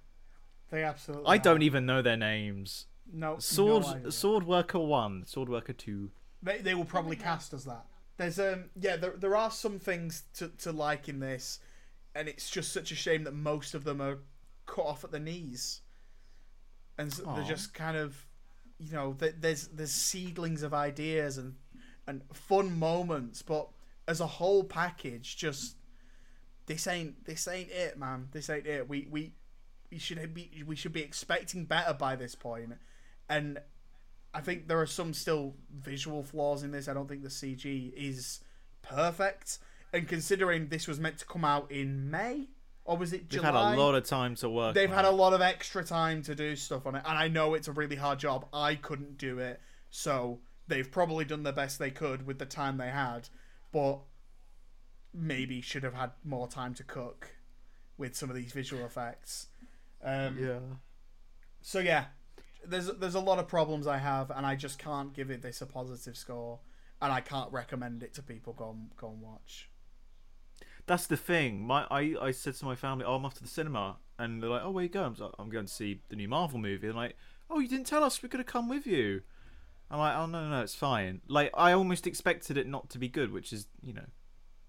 They 0.70 0.84
absolutely. 0.84 1.28
I 1.28 1.36
are. 1.36 1.40
don't 1.40 1.62
even 1.62 1.86
know 1.86 2.02
their 2.02 2.18
names. 2.18 2.88
No. 3.12 3.38
Sword 3.40 4.04
no. 4.04 4.10
Sword 4.10 4.46
Worker 4.46 4.80
One, 4.80 5.26
Sword 5.26 5.50
Worker 5.50 5.74
Two. 5.74 6.12
They 6.42 6.60
they 6.60 6.74
will 6.74 6.86
probably 6.86 7.16
cast 7.16 7.54
as 7.54 7.66
that. 7.66 7.86
There's 8.18 8.40
um 8.40 8.66
yeah 8.80 8.96
there 8.96 9.14
there 9.18 9.36
are 9.36 9.52
some 9.52 9.80
things 9.80 10.24
to 10.36 10.50
to 10.60 10.72
like 10.72 11.10
in 11.10 11.20
this, 11.20 11.60
and 12.18 12.28
it's 12.28 12.50
just 12.50 12.74
such 12.74 12.92
a 12.92 12.96
shame 12.96 13.24
that 13.26 13.34
most 13.34 13.74
of 13.74 13.84
them 13.84 14.02
are 14.02 14.20
cut 14.66 14.86
off 14.86 15.04
at 15.04 15.12
the 15.12 15.20
knees, 15.20 15.82
and 16.98 17.14
so 17.14 17.32
they're 17.36 17.44
just 17.44 17.74
kind 17.74 17.96
of, 17.96 18.26
you 18.80 18.92
know, 18.92 19.14
th- 19.14 19.36
there's 19.40 19.68
there's 19.68 19.92
seedlings 19.92 20.64
of 20.64 20.74
ideas 20.74 21.38
and 21.38 21.56
and 22.08 22.24
fun 22.34 22.78
moments, 22.78 23.42
but 23.42 23.70
as 24.08 24.20
a 24.20 24.28
whole 24.28 24.64
package, 24.64 25.38
just 25.38 25.76
this 26.66 26.88
ain't 26.88 27.26
this 27.26 27.48
ain't 27.48 27.70
it, 27.70 27.98
man. 28.00 28.30
This 28.32 28.50
ain't 28.50 28.66
it. 28.66 28.90
We 28.90 29.08
we 29.10 29.34
we 29.92 30.00
should 30.00 30.34
be 30.34 30.64
we 30.66 30.76
should 30.76 30.94
be 30.94 31.02
expecting 31.02 31.66
better 31.66 31.94
by 31.94 32.16
this 32.16 32.36
point. 32.36 32.70
point, 32.70 32.80
and 33.30 33.60
I 34.34 34.42
think 34.42 34.68
there 34.68 34.80
are 34.80 34.88
some 34.88 35.14
still 35.14 35.56
visual 35.72 36.24
flaws 36.24 36.64
in 36.64 36.72
this. 36.72 36.88
I 36.88 36.94
don't 36.94 37.08
think 37.08 37.24
the 37.24 37.30
CG 37.30 37.94
is 37.96 38.42
perfect. 38.82 39.60
And 39.94 40.08
considering 40.08 40.68
this 40.68 40.88
was 40.88 41.00
meant 41.00 41.18
to 41.20 41.26
come 41.26 41.46
out 41.46 41.72
in 41.72 42.10
May, 42.12 42.48
or 42.84 42.98
was 42.98 43.14
it 43.14 43.30
They've 43.30 43.42
had 43.42 43.56
a 43.56 43.76
lot 43.78 43.96
of 43.96 44.04
time 44.04 44.36
to 44.36 44.50
work. 44.50 44.76
They've 44.76 44.90
on 44.90 44.96
had 44.96 45.06
it. 45.06 45.14
a 45.14 45.16
lot 45.16 45.34
of 45.34 45.42
extra 45.42 45.84
time 45.84 46.22
to 46.24 46.36
do 46.36 46.56
stuff 46.56 46.86
on 46.86 46.96
it, 46.96 47.04
and 47.06 47.18
I 47.18 47.28
know 47.28 47.54
it's 47.54 47.68
a 47.68 47.72
really 47.72 47.96
hard 47.96 48.20
job. 48.20 48.48
I 48.54 48.76
couldn't 48.76 49.18
do 49.18 49.40
it, 49.40 49.62
so 49.90 50.40
they've 50.68 50.90
probably 50.90 51.26
done 51.26 51.44
the 51.44 51.54
best 51.54 51.80
they 51.80 51.92
could 51.92 52.26
with 52.28 52.40
the 52.40 52.46
time 52.46 52.78
they 52.78 52.90
had, 52.90 53.30
but 53.72 54.00
maybe 55.14 55.62
should 55.62 55.84
have 55.84 55.94
had 55.94 56.12
more 56.24 56.48
time 56.48 56.74
to 56.76 56.84
cook 56.84 57.32
with 57.98 58.16
some 58.16 58.30
of 58.30 58.36
these 58.36 58.52
visual 58.52 58.86
effects. 58.86 59.48
Um, 60.04 60.38
Yeah. 60.38 60.60
so 61.62 61.80
yeah, 61.80 62.06
there's 62.66 62.88
there's 62.98 63.16
a 63.16 63.20
lot 63.20 63.40
of 63.40 63.48
problems 63.48 63.88
I 63.88 63.98
have, 63.98 64.32
and 64.32 64.46
I 64.46 64.56
just 64.56 64.80
can't 64.80 65.14
give 65.14 65.32
it 65.32 65.42
this 65.42 65.62
a 65.62 65.66
positive 65.66 66.16
score, 66.18 66.60
and 67.02 67.12
I 67.12 67.22
can't 67.22 67.52
recommend 67.52 68.04
it 68.04 68.14
to 68.16 68.22
people. 68.22 68.54
Go 68.54 68.72
and, 68.72 68.96
go 68.98 69.10
and 69.10 69.22
watch. 69.22 69.70
That's 70.88 71.06
the 71.08 71.18
thing. 71.18 71.66
My 71.68 71.86
I, 71.92 72.16
I 72.20 72.32
said 72.32 72.56
to 72.56 72.66
my 72.66 72.76
family, 72.76 73.06
"Oh, 73.06 73.16
I'm 73.16 73.26
off 73.26 73.36
to 73.36 73.44
the 73.44 73.48
cinema," 73.50 73.98
and 74.18 74.42
they're 74.42 74.50
like, 74.50 74.62
"Oh, 74.64 74.72
where 74.72 74.84
you 74.84 74.90
going?" 74.90 75.06
I 75.06 75.10
was 75.10 75.20
like, 75.20 75.32
"I'm 75.38 75.50
going 75.50 75.66
to 75.66 75.72
see 75.72 76.02
the 76.10 76.16
new 76.16 76.28
Marvel 76.28 76.58
movie." 76.60 76.88
And 76.88 76.96
like, 76.96 77.16
"Oh, 77.50 77.60
you 77.60 77.68
didn't 77.68 77.88
tell 77.88 78.04
us. 78.04 78.24
We 78.24 78.30
could 78.30 78.40
have 78.40 78.48
come 78.48 78.70
with 78.70 78.88
you." 78.88 79.22
I'm 79.92 80.00
like, 80.00 80.16
"Oh 80.16 80.26
no, 80.26 80.44
no, 80.44 80.50
no, 80.50 80.62
it's 80.62 80.76
fine." 80.76 81.22
Like, 81.28 81.52
I 81.54 81.74
almost 81.74 82.08
expected 82.08 82.58
it 82.58 82.68
not 82.68 82.90
to 82.92 82.98
be 83.00 83.08
good, 83.10 83.32
which 83.32 83.52
is, 83.54 83.68
you 83.84 83.94
know, 83.94 84.06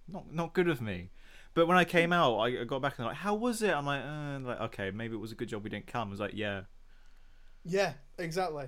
not 0.09 0.33
not 0.35 0.55
good 0.55 0.69
of 0.69 0.81
me. 0.83 1.11
But 1.55 1.66
when 1.66 1.79
I 1.79 1.85
came 1.85 2.12
out, 2.12 2.39
I 2.39 2.64
got 2.64 2.83
back 2.83 2.93
and 2.99 3.05
they're 3.05 3.11
like, 3.12 3.16
"How 3.19 3.35
was 3.35 3.62
it?" 3.62 3.73
I'm 3.73 3.87
like, 3.87 4.03
uh, 4.05 4.41
like, 4.41 4.61
"Okay, 4.73 4.91
maybe 4.91 5.14
it 5.14 5.21
was 5.21 5.33
a 5.33 5.37
good 5.37 5.49
job 5.49 5.62
we 5.64 5.71
didn't 5.71 5.87
come." 5.87 6.09
I 6.09 6.11
was 6.11 6.21
like, 6.21 6.35
"Yeah." 6.35 6.62
Yeah, 7.64 7.93
exactly. 8.19 8.66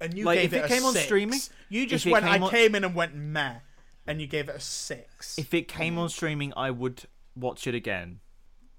And 0.00 0.12
you 0.14 0.24
Like, 0.24 0.40
gave 0.40 0.52
if 0.52 0.60
it 0.60 0.64
a 0.64 0.68
came 0.68 0.84
on 0.84 0.94
streaming- 0.94 1.40
you 1.68 1.86
just 1.86 2.04
went. 2.06 2.24
I 2.26 2.32
came 2.32 2.42
on- 2.42 2.50
came 2.50 2.74
in 2.74 2.84
and 2.84 2.94
went 2.94 3.14
meh, 3.14 3.60
and 4.06 4.20
you 4.20 4.26
gave 4.26 4.48
it 4.48 4.56
a 4.56 4.60
six. 4.60 5.38
If 5.38 5.54
it 5.54 5.68
came 5.68 5.98
on 5.98 6.08
streaming, 6.08 6.52
I 6.56 6.70
would 6.70 7.04
watch 7.36 7.66
it 7.66 7.74
again, 7.74 8.20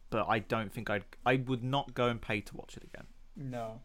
but 0.09 0.27
I 0.27 0.39
don't 0.39 0.71
think 0.71 0.89
I'd. 0.89 1.05
I 1.25 1.37
would 1.37 1.63
not 1.63 1.93
go 1.93 2.07
and 2.07 2.21
pay 2.21 2.41
to 2.41 2.57
watch 2.57 2.77
it 2.77 2.83
again. 2.83 3.07
No. 3.35 3.81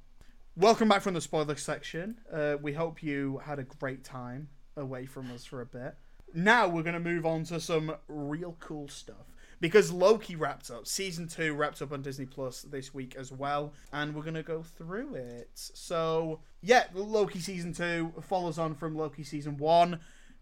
Welcome 0.56 0.88
back 0.88 1.02
from 1.02 1.14
the 1.14 1.20
spoiler 1.20 1.56
section. 1.56 2.18
Uh, 2.32 2.56
we 2.60 2.72
hope 2.72 3.02
you 3.02 3.40
had 3.44 3.58
a 3.58 3.62
great 3.62 4.02
time 4.02 4.48
away 4.76 5.06
from 5.06 5.30
us 5.32 5.44
for 5.44 5.60
a 5.60 5.66
bit. 5.66 5.94
Now 6.34 6.68
we're 6.68 6.82
going 6.82 6.94
to 6.94 7.00
move 7.00 7.24
on 7.24 7.44
to 7.44 7.60
some 7.60 7.94
real 8.08 8.56
cool 8.60 8.88
stuff. 8.88 9.32
Because 9.60 9.90
Loki 9.90 10.36
wrapped 10.36 10.70
up, 10.70 10.86
season 10.86 11.26
two 11.26 11.52
wrapped 11.54 11.82
up 11.82 11.92
on 11.92 12.00
Disney 12.00 12.26
Plus 12.26 12.62
this 12.62 12.94
week 12.94 13.16
as 13.16 13.32
well, 13.32 13.72
and 13.92 14.14
we're 14.14 14.22
going 14.22 14.34
to 14.34 14.42
go 14.44 14.62
through 14.62 15.14
it. 15.16 15.50
So, 15.54 16.40
yeah, 16.60 16.84
Loki 16.94 17.40
season 17.40 17.72
two 17.72 18.12
follows 18.22 18.58
on 18.58 18.74
from 18.74 18.96
Loki 18.96 19.24
season 19.24 19.56
one. 19.56 19.98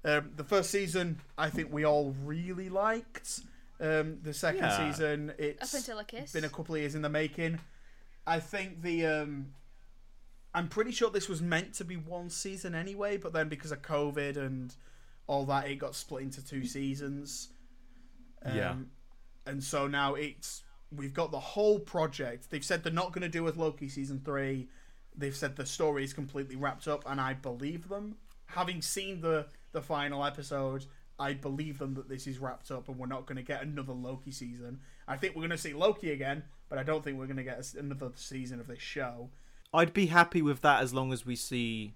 Um, 0.06 0.30
the 0.36 0.44
first 0.44 0.70
season, 0.70 1.20
I 1.36 1.50
think 1.50 1.72
we 1.72 1.84
all 1.84 2.14
really 2.24 2.68
liked. 2.68 3.40
Um, 3.80 4.20
the 4.22 4.32
second 4.32 4.62
Yeah. 4.64 4.90
season, 4.92 5.30
Up 5.30 5.36
it's 5.40 5.74
until 5.74 5.98
a 5.98 6.04
kiss. 6.04 6.32
been 6.32 6.44
a 6.44 6.48
couple 6.48 6.74
of 6.76 6.80
years 6.80 6.94
in 6.94 7.02
the 7.02 7.08
making. 7.08 7.58
I 8.26 8.40
think 8.40 8.82
the 8.82 9.04
um 9.06 9.52
I'm 10.54 10.68
pretty 10.68 10.90
sure 10.92 11.10
this 11.10 11.28
was 11.28 11.42
meant 11.42 11.74
to 11.74 11.84
be 11.84 11.96
one 11.96 12.30
season 12.30 12.74
anyway, 12.74 13.18
but 13.18 13.34
then 13.34 13.48
because 13.50 13.72
of 13.72 13.82
COVID 13.82 14.38
and 14.38 14.74
all 15.26 15.44
that, 15.46 15.68
it 15.68 15.76
got 15.76 15.94
split 15.94 16.22
into 16.22 16.42
two 16.42 16.64
seasons. 16.64 17.48
Um, 18.42 18.56
Yeah. 18.56 18.76
And 19.44 19.62
so 19.62 19.86
now 19.86 20.14
it's 20.14 20.62
we've 20.90 21.12
got 21.12 21.30
the 21.32 21.40
whole 21.40 21.78
project. 21.80 22.50
They've 22.50 22.64
said 22.64 22.82
they're 22.84 22.92
not 22.92 23.12
going 23.12 23.22
to 23.22 23.28
do 23.28 23.42
with 23.42 23.56
Loki 23.56 23.88
season 23.88 24.20
three. 24.24 24.68
They've 25.16 25.36
said 25.36 25.56
the 25.56 25.66
story 25.66 26.04
is 26.04 26.12
completely 26.14 26.56
wrapped 26.56 26.86
up, 26.88 27.02
and 27.06 27.20
I 27.20 27.34
believe 27.34 27.88
them. 27.88 28.16
Having 28.46 28.82
seen 28.82 29.20
the 29.20 29.46
the 29.76 29.82
final 29.82 30.24
episode, 30.24 30.86
I 31.18 31.34
believe 31.34 31.78
them 31.78 31.94
that 31.94 32.08
this 32.08 32.26
is 32.26 32.38
wrapped 32.38 32.70
up, 32.70 32.88
and 32.88 32.98
we're 32.98 33.06
not 33.06 33.26
going 33.26 33.36
to 33.36 33.42
get 33.42 33.62
another 33.62 33.92
Loki 33.92 34.32
season. 34.32 34.80
I 35.06 35.16
think 35.16 35.34
we're 35.36 35.42
going 35.42 35.50
to 35.50 35.58
see 35.58 35.72
Loki 35.74 36.10
again, 36.12 36.42
but 36.68 36.78
I 36.78 36.82
don't 36.82 37.04
think 37.04 37.18
we're 37.18 37.26
going 37.26 37.36
to 37.36 37.42
get 37.44 37.72
another 37.78 38.10
season 38.16 38.58
of 38.60 38.66
this 38.66 38.80
show. 38.80 39.30
I'd 39.72 39.92
be 39.92 40.06
happy 40.06 40.42
with 40.42 40.62
that 40.62 40.82
as 40.82 40.92
long 40.94 41.12
as 41.12 41.24
we 41.26 41.36
see, 41.36 41.94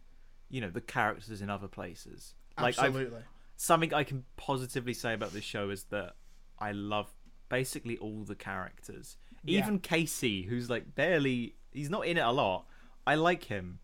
you 0.49 0.61
know, 0.61 0.71
the 0.71 0.81
characters 0.81 1.41
in 1.41 1.49
other 1.51 1.69
places. 1.69 2.35
Like 2.61 2.79
I've, 2.79 2.87
Absolutely. 2.87 3.23
something 3.57 3.95
I 3.95 4.05
can 4.05 4.25
positively 4.37 4.93
say 4.95 5.15
about 5.15 5.33
this 5.33 5.45
show 5.45 5.71
is 5.71 5.85
that 5.85 6.15
I 6.59 6.73
love 6.73 7.11
basically 7.49 7.97
all 7.99 8.25
the 8.25 8.35
characters. 8.35 9.17
Yeah. 9.45 9.61
Even 9.61 9.79
Casey, 9.79 10.43
who's 10.43 10.69
like 10.69 10.95
barely 10.95 11.55
he's 11.73 11.89
not 11.89 12.07
in 12.07 12.19
it 12.19 12.25
a 12.25 12.31
lot. 12.33 12.67
I 13.07 13.15
like 13.15 13.45
him. 13.45 13.79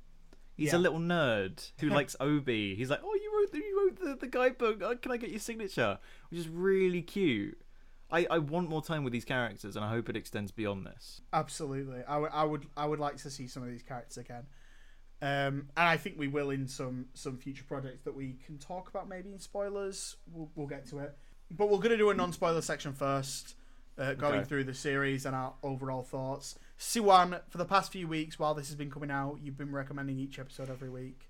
He's 0.56 0.72
Yeah. 0.72 0.78
a 0.78 0.80
little 0.80 0.98
nerd 0.98 1.70
who 1.80 1.88
likes 1.98 2.16
OB. 2.20 2.48
He's 2.48 2.90
like, 2.90 3.00
"Oh, 3.02 3.14
you 3.14 3.25
the, 4.10 4.16
the, 4.16 4.26
guidebook. 4.26 4.82
Oh, 4.82 4.96
can 4.96 5.12
I 5.12 5.16
get 5.16 5.30
your 5.30 5.40
signature?" 5.40 5.98
Which 6.30 6.40
is 6.40 6.48
really 6.48 7.02
cute. 7.02 7.60
I, 8.10 8.26
I 8.30 8.38
want 8.38 8.68
more 8.68 8.82
time 8.82 9.02
with 9.04 9.12
these 9.12 9.24
characters, 9.24 9.74
and 9.76 9.84
I 9.84 9.88
hope 9.90 10.08
it 10.08 10.16
extends 10.16 10.52
beyond 10.52 10.86
this. 10.86 11.20
Absolutely, 11.32 12.02
I 12.06 12.16
would- 12.18 12.30
I 12.32 12.44
would 12.44 12.66
I 12.76 12.86
would 12.86 13.00
like 13.00 13.16
to 13.18 13.30
see 13.30 13.48
some 13.48 13.62
of 13.64 13.68
these 13.68 13.82
characters 13.82 14.16
again, 14.16 14.46
um, 15.22 15.68
and 15.76 15.88
I 15.88 15.96
think 15.96 16.16
we 16.18 16.28
will 16.28 16.50
in 16.50 16.68
some 16.68 17.06
some 17.14 17.36
future 17.36 17.64
projects 17.66 18.04
that 18.04 18.14
we 18.14 18.36
can 18.46 18.58
talk 18.58 18.88
about 18.88 19.08
maybe 19.08 19.32
in 19.32 19.38
spoilers. 19.40 20.16
We'll, 20.32 20.50
we'll 20.54 20.66
get 20.68 20.86
to 20.90 21.00
it, 21.00 21.16
but 21.50 21.68
we're 21.68 21.78
gonna 21.78 21.96
do 21.96 22.10
a 22.10 22.14
non 22.14 22.32
spoiler 22.32 22.60
section 22.62 22.92
first. 22.92 23.54
uh, 23.98 24.12
going 24.12 24.40
Okay. 24.40 24.44
through 24.44 24.62
the 24.64 24.74
series 24.74 25.24
and 25.24 25.34
our 25.34 25.54
overall 25.62 26.02
thoughts. 26.02 26.58
Siwan, 26.78 27.40
for 27.48 27.56
the 27.56 27.64
past 27.64 27.90
few 27.90 28.06
weeks 28.06 28.38
while 28.38 28.52
this 28.52 28.66
has 28.68 28.76
been 28.76 28.90
coming 28.90 29.10
out, 29.10 29.38
you've 29.42 29.56
been 29.56 29.72
recommending 29.72 30.18
each 30.18 30.38
episode 30.38 30.68
every 30.68 30.90
week. 30.90 31.25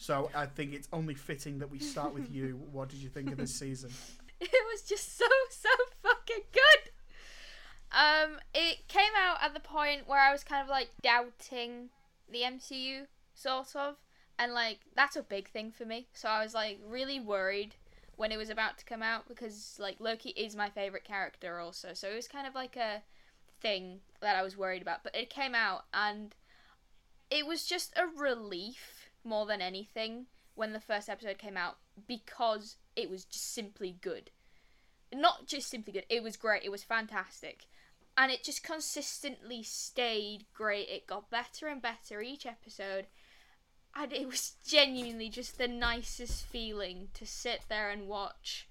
So 0.00 0.30
I 0.34 0.46
think 0.46 0.72
it's 0.72 0.88
only 0.94 1.12
fitting 1.12 1.58
that 1.58 1.70
we 1.70 1.78
start 1.78 2.14
with 2.14 2.32
you. 2.32 2.58
What 2.72 2.88
did 2.88 3.00
you 3.00 3.10
think 3.10 3.30
of 3.30 3.36
this 3.36 3.54
season? 3.54 3.90
it 4.40 4.50
was 4.72 4.80
just 4.80 5.18
so 5.18 5.26
so 5.50 5.68
fucking 6.02 6.44
good. 6.52 6.90
Um, 7.92 8.38
it 8.54 8.88
came 8.88 9.12
out 9.20 9.42
at 9.42 9.52
the 9.52 9.60
point 9.60 10.08
where 10.08 10.18
I 10.18 10.32
was 10.32 10.42
kind 10.42 10.62
of 10.62 10.70
like 10.70 10.88
doubting 11.02 11.90
the 12.32 12.40
MCU, 12.40 13.08
sort 13.34 13.76
of, 13.76 13.96
and 14.38 14.54
like 14.54 14.78
that's 14.96 15.16
a 15.16 15.22
big 15.22 15.50
thing 15.50 15.70
for 15.70 15.84
me. 15.84 16.06
So 16.14 16.30
I 16.30 16.42
was 16.42 16.54
like 16.54 16.78
really 16.88 17.20
worried 17.20 17.74
when 18.16 18.32
it 18.32 18.38
was 18.38 18.48
about 18.48 18.78
to 18.78 18.86
come 18.86 19.02
out 19.02 19.28
because 19.28 19.76
like 19.78 19.96
Loki 19.98 20.30
is 20.30 20.56
my 20.56 20.70
favorite 20.70 21.04
character 21.04 21.58
also. 21.58 21.90
So 21.92 22.08
it 22.08 22.16
was 22.16 22.26
kind 22.26 22.46
of 22.46 22.54
like 22.54 22.74
a 22.74 23.02
thing 23.60 24.00
that 24.22 24.34
I 24.34 24.42
was 24.42 24.56
worried 24.56 24.80
about. 24.80 25.04
But 25.04 25.14
it 25.14 25.28
came 25.28 25.54
out 25.54 25.84
and 25.92 26.34
it 27.30 27.46
was 27.46 27.66
just 27.66 27.92
a 27.98 28.06
relief 28.06 28.99
more 29.24 29.46
than 29.46 29.60
anything 29.60 30.26
when 30.54 30.72
the 30.72 30.80
first 30.80 31.08
episode 31.08 31.38
came 31.38 31.56
out 31.56 31.76
because 32.06 32.76
it 32.96 33.10
was 33.10 33.24
just 33.24 33.54
simply 33.54 33.96
good. 34.00 34.30
Not 35.12 35.46
just 35.46 35.68
simply 35.68 35.92
good, 35.92 36.06
it 36.08 36.22
was 36.22 36.36
great, 36.36 36.62
it 36.64 36.70
was 36.70 36.82
fantastic. 36.82 37.66
And 38.16 38.30
it 38.30 38.44
just 38.44 38.62
consistently 38.62 39.62
stayed 39.62 40.44
great. 40.52 40.88
It 40.88 41.06
got 41.06 41.30
better 41.30 41.68
and 41.68 41.80
better 41.80 42.20
each 42.20 42.44
episode. 42.44 43.06
And 43.94 44.12
it 44.12 44.26
was 44.26 44.54
genuinely 44.66 45.28
just 45.28 45.58
the 45.58 45.68
nicest 45.68 46.44
feeling 46.44 47.08
to 47.14 47.26
sit 47.26 47.62
there 47.68 47.90
and 47.90 48.08
watch 48.08 48.68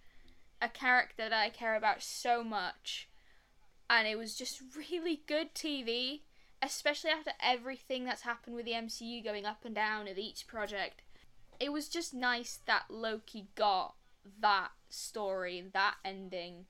a 0.62 0.70
character 0.70 1.30
that 1.30 1.34
I 1.34 1.50
care 1.50 1.76
about 1.76 2.04
so 2.04 2.44
much. 2.44 3.10
And 3.90 4.08
it 4.08 4.18
was 4.18 4.36
just 4.36 4.62
really 4.76 5.22
good 5.26 5.56
TV, 5.56 6.22
especially 6.62 7.10
after 7.10 7.32
everything 7.42 8.06
that's 8.06 8.22
happened 8.22 8.56
with 8.56 8.66
the 8.66 8.74
MCU 8.74 9.24
going 9.24 9.46
up 9.46 9.66
and 9.66 9.76
down 9.76 10.06
with 10.06 10.18
each 10.18 10.48
project 10.48 11.02
it 11.60 11.74
was 11.74 11.90
just 11.90 12.14
nice 12.14 12.60
that 12.66 12.86
Loki 12.90 13.48
got 13.56 13.96
that 14.40 14.70
story, 14.90 15.64
that 15.74 15.96
ending 16.06 16.66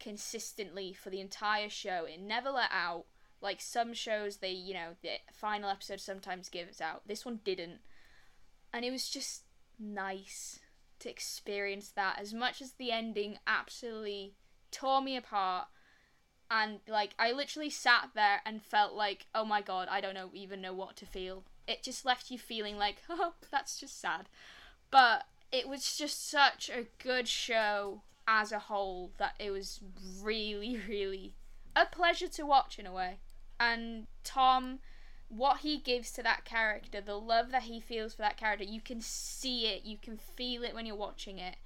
consistently 0.00 0.92
for 0.92 1.10
the 1.10 1.20
entire 1.20 1.68
show. 1.68 2.06
It 2.06 2.20
never 2.20 2.50
let 2.50 2.70
out. 2.72 3.04
Like 3.40 3.60
some 3.60 3.92
shows, 3.92 4.36
they, 4.36 4.52
you 4.52 4.72
know, 4.72 4.90
the 5.02 5.10
final 5.32 5.68
episode 5.68 6.00
sometimes 6.00 6.48
gives 6.48 6.80
out. 6.80 7.02
This 7.06 7.24
one 7.24 7.40
didn't. 7.44 7.80
And 8.72 8.84
it 8.84 8.90
was 8.90 9.08
just 9.08 9.42
nice 9.78 10.60
to 11.00 11.10
experience 11.10 11.90
that 11.90 12.18
as 12.20 12.32
much 12.32 12.62
as 12.62 12.72
the 12.72 12.92
ending 12.92 13.38
absolutely 13.46 14.34
tore 14.70 15.02
me 15.02 15.16
apart. 15.16 15.66
And 16.54 16.80
like 16.86 17.14
I 17.18 17.32
literally 17.32 17.70
sat 17.70 18.10
there 18.14 18.42
and 18.44 18.62
felt 18.62 18.92
like, 18.92 19.24
oh 19.34 19.44
my 19.44 19.62
god, 19.62 19.88
I 19.90 20.02
don't 20.02 20.12
know 20.12 20.28
even 20.34 20.60
know 20.60 20.74
what 20.74 20.96
to 20.96 21.06
feel. 21.06 21.44
It 21.66 21.82
just 21.82 22.04
left 22.04 22.30
you 22.30 22.38
feeling 22.38 22.76
like, 22.76 22.96
oh, 23.08 23.32
that's 23.50 23.80
just 23.80 23.98
sad. 23.98 24.28
But 24.90 25.24
it 25.50 25.66
was 25.66 25.96
just 25.96 26.28
such 26.30 26.68
a 26.68 26.88
good 27.02 27.26
show 27.26 28.02
as 28.28 28.52
a 28.52 28.58
whole 28.58 29.12
that 29.16 29.34
it 29.38 29.50
was 29.50 29.80
really, 30.20 30.78
really 30.88 31.32
a 31.74 31.86
pleasure 31.86 32.28
to 32.28 32.44
watch 32.44 32.78
in 32.78 32.86
a 32.86 32.92
way. 32.92 33.16
And 33.58 34.06
Tom, 34.22 34.80
what 35.30 35.60
he 35.60 35.78
gives 35.78 36.10
to 36.12 36.22
that 36.22 36.44
character, 36.44 37.00
the 37.00 37.18
love 37.18 37.50
that 37.52 37.62
he 37.62 37.80
feels 37.80 38.12
for 38.12 38.22
that 38.22 38.36
character, 38.36 38.64
you 38.64 38.82
can 38.82 39.00
see 39.00 39.68
it, 39.68 39.86
you 39.86 39.96
can 39.96 40.18
feel 40.18 40.64
it 40.64 40.74
when 40.74 40.84
you're 40.84 40.96
watching 40.96 41.38
it. 41.38 41.56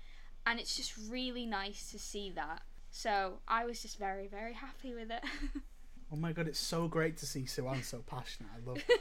And 0.47 0.61
it's 0.61 0.77
just 0.77 0.95
really 1.11 1.45
nice 1.45 1.91
to 1.91 1.99
see 1.99 2.31
that. 2.37 2.63
So 2.97 3.41
I 3.47 3.67
was 3.67 3.83
just 3.83 3.99
very, 3.99 4.27
very 4.27 4.55
happy 4.55 4.95
with 4.95 5.11
it. 5.11 5.23
Oh 6.13 6.15
my 6.15 6.33
god, 6.33 6.47
it's 6.47 6.61
so 6.61 6.87
great 6.87 7.17
to 7.17 7.27
see 7.27 7.43
Siwan 7.43 7.83
so 7.83 7.99
passionate. 8.07 8.49
I 8.55 8.65
love 8.65 8.77
this. 8.87 8.99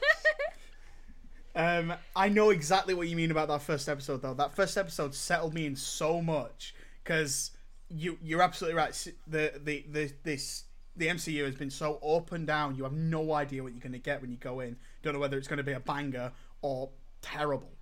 um, 1.55 1.93
I 2.15 2.29
know 2.29 2.49
exactly 2.49 2.95
what 2.95 3.07
you 3.07 3.15
mean 3.15 3.29
about 3.29 3.47
that 3.49 3.61
first 3.61 3.87
episode, 3.87 4.23
though. 4.23 4.33
That 4.33 4.55
first 4.55 4.75
episode 4.75 5.13
settled 5.13 5.53
me 5.53 5.67
in 5.67 5.75
so 5.75 6.19
much 6.19 6.73
because 7.03 7.51
you 7.89 8.17
you're 8.23 8.41
absolutely 8.41 8.75
right. 8.75 8.91
The 9.27 9.53
the 9.63 9.85
the 9.87 10.11
this 10.23 10.63
the 10.97 11.05
MCU 11.05 11.45
has 11.45 11.53
been 11.53 11.69
so 11.69 11.97
up 11.97 12.31
and 12.31 12.47
down. 12.47 12.75
You 12.75 12.85
have 12.85 12.93
no 12.93 13.33
idea 13.33 13.61
what 13.61 13.73
you're 13.73 13.83
going 13.83 13.93
to 13.93 13.99
get 13.99 14.19
when 14.19 14.31
you 14.31 14.37
go 14.37 14.61
in. 14.61 14.75
Don't 15.03 15.13
know 15.13 15.19
whether 15.19 15.37
it's 15.37 15.47
going 15.47 15.57
to 15.57 15.63
be 15.63 15.73
a 15.73 15.79
banger 15.79 16.31
or 16.63 16.89
terrible. 17.21 17.74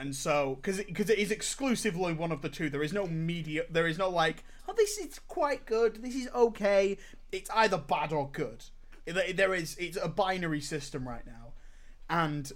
And 0.00 0.16
so, 0.16 0.54
because 0.56 0.78
because 0.82 1.10
it 1.10 1.18
is 1.18 1.30
exclusively 1.30 2.14
one 2.14 2.32
of 2.32 2.40
the 2.40 2.48
two, 2.48 2.70
there 2.70 2.82
is 2.82 2.92
no 2.94 3.06
media. 3.06 3.64
There 3.70 3.86
is 3.86 3.98
no 3.98 4.08
like, 4.08 4.44
oh, 4.66 4.72
this 4.74 4.96
is 4.96 5.18
quite 5.28 5.66
good. 5.66 6.02
This 6.02 6.14
is 6.14 6.26
okay. 6.34 6.96
It's 7.30 7.50
either 7.50 7.76
bad 7.76 8.10
or 8.12 8.30
good. 8.32 8.64
There- 9.04 9.32
There 9.34 9.54
is. 9.54 9.76
It's 9.78 9.98
a 10.02 10.08
binary 10.08 10.62
system 10.62 11.06
right 11.06 11.26
now, 11.26 11.52
and 12.08 12.50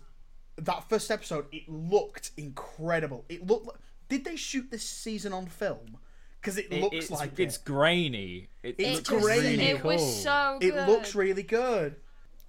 that 0.56 0.88
first 0.88 1.10
episode, 1.10 1.44
it 1.52 1.68
looked 1.68 2.30
incredible. 2.38 3.26
It 3.28 3.46
looked. 3.46 3.66
Like, 3.66 3.76
did 4.08 4.24
they 4.24 4.36
shoot 4.36 4.70
this 4.70 4.88
season 4.88 5.34
on 5.34 5.44
film? 5.46 5.98
Because 6.40 6.56
it, 6.58 6.68
It- 6.70 6.80
looks 6.82 6.96
it's, 6.96 7.10
like 7.10 7.38
it's 7.38 7.56
it. 7.58 7.64
grainy. 7.66 8.48
It, 8.62 8.76
It's 8.78 9.10
looks 9.10 9.22
grainy. 9.24 9.48
really 9.58 9.64
it 9.64 9.84
was 9.84 10.22
so 10.22 10.56
good. 10.60 10.74
It 10.74 10.88
looks 10.88 11.14
really 11.14 11.42
good. 11.42 11.96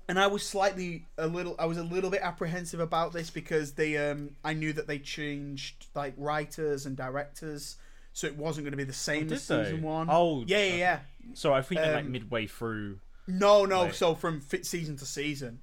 And 0.07 0.19
I 0.19 0.27
was 0.27 0.43
slightly 0.47 1.07
a 1.17 1.25
little 1.27 1.55
I 1.57 1.65
was 1.65 1.77
a 1.77 1.83
little 1.83 2.09
bit 2.11 2.21
apprehensive 2.21 2.79
about 2.79 3.11
this 3.13 3.29
because 3.29 3.73
they 3.73 3.97
um 3.97 4.35
I 4.43 4.53
knew 4.53 4.71
that 4.73 4.87
they 4.87 4.99
changed 4.99 5.87
like 5.95 6.13
writers 6.17 6.85
and 6.85 6.95
directors 6.95 7.77
so 8.13 8.27
it 8.27 8.37
wasn't 8.37 8.65
going 8.65 8.71
to 8.71 8.77
be 8.77 8.83
the 8.85 8.93
same 8.93 9.27
Oh, 9.29 9.33
as 9.33 9.41
season 9.43 9.81
they? 9.81 9.87
1. 9.87 10.07
Oh, 10.09 10.43
yeah, 10.47 10.57
yeah, 10.63 10.75
yeah. 10.75 10.99
So 11.33 11.53
I 11.53 11.61
think 11.61 11.81
they're 11.81 11.95
like 11.95 12.05
Um, 12.05 12.11
midway 12.13 12.47
through. 12.47 12.99
No, 13.27 13.65
no, 13.65 13.85
Right. 13.85 13.95
so 13.95 14.15
from 14.15 14.39
fit 14.39 14.65
season 14.65 14.95
to 14.97 15.05
season. 15.05 15.59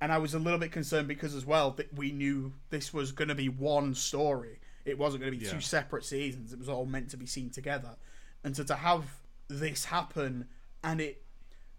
And 0.00 0.12
I 0.12 0.18
was 0.18 0.34
a 0.34 0.38
little 0.38 0.58
bit 0.58 0.72
concerned 0.72 1.08
because 1.08 1.34
as 1.34 1.46
well 1.46 1.70
that 1.72 1.94
we 1.94 2.12
knew 2.12 2.52
this 2.68 2.92
was 2.92 3.12
going 3.12 3.28
to 3.28 3.34
be 3.34 3.48
one 3.48 3.94
story. 3.94 4.58
It 4.84 4.98
wasn't 4.98 5.22
going 5.22 5.32
to 5.32 5.38
be 5.38 5.44
Yeah. 5.46 5.52
two 5.52 5.60
separate 5.62 6.04
seasons. 6.04 6.52
It 6.52 6.58
was 6.58 6.68
all 6.68 6.84
meant 6.84 7.08
to 7.12 7.16
be 7.16 7.24
seen 7.26 7.48
together. 7.48 7.96
And 8.44 8.54
so 8.54 8.62
to 8.64 8.74
have 8.74 9.04
this 9.48 9.86
happen 9.86 10.48
and 10.84 11.00
it 11.00 11.22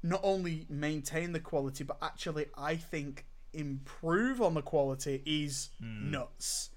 not 0.04 0.20
only 0.24 0.66
maintain 0.70 1.32
the 1.34 1.40
quality 1.40 1.84
but 1.84 1.98
actually 2.02 2.46
I 2.58 2.76
think 2.76 3.26
improve 3.54 4.42
on 4.42 4.54
the 4.54 4.62
quality 4.62 5.22
is 5.26 5.70
Hmm. 5.80 6.12
nuts. 6.12 6.70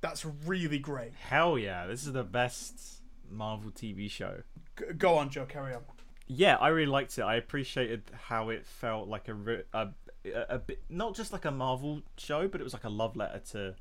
That's 0.00 0.24
really 0.24 0.78
great. 0.78 1.14
Hell 1.14 1.56
yeah! 1.58 1.86
This 1.86 2.06
is 2.06 2.12
the 2.12 2.24
best 2.24 3.02
Marvel 3.30 3.70
TV 3.70 4.10
show. 4.10 4.42
G- 4.78 4.92
go 4.98 5.14
on, 5.16 5.30
Joe. 5.30 5.46
Carry 5.46 5.74
on. 5.74 5.82
Yeah, 6.26 6.56
I 6.56 6.68
really 6.68 6.86
liked 6.90 7.18
it. 7.18 7.22
I 7.22 7.36
appreciated 7.36 8.10
how 8.28 8.48
it 8.48 8.66
felt 8.66 9.06
like 9.08 9.28
a, 9.28 9.34
re- 9.34 9.62
a, 9.72 9.88
a, 10.24 10.30
a 10.50 10.58
bit, 10.58 10.82
not 10.88 11.14
just 11.14 11.32
like 11.32 11.44
a 11.44 11.50
Marvel 11.50 12.02
show, 12.16 12.48
but 12.48 12.60
it 12.60 12.64
was 12.64 12.72
like 12.72 12.84
a 12.84 12.88
love 12.88 13.14
letter 13.16 13.40
to 13.52 13.74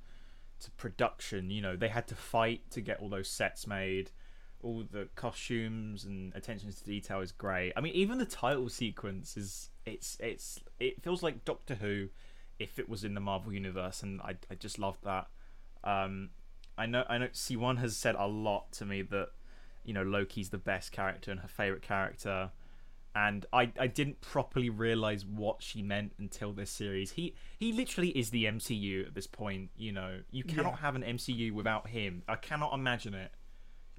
to 0.59 0.71
production. 0.71 1.49
You 1.49 1.61
know, 1.61 1.75
they 1.75 1.87
had 1.87 2.07
to 2.09 2.15
fight 2.15 2.69
to 2.71 2.81
get 2.81 2.99
all 2.99 3.09
those 3.09 3.29
sets 3.29 3.65
made. 3.65 4.11
All 4.63 4.83
the 4.89 5.07
costumes 5.15 6.05
and 6.05 6.33
attention 6.35 6.71
to 6.71 6.83
detail 6.83 7.21
is 7.21 7.31
great. 7.31 7.73
I 7.75 7.81
mean, 7.81 7.93
even 7.93 8.17
the 8.17 8.25
title 8.25 8.69
sequence 8.69 9.37
is 9.37 9.69
it's 9.85 10.17
it's 10.19 10.59
it 10.79 11.01
feels 11.01 11.23
like 11.23 11.45
Doctor 11.45 11.75
Who 11.75 12.09
if 12.59 12.77
it 12.77 12.87
was 12.87 13.03
in 13.03 13.13
the 13.15 13.21
Marvel 13.21 13.51
universe, 13.53 14.03
and 14.03 14.21
I 14.21 14.35
I 14.49 14.55
just 14.55 14.77
loved 14.79 15.03
that. 15.03 15.27
Um, 15.83 16.29
I 16.77 16.85
know 16.85 17.03
I 17.09 17.17
know 17.17 17.27
Siwan 17.27 17.77
has 17.79 17.97
said 17.97 18.15
a 18.15 18.27
lot 18.27 18.71
to 18.73 18.85
me 18.85 19.01
that 19.03 19.29
you 19.83 19.93
know 19.93 20.03
Loki's 20.03 20.49
the 20.49 20.57
best 20.57 20.91
character 20.91 21.31
and 21.31 21.39
her 21.39 21.47
favorite 21.47 21.81
character 21.81 22.51
and 23.13 23.45
I, 23.51 23.71
I 23.77 23.87
didn't 23.87 24.21
properly 24.21 24.69
realize 24.69 25.25
what 25.25 25.61
she 25.61 25.81
meant 25.81 26.13
until 26.17 26.53
this 26.53 26.69
series. 26.71 27.11
He 27.11 27.35
he 27.59 27.73
literally 27.73 28.09
is 28.17 28.29
the 28.29 28.45
MCU 28.45 29.05
at 29.05 29.15
this 29.15 29.27
point, 29.27 29.71
you 29.75 29.91
know. 29.91 30.19
You 30.31 30.43
cannot 30.45 30.73
Yeah. 30.75 30.77
have 30.77 30.95
an 30.95 31.03
MCU 31.03 31.51
without 31.51 31.87
him. 31.89 32.23
I 32.29 32.35
cannot 32.37 32.73
imagine 32.73 33.13
it. 33.13 33.31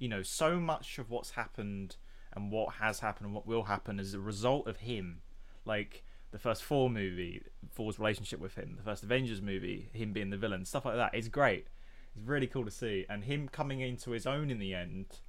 You 0.03 0.09
know, 0.09 0.23
so 0.23 0.59
much 0.59 0.99
of 0.99 1.11
what's 1.11 1.31
happened 1.31 1.97
and 2.35 2.51
what 2.51 2.75
has 2.75 2.99
happened 2.99 3.27
and 3.27 3.35
what 3.35 3.47
will 3.47 3.65
happen 3.65 4.01
is 4.01 4.15
a 4.15 4.21
result 4.21 4.67
of 4.67 4.79
him. 4.79 5.21
Like 5.65 6.03
the 6.33 6.39
first 6.39 6.65
Thor 6.65 6.91
movie, 6.91 7.43
Thor's 7.71 8.01
relationship 8.01 8.41
with 8.41 8.57
him, 8.57 8.75
the 8.77 8.83
first 8.83 9.05
Avengers 9.05 9.41
movie, 9.41 9.91
him 9.93 10.13
being 10.13 10.31
the 10.31 10.37
villain, 10.37 10.65
stuff 10.65 10.87
like 10.87 10.97
that. 10.97 11.15
It's 11.15 11.29
great. 11.29 11.69
It's 12.17 12.27
really 12.27 12.49
cool 12.49 12.65
to 12.65 12.71
see. 12.71 13.07
And 13.09 13.23
him 13.23 13.49
coming 13.49 13.81
into 13.81 14.11
his 14.11 14.27
own 14.27 14.51
in 14.51 14.59
the 14.59 14.75
end 14.75 15.21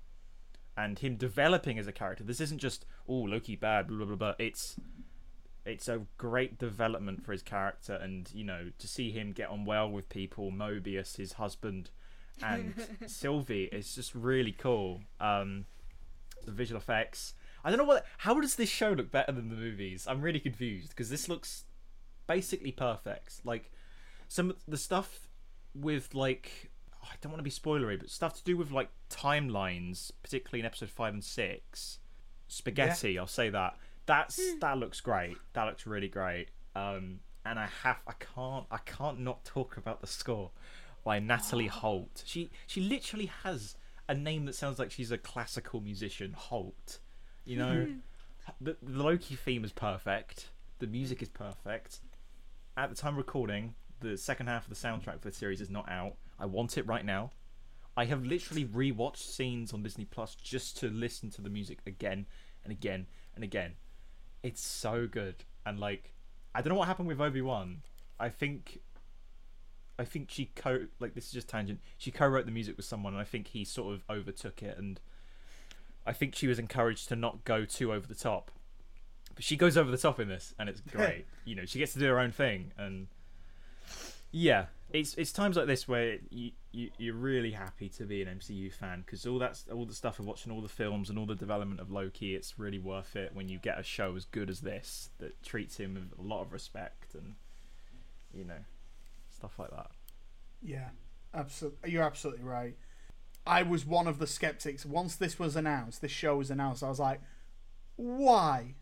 and 0.76 0.98
him 0.98 1.18
developing 1.18 1.78
as 1.78 1.86
a 1.86 1.92
character. 1.92 2.24
This 2.24 2.42
isn't 2.42 2.58
just 2.60 2.86
oh 3.08 3.14
Loki 3.14 3.56
bad 3.56 3.88
blah 3.88 3.98
blah 3.98 4.06
blah. 4.08 4.16
blah. 4.16 4.34
It's 4.40 4.80
it's 5.66 5.88
a 5.88 6.02
great 6.18 6.58
development 6.58 7.24
for 7.24 7.32
his 7.32 7.42
character, 7.42 7.94
and 7.94 8.30
you 8.34 8.44
know 8.44 8.72
to 8.78 8.88
see 8.88 9.12
him 9.12 9.32
get 9.32 9.50
on 9.50 9.66
well 9.66 9.90
with 9.90 10.10
people, 10.10 10.52
Mobius, 10.52 11.18
his 11.18 11.34
husband, 11.34 11.92
and 12.42 12.74
Sylvie. 13.08 13.66
is 13.66 13.94
just 13.96 14.16
really 14.16 14.52
cool. 14.52 15.02
Um, 15.20 15.66
the 16.46 16.52
visual 16.52 16.80
effects. 16.80 17.34
I 17.64 17.70
don't 17.70 17.78
know 17.78 17.86
what. 17.86 18.06
How 18.20 18.40
does 18.40 18.56
this 18.56 18.70
show 18.70 18.92
look 18.92 19.12
better 19.12 19.32
than 19.32 19.50
the 19.50 19.56
movies? 19.56 20.06
I'm 20.08 20.22
really 20.22 20.40
confused 20.40 20.90
because 20.90 21.10
this 21.10 21.30
looks 21.30 21.64
basically 22.28 22.72
perfect. 22.72 23.42
Like 23.46 23.72
some 24.28 24.50
of 24.50 24.58
the 24.68 24.78
stuff 24.78 25.28
with 25.74 26.14
like 26.14 26.72
oh, 27.02 27.08
I 27.10 27.16
don't 27.22 27.32
want 27.32 27.40
to 27.40 27.44
be 27.44 27.50
spoilery, 27.50 27.98
but 28.00 28.10
stuff 28.10 28.34
to 28.36 28.44
do 28.44 28.58
with 28.58 28.72
like 28.72 28.90
timelines, 29.10 30.12
particularly 30.22 30.60
in 30.60 30.66
episode 30.66 30.90
five 30.90 31.14
and 31.14 31.24
six. 31.24 32.00
spaghetti. 32.48 33.18
I'll 33.18 33.28
say 33.28 33.50
that. 33.50 33.78
That's 34.06 34.40
that 34.60 34.78
looks 34.78 35.00
great. 35.00 35.38
That 35.54 35.66
looks 35.66 35.86
really 35.86 36.10
great. 36.10 36.50
Um, 36.76 37.20
and 37.46 37.60
I 37.60 37.68
have 37.84 37.98
I 38.08 38.14
can't 38.14 38.66
I 38.72 38.78
can't 38.80 39.20
not 39.20 39.46
talk 39.46 39.78
about 39.78 40.02
the 40.02 40.08
score 40.08 40.52
by 41.04 41.20
Natalie 41.20 41.68
Holt. 41.68 42.24
She 42.26 42.50
she 42.68 42.82
literally 42.82 43.32
has 43.44 43.76
a 44.08 44.14
name 44.14 44.46
that 44.46 44.56
sounds 44.56 44.80
like 44.80 44.92
she's 44.92 45.12
a 45.12 45.18
classical 45.18 45.82
musician. 45.82 46.34
Holt. 46.34 47.00
You 47.46 47.58
know, 47.58 47.86
hmm. 47.86 47.98
the, 48.62 48.78
the 48.82 49.04
Loki 49.04 49.36
theme 49.36 49.64
is 49.66 49.74
perfect. 49.74 50.50
The 50.80 50.88
music 50.88 51.22
is 51.22 51.30
perfect. 51.30 52.00
At 52.76 52.90
the 52.90 52.96
time 52.96 53.14
of 53.14 53.18
recording, 53.18 53.76
the 54.00 54.18
second 54.18 54.48
half 54.48 54.64
of 54.64 54.70
the 54.70 54.76
soundtrack 54.88 55.22
for 55.22 55.30
the 55.30 55.36
series 55.36 55.62
is 55.62 55.70
not 55.70 55.90
out. 55.90 56.16
I 56.40 56.46
want 56.46 56.78
it 56.78 56.88
right 56.88 57.06
now. 57.06 57.32
I 57.96 58.06
have 58.06 58.26
literally 58.26 58.66
rewatched 58.66 59.18
scenes 59.18 59.72
on 59.72 59.84
Disney 59.84 60.06
Plus 60.06 60.36
just 60.36 60.78
to 60.78 60.90
listen 60.90 61.30
to 61.32 61.42
the 61.42 61.50
music 61.50 61.80
again 61.86 62.26
and 62.64 62.72
again 62.72 63.08
and 63.36 63.44
again. 63.44 63.74
It's 64.42 64.66
so 64.66 65.08
good. 65.08 65.44
And 65.66 65.80
like 65.80 66.14
I 66.56 66.62
don't 66.62 66.74
know 66.74 66.80
what 66.80 66.88
happened 66.88 67.08
with 67.08 67.22
Obi 67.22 67.42
Wan. 67.42 67.82
I 68.20 68.30
think 68.30 68.80
I 69.98 70.06
think 70.06 70.32
she 70.32 70.50
co 70.56 70.88
like 71.00 71.14
this 71.14 71.28
is 71.28 71.32
just 71.32 71.48
tangent. 71.48 71.80
She 71.98 72.12
co-wrote 72.12 72.46
the 72.46 72.52
music 72.52 72.78
with 72.78 72.86
someone 72.86 73.14
and 73.14 73.22
I 73.22 73.26
think 73.26 73.48
he 73.48 73.64
sort 73.64 73.94
of 73.94 74.04
overtook 74.10 74.64
it 74.64 74.78
and 74.78 75.00
I 76.06 76.14
think 76.14 76.36
she 76.36 76.48
was 76.48 76.60
encouraged 76.60 77.08
to 77.10 77.16
not 77.16 77.46
go 77.46 77.66
too 77.66 77.94
over 77.94 78.08
the 78.08 78.16
top. 78.16 78.52
But 79.36 79.44
she 79.44 79.56
goes 79.56 79.78
over 79.78 79.90
the 79.90 79.98
top 79.98 80.20
in 80.20 80.28
this 80.28 80.54
and 80.58 80.68
it's 80.68 80.82
great. 80.92 81.26
you 81.46 81.56
know, 81.56 81.66
she 81.66 81.80
gets 81.80 81.94
to 81.94 82.00
do 82.00 82.06
her 82.08 82.20
own 82.20 82.32
thing 82.32 82.72
and 82.78 83.08
yeah, 84.32 84.66
it's 84.92 85.14
it's 85.14 85.32
times 85.32 85.58
like 85.58 85.68
this 85.68 85.88
where 85.88 86.18
you, 86.32 86.52
you 86.72 86.90
you're 86.98 87.16
really 87.16 87.52
happy 87.52 87.88
to 87.90 88.04
be 88.04 88.24
an 88.24 88.40
MCU 88.40 88.74
fan 88.74 89.04
because 89.06 89.28
all 89.28 89.38
that's 89.38 89.66
all 89.72 89.86
the 89.86 89.94
stuff 89.94 90.20
of 90.20 90.26
watching 90.26 90.52
all 90.52 90.62
the 90.62 90.68
films 90.68 91.12
and 91.12 91.20
all 91.20 91.28
the 91.28 91.36
development 91.36 91.80
of 91.80 91.92
Loki. 91.92 92.36
It's 92.36 92.58
really 92.58 92.80
worth 92.80 93.16
it 93.16 93.32
when 93.36 93.48
you 93.48 93.60
get 93.60 93.80
a 93.80 93.84
show 93.84 94.16
as 94.16 94.26
good 94.26 94.50
as 94.50 94.62
this 94.62 95.10
that 95.20 95.42
treats 95.44 95.78
him 95.78 95.94
with 95.94 96.20
a 96.20 96.28
lot 96.28 96.42
of 96.42 96.52
respect 96.52 97.14
and 97.14 97.36
you 98.34 98.44
know 98.44 98.66
stuff 99.44 99.60
like 99.60 99.72
that. 99.72 99.92
Yeah, 100.62 100.90
absolutely. 101.34 101.92
You're 101.92 102.04
absolutely 102.04 102.44
right. 102.44 102.78
I 103.46 103.64
was 103.64 103.86
one 103.86 104.08
of 104.08 104.20
the 104.20 104.28
skeptics. 104.28 104.86
Once 104.86 105.18
this 105.18 105.38
was 105.38 105.58
announced, 105.58 106.02
this 106.02 106.12
show 106.12 106.38
was 106.38 106.50
announced, 106.50 106.82
I 106.82 106.90
was 106.90 107.00
like, 107.00 107.20
why? 107.98 108.76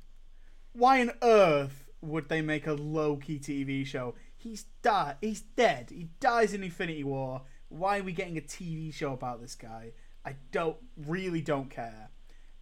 Why 0.73 1.01
on 1.01 1.11
earth 1.23 1.89
would 2.01 2.29
they 2.29 2.41
make 2.41 2.67
a 2.67 2.73
Loki 2.73 3.39
TV 3.39 3.85
show? 3.85 4.13
He's 4.37 4.65
died. 4.83 5.15
He's 5.21 5.41
dead. 5.41 5.89
He 5.89 6.09
dies 6.19 6.53
in 6.53 6.63
Infinity 6.63 7.03
War. 7.03 7.41
Why 7.69 7.99
are 7.99 8.03
we 8.03 8.13
getting 8.13 8.37
a 8.37 8.41
TV 8.41 8.93
show 8.93 9.13
about 9.13 9.41
this 9.41 9.55
guy? 9.55 9.93
I 10.23 10.35
don't 10.51 10.77
really 10.95 11.41
don't 11.41 11.71
care. 11.71 12.09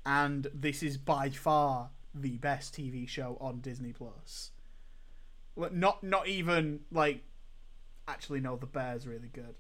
And 0.06 0.48
this 0.54 0.82
is 0.82 0.98
by 0.98 1.30
far 1.30 1.90
the 2.16 2.38
best 2.38 2.74
TV 2.74 3.08
show 3.10 3.38
on 3.42 3.60
Disney 3.60 3.92
Plus. 3.92 4.52
Not 5.58 6.02
not 6.02 6.28
even 6.30 6.82
like 6.90 7.24
actually 8.10 8.40
no, 8.42 8.56
the 8.56 8.66
Bear's 8.66 9.08
really 9.08 9.30
good. 9.32 9.56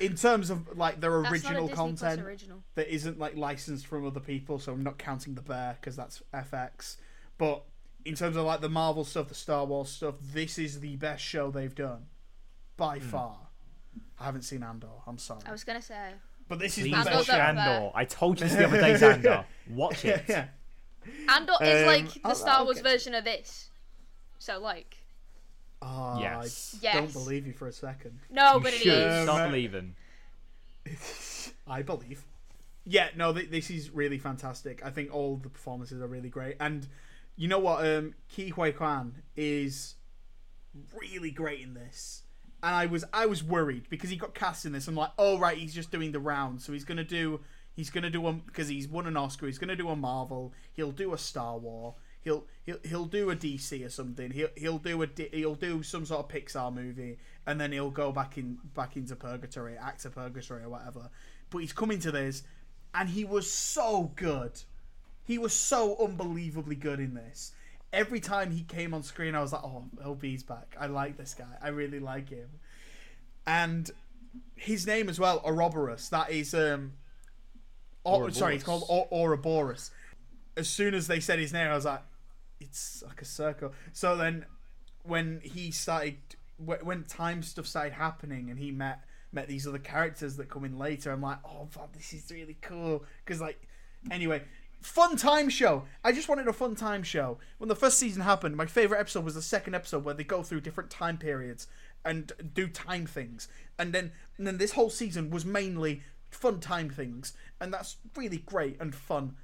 In 0.00 0.14
terms 0.16 0.48
of 0.48 0.78
like 0.78 1.00
their 1.00 1.20
That's 1.20 1.32
original 1.32 1.52
not 1.52 1.58
a 1.58 1.68
Disney 1.68 1.74
Plus 1.74 2.00
content 2.00 2.20
original. 2.26 2.62
that 2.76 2.92
isn't 2.94 3.18
like 3.18 3.36
licensed 3.36 3.86
from 3.86 4.06
other 4.06 4.20
people, 4.20 4.58
so 4.58 4.72
I'm 4.72 4.82
not 4.82 4.96
counting 4.98 5.34
the 5.34 5.42
Bear 5.42 5.76
because 5.80 5.96
that's 5.96 6.22
FX. 6.32 6.96
But 7.36 7.64
in 8.04 8.14
terms 8.14 8.36
of 8.36 8.44
like 8.46 8.60
the 8.62 8.68
Marvel 8.70 9.04
stuff, 9.04 9.28
the 9.28 9.34
Star 9.34 9.64
Wars 9.66 9.90
stuff, 9.90 10.14
this 10.32 10.58
is 10.58 10.80
the 10.80 10.96
best 10.96 11.22
show 11.22 11.50
they've 11.50 11.74
done 11.74 12.06
by 12.76 12.98
Hmm. 12.98 13.08
far. 13.08 13.38
I 14.18 14.24
haven't 14.24 14.42
seen 14.42 14.62
Andor. 14.62 14.86
I'm 15.06 15.18
sorry, 15.18 15.42
I 15.46 15.52
was 15.52 15.64
gonna 15.64 15.82
say. 15.82 16.12
but 16.48 16.58
this 16.58 16.78
is 16.78 16.84
Please 16.84 16.90
the 16.92 16.96
Andor's 16.98 17.04
best 17.04 17.16
watch 17.16 17.26
show. 17.26 17.42
up 17.42 17.54
there. 17.56 17.64
Andor. 17.74 17.90
I 17.94 18.04
told 18.06 18.40
you 18.40 18.46
this 18.46 18.56
the 18.56 18.64
other 18.64 18.80
day, 18.80 18.94
Xander. 18.94 19.44
Watch 19.70 20.04
it. 20.06 20.24
yeah. 20.28 20.48
Andor 21.28 21.52
is 21.60 21.80
Um, 21.82 21.86
like 21.86 22.12
the 22.14 22.20
I'll- 22.24 22.34
Star 22.34 22.58
I'll 22.58 22.64
Wars 22.64 22.76
get- 22.76 22.84
version 22.84 23.14
of 23.14 23.24
this. 23.24 23.68
So 24.38 24.58
like, 24.60 25.01
Oh, 25.84 26.18
Yes. 26.20 26.76
I 26.86 26.92
don't 26.94 27.12
believe 27.12 27.46
you 27.46 27.52
for 27.52 27.66
a 27.66 27.72
second. 27.72 28.20
no, 28.30 28.54
You 28.54 28.60
but 28.60 28.72
it 28.72 28.80
should 28.82 28.92
is. 28.92 29.22
start 29.24 29.42
Um, 29.42 29.50
believing. 29.50 29.94
I 31.66 31.82
believe. 31.82 32.24
Yeah, 32.84 33.08
no, 33.16 33.32
th- 33.32 33.50
this 33.50 33.70
is 33.70 33.90
really 33.90 34.18
fantastic. 34.18 34.84
I 34.84 34.90
think 34.90 35.12
all 35.14 35.36
the 35.36 35.48
performances 35.48 36.00
are 36.02 36.06
really 36.08 36.28
great, 36.28 36.56
and 36.60 36.86
you 37.36 37.48
know 37.48 37.58
what? 37.60 37.86
Um, 37.86 38.14
Ke 38.32 38.50
Huy 38.54 38.72
Quan 38.72 39.22
is 39.36 39.94
really 41.00 41.30
great 41.30 41.60
in 41.60 41.74
this, 41.74 42.22
and 42.62 42.74
I 42.74 42.86
was 42.86 43.04
I 43.12 43.26
was 43.26 43.42
worried 43.44 43.84
because 43.88 44.10
he 44.10 44.16
got 44.16 44.34
cast 44.34 44.64
in 44.66 44.72
this. 44.72 44.88
I'm 44.88 44.96
like, 44.96 45.10
oh 45.18 45.38
right, 45.38 45.56
he's 45.56 45.74
just 45.74 45.92
doing 45.92 46.10
the 46.12 46.18
round, 46.20 46.60
so 46.60 46.72
he's 46.72 46.84
gonna 46.84 47.04
do 47.04 47.40
he's 47.72 47.90
gonna 47.90 48.10
do 48.10 48.20
one 48.20 48.42
because 48.46 48.66
he's 48.68 48.88
won 48.88 49.06
an 49.06 49.16
Oscar. 49.16 49.46
He's 49.46 49.58
gonna 49.58 49.76
do 49.76 49.88
a 49.88 49.96
Marvel. 49.96 50.52
He'll 50.72 50.90
do 50.92 51.14
a 51.14 51.18
Star 51.18 51.56
War. 51.58 51.94
He'll 52.22 52.44
he'll 52.64 52.78
he'll 52.84 53.06
do 53.06 53.30
a 53.30 53.36
DC 53.36 53.84
or 53.84 53.88
something. 53.88 54.30
He'll 54.30 54.48
he'll 54.56 54.78
do 54.78 55.02
a 55.02 55.08
he'll 55.32 55.54
do 55.54 55.82
some 55.82 56.06
sort 56.06 56.24
of 56.24 56.28
Pixar 56.28 56.72
movie, 56.72 57.18
and 57.46 57.60
then 57.60 57.72
he'll 57.72 57.90
go 57.90 58.12
back 58.12 58.38
in 58.38 58.58
back 58.74 58.96
into 58.96 59.16
purgatory, 59.16 59.76
actor 59.76 60.10
purgatory 60.10 60.62
or 60.62 60.68
whatever. 60.68 61.10
But 61.50 61.58
he's 61.58 61.72
coming 61.72 61.98
to 62.00 62.12
this, 62.12 62.42
and 62.94 63.08
he 63.08 63.24
was 63.24 63.50
so 63.50 64.12
good. 64.16 64.60
He 65.24 65.38
was 65.38 65.52
so 65.52 65.96
unbelievably 65.98 66.76
good 66.76 67.00
in 67.00 67.14
this. 67.14 67.52
Every 67.92 68.20
time 68.20 68.50
he 68.50 68.62
came 68.62 68.94
on 68.94 69.02
screen, 69.02 69.34
I 69.34 69.40
was 69.40 69.52
like, 69.52 69.64
"Oh, 69.64 69.84
OB's 70.04 70.42
back. 70.42 70.76
I 70.80 70.86
like 70.86 71.16
this 71.16 71.34
guy. 71.34 71.58
I 71.60 71.68
really 71.68 72.00
like 72.00 72.28
him." 72.30 72.48
And 73.46 73.90
his 74.54 74.86
name 74.86 75.08
as 75.08 75.18
well, 75.18 75.42
Ouroboros. 75.44 76.08
That 76.10 76.30
is 76.30 76.54
um, 76.54 76.92
or, 78.04 78.30
sorry, 78.30 78.56
it's 78.56 78.64
called 78.64 78.84
or- 78.88 79.08
Ouroboros. 79.12 79.90
As 80.56 80.68
soon 80.68 80.94
as 80.94 81.06
they 81.06 81.20
said 81.20 81.38
his 81.38 81.52
name, 81.52 81.70
I 81.70 81.74
was 81.74 81.84
like, 81.84 82.02
"It's 82.62 83.02
like 83.06 83.20
a 83.22 83.26
circle." 83.26 83.72
So 83.92 84.16
then, 84.16 84.46
when 85.02 85.40
he 85.42 85.70
started, 85.70 86.16
when 86.58 87.04
time 87.04 87.42
stuff 87.42 87.66
started 87.66 87.92
happening, 87.92 88.50
and 88.50 88.58
he 88.58 88.70
met 88.70 89.04
met 89.32 89.48
these 89.48 89.66
other 89.66 89.78
characters 89.78 90.36
that 90.36 90.48
come 90.48 90.64
in 90.64 90.78
later, 90.78 91.10
I'm 91.10 91.22
like, 91.22 91.38
"Oh, 91.44 91.68
God, 91.74 91.90
this 91.92 92.12
is 92.12 92.30
really 92.30 92.56
cool." 92.60 93.04
Because 93.24 93.40
like, 93.40 93.60
anyway, 94.10 94.42
fun 94.80 95.16
time 95.16 95.48
show. 95.48 95.84
I 96.04 96.12
just 96.12 96.28
wanted 96.28 96.48
a 96.48 96.52
fun 96.52 96.74
time 96.74 97.02
show. 97.02 97.38
When 97.58 97.68
the 97.68 97.76
first 97.76 97.98
season 97.98 98.22
happened, 98.22 98.56
my 98.56 98.66
favorite 98.66 99.00
episode 99.00 99.24
was 99.24 99.34
the 99.34 99.42
second 99.42 99.74
episode 99.74 100.04
where 100.04 100.14
they 100.14 100.24
go 100.24 100.42
through 100.42 100.60
different 100.60 100.90
time 100.90 101.18
periods 101.18 101.68
and 102.04 102.32
do 102.54 102.66
time 102.66 103.06
things. 103.06 103.48
And 103.78 103.92
then 103.92 104.12
and 104.36 104.46
then 104.46 104.58
this 104.58 104.72
whole 104.72 104.90
season 104.90 105.30
was 105.30 105.44
mainly 105.44 106.02
fun 106.30 106.60
time 106.60 106.90
things, 106.90 107.34
and 107.60 107.72
that's 107.72 107.96
really 108.16 108.38
great 108.38 108.80
and 108.80 108.94
fun. 108.94 109.36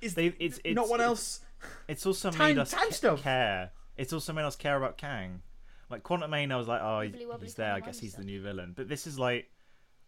Is 0.00 0.14
They, 0.14 0.26
it's, 0.38 0.60
it's, 0.64 0.76
no 0.76 0.84
one 0.84 1.00
else? 1.00 1.40
It's 1.88 2.06
also 2.06 2.30
Time- 2.30 2.56
made 2.56 2.58
us 2.58 2.70
time 2.70 2.88
ca- 2.88 2.92
stuff. 2.94 3.22
care. 3.22 3.70
It's 3.96 4.12
also 4.12 4.32
made 4.32 4.44
us 4.44 4.56
care 4.56 4.76
about 4.76 4.96
Kang. 4.98 5.42
Like 5.90 6.02
Quantumania, 6.02 6.52
I 6.52 6.56
was 6.56 6.68
like, 6.68 6.82
oh, 6.82 7.00
Wibbly 7.00 7.26
wobbly 7.26 7.46
he's 7.46 7.54
there. 7.54 7.72
I 7.72 7.80
guess 7.80 7.98
he's 7.98 8.14
the 8.14 8.24
new 8.24 8.42
villain. 8.42 8.74
But 8.76 8.88
this 8.88 9.06
is 9.06 9.18
like, 9.18 9.50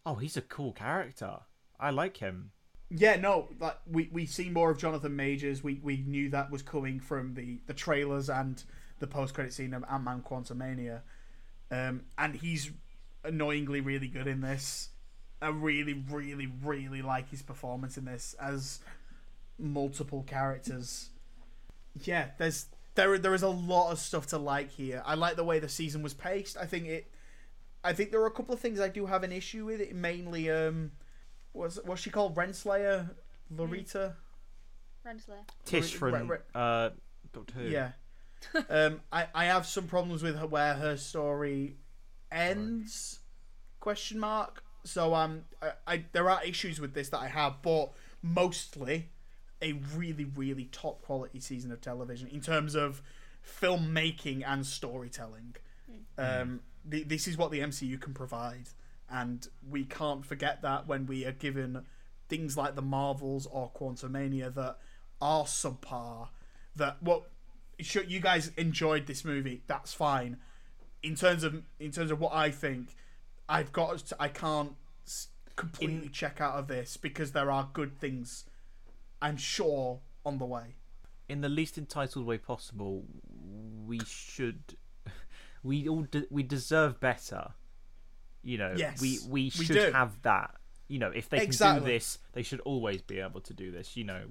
oh, 0.05 0.15
he's 0.17 0.37
a 0.37 0.43
cool 0.43 0.73
character. 0.73 1.39
I 1.79 1.91
like 1.91 2.19
him. 2.19 2.53
Yeah, 2.91 3.17
no, 3.17 3.49
like 3.59 3.79
we 3.87 4.09
we 4.13 4.27
see 4.27 4.51
more 4.51 4.71
of 4.71 4.79
Jonathan 4.79 5.15
Majors. 5.17 5.63
We 5.63 5.81
we 5.83 5.99
knew 5.99 6.29
that 6.31 6.51
was 6.51 6.61
coming 6.63 6.99
from 7.01 7.35
the 7.35 7.61
the 7.67 7.73
trailers 7.75 8.29
and 8.29 8.63
the 8.99 9.07
post 9.07 9.33
credit 9.33 9.53
scene 9.53 9.73
of 9.73 9.85
Ant 9.91 10.03
Man 10.05 10.23
Quantumania, 10.23 11.01
um, 11.71 12.03
and 12.19 12.35
he's 12.35 12.71
annoyingly 13.25 13.81
really 13.81 14.09
good 14.09 14.27
in 14.27 14.41
this. 14.41 14.91
I 15.41 15.49
really, 15.49 15.95
really, 16.11 16.49
really 16.63 17.01
like 17.01 17.31
his 17.31 17.43
performance 17.43 17.97
in 17.97 18.05
this 18.05 18.35
as 18.41 18.81
multiple 19.59 20.23
characters. 20.25 21.11
Yeah, 22.03 22.29
there's 22.39 22.67
there 22.95 23.19
there 23.19 23.35
is 23.35 23.43
a 23.43 23.49
lot 23.49 23.93
of 23.93 23.99
stuff 23.99 24.27
to 24.29 24.39
like 24.39 24.71
here. 24.71 25.03
I 25.05 25.15
like 25.15 25.37
the 25.37 25.45
way 25.45 25.59
the 25.59 25.69
season 25.69 26.03
was 26.03 26.15
paced. 26.15 26.57
I 26.57 26.67
think 26.67 26.87
it. 26.87 27.11
I 27.83 27.93
think 27.93 28.11
there 28.11 28.21
are 28.21 28.27
a 28.27 28.31
couple 28.31 28.53
of 28.55 28.61
things 28.61 28.79
I 28.79 28.89
do 28.89 29.07
have 29.07 29.23
an 29.23 29.33
issue 29.33 29.65
with 29.67 29.81
it. 29.81 29.95
Mainly, 29.95 30.51
um, 30.51 30.93
was 31.53 31.79
what's 31.85 32.03
she 32.03 32.11
called? 32.11 32.37
Renslayer, 32.37 33.11
Lorita. 33.51 34.17
Renslayer. 35.07 35.45
Tish 35.65 35.99
Right, 36.01 36.11
from 36.13 36.29
right. 36.29 36.41
uh, 36.55 36.91
Doctor 37.33 37.55
Who. 37.55 37.69
Yeah. 37.69 37.93
um, 38.71 39.01
I 39.13 39.27
I 39.35 39.45
have 39.47 39.67
some 39.67 39.87
problems 39.87 40.23
with 40.23 40.39
her, 40.39 40.47
where 40.47 40.75
her 40.75 40.97
story 40.97 41.77
ends. 42.31 43.21
Question 43.81 44.19
mark. 44.19 44.63
So 44.85 45.15
um, 45.15 45.45
I, 45.63 45.73
I 45.87 46.05
there 46.13 46.29
are 46.29 46.43
issues 46.45 46.81
with 46.81 46.95
this 46.95 47.09
that 47.11 47.21
I 47.21 47.29
have, 47.29 47.63
but 47.63 47.93
mostly 48.23 49.09
a 49.63 49.73
really 49.95 50.25
really 50.25 50.65
top 50.67 51.03
quality 51.03 51.41
season 51.41 51.71
of 51.73 51.81
television 51.81 52.29
in 52.29 52.41
terms 52.41 52.75
of 52.75 53.03
filmmaking 53.47 54.43
and 54.47 54.67
storytelling. 54.67 55.57
Um, 56.19 56.61
th- 56.89 57.09
this 57.09 57.27
is 57.27 57.37
what 57.37 57.51
the 57.51 57.61
MCU 57.61 58.01
can 58.01 58.15
provide, 58.15 58.69
and 59.11 59.47
we 59.69 59.85
can't 59.85 60.25
forget 60.25 60.63
that 60.63 60.87
when 60.87 61.07
we 61.07 61.25
are 61.25 61.33
given 61.33 61.85
things 62.29 62.57
like 62.57 62.77
the 62.77 62.83
Marvels 62.83 63.47
or 63.47 63.71
Quantumania 63.73 64.55
that 64.55 64.79
are 65.21 65.45
subpar. 65.45 66.29
That 66.77 67.03
well, 67.03 67.27
sure, 67.81 68.05
you 68.05 68.21
guys 68.21 68.53
enjoyed 68.57 69.07
this 69.07 69.25
movie. 69.25 69.63
That's 69.67 69.93
fine. 69.93 70.39
In 71.03 71.15
terms 71.15 71.45
of 71.45 71.63
in 71.79 71.91
terms 71.91 72.11
of 72.11 72.21
what 72.21 72.33
I 72.33 72.51
think, 72.51 72.95
I've 73.49 73.73
got 73.73 73.99
to, 73.99 74.17
I 74.21 74.29
can't 74.29 74.73
completely 75.57 76.09
check 76.09 76.41
out 76.41 76.55
of 76.55 76.69
this 76.69 76.97
because 76.97 77.33
there 77.33 77.51
are 77.51 77.69
good 77.73 77.99
things. 77.99 78.45
I'm 79.23 79.37
sure 79.37 80.01
on 80.25 80.39
the 80.39 80.45
way. 80.47 80.77
in 81.29 81.41
the 81.43 81.49
least 81.49 81.79
entitled 81.79 82.27
way 82.27 82.39
possible, 82.39 83.05
we 83.87 84.01
should, 84.05 84.77
we 85.63 85.89
all 85.89 86.03
de- 86.03 86.27
we 86.31 86.43
deserve 86.43 86.99
better. 87.01 87.53
You 88.43 88.59
know, 88.59 88.75
Yes, 88.77 89.01
we 89.01 89.19
we 89.29 89.43
we 89.45 89.51
should 89.51 89.77
do. 89.77 89.91
have 89.93 90.21
that. 90.23 90.55
You 90.89 90.99
know, 90.99 91.11
if 91.15 91.29
they 91.29 91.47
can 91.47 91.79
do 91.81 91.85
this, 91.85 92.19
they 92.33 92.43
should 92.43 92.61
always 92.61 93.01
be 93.03 93.21
able 93.21 93.41
to 93.43 93.55
do 93.55 93.71
this. 93.71 93.97
You 93.97 94.05
know, 94.05 94.23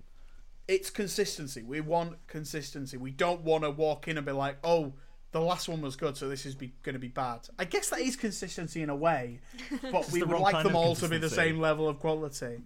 It's 0.67 0.89
consistency. 0.89 1.63
We 1.63 1.79
want 1.81 2.17
consistency. 2.27 2.97
We 2.97 3.11
don't 3.11 3.41
want 3.41 3.63
to 3.63 3.69
walk 3.71 4.07
in 4.07 4.17
and 4.17 4.25
be 4.25 4.33
like, 4.33 4.57
"Oh, 4.63 4.93
the 5.31 5.39
last 5.41 5.69
one 5.69 5.81
was 5.81 5.95
good, 5.95 6.17
so 6.17 6.27
this 6.27 6.45
is 6.45 6.55
going 6.55 6.93
to 6.93 6.99
be 6.99 7.07
bad." 7.07 7.47
I 7.57 7.65
guess 7.65 7.89
that 7.91 7.99
is 8.01 8.15
consistency 8.17 8.81
in 8.81 8.89
a 8.89 8.95
way, 8.95 9.39
but 9.91 10.11
we 10.11 10.21
would 10.23 10.39
like 10.39 10.63
them 10.65 10.75
all 10.75 10.95
to 10.95 11.07
be 11.07 11.17
the 11.17 11.29
same 11.29 11.59
level 11.59 11.87
of 11.87 11.99
quality. 11.99 12.59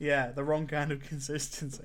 Yeah, 0.00 0.32
the 0.32 0.42
wrong 0.42 0.66
kind 0.66 0.90
of 0.90 1.00
consistency. 1.08 1.84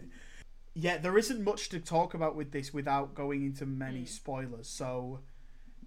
Yeah, 0.74 0.98
there 0.98 1.18
isn't 1.18 1.44
much 1.44 1.70
to 1.70 1.80
talk 1.80 2.14
about 2.16 2.36
with 2.36 2.52
this 2.52 2.74
without 2.74 3.14
going 3.14 3.44
into 3.46 3.66
many 3.68 4.02
Mm. 4.04 4.08
spoilers. 4.08 4.68
So, 4.68 5.20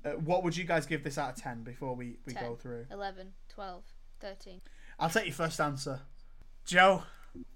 uh, 0.04 0.10
what 0.12 0.44
would 0.44 0.56
you 0.56 0.64
guys 0.64 0.86
give 0.86 1.02
this 1.02 1.18
out 1.18 1.30
of 1.36 1.42
ten 1.42 1.62
before 1.64 1.96
we, 1.96 2.18
we 2.26 2.32
10. 2.34 2.42
go 2.44 2.54
through? 2.54 2.86
11, 2.90 3.32
12, 3.48 3.82
13. 4.20 4.60
I'll 5.00 5.10
take 5.10 5.26
your 5.26 5.34
first 5.34 5.60
answer, 5.60 6.00
Joe. 6.64 7.02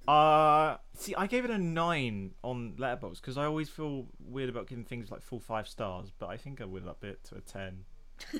uh, 0.06 0.76
see, 0.94 1.14
I 1.14 1.26
gave 1.26 1.44
it 1.44 1.50
a 1.50 1.58
nine 1.58 2.32
on 2.42 2.74
Letterboxd 2.78 3.20
because 3.20 3.36
I 3.38 3.44
always 3.46 3.68
feel 3.68 4.06
weird 4.20 4.48
about 4.50 4.66
giving 4.68 4.84
things 4.84 5.10
like 5.10 5.22
full 5.22 5.40
five 5.40 5.66
stars, 5.68 6.10
but 6.18 6.28
I 6.28 6.36
think 6.36 6.60
I 6.60 6.64
would 6.66 6.86
up 6.86 7.02
it 7.04 7.22
to 7.24 7.36
a 7.36 7.40
ten. 7.40 7.84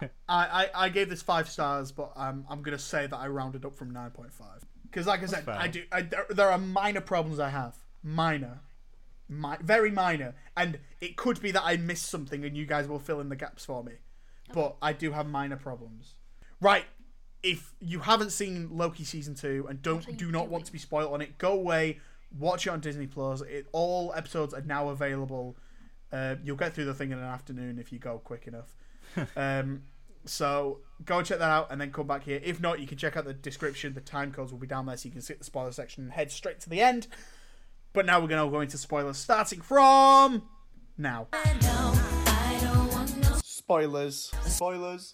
I, 0.00 0.08
I, 0.28 0.70
I 0.74 0.88
gave 0.88 1.08
this 1.10 1.22
five 1.22 1.48
stars, 1.48 1.92
but 1.92 2.12
um, 2.16 2.46
I'm 2.48 2.62
gonna 2.62 2.78
say 2.78 3.06
that 3.06 3.16
I 3.16 3.28
rounded 3.28 3.64
up 3.64 3.74
from 3.74 3.90
nine 3.92 4.10
point 4.10 4.32
five 4.32 4.62
because, 4.94 5.08
like 5.08 5.24
I 5.24 5.26
said. 5.26 5.48
I 5.48 5.66
do. 5.66 5.82
I, 5.90 6.02
there, 6.02 6.26
there 6.30 6.50
are 6.50 6.58
minor 6.58 7.00
problems 7.00 7.40
I 7.40 7.48
have, 7.48 7.76
minor, 8.02 8.60
mi- 9.28 9.56
very 9.60 9.90
minor, 9.90 10.34
and 10.56 10.78
it 11.00 11.16
could 11.16 11.42
be 11.42 11.50
that 11.50 11.64
I 11.64 11.76
missed 11.76 12.06
something, 12.06 12.44
and 12.44 12.56
you 12.56 12.64
guys 12.64 12.86
will 12.86 13.00
fill 13.00 13.20
in 13.20 13.28
the 13.28 13.36
gaps 13.36 13.64
for 13.64 13.82
me. 13.82 13.94
But 14.52 14.76
I 14.80 14.92
do 14.92 15.10
have 15.10 15.26
minor 15.26 15.56
problems. 15.56 16.14
Right, 16.60 16.84
if 17.42 17.74
you 17.80 18.00
haven't 18.00 18.30
seen 18.30 18.68
Loki 18.70 19.02
season 19.02 19.34
two 19.34 19.66
and 19.68 19.82
don't 19.82 20.16
do 20.16 20.30
not 20.30 20.42
doing? 20.42 20.50
want 20.50 20.66
to 20.66 20.72
be 20.72 20.78
spoiled 20.78 21.12
on 21.12 21.20
it, 21.20 21.38
go 21.38 21.52
away, 21.52 21.98
watch 22.38 22.68
it 22.68 22.70
on 22.70 22.78
Disney 22.78 23.08
Plus. 23.08 23.40
It 23.40 23.66
all 23.72 24.12
episodes 24.14 24.54
are 24.54 24.62
now 24.62 24.90
available. 24.90 25.56
Uh, 26.12 26.36
you'll 26.44 26.56
get 26.56 26.72
through 26.72 26.84
the 26.84 26.94
thing 26.94 27.10
in 27.10 27.18
an 27.18 27.24
afternoon 27.24 27.80
if 27.80 27.92
you 27.92 27.98
go 27.98 28.18
quick 28.18 28.46
enough. 28.46 28.76
um, 29.36 29.82
so 30.24 30.78
go 31.04 31.18
and 31.18 31.26
check 31.26 31.38
that 31.38 31.50
out 31.50 31.68
and 31.70 31.80
then 31.80 31.92
come 31.92 32.06
back 32.06 32.24
here. 32.24 32.40
If 32.42 32.60
not, 32.60 32.80
you 32.80 32.86
can 32.86 32.98
check 32.98 33.16
out 33.16 33.24
the 33.24 33.34
description. 33.34 33.94
The 33.94 34.00
time 34.00 34.32
codes 34.32 34.52
will 34.52 34.58
be 34.58 34.66
down 34.66 34.86
there 34.86 34.96
so 34.96 35.06
you 35.06 35.12
can 35.12 35.20
skip 35.20 35.38
the 35.38 35.44
spoiler 35.44 35.72
section 35.72 36.04
and 36.04 36.12
head 36.12 36.30
straight 36.30 36.60
to 36.60 36.70
the 36.70 36.80
end. 36.80 37.06
But 37.92 38.06
now 38.06 38.20
we're 38.20 38.28
going 38.28 38.44
to 38.44 38.50
go 38.50 38.60
into 38.60 38.78
spoilers 38.78 39.16
starting 39.18 39.60
from 39.60 40.42
now. 40.98 41.28
Spoilers. 43.42 44.32
Spoilers. 44.44 45.10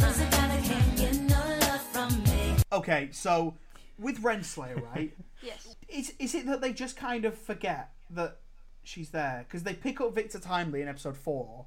Okay, 2.72 3.08
so 3.12 3.54
with 3.98 4.22
Renslayer, 4.22 4.82
right? 4.94 5.12
Yes. 5.42 5.74
is 5.88 6.12
is 6.18 6.34
it 6.34 6.44
that 6.48 6.60
they 6.60 6.74
just 6.74 6.98
kind 6.98 7.24
of 7.24 7.34
forget 7.34 7.92
that 8.10 8.40
she's 8.82 9.08
there 9.08 9.46
because 9.48 9.62
they 9.62 9.72
pick 9.72 9.98
up 9.98 10.14
Victor 10.14 10.38
Timely 10.38 10.82
in 10.82 10.88
episode 10.88 11.16
four, 11.16 11.64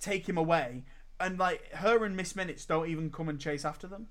take 0.00 0.26
him 0.26 0.38
away, 0.38 0.84
and 1.20 1.38
like 1.38 1.72
her 1.72 2.04
and 2.04 2.16
Miss 2.16 2.36
Minutes 2.36 2.64
don't 2.64 2.88
even 2.88 3.10
come 3.10 3.28
and 3.28 3.40
chase 3.40 3.64
after 3.64 3.86
them? 3.86 4.08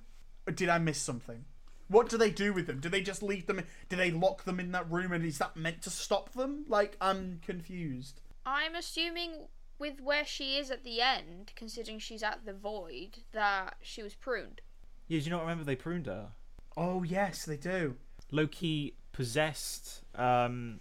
Or 0.48 0.54
did 0.54 0.70
I 0.70 0.78
miss 0.78 1.00
something? 1.00 1.46
What 1.88 2.10
do 2.10 2.18
they 2.18 2.32
do 2.32 2.52
with 2.54 2.68
them? 2.68 2.80
Do 2.80 2.90
they 2.90 3.02
just 3.02 3.22
leave 3.22 3.46
them? 3.46 3.62
Do 3.90 3.96
they 3.96 4.12
lock 4.12 4.44
them 4.44 4.60
in 4.60 4.72
that 4.72 4.90
room? 4.92 5.12
And 5.12 5.24
is 5.24 5.38
that 5.38 5.56
meant 5.56 5.82
to 5.84 5.90
stop 5.90 6.34
them? 6.34 6.66
Like 6.68 6.98
I'm 7.00 7.40
confused. 7.46 8.22
I'm 8.46 8.76
assuming 8.76 9.48
with 9.78 10.02
where 10.02 10.26
she 10.26 10.58
is 10.58 10.72
at 10.72 10.84
the 10.84 11.02
end, 11.02 11.52
considering 11.56 12.00
she's 12.00 12.24
at 12.24 12.46
the 12.46 12.54
void, 12.54 13.20
that 13.34 13.76
she 13.82 14.02
was 14.02 14.16
pruned. 14.16 14.62
Yeah, 15.08 15.20
do 15.20 15.26
you 15.26 15.32
not 15.32 15.42
remember 15.42 15.64
they 15.64 15.76
pruned 15.76 16.08
her? 16.08 16.30
Oh 16.78 17.04
yes, 17.04 17.46
they 17.46 17.58
do. 17.58 17.96
Loki 18.32 18.96
possessed 19.12 20.02
um, 20.16 20.80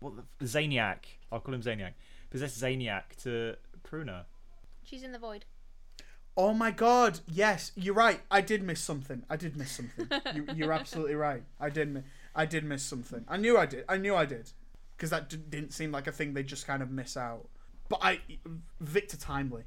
what 0.00 0.14
the 0.38 0.44
Zaniac. 0.44 0.98
I'll 1.30 1.40
call 1.40 1.54
him 1.54 1.62
Zaniac. 1.62 1.92
Possessed 2.30 2.60
Zaniac 2.60 3.22
to 3.22 3.56
prune 3.82 4.08
her. 4.08 4.26
She's 4.84 5.02
in 5.02 5.12
the 5.12 5.18
void. 5.18 5.44
Oh 6.36 6.52
my 6.52 6.70
god, 6.72 7.20
yes, 7.28 7.70
you're 7.76 7.94
right. 7.94 8.20
I 8.30 8.40
did 8.40 8.62
miss 8.62 8.80
something. 8.80 9.22
I 9.30 9.36
did 9.36 9.56
miss 9.56 9.70
something. 9.70 10.08
you, 10.34 10.46
you're 10.54 10.72
absolutely 10.72 11.14
right. 11.14 11.44
I 11.60 11.70
did. 11.70 11.92
Mi- 11.94 12.02
I 12.34 12.44
did 12.44 12.64
miss 12.64 12.82
something. 12.82 13.24
I 13.28 13.36
knew 13.36 13.56
I 13.56 13.66
did. 13.66 13.84
I 13.88 13.96
knew 13.98 14.16
I 14.16 14.24
did, 14.24 14.50
because 14.96 15.10
that 15.10 15.28
d- 15.28 15.36
didn't 15.48 15.72
seem 15.72 15.92
like 15.92 16.08
a 16.08 16.12
thing 16.12 16.34
they 16.34 16.42
just 16.42 16.66
kind 16.66 16.82
of 16.82 16.90
miss 16.90 17.16
out. 17.16 17.48
But 17.88 18.00
I, 18.02 18.18
Victor 18.80 19.16
Timely, 19.16 19.62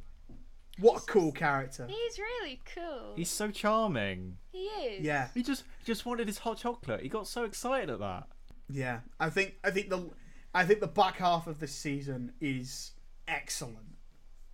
what 0.80 1.02
a 1.02 1.06
cool 1.06 1.32
character. 1.32 1.88
He's 1.88 2.20
really 2.20 2.60
cool. 2.76 3.14
He's 3.16 3.30
so 3.30 3.50
charming. 3.50 4.38
he 4.52 4.66
is. 4.66 5.06
Yeah, 5.06 5.30
He 5.34 5.44
just 5.44 5.64
just 5.86 6.06
wanted 6.06 6.28
his 6.28 6.40
hot 6.40 6.58
chocolate. 6.58 7.02
He 7.02 7.08
got 7.08 7.28
so 7.28 7.46
excited 7.46 7.90
at 7.90 8.00
that. 8.00 8.28
yeah. 8.70 9.00
I 9.22 9.30
think. 9.30 9.56
I 9.64 9.72
think 9.72 9.90
the. 9.90 10.10
I 10.54 10.66
think 10.66 10.82
the 10.82 10.88
back 10.88 11.16
half 11.18 11.48
of 11.48 11.60
this 11.62 11.72
season 11.74 12.34
is 12.42 12.92
excellent. 13.28 13.96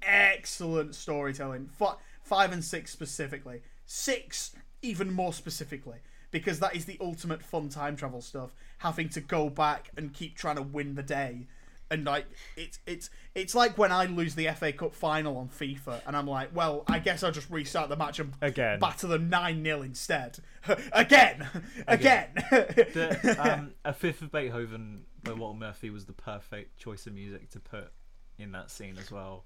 Excellent 0.05 0.95
storytelling. 0.95 1.69
F- 1.80 1.97
five 2.21 2.51
and 2.51 2.63
six 2.63 2.91
specifically. 2.91 3.61
Six 3.85 4.55
even 4.81 5.11
more 5.11 5.34
specifically. 5.34 5.97
Because 6.31 6.59
that 6.59 6.75
is 6.75 6.85
the 6.85 6.97
ultimate 6.99 7.43
fun 7.43 7.69
time 7.69 7.95
travel 7.95 8.21
stuff. 8.21 8.53
Having 8.80 9.09
to 9.09 9.21
go 9.21 9.49
back 9.49 9.91
and 9.97 10.13
keep 10.13 10.35
trying 10.35 10.55
to 10.55 10.61
win 10.63 10.95
the 10.95 11.03
day. 11.03 11.47
And 11.91 12.05
like 12.05 12.25
it's 12.57 12.80
it's 12.88 13.11
it's 13.35 13.53
like 13.53 13.77
when 13.77 13.91
I 13.91 14.05
lose 14.05 14.34
the 14.34 14.47
FA 14.47 14.71
Cup 14.73 14.95
final 14.95 15.38
on 15.38 15.49
FIFA 15.49 16.01
and 16.07 16.17
I'm 16.17 16.25
like, 16.25 16.49
well, 16.55 16.85
I 16.88 16.97
guess 16.97 17.21
I'll 17.21 17.31
just 17.31 17.51
restart 17.51 17.89
the 17.89 17.95
match 17.95 18.19
and 18.19 18.34
Again. 18.41 18.80
batter 18.80 19.05
them 19.05 19.30
nine 19.30 19.63
0 19.63 19.84
instead. 19.84 20.39
Again. 20.91 21.47
Again. 21.88 22.30
The, 22.34 23.35
um, 23.39 23.73
a 23.85 23.93
fifth 23.93 24.23
of 24.23 24.31
Beethoven 24.31 25.03
by 25.23 25.34
Walter 25.34 25.59
Murphy 25.59 25.91
was 25.91 26.05
the 26.05 26.13
perfect 26.13 26.80
choice 26.80 27.05
of 27.05 27.13
music 27.13 27.51
to 27.51 27.59
put 27.59 27.91
in 28.39 28.53
that 28.53 28.71
scene 28.71 28.97
as 28.97 29.11
well. 29.11 29.43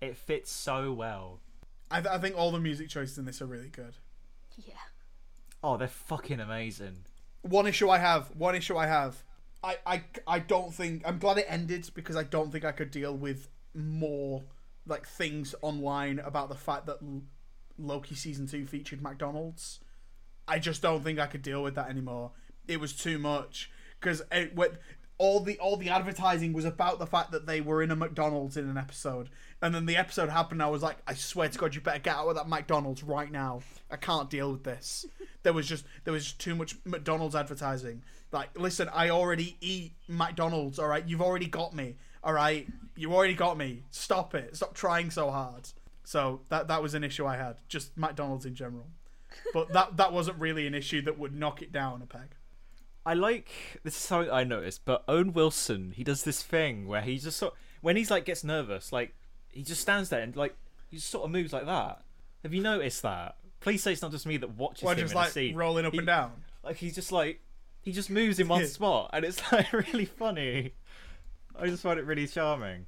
It 0.00 0.16
fits 0.16 0.50
so 0.50 0.92
well. 0.92 1.40
I, 1.90 2.00
th- 2.00 2.14
I 2.14 2.18
think 2.18 2.36
all 2.36 2.50
the 2.52 2.60
music 2.60 2.88
choices 2.88 3.18
in 3.18 3.24
this 3.24 3.42
are 3.42 3.46
really 3.46 3.68
good. 3.68 3.94
Yeah. 4.56 4.74
Oh, 5.62 5.76
they're 5.76 5.88
fucking 5.88 6.40
amazing. 6.40 7.04
One 7.42 7.66
issue 7.66 7.90
I 7.90 7.98
have, 7.98 8.28
one 8.36 8.54
issue 8.54 8.76
I 8.76 8.86
have. 8.86 9.22
I, 9.62 9.76
I, 9.84 10.04
I 10.26 10.38
don't 10.38 10.72
think 10.72 11.02
I'm 11.04 11.18
glad 11.18 11.38
it 11.38 11.46
ended 11.48 11.90
because 11.94 12.16
I 12.16 12.22
don't 12.22 12.50
think 12.50 12.64
I 12.64 12.72
could 12.72 12.90
deal 12.90 13.14
with 13.14 13.48
more 13.74 14.42
like 14.86 15.06
things 15.06 15.54
online 15.60 16.18
about 16.18 16.48
the 16.48 16.54
fact 16.54 16.86
that 16.86 16.98
L- 17.02 17.22
Loki 17.78 18.14
season 18.14 18.46
2 18.46 18.66
featured 18.66 19.02
McDonald's. 19.02 19.80
I 20.48 20.58
just 20.58 20.80
don't 20.82 21.04
think 21.04 21.18
I 21.18 21.26
could 21.26 21.42
deal 21.42 21.62
with 21.62 21.74
that 21.74 21.90
anymore. 21.90 22.32
It 22.66 22.80
was 22.80 22.94
too 22.94 23.18
much 23.18 23.70
cuz 24.00 24.22
it 24.32 24.56
went 24.56 24.74
all 25.20 25.38
the 25.38 25.58
all 25.58 25.76
the 25.76 25.90
advertising 25.90 26.54
was 26.54 26.64
about 26.64 26.98
the 26.98 27.06
fact 27.06 27.30
that 27.32 27.44
they 27.44 27.60
were 27.60 27.82
in 27.82 27.90
a 27.90 27.96
McDonald's 27.96 28.56
in 28.56 28.70
an 28.70 28.78
episode, 28.78 29.28
and 29.60 29.74
then 29.74 29.84
the 29.84 29.98
episode 29.98 30.30
happened. 30.30 30.62
And 30.62 30.66
I 30.66 30.70
was 30.70 30.82
like, 30.82 30.96
I 31.06 31.12
swear 31.12 31.46
to 31.50 31.58
God, 31.58 31.74
you 31.74 31.82
better 31.82 31.98
get 31.98 32.16
out 32.16 32.28
of 32.28 32.36
that 32.36 32.48
McDonald's 32.48 33.02
right 33.02 33.30
now. 33.30 33.60
I 33.90 33.96
can't 33.96 34.30
deal 34.30 34.50
with 34.50 34.64
this. 34.64 35.06
There 35.42 35.54
was 35.54 35.66
just 35.66 35.86
there 36.04 36.12
was 36.12 36.24
just 36.24 36.38
too 36.38 36.54
much 36.54 36.76
McDonald's 36.84 37.34
advertising. 37.34 38.02
Like, 38.30 38.50
listen, 38.58 38.90
I 38.92 39.08
already 39.08 39.56
eat 39.62 39.94
McDonald's. 40.06 40.78
All 40.78 40.86
right, 40.86 41.02
you've 41.08 41.22
already 41.22 41.46
got 41.46 41.74
me. 41.74 41.96
All 42.22 42.34
right, 42.34 42.68
you 42.94 43.14
already 43.14 43.32
got 43.32 43.56
me. 43.56 43.84
Stop 43.90 44.34
it. 44.34 44.54
Stop 44.54 44.74
trying 44.74 45.10
so 45.10 45.30
hard. 45.30 45.66
So 46.04 46.42
that 46.50 46.68
that 46.68 46.82
was 46.82 46.92
an 46.92 47.04
issue 47.04 47.24
I 47.24 47.38
had. 47.38 47.56
Just 47.68 47.96
McDonald's 47.96 48.44
in 48.44 48.54
general. 48.54 48.86
But 49.54 49.72
that 49.72 49.96
that 49.96 50.12
wasn't 50.12 50.38
really 50.38 50.66
an 50.66 50.74
issue 50.74 51.00
that 51.02 51.18
would 51.18 51.34
knock 51.34 51.62
it 51.62 51.72
down 51.72 52.02
a 52.02 52.06
peg. 52.06 52.34
I 53.06 53.14
like 53.14 53.48
this 53.82 53.94
is 53.96 54.00
something 54.02 54.30
I 54.30 54.44
noticed, 54.44 54.84
but 54.84 55.04
Owen 55.08 55.32
Wilson, 55.32 55.92
he 55.96 56.04
does 56.04 56.22
this 56.24 56.42
thing 56.42 56.86
where 56.86 57.00
he 57.00 57.18
just 57.18 57.38
sort 57.38 57.54
when 57.80 57.96
he's 57.96 58.10
like 58.10 58.24
gets 58.24 58.44
nervous, 58.44 58.92
like 58.92 59.14
he 59.48 59.62
just 59.62 59.80
stands 59.80 60.10
there 60.10 60.20
and 60.20 60.36
like 60.36 60.54
he 60.88 60.96
just 60.96 61.10
sort 61.10 61.24
of 61.24 61.30
moves 61.30 61.52
like 61.52 61.66
that. 61.66 62.02
Have 62.42 62.52
you 62.54 62.62
noticed 62.62 63.02
that? 63.02 63.36
Please 63.60 63.82
say 63.82 63.92
it's 63.92 64.02
not 64.02 64.10
just 64.10 64.26
me 64.26 64.36
that 64.38 64.50
watches 64.56 64.84
Or 64.84 64.92
him 64.92 64.98
just 65.00 65.12
in 65.12 65.16
like 65.16 65.28
a 65.28 65.32
scene. 65.32 65.54
rolling 65.56 65.84
up 65.86 65.92
He- 65.92 65.98
and 65.98 66.06
down. 66.06 66.32
Like 66.62 66.76
he's 66.76 66.94
just 66.94 67.10
like 67.12 67.40
he 67.82 67.92
just 67.92 68.10
moves 68.10 68.38
in 68.38 68.48
one 68.48 68.66
spot, 68.68 69.10
and 69.14 69.24
it's 69.24 69.40
like 69.52 69.72
really 69.72 70.04
funny. 70.04 70.74
I 71.58 71.66
just 71.66 71.82
find 71.82 71.98
it 71.98 72.04
really 72.06 72.26
charming. 72.26 72.86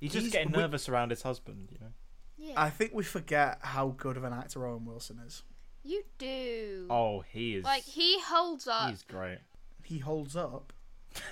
He's 0.00 0.12
just 0.12 0.22
He's- 0.26 0.32
getting 0.32 0.52
we- 0.52 0.58
nervous 0.58 0.88
around 0.88 1.10
his 1.10 1.22
husband, 1.22 1.68
you 1.72 1.78
know. 1.80 1.92
Yeah. 2.38 2.54
I 2.56 2.68
think 2.70 2.92
we 2.92 3.02
forget 3.02 3.58
how 3.62 3.94
good 3.96 4.16
of 4.16 4.24
an 4.24 4.32
actor 4.32 4.66
Owen 4.66 4.84
Wilson 4.84 5.18
is. 5.26 5.42
You 5.86 6.02
do. 6.18 6.86
Oh, 6.90 7.20
he 7.20 7.56
is. 7.56 7.64
Like 7.64 7.84
he 7.84 8.20
holds 8.20 8.66
up. 8.66 8.90
he's 8.90 9.02
great. 9.02 9.38
He 9.84 9.98
holds 9.98 10.34
up. 10.34 10.72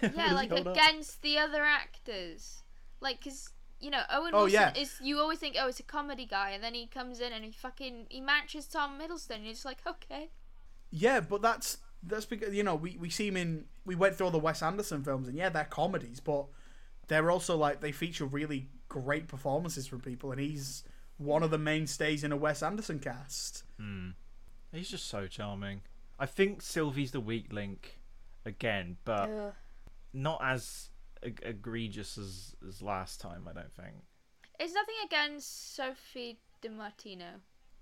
yeah, 0.00 0.32
like 0.32 0.50
hold 0.50 0.68
up? 0.68 0.76
against 0.76 1.22
the 1.22 1.38
other 1.38 1.62
actors. 1.62 2.62
Like, 3.00 3.22
cause 3.22 3.50
you 3.80 3.90
know 3.90 4.02
Owen 4.10 4.30
Oh, 4.32 4.42
Wilson 4.44 4.52
yeah. 4.54 4.72
is. 4.80 4.94
You 5.02 5.18
always 5.18 5.38
think, 5.40 5.56
oh, 5.58 5.68
it's 5.68 5.80
a 5.80 5.84
comedy 5.84 6.24
guy, 6.24 6.50
and 6.50 6.62
then 6.62 6.74
he 6.74 6.86
comes 6.86 7.20
in 7.20 7.32
and 7.32 7.44
he 7.44 7.50
fucking 7.50 8.06
he 8.08 8.20
matches 8.20 8.66
Tom 8.66 8.98
Hiddleston. 9.00 9.36
And 9.36 9.44
you're 9.44 9.52
just 9.54 9.64
like, 9.64 9.78
okay. 9.86 10.30
Yeah, 10.90 11.20
but 11.20 11.42
that's 11.42 11.78
that's 12.02 12.26
because 12.26 12.54
you 12.54 12.62
know 12.62 12.76
we 12.76 12.96
we 13.00 13.10
see 13.10 13.26
him 13.26 13.36
in 13.36 13.64
we 13.84 13.94
went 13.96 14.14
through 14.14 14.26
all 14.26 14.30
the 14.32 14.38
Wes 14.38 14.62
Anderson 14.62 15.02
films 15.02 15.26
and 15.26 15.36
yeah 15.38 15.48
they're 15.48 15.64
comedies 15.64 16.20
but 16.20 16.44
they're 17.08 17.30
also 17.30 17.56
like 17.56 17.80
they 17.80 17.92
feature 17.92 18.26
really 18.26 18.68
great 18.88 19.26
performances 19.26 19.86
from 19.86 20.00
people 20.00 20.30
and 20.30 20.38
he's 20.38 20.84
one 21.16 21.42
of 21.42 21.50
the 21.50 21.56
mainstays 21.58 22.22
in 22.22 22.30
a 22.30 22.36
Wes 22.36 22.62
Anderson 22.62 22.98
cast. 22.98 23.64
Hmm. 23.80 24.10
He's 24.74 24.90
just 24.90 25.06
so 25.08 25.26
charming. 25.26 25.82
I 26.18 26.26
think 26.26 26.62
Sylvie's 26.62 27.10
the 27.12 27.20
weak 27.20 27.52
link 27.52 28.00
again, 28.44 28.96
but 29.04 29.28
Ugh. 29.28 29.52
not 30.12 30.40
as 30.42 30.90
eg- 31.22 31.42
egregious 31.44 32.16
as 32.18 32.54
as 32.66 32.82
last 32.82 33.20
time. 33.20 33.46
I 33.48 33.52
don't 33.52 33.72
think. 33.72 33.94
It's 34.60 34.74
nothing 34.74 34.94
against 35.04 35.74
Sophie 35.74 36.38
DiMartino. 36.62 37.40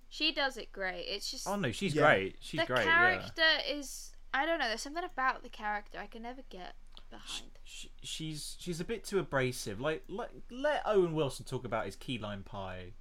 She 0.08 0.32
does 0.32 0.56
it 0.56 0.72
great. 0.72 1.04
It's 1.08 1.30
just 1.30 1.46
Oh 1.46 1.56
no, 1.56 1.72
she's 1.72 1.94
Yeah. 1.94 2.02
great. 2.04 2.36
She's 2.40 2.60
the 2.60 2.66
great. 2.66 2.78
The 2.84 2.90
character 2.90 3.42
is. 3.68 4.14
I 4.34 4.46
don't 4.46 4.58
know. 4.58 4.68
There's 4.68 4.80
something 4.82 5.04
about 5.04 5.42
the 5.42 5.50
character 5.50 5.98
I 5.98 6.06
can 6.06 6.22
never 6.22 6.42
get 6.48 6.74
behind. 7.10 7.50
She, 7.64 7.90
she's 8.02 8.56
she's 8.58 8.80
a 8.80 8.84
bit 8.84 9.04
too 9.04 9.18
abrasive. 9.18 9.80
Like, 9.80 10.04
let 10.08 10.30
let 10.50 10.82
Owen 10.86 11.14
Wilson 11.14 11.44
talk 11.44 11.64
about 11.64 11.84
his 11.86 11.96
key 11.96 12.18
lime 12.18 12.42
pie. 12.42 12.92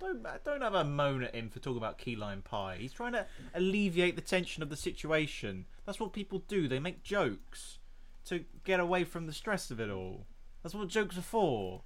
Don't 0.00 0.26
don't 0.44 0.62
have 0.62 0.74
a 0.74 0.84
moan 0.84 1.22
at 1.22 1.34
him 1.34 1.48
for 1.50 1.58
talking 1.60 1.76
about 1.78 1.98
key 1.98 2.16
lime 2.16 2.42
pie. 2.42 2.76
He's 2.80 2.92
trying 2.92 3.12
to 3.12 3.26
alleviate 3.54 4.16
the 4.16 4.22
tension 4.22 4.62
of 4.62 4.68
the 4.70 4.76
situation. 4.76 5.66
That's 5.86 6.00
what 6.00 6.12
people 6.12 6.40
do. 6.48 6.68
They 6.68 6.78
make 6.80 7.02
jokes 7.02 7.78
to 8.26 8.44
get 8.64 8.80
away 8.80 9.04
from 9.04 9.26
the 9.26 9.32
stress 9.32 9.70
of 9.70 9.80
it 9.80 9.90
all. 9.90 10.26
That's 10.62 10.74
what 10.74 10.88
jokes 10.88 11.16
are 11.18 11.22
for. 11.22 11.82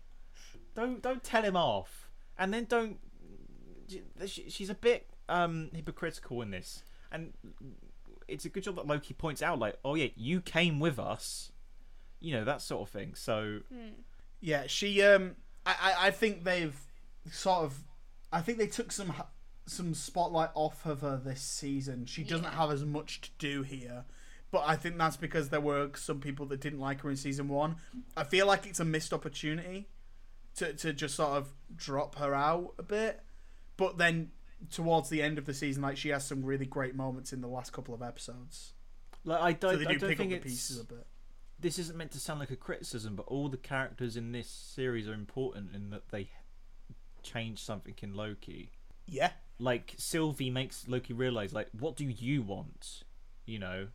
Don't 0.75 1.03
don't 1.03 1.23
tell 1.23 1.43
him 1.43 1.57
off, 1.57 2.09
and 2.39 2.53
then 2.53 2.65
don't. 2.65 2.99
she- 4.27 4.49
She's 4.51 4.71
a 4.71 4.75
bit 4.75 5.09
um 5.29 5.71
hypocritical 5.75 6.43
in 6.43 6.51
this, 6.51 6.85
and 7.13 7.33
it's 8.27 8.45
a 8.45 8.49
good 8.49 8.63
job 8.65 8.77
that 8.77 8.87
Loki 8.87 9.15
points 9.15 9.43
out, 9.43 9.59
like, 9.59 9.79
oh 9.85 9.95
yeah, 9.95 10.09
you 10.17 10.41
came 10.41 10.81
with 10.81 10.99
us 10.99 11.51
you 12.21 12.33
know 12.33 12.45
that 12.45 12.63
sort 12.63 12.81
of 12.81 12.89
thing. 12.89 13.15
So 13.15 13.61
Yeah, 14.41 14.65
she. 14.67 15.03
Um, 15.03 15.37
I, 15.67 15.75
I, 15.81 16.07
I 16.07 16.11
think 16.11 16.45
they've 16.45 16.75
sort 17.31 17.65
of. 17.65 17.79
I 18.33 18.41
think 18.41 18.59
they 18.59 18.67
took 18.67 18.93
some 18.93 19.13
some 19.67 19.95
spotlight 19.95 20.51
off 20.55 20.85
of 20.85 21.01
her 21.01 21.17
this 21.23 21.41
season. 21.41 22.05
She 22.07 22.23
doesn't 22.25 22.45
Yeah. 22.45 22.57
have 22.57 22.71
as 22.71 22.85
much 22.85 23.21
to 23.23 23.31
do 23.39 23.63
here, 23.63 24.05
but 24.51 24.63
I 24.67 24.77
think 24.77 24.99
that's 24.99 25.17
because 25.17 25.49
there 25.49 25.61
were 25.61 25.91
some 25.97 26.21
people 26.21 26.45
that 26.47 26.61
didn't 26.61 26.81
like 26.81 27.01
her 27.01 27.11
in 27.11 27.17
season 27.17 27.49
one. 27.49 27.77
I 28.17 28.25
feel 28.25 28.47
like 28.47 28.67
it's 28.67 28.81
a 28.81 28.85
missed 28.85 29.13
opportunity 29.13 29.89
to 30.57 30.73
to 30.75 30.93
just 30.93 31.15
sort 31.15 31.33
of 31.39 31.53
drop 31.75 32.17
her 32.17 32.35
out 32.35 32.75
a 32.79 32.83
bit, 32.83 33.23
but 33.77 33.97
then 33.99 34.33
towards 34.71 35.09
the 35.09 35.23
end 35.23 35.39
of 35.39 35.47
the 35.47 35.55
season, 35.55 35.83
like 35.83 35.97
she 35.97 36.09
has 36.11 36.27
some 36.27 36.45
really 36.45 36.67
great 36.67 36.95
moments 36.95 37.33
in 37.33 37.41
the 37.41 37.49
last 37.49 37.73
couple 37.73 37.95
of 37.95 38.03
episodes. 38.03 38.73
like 39.25 39.41
I 39.41 39.53
don't, 39.53 39.73
So 39.73 39.79
they 39.79 39.87
I 39.87 39.93
do 39.95 39.99
don't 39.99 40.11
pick 40.11 40.19
up 40.19 40.19
think 40.19 40.31
the 40.31 40.37
it's 40.37 40.45
pieces 40.45 40.79
a 40.81 40.85
bit. 40.85 41.07
this 41.59 41.79
isn't 41.79 41.97
meant 41.97 42.11
to 42.13 42.21
sound 42.21 42.41
like 42.41 42.51
a 42.51 42.57
criticism, 42.57 43.17
but 43.17 43.27
all 43.27 43.49
the 43.49 43.57
characters 43.57 44.17
in 44.17 44.33
this 44.33 44.49
series 44.49 45.09
are 45.09 45.15
important 45.15 45.75
in 45.75 45.89
that 45.91 46.09
they 46.11 46.31
change 47.25 47.59
something 47.63 47.95
in 48.03 48.15
Loki. 48.15 48.71
Yeah, 49.07 49.33
Like 49.59 49.95
Sylvie 49.99 50.51
makes 50.51 50.89
Loki 50.89 51.13
realize, 51.13 51.53
like, 51.53 51.69
what 51.79 51.97
do 51.97 52.05
you 52.05 52.43
want? 52.43 53.03
You 53.47 53.59
know. 53.59 53.89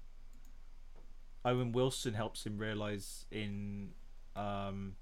Owen 1.46 1.72
Wilson 1.72 2.14
helps 2.14 2.46
him 2.46 2.58
realize 2.58 3.26
in 3.32 3.92
um 4.36 4.96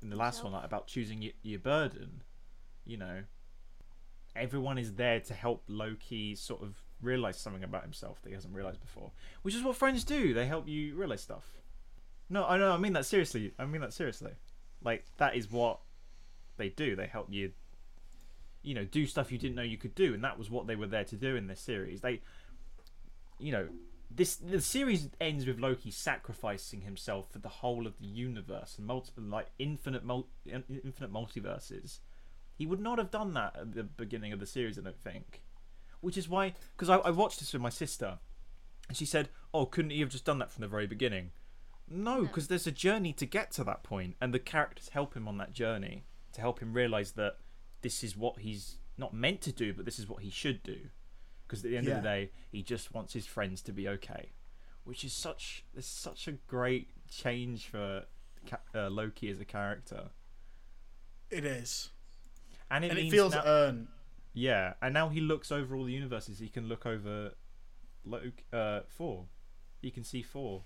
in 0.00 0.08
the 0.08 0.16
last 0.16 0.42
one 0.44 0.52
like, 0.52 0.64
about 0.64 0.86
choosing 0.86 1.20
your, 1.20 1.32
your 1.42 1.58
burden. 1.58 2.22
You 2.86 2.96
know, 2.96 3.22
everyone 4.34 4.78
is 4.78 4.94
there 4.94 5.20
to 5.20 5.34
help 5.34 5.64
Loki 5.68 6.34
sort 6.34 6.62
of 6.62 6.76
realize 7.02 7.38
something 7.38 7.64
about 7.64 7.82
himself 7.82 8.20
that 8.22 8.28
he 8.28 8.34
hasn't 8.34 8.54
realized 8.54 8.80
before, 8.80 9.10
which 9.42 9.54
is 9.54 9.62
what 9.62 9.76
friends 9.76 10.04
do. 10.04 10.32
They 10.32 10.46
help 10.46 10.68
you 10.68 10.94
realize 10.94 11.20
stuff. 11.22 11.44
No, 12.28 12.46
I 12.46 12.56
know. 12.56 12.70
I 12.72 12.78
mean 12.78 12.92
that 12.94 13.04
seriously. 13.04 13.52
I 13.58 13.66
mean 13.66 13.80
that 13.80 13.92
seriously. 13.92 14.32
Like 14.82 15.04
that 15.18 15.34
is 15.34 15.50
what 15.50 15.80
they 16.60 16.68
do. 16.68 16.94
They 16.94 17.06
help 17.06 17.26
you, 17.30 17.52
you 18.62 18.74
know, 18.74 18.84
do 18.84 19.06
stuff 19.06 19.32
you 19.32 19.38
didn't 19.38 19.56
know 19.56 19.62
you 19.62 19.78
could 19.78 19.94
do, 19.94 20.14
and 20.14 20.22
that 20.22 20.38
was 20.38 20.50
what 20.50 20.66
they 20.66 20.76
were 20.76 20.86
there 20.86 21.04
to 21.04 21.16
do 21.16 21.34
in 21.34 21.46
this 21.46 21.60
series. 21.60 22.02
They, 22.02 22.20
you 23.38 23.50
know, 23.50 23.68
this 24.10 24.36
the 24.36 24.60
series 24.60 25.08
ends 25.20 25.46
with 25.46 25.60
Loki 25.60 25.90
sacrificing 25.90 26.82
himself 26.82 27.30
for 27.30 27.38
the 27.38 27.48
whole 27.48 27.86
of 27.86 27.98
the 28.00 28.08
universe 28.08 28.76
and 28.76 28.86
multiple 28.86 29.22
like 29.22 29.48
infinite 29.58 30.04
mul- 30.04 30.28
infinite 30.46 31.12
multiverses. 31.12 32.00
He 32.54 32.66
would 32.66 32.80
not 32.80 32.98
have 32.98 33.10
done 33.10 33.32
that 33.34 33.56
at 33.56 33.74
the 33.74 33.84
beginning 33.84 34.32
of 34.32 34.40
the 34.40 34.46
series, 34.46 34.78
I 34.78 34.82
don't 34.82 35.00
think. 35.00 35.42
Which 36.00 36.18
is 36.18 36.28
why, 36.28 36.54
because 36.76 36.90
I, 36.90 36.96
I 36.96 37.10
watched 37.10 37.40
this 37.40 37.52
with 37.52 37.62
my 37.62 37.70
sister, 37.70 38.18
and 38.88 38.96
she 38.96 39.06
said, 39.06 39.28
"Oh, 39.54 39.66
couldn't 39.66 39.92
he 39.92 40.00
have 40.00 40.08
just 40.08 40.24
done 40.24 40.38
that 40.38 40.50
from 40.50 40.62
the 40.62 40.68
very 40.68 40.86
beginning?" 40.86 41.30
No, 41.88 42.22
because 42.22 42.48
there's 42.48 42.66
a 42.66 42.72
journey 42.72 43.12
to 43.14 43.26
get 43.26 43.50
to 43.52 43.64
that 43.64 43.82
point, 43.82 44.16
and 44.20 44.32
the 44.32 44.38
characters 44.38 44.90
help 44.90 45.14
him 45.14 45.26
on 45.26 45.38
that 45.38 45.52
journey 45.52 46.04
to 46.32 46.40
help 46.40 46.60
him 46.60 46.72
realize 46.72 47.12
that 47.12 47.38
this 47.82 48.02
is 48.04 48.16
what 48.16 48.38
he's 48.40 48.76
not 48.96 49.14
meant 49.14 49.40
to 49.42 49.52
do, 49.52 49.72
but 49.72 49.84
this 49.84 49.98
is 49.98 50.08
what 50.08 50.22
he 50.22 50.30
should 50.30 50.62
do. 50.62 50.78
Because 51.46 51.64
at 51.64 51.70
the 51.70 51.76
end 51.76 51.88
of 51.88 51.96
the 51.96 52.02
day, 52.08 52.30
he 52.50 52.62
just 52.62 52.94
wants 52.94 53.12
his 53.12 53.26
friends 53.26 53.60
to 53.62 53.72
be 53.72 53.88
okay, 53.88 54.30
which 54.84 55.02
is 55.04 55.12
such 55.12 55.64
it's 55.74 55.86
such 55.86 56.28
a 56.28 56.32
great 56.32 56.90
change 57.08 57.66
for 57.66 58.04
uh, 58.74 58.88
Loki 58.88 59.28
as 59.30 59.40
a 59.40 59.44
character, 59.44 60.10
it 61.30 61.44
is, 61.44 61.90
and 62.70 62.84
it, 62.84 62.90
and 62.90 62.98
it 63.00 63.10
feels 63.10 63.34
now- 63.34 63.42
earned. 63.44 63.88
yeah, 64.32 64.74
and 64.80 64.94
now 64.94 65.08
he 65.08 65.20
looks 65.20 65.50
over 65.50 65.74
all 65.74 65.84
the 65.84 65.92
universes. 65.92 66.38
He 66.38 66.48
can 66.48 66.68
look 66.68 66.86
over 66.86 67.32
Loki, 68.04 68.32
uh, 68.52 68.80
four. 68.88 69.26
He 69.82 69.90
can 69.90 70.04
see 70.04 70.22
four. 70.22 70.62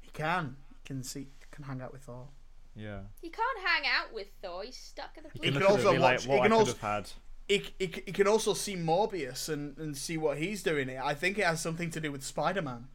He 0.00 0.10
can. 0.10 0.56
He 0.70 0.76
can 0.86 1.02
see. 1.02 1.28
Can 1.50 1.64
hang 1.64 1.80
out 1.82 1.92
with 1.92 2.02
Thor. 2.02 2.28
Yeah. 2.74 3.00
You 3.22 3.30
can't 3.30 3.58
hang 3.66 3.82
out 3.86 4.12
with 4.14 4.28
Thor. 4.42 4.62
He's 4.64 4.76
stuck 4.76 5.16
in 5.16 5.24
the 5.24 5.30
He 5.34 5.38
He 5.48 5.52
can 5.52 5.60
can 5.60 5.62
look 5.62 5.70
at 5.70 5.80
it 5.80 5.86
also 5.86 5.88
and 5.90 5.98
be 5.98 6.02
like, 6.02 6.18
watch- 6.18 6.26
what 6.28 6.34
he 6.36 6.40
can 6.42 6.50
could 6.50 6.56
also- 6.58 6.72
have 6.72 6.80
had. 6.80 7.10
He, 7.48 7.64
he, 7.80 7.86
he 8.06 8.12
can 8.12 8.28
also 8.28 8.54
see 8.54 8.76
Morbius 8.76 9.48
and, 9.48 9.76
and 9.76 9.96
see 9.96 10.16
what 10.16 10.38
he's 10.38 10.62
doing. 10.62 10.88
It. 10.88 11.00
I 11.02 11.14
think 11.14 11.36
it 11.36 11.44
has 11.44 11.60
something 11.60 11.90
to 11.90 12.00
do 12.00 12.12
with 12.12 12.22
Spider 12.22 12.62
Man. 12.62 12.86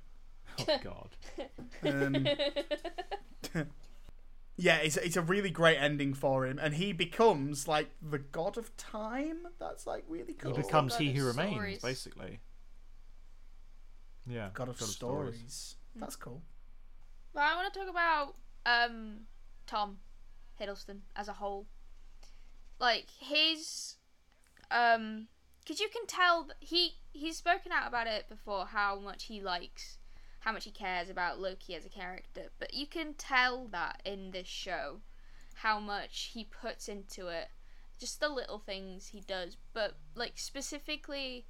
Oh 0.59 0.77
God. 0.81 1.09
Um, 1.83 2.25
yeah, 4.55 4.77
it's 4.77 4.95
it's 4.95 5.17
a 5.17 5.21
really 5.21 5.49
great 5.49 5.75
ending 5.77 6.13
for 6.13 6.45
him, 6.45 6.57
and 6.61 6.75
he 6.75 6.93
becomes 6.93 7.67
like 7.67 7.89
the 8.01 8.19
god 8.19 8.57
of 8.57 8.75
time. 8.77 9.39
That's 9.59 9.85
like 9.85 10.05
really 10.07 10.33
cool. 10.33 10.55
He 10.55 10.61
becomes 10.61 10.93
God 10.93 11.01
he 11.01 11.09
of 11.09 11.15
who 11.17 11.25
remains, 11.27 11.81
basically. 11.81 12.39
Yeah. 14.25 14.49
god 14.53 14.69
of 14.69 14.79
stories. 14.79 15.75
That's 15.97 16.15
cool. 16.15 16.41
Well, 17.33 17.43
I 17.45 17.55
want 17.55 17.73
to 17.73 17.79
talk 17.79 17.89
about 17.89 18.35
um, 18.65 19.19
Tom 19.65 19.97
Hiddleston 20.59 21.01
as 21.15 21.27
a 21.27 21.33
whole. 21.33 21.65
Like 22.79 23.07
his, 23.19 23.95
um, 24.69 25.27
because 25.59 25.79
you 25.79 25.87
can 25.89 26.05
tell 26.07 26.49
he 26.59 26.95
he's 27.13 27.37
spoken 27.37 27.71
out 27.71 27.87
about 27.87 28.07
it 28.07 28.27
before 28.27 28.65
how 28.65 28.99
much 28.99 29.25
he 29.25 29.41
likes, 29.41 29.97
how 30.41 30.51
much 30.51 30.65
he 30.65 30.71
cares 30.71 31.09
about 31.09 31.39
Loki 31.39 31.75
as 31.75 31.85
a 31.85 31.89
character. 31.89 32.51
But 32.59 32.73
you 32.73 32.85
can 32.85 33.13
tell 33.13 33.67
that 33.67 34.01
in 34.05 34.31
this 34.31 34.47
show, 34.47 35.01
how 35.55 35.79
much 35.79 36.31
he 36.33 36.43
puts 36.43 36.89
into 36.89 37.27
it, 37.27 37.49
just 37.99 38.19
the 38.19 38.29
little 38.29 38.59
things 38.59 39.07
he 39.07 39.21
does. 39.21 39.57
But 39.73 39.95
like 40.15 40.33
specifically, 40.35 41.45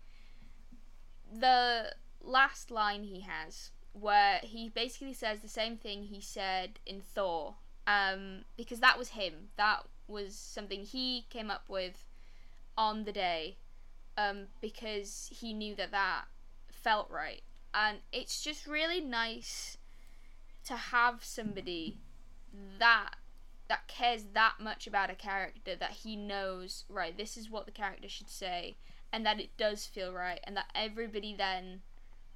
the 1.31 1.93
last 2.21 2.69
line 2.71 3.03
he 3.03 3.21
has 3.21 3.71
where 3.99 4.39
he 4.43 4.69
basically 4.69 5.13
says 5.13 5.39
the 5.39 5.47
same 5.47 5.77
thing 5.77 6.03
he 6.03 6.19
said 6.19 6.79
in 6.85 7.01
Thor. 7.01 7.55
Um, 7.87 8.45
because 8.57 8.79
that 8.79 8.97
was 8.97 9.09
him. 9.09 9.49
That 9.57 9.83
was 10.07 10.35
something 10.35 10.81
he 10.81 11.25
came 11.29 11.51
up 11.51 11.69
with 11.69 12.05
on 12.77 13.03
the 13.05 13.11
day. 13.11 13.57
Um, 14.17 14.47
because 14.61 15.29
he 15.31 15.53
knew 15.53 15.75
that 15.75 15.91
that 15.91 16.25
felt 16.71 17.11
right, 17.11 17.41
and 17.73 17.97
it's 18.13 18.41
just 18.41 18.65
really 18.65 19.01
nice 19.01 19.77
to 20.65 20.75
have 20.75 21.21
somebody 21.21 21.97
that 22.79 23.15
that 23.67 23.87
cares 23.87 24.25
that 24.33 24.53
much 24.59 24.87
about 24.87 25.09
a 25.09 25.15
character 25.15 25.75
that 25.75 25.91
he 25.91 26.15
knows 26.15 26.85
right. 26.87 27.17
This 27.17 27.35
is 27.35 27.49
what 27.49 27.65
the 27.65 27.73
character 27.73 28.07
should 28.07 28.29
say, 28.29 28.77
and 29.11 29.25
that 29.25 29.39
it 29.39 29.57
does 29.57 29.85
feel 29.85 30.13
right, 30.13 30.39
and 30.45 30.55
that 30.55 30.71
everybody 30.73 31.35
then 31.35 31.81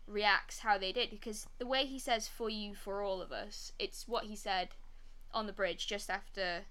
reacts 0.09 0.59
how 0.59 0.77
they 0.77 0.91
did 0.91 1.09
because 1.09 1.45
the 1.59 1.67
way 1.67 1.85
he 1.85 1.99
says 1.99 2.27
for 2.27 2.49
you 2.49 2.73
for 2.73 3.03
all 3.03 3.21
of 3.21 3.31
us 3.31 3.71
it's 3.77 4.07
what 4.07 4.25
he 4.25 4.35
said 4.35 4.69
on 5.33 5.47
the 5.47 5.53
bridge 5.53 5.87
just 5.87 6.09
after 6.09 6.61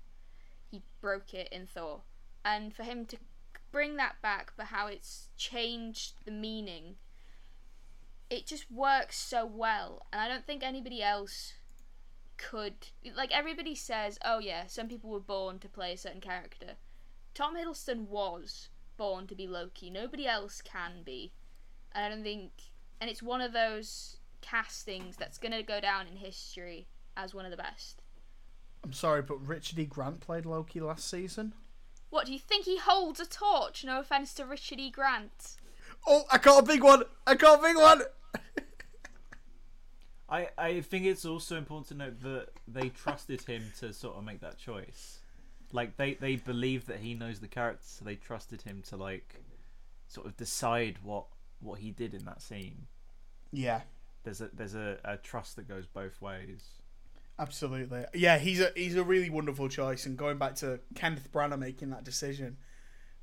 he 0.71 0.83
broke 1.01 1.35
it 1.35 1.49
in 1.51 1.67
Thor. 1.67 2.03
And 2.45 2.75
for 2.75 2.83
him 2.83 3.07
to 3.07 3.17
bring 3.71 3.97
that 3.97 4.21
back 4.23 4.53
but 4.57 4.67
how 4.67 4.87
it's 4.87 5.29
changed 5.37 6.15
the 6.25 6.31
meaning 6.31 6.97
it 8.31 8.47
just 8.47 8.71
works 8.71 9.19
so 9.19 9.47
well. 9.47 10.07
And 10.13 10.21
I 10.21 10.29
don't 10.29 10.47
think 10.47 10.63
anybody 10.63 11.03
else 11.03 11.55
could 12.37 12.75
like 13.17 13.33
everybody 13.33 13.75
says 13.75 14.17
oh 14.25 14.39
yeah 14.39 14.63
some 14.69 14.87
people 14.87 15.11
were 15.11 15.19
born 15.19 15.59
to 15.59 15.69
play 15.69 15.93
a 15.93 15.97
certain 15.97 16.21
character. 16.21 16.75
Tom 17.35 17.57
Hiddleston 17.57 18.09
was 18.09 18.69
born 18.97 19.27
to 19.27 19.35
be 19.35 19.47
Loki. 19.47 19.91
Nobody 19.91 20.27
else 20.27 20.61
can 20.63 21.03
be. 21.05 21.33
And 21.93 22.05
I 22.05 22.09
don't 22.09 22.23
think 22.23 22.53
and 23.01 23.09
it's 23.09 23.23
one 23.23 23.41
of 23.41 23.53
those 23.53 24.19
castings 24.41 25.17
that's 25.17 25.39
gonna 25.39 25.63
go 25.63 25.81
down 25.81 26.07
in 26.07 26.17
history 26.17 26.87
as 27.17 27.35
one 27.35 27.45
of 27.45 27.51
the 27.51 27.57
best. 27.57 27.98
I'm 28.89 28.95
sorry, 28.95 29.21
but 29.21 29.47
Richard 29.47 29.79
E. 29.79 29.85
Grant 29.85 30.21
played 30.21 30.47
Loki 30.47 30.81
last 30.81 31.11
season. 31.11 31.53
What 32.09 32.25
do 32.25 32.33
you 32.33 32.39
think 32.39 32.65
he 32.65 32.79
holds 32.79 33.21
a 33.21 33.27
torch? 33.27 33.85
No 33.85 34.01
offense 34.01 34.33
to 34.35 34.47
Richard 34.47 34.81
E. 34.81 34.91
Grant. 34.91 35.57
Oh, 36.07 36.25
I 36.33 36.39
got 36.39 36.63
a 36.63 36.67
big 36.67 36.83
one. 36.83 37.03
I 37.27 37.35
got 37.35 37.59
a 37.59 37.63
big 37.63 37.77
one. 37.77 38.01
I, 40.31 40.49
I 40.57 40.81
think 40.81 41.05
it's 41.05 41.27
also 41.27 41.59
important 41.59 41.89
to 41.89 41.95
note 41.97 42.23
that 42.23 42.49
they 42.67 42.89
trusted 42.89 43.43
him 43.43 43.63
to 43.81 43.93
sort 43.93 44.17
of 44.17 44.25
make 44.25 44.41
that 44.41 44.57
choice. 44.57 45.19
Like 45.71 45.99
they, 45.99 46.15
they 46.15 46.37
believe 46.37 46.87
that 46.87 47.01
he 47.01 47.13
knows 47.13 47.41
the 47.41 47.47
character, 47.47 47.85
so 47.85 48.07
they 48.07 48.15
trusted 48.15 48.63
him 48.63 48.81
to 48.89 48.97
like 48.97 49.43
sort 50.07 50.27
of 50.27 50.35
decide 50.39 50.97
what 51.03 51.27
what 51.61 51.81
he 51.81 51.91
did 51.91 52.15
in 52.15 52.25
that 52.25 52.41
scene. 52.41 52.87
Yeah, 53.53 53.83
There's 54.23 54.41
a 54.41 54.49
there's 54.55 54.75
a, 54.75 54.97
a 55.05 55.19
trust 55.19 55.57
that 55.57 55.69
goes 55.69 55.85
both 55.85 56.23
ways. 56.23 56.78
Absolutely. 57.39 58.05
Yeah, 58.15 58.39
he's 58.39 58.61
a 58.61 58.73
he's 58.75 58.97
a 58.97 59.05
really 59.05 59.31
wonderful 59.31 59.69
choice. 59.69 60.07
And 60.07 60.17
going 60.17 60.39
back 60.39 60.55
to 60.57 60.81
Kenneth 60.95 61.29
Branagh 61.33 61.59
making 61.59 61.91
that 61.91 62.05
decision, 62.05 62.57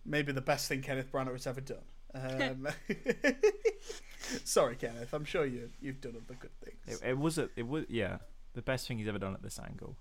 maybe 0.06 0.32
the 0.32 0.42
best 0.42 0.68
thing 0.68 0.82
Kenneth 0.82 1.12
Branagh 1.12 1.32
has 1.34 1.48
ever 1.48 1.62
done. 1.62 1.84
Um, 2.14 2.68
sorry, 4.44 4.76
Kenneth. 4.76 5.14
I'm 5.14 5.26
sure 5.26 5.46
you 5.46 5.70
you've 5.82 6.02
done 6.02 6.14
other 6.16 6.38
good 6.40 6.52
things. 6.64 7.02
It, 7.02 7.10
it 7.10 7.18
was 7.18 7.38
a, 7.38 7.50
it 7.56 7.68
was 7.68 7.86
yeah 7.90 8.18
the 8.54 8.62
best 8.62 8.88
thing 8.88 8.98
he's 8.98 9.08
ever 9.08 9.20
done 9.20 9.34
at 9.34 9.44
this 9.44 9.60
angle. 9.60 9.98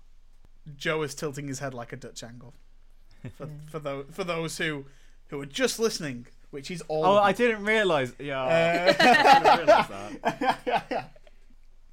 Joe 0.75 1.03
is 1.03 1.13
tilting 1.13 1.47
his 1.47 1.59
head 1.59 1.73
like 1.73 1.93
a 1.93 1.95
Dutch 1.97 2.23
angle. 2.23 2.53
For 3.37 3.49
for 3.67 3.79
those 3.79 4.05
for 4.11 4.23
those 4.23 4.57
who 4.59 4.85
who 5.29 5.41
are 5.41 5.45
just 5.47 5.79
listening, 5.79 6.27
which 6.51 6.69
is 6.69 6.81
all. 6.87 7.05
Oh, 7.05 7.17
I 7.17 7.31
didn't 7.31 7.63
realize. 7.65 8.13
Yeah, 8.19 8.41
Uh, 8.43 8.93
I 8.99 9.55
didn't 9.55 9.67
realize 9.67 9.87
that. 9.89 11.11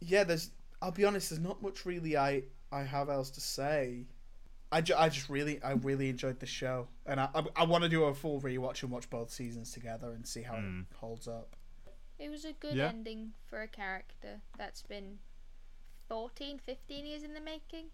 yeah, 0.00 0.24
there's. 0.24 0.50
I'll 0.82 0.90
be 0.90 1.04
honest. 1.06 1.30
There's 1.30 1.40
not 1.40 1.62
much 1.62 1.86
really 1.86 2.16
I 2.16 2.42
I 2.70 2.82
have 2.82 3.08
else 3.08 3.30
to 3.30 3.40
say. 3.40 4.06
I, 4.74 4.80
ju- 4.80 4.94
I 4.96 5.08
just 5.10 5.28
really 5.28 5.62
I 5.62 5.72
really 5.72 6.08
enjoyed 6.08 6.40
the 6.40 6.46
show, 6.46 6.88
and 7.06 7.20
I 7.20 7.28
I, 7.34 7.44
I 7.56 7.64
want 7.64 7.84
to 7.84 7.88
do 7.88 8.04
a 8.04 8.14
full 8.14 8.40
rewatch 8.40 8.82
and 8.82 8.90
watch 8.90 9.08
both 9.08 9.30
seasons 9.30 9.72
together 9.72 10.10
and 10.12 10.26
see 10.26 10.42
how 10.42 10.54
Mm. 10.54 10.82
it 10.90 10.96
holds 10.96 11.28
up. 11.28 11.56
It 12.18 12.30
was 12.30 12.44
a 12.44 12.52
good 12.52 12.74
Yeah. 12.74 12.88
ending 12.88 13.32
for 13.48 13.62
a 13.62 13.68
character 13.68 14.40
that's 14.58 14.82
been 14.82 15.18
14, 16.08 16.58
15 16.58 17.06
years 17.06 17.22
in 17.22 17.34
the 17.34 17.40
making. 17.40 17.86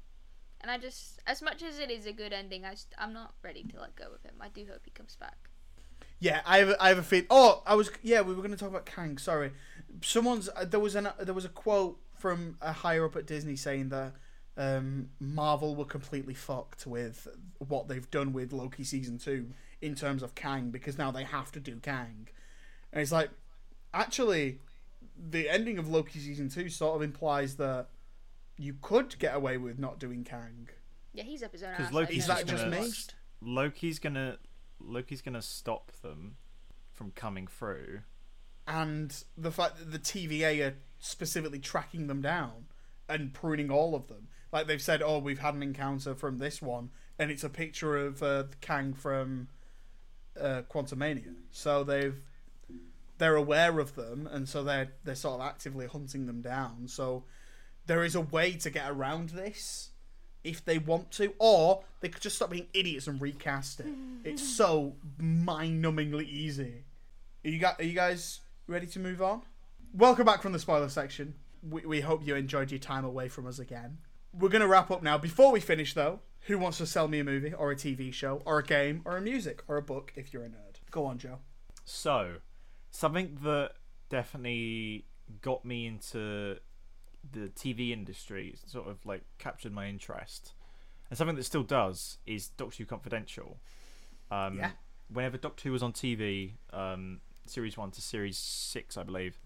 And 0.61 0.71
I 0.71 0.79
just, 0.79 1.21
as 1.27 1.41
much 1.41 1.63
as 1.63 1.79
it 1.79 1.91
is 1.91 2.05
a 2.07 2.13
good 2.13 2.33
ending, 2.33 2.65
I 2.65 2.73
just, 2.73 2.93
I'm 2.99 3.13
not 3.13 3.35
ready 3.43 3.63
to 3.63 3.81
let 3.81 3.95
go 3.95 4.07
of 4.15 4.23
him. 4.23 4.35
I 4.41 4.49
do 4.49 4.67
hope 4.71 4.81
he 4.85 4.91
comes 4.91 5.15
back. 5.17 5.37
Yeah, 6.21 6.41
I 6.45 6.59
have 6.59 6.69
a, 6.71 6.83
I 6.83 6.89
have 6.89 6.99
a 6.99 7.03
feel. 7.05 7.23
Oh, 7.31 7.63
I 7.65 7.77
was 7.77 7.91
yeah. 8.03 8.23
We 8.23 8.35
were 8.35 8.43
going 8.43 8.51
to 8.51 8.57
talk 8.57 8.71
about 8.71 8.87
Kang. 8.87 9.19
Sorry, 9.19 9.53
someone's 10.03 10.49
uh, 10.57 10.65
there 10.65 10.81
was 10.81 10.97
an 10.97 11.09
there 11.21 11.33
was 11.35 11.45
a 11.45 11.49
quote 11.49 12.01
from 12.19 12.57
a 12.61 12.73
higher 12.73 13.05
up 13.05 13.17
at 13.17 13.27
Disney 13.27 13.57
saying 13.57 13.89
that 13.91 14.13
um, 14.57 15.11
Marvel 15.21 15.75
were 15.77 15.85
completely 15.85 16.35
fucked 16.35 16.87
with 16.87 17.29
what 17.59 17.89
they've 17.89 18.11
done 18.11 18.33
with 18.33 18.53
Loki 18.53 18.85
season 18.85 19.19
two 19.19 19.51
in 19.81 19.95
terms 19.95 20.23
of 20.23 20.35
Kang 20.35 20.71
because 20.71 20.99
now 20.99 21.11
they 21.11 21.25
have 21.25 21.53
to 21.53 21.61
do 21.61 21.77
Kang, 21.77 22.29
and 22.93 23.01
it's 23.03 23.13
like 23.13 23.31
actually 23.95 24.59
the 25.17 25.49
ending 25.49 25.79
of 25.79 25.89
Loki 25.89 26.19
season 26.19 26.49
two 26.49 26.69
sort 26.69 26.97
of 26.97 27.03
implies 27.03 27.57
that 27.57 27.87
you 28.57 28.75
could 28.83 29.19
get 29.19 29.35
away 29.35 29.57
with 29.57 29.79
not 29.79 29.99
doing 30.01 30.25
Kang. 30.25 30.69
Yeah, 31.13 31.25
he's 31.25 31.43
up 31.43 31.53
his 31.53 31.63
own 31.63 31.71
ass. 31.79 31.93
Loki's 31.93 32.25
Is 32.25 32.31
I've 32.31 32.47
that 32.47 32.53
never 32.53 32.71
just 32.71 33.13
me? 33.43 33.51
Loki's 33.53 33.99
gonna 33.99 34.39
Loki's 34.81 35.23
gonna 35.23 35.43
stop 35.43 35.93
them 36.03 36.37
from 36.93 37.13
coming 37.13 37.47
through. 37.47 38.01
and 38.67 39.23
the 39.37 39.51
fact 39.53 39.79
that 39.79 39.93
the 39.93 39.99
TVA 39.99 40.67
are 40.69 40.75
specifically 40.99 41.59
tracking 41.59 42.07
them 42.07 42.21
down 42.21 42.67
and 43.09 43.33
pruning 43.33 43.71
all 43.71 43.95
of 43.95 44.09
them. 44.09 44.29
Like 44.53 44.67
they've 44.67 44.83
said, 44.83 45.03
oh, 45.03 45.19
we've 45.19 45.41
had 45.41 45.55
an 45.55 45.63
encounter 45.63 46.15
from 46.15 46.39
this 46.39 46.63
one, 46.63 46.91
and 47.19 47.31
it's 47.31 47.45
a 47.45 47.51
picture 47.51 47.97
of 47.97 48.23
uh, 48.23 48.45
Kang 48.61 48.95
from 48.95 49.49
uh, 50.41 50.63
Quantumania. 50.71 51.35
So 51.51 51.85
they've 51.85 52.21
they're 53.19 53.37
aware 53.37 53.81
of 53.81 53.95
them, 53.95 54.29
and 54.31 54.49
so 54.49 54.63
they're 54.63 54.93
they're 55.05 55.15
sort 55.15 55.41
of 55.41 55.47
actively 55.47 55.87
hunting 55.87 56.27
them 56.27 56.41
down. 56.41 56.89
So 56.89 57.25
there 57.87 58.05
is 58.05 58.15
a 58.15 58.21
way 58.21 58.53
to 58.53 58.71
get 58.71 58.91
around 58.91 59.31
this 59.31 59.91
if 60.45 60.65
they 60.65 60.79
want 60.79 61.11
to, 61.11 61.35
or 61.39 61.83
they 62.01 62.09
could 62.09 62.23
just 62.23 62.37
stop 62.37 62.51
being 62.51 62.69
idiots 62.73 63.07
and 63.07 63.21
recast 63.21 63.81
it. 63.81 63.87
It's 64.25 64.47
so 64.57 64.95
mind-numbingly 65.19 66.27
easy. 66.27 66.85
Are 67.45 67.51
you, 67.51 67.59
got, 67.59 67.81
are 67.81 67.85
you 67.85 67.95
guys 67.95 68.41
ready 68.67 68.87
to 68.87 69.01
move 69.01 69.21
on? 69.21 69.43
Welcome 69.95 70.27
back 70.27 70.43
from 70.43 70.53
the 70.53 70.59
spoiler 70.59 70.89
section. 70.89 71.35
We, 71.69 71.85
we 71.85 72.01
hope 72.01 72.27
you 72.27 72.35
enjoyed 72.37 72.71
your 72.71 72.79
time 72.79 73.05
away 73.05 73.29
from 73.29 73.47
us 73.47 73.59
again. 73.59 73.99
We're 74.33 74.49
going 74.51 74.63
to 74.63 74.69
wrap 74.69 74.91
up 74.91 75.03
now. 75.03 75.19
Before 75.19 75.51
we 75.51 75.61
finish, 75.61 75.95
though, 75.95 76.21
who 76.43 76.59
wants 76.59 76.79
to 76.79 76.87
sell 76.87 77.09
me 77.09 77.19
a 77.21 77.25
movie, 77.25 77.53
or 77.53 77.71
a 77.71 77.77
TV 77.77 78.13
show, 78.13 78.43
or 78.45 78.59
a 78.59 78.63
game, 78.63 79.03
or 79.05 79.17
a 79.17 79.21
music, 79.21 79.63
or 79.67 79.77
a 79.77 79.83
book 79.83 80.13
if 80.15 80.33
you're 80.33 80.45
a 80.45 80.49
nerd? 80.49 80.77
Go 80.91 81.05
on, 81.07 81.19
Joe. 81.19 81.39
So, 81.85 82.37
something 82.91 83.39
that 83.43 83.73
definitely 84.11 85.07
got 85.43 85.65
me 85.65 85.87
into 85.87 86.59
the 87.31 87.49
TV 87.49 87.91
industry, 87.91 88.55
sort 88.67 88.87
of 88.89 89.05
like 89.05 89.23
captured 89.39 89.73
my 89.73 89.89
interest, 89.89 90.53
and 91.11 91.19
something 91.19 91.37
that 91.37 91.45
still 91.45 91.65
does 91.65 92.19
is 92.27 92.49
Doctor 92.49 92.77
Who 92.79 92.87
Confidential. 92.87 93.59
Um, 94.31 94.59
Yeah. 94.59 94.71
Whenever 95.11 95.39
Doctor 95.39 95.63
Who 95.65 95.73
was 95.73 95.83
on 95.83 95.95
TV, 95.95 96.53
um, 96.73 97.21
series 97.47 97.79
one 97.79 97.91
to 97.93 98.03
series 98.03 98.37
six, 98.37 98.97
I 98.99 99.03
believe. 99.03 99.39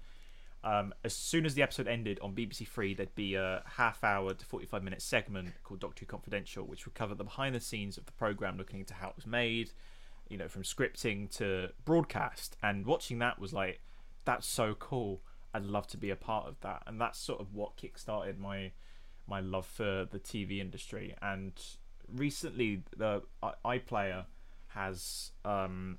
Um, 0.65 0.95
as 1.03 1.15
soon 1.15 1.45
as 1.45 1.55
the 1.55 1.63
episode 1.63 1.89
ended 1.89 2.21
on 2.21 2.35
BBC 2.35 2.69
Three, 2.69 2.95
there'd 2.95 3.15
be 3.15 3.35
a 3.35 3.63
half-hour 3.77 4.35
to 4.35 4.47
forty-five 4.47 4.83
minute 4.83 5.03
segment 5.03 5.53
called 5.65 5.81
Doctor 5.81 6.01
Who 6.01 6.07
Confidential, 6.07 6.65
which 6.65 6.87
would 6.87 6.95
cover 6.95 7.15
the 7.15 7.25
behind 7.25 7.55
the 7.55 7.61
scenes 7.61 7.99
of 7.99 8.07
the 8.07 8.13
program, 8.13 8.57
looking 8.57 8.81
into 8.81 8.95
how 8.95 9.09
it 9.09 9.17
was 9.17 9.27
made, 9.27 9.71
you 10.29 10.39
know, 10.39 10.49
from 10.49 10.63
scripting 10.63 11.29
to 11.37 11.71
broadcast. 11.85 12.57
And 12.63 12.87
watching 12.87 13.19
that 13.19 13.41
was 13.41 13.53
like, 13.53 13.81
that's 14.25 14.47
so 14.47 14.75
cool. 14.75 15.21
I'd 15.53 15.65
love 15.65 15.87
to 15.89 15.97
be 15.97 16.11
a 16.11 16.17
part 16.17 16.47
of 16.47 16.61
that. 16.61 16.83
And 16.87 17.01
that's 17.01 17.19
sort 17.19 17.41
of 17.41 17.55
what 17.55 17.77
kickstarted 17.77 18.39
my 18.39 18.73
my 19.27 19.41
love 19.41 19.67
for 19.67 20.07
the 20.11 20.19
TV 20.19 20.61
industry. 20.61 21.15
And 21.21 21.53
recently, 22.09 22.83
the 22.97 23.23
iPlayer 23.65 24.27
has 24.69 25.33
um, 25.45 25.99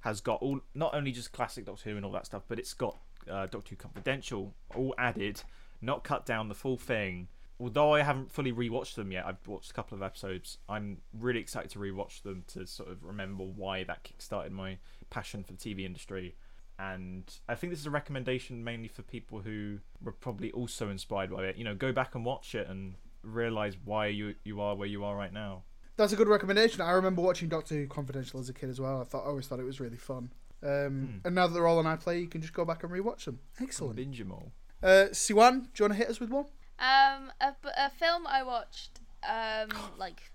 has 0.00 0.20
got 0.20 0.40
all 0.40 0.60
not 0.74 0.94
only 0.94 1.12
just 1.12 1.32
classic 1.32 1.66
Doctor 1.66 1.90
Who 1.90 1.96
and 1.96 2.06
all 2.06 2.12
that 2.12 2.26
stuff, 2.26 2.44
but 2.48 2.58
it's 2.58 2.74
got 2.74 2.96
uh, 3.30 3.46
Doctor 3.46 3.70
Who 3.70 3.76
Confidential 3.76 4.54
all 4.74 4.94
added, 4.98 5.42
not 5.80 6.04
cut 6.04 6.26
down 6.26 6.48
the 6.48 6.54
full 6.54 6.76
thing. 6.76 7.28
Although 7.58 7.94
I 7.94 8.02
haven't 8.02 8.30
fully 8.30 8.52
rewatched 8.52 8.96
them 8.96 9.10
yet, 9.10 9.24
I've 9.26 9.46
watched 9.46 9.70
a 9.70 9.74
couple 9.74 9.96
of 9.96 10.02
episodes. 10.02 10.58
I'm 10.68 10.98
really 11.18 11.40
excited 11.40 11.70
to 11.70 11.78
rewatch 11.78 12.22
them 12.22 12.44
to 12.48 12.66
sort 12.66 12.90
of 12.90 13.02
remember 13.02 13.44
why 13.44 13.84
that 13.84 14.04
kickstarted 14.04 14.50
my 14.50 14.78
passion 15.08 15.42
for 15.42 15.52
the 15.52 15.58
TV 15.58 15.84
industry. 15.86 16.36
And 16.78 17.32
I 17.48 17.54
think 17.54 17.72
this 17.72 17.80
is 17.80 17.86
a 17.86 17.90
recommendation 17.90 18.62
mainly 18.62 18.88
for 18.88 19.00
people 19.02 19.40
who 19.40 19.78
were 20.02 20.12
probably 20.12 20.52
also 20.52 20.90
inspired 20.90 21.30
by 21.30 21.44
it. 21.44 21.56
You 21.56 21.64
know, 21.64 21.74
go 21.74 21.92
back 21.92 22.14
and 22.14 22.24
watch 22.24 22.54
it 22.54 22.68
and 22.68 22.96
realize 23.22 23.76
why 23.82 24.06
you 24.08 24.34
you 24.44 24.60
are 24.60 24.76
where 24.76 24.88
you 24.88 25.02
are 25.02 25.16
right 25.16 25.32
now. 25.32 25.62
That's 25.96 26.12
a 26.12 26.16
good 26.16 26.28
recommendation. 26.28 26.82
I 26.82 26.90
remember 26.90 27.22
watching 27.22 27.48
Doctor 27.48 27.74
Who 27.74 27.86
Confidential 27.86 28.38
as 28.38 28.50
a 28.50 28.52
kid 28.52 28.68
as 28.68 28.78
well. 28.78 29.00
I 29.00 29.04
thought 29.04 29.24
I 29.24 29.28
always 29.28 29.46
thought 29.46 29.60
it 29.60 29.64
was 29.64 29.80
really 29.80 29.96
fun. 29.96 30.30
Um, 30.66 31.20
And 31.24 31.34
now 31.34 31.46
that 31.46 31.54
they're 31.54 31.66
all 31.66 31.78
on 31.78 31.84
iPlayer, 31.84 32.20
you 32.20 32.26
can 32.28 32.40
just 32.40 32.52
go 32.52 32.64
back 32.64 32.82
and 32.82 32.92
rewatch 32.92 33.24
them. 33.24 33.38
Excellent. 33.60 33.96
Binge 33.96 34.20
'em 34.20 34.32
all. 34.32 34.52
Uh, 34.82 35.06
Siwan, 35.12 35.62
do 35.72 35.84
you 35.84 35.84
want 35.84 35.92
to 35.92 35.98
hit 35.98 36.08
us 36.08 36.20
with 36.20 36.30
one? 36.30 36.46
Um, 36.78 37.32
a, 37.40 37.54
a 37.76 37.90
film 37.90 38.26
I 38.26 38.42
watched, 38.42 39.00
um, 39.28 39.70
like 39.98 40.30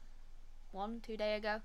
one, 0.72 1.02
two 1.02 1.18
day 1.18 1.36
ago, 1.36 1.62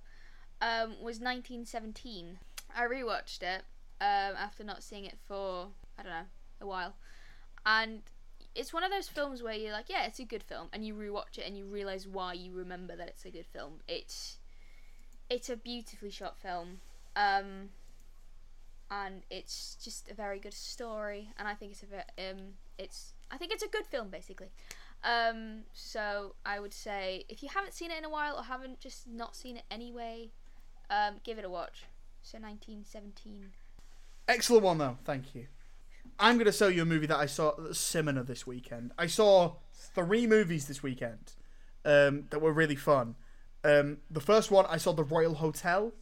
um, 0.60 0.90
was 1.02 1.20
1917. 1.20 2.38
I 2.74 2.82
rewatched 2.84 3.43
it, 3.43 3.62
um, 4.01 4.36
after 4.36 4.64
not 4.64 4.82
seeing 4.82 5.05
it 5.05 5.18
for, 5.26 5.68
I 5.98 6.02
don't 6.02 6.12
know, 6.12 6.26
a 6.60 6.66
while. 6.66 6.97
And 7.64 8.02
it's 8.55 8.72
one 8.72 8.84
of 8.84 8.90
those 8.90 9.09
films 9.09 9.43
where 9.43 9.55
you're 9.55 9.72
like, 9.72 9.88
yeah, 9.88 10.06
it's 10.06 10.18
a 10.18 10.24
good 10.24 10.43
film, 10.43 10.68
and 10.72 10.84
you 10.84 10.94
rewatch 10.94 11.38
it 11.38 11.44
and 11.47 11.56
you 11.56 11.64
realize 11.66 12.06
why 12.06 12.34
you 12.34 12.52
remember 12.52 12.94
that 12.97 13.09
it's 13.09 13.24
a 13.24 13.30
good 13.30 13.47
film. 13.47 13.80
It's, 13.88 14.36
it's 15.30 15.48
a 15.48 15.56
beautifully 15.56 16.10
shot 16.10 16.38
film. 16.38 16.80
Um, 17.14 17.70
and 18.90 19.22
it's 19.30 19.76
just 19.82 20.10
a 20.10 20.14
very 20.14 20.38
good 20.38 20.54
story, 20.54 21.30
and 21.38 21.48
I 21.48 21.54
think 21.54 21.72
it's 21.72 21.82
a 21.82 21.86
ve- 21.86 22.30
um, 22.30 22.38
it's 22.78 23.12
I 23.30 23.36
think 23.36 23.52
it's 23.52 23.62
a 23.62 23.68
good 23.68 23.86
film 23.86 24.08
basically. 24.08 24.48
Um, 25.04 25.64
so 25.72 26.34
I 26.44 26.58
would 26.58 26.74
say 26.74 27.24
if 27.28 27.42
you 27.42 27.48
haven't 27.52 27.74
seen 27.74 27.90
it 27.90 27.98
in 27.98 28.04
a 28.04 28.10
while 28.10 28.36
or 28.36 28.42
haven't 28.42 28.80
just 28.80 29.06
not 29.06 29.36
seen 29.36 29.56
it 29.56 29.64
anyway, 29.70 30.30
um, 30.90 31.16
give 31.24 31.38
it 31.38 31.44
a 31.44 31.50
watch. 31.50 31.84
So 32.22 32.38
1917. 32.38 33.50
Excellent 34.28 34.64
one 34.64 34.78
though. 34.78 34.98
Thank 35.04 35.34
you. 35.34 35.46
I'm 36.18 36.36
going 36.36 36.46
to 36.46 36.52
show 36.52 36.68
you 36.68 36.82
a 36.82 36.86
movie 36.86 37.06
that 37.06 37.18
I 37.18 37.26
saw 37.26 37.52
at 37.68 37.76
cinema 37.76 38.22
this 38.22 38.46
weekend. 38.46 38.92
I 38.98 39.06
saw 39.06 39.56
three 39.72 40.26
movies 40.26 40.66
this 40.66 40.82
weekend 40.82 41.32
um, 41.84 42.24
that 42.30 42.40
were 42.40 42.52
really 42.52 42.76
fun. 42.76 43.16
Um, 43.64 43.98
the 44.10 44.20
first 44.20 44.50
one 44.50 44.66
I 44.68 44.76
saw 44.76 44.92
The 44.92 45.04
Royal 45.04 45.34
Hotel, 45.34 45.92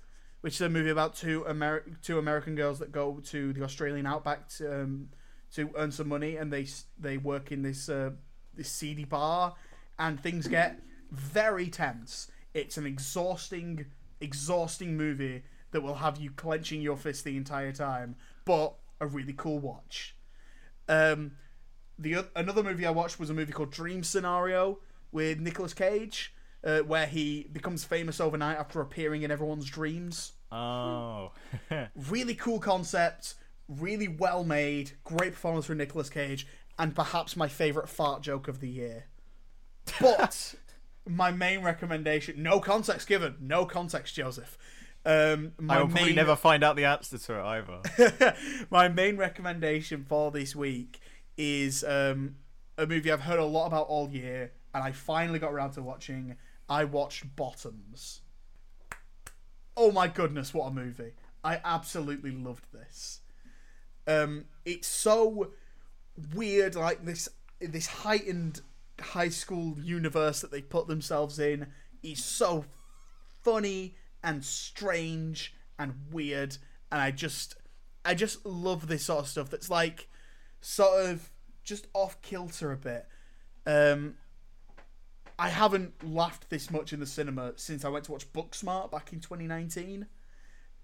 which 0.44 0.56
is 0.56 0.60
a 0.60 0.68
movie 0.68 0.90
about 0.90 1.14
two 1.14 1.42
Ameri- 1.48 1.98
two 2.02 2.18
American 2.18 2.54
girls 2.54 2.78
that 2.78 2.92
go 2.92 3.18
to 3.24 3.54
the 3.54 3.62
Australian 3.62 4.04
outback 4.04 4.46
to, 4.46 4.82
um, 4.82 5.08
to 5.54 5.70
earn 5.74 5.90
some 5.90 6.06
money, 6.06 6.36
and 6.36 6.52
they 6.52 6.66
they 6.98 7.16
work 7.16 7.50
in 7.50 7.62
this 7.62 7.88
uh, 7.88 8.10
this 8.54 8.68
seedy 8.68 9.06
bar, 9.06 9.54
and 9.98 10.22
things 10.22 10.46
get 10.46 10.82
very 11.10 11.68
tense. 11.68 12.30
It's 12.52 12.76
an 12.76 12.84
exhausting, 12.84 13.86
exhausting 14.20 14.98
movie 14.98 15.44
that 15.70 15.82
will 15.82 15.94
have 15.94 16.18
you 16.18 16.30
clenching 16.30 16.82
your 16.82 16.98
fist 16.98 17.24
the 17.24 17.38
entire 17.38 17.72
time, 17.72 18.14
but 18.44 18.74
a 19.00 19.06
really 19.06 19.32
cool 19.32 19.60
watch. 19.60 20.14
Um, 20.90 21.38
the 21.98 22.26
another 22.36 22.62
movie 22.62 22.84
I 22.84 22.90
watched 22.90 23.18
was 23.18 23.30
a 23.30 23.34
movie 23.34 23.54
called 23.54 23.70
Dream 23.70 24.02
Scenario 24.02 24.80
with 25.10 25.40
Nicolas 25.40 25.72
Cage, 25.72 26.34
uh, 26.64 26.80
where 26.80 27.06
he 27.06 27.48
becomes 27.52 27.84
famous 27.84 28.20
overnight 28.20 28.58
after 28.58 28.80
appearing 28.80 29.22
in 29.22 29.30
everyone's 29.30 29.66
dreams. 29.66 30.32
Oh. 30.50 31.32
Really 32.08 32.34
cool 32.34 32.58
concept, 32.60 33.34
really 33.68 34.08
well 34.08 34.44
made, 34.44 34.92
great 35.04 35.32
performance 35.32 35.66
from 35.66 35.78
Nicolas 35.78 36.10
Cage, 36.10 36.46
and 36.78 36.94
perhaps 36.94 37.36
my 37.36 37.48
favorite 37.48 37.88
fart 37.88 38.22
joke 38.22 38.48
of 38.48 38.60
the 38.60 38.68
year. 38.68 39.06
But 40.00 40.54
my 41.08 41.30
main 41.30 41.62
recommendation, 41.62 42.42
no 42.42 42.60
context 42.60 43.08
given, 43.08 43.36
no 43.40 43.64
context, 43.64 44.14
Joseph. 44.14 44.56
Um, 45.06 45.52
my 45.58 45.76
I 45.76 45.80
will 45.80 45.88
probably 45.88 46.06
main- 46.06 46.14
never 46.16 46.36
find 46.36 46.64
out 46.64 46.76
the 46.76 46.86
answer 46.86 47.18
to 47.18 47.38
it 47.38 47.44
either. 47.44 48.36
my 48.70 48.88
main 48.88 49.16
recommendation 49.16 50.04
for 50.08 50.30
this 50.30 50.56
week 50.56 51.00
is 51.36 51.84
um, 51.84 52.36
a 52.78 52.86
movie 52.86 53.12
I've 53.12 53.20
heard 53.20 53.38
a 53.38 53.44
lot 53.44 53.66
about 53.66 53.86
all 53.88 54.08
year, 54.08 54.52
and 54.74 54.82
I 54.82 54.92
finally 54.92 55.38
got 55.38 55.52
around 55.52 55.72
to 55.72 55.82
watching. 55.82 56.36
I 56.68 56.84
watched 56.84 57.36
Bottoms. 57.36 58.20
Oh 59.76 59.90
my 59.90 60.08
goodness, 60.08 60.54
what 60.54 60.68
a 60.68 60.70
movie! 60.70 61.12
I 61.42 61.60
absolutely 61.64 62.30
loved 62.30 62.72
this. 62.72 63.20
Um, 64.06 64.46
it's 64.64 64.88
so 64.88 65.52
weird, 66.34 66.74
like 66.74 67.04
this 67.04 67.28
this 67.60 67.86
heightened 67.86 68.60
high 69.00 69.28
school 69.28 69.76
universe 69.80 70.40
that 70.40 70.50
they 70.50 70.62
put 70.62 70.86
themselves 70.86 71.38
in 71.38 71.66
is 72.02 72.22
so 72.22 72.64
funny 73.42 73.96
and 74.22 74.44
strange 74.44 75.54
and 75.78 75.94
weird 76.10 76.56
and 76.92 77.00
I 77.00 77.10
just 77.10 77.56
I 78.04 78.14
just 78.14 78.44
love 78.46 78.86
this 78.86 79.04
sort 79.04 79.20
of 79.20 79.28
stuff 79.28 79.50
that's 79.50 79.70
like 79.70 80.08
sort 80.60 81.06
of 81.06 81.30
just 81.64 81.86
off 81.94 82.20
kilter 82.22 82.70
a 82.72 82.76
bit. 82.76 83.06
Um 83.66 84.14
I 85.38 85.48
haven't 85.48 85.92
laughed 86.04 86.48
this 86.50 86.70
much 86.70 86.92
in 86.92 87.00
the 87.00 87.06
cinema 87.06 87.52
since 87.56 87.84
I 87.84 87.88
went 87.88 88.04
to 88.06 88.12
watch 88.12 88.32
Booksmart 88.32 88.90
back 88.90 89.12
in 89.12 89.20
2019. 89.20 90.06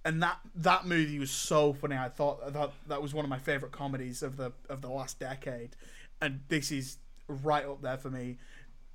And 0.05 0.23
that 0.23 0.39
that 0.57 0.87
movie 0.87 1.19
was 1.19 1.31
so 1.31 1.73
funny. 1.75 1.97
I 1.97 2.09
thought 2.09 2.53
thought 2.53 2.73
that 2.89 3.03
was 3.03 3.13
one 3.13 3.25
of 3.25 3.29
my 3.29 3.39
favorite 3.39 3.71
comedies 3.71 4.23
of 4.23 4.37
the 4.37 4.53
of 4.69 4.81
the 4.81 4.89
last 4.89 5.19
decade. 5.19 5.77
And 6.23 6.41
this 6.49 6.73
is 6.73 6.97
right 7.29 7.65
up 7.65 7.83
there 7.83 7.99
for 7.99 8.11
me. 8.11 8.39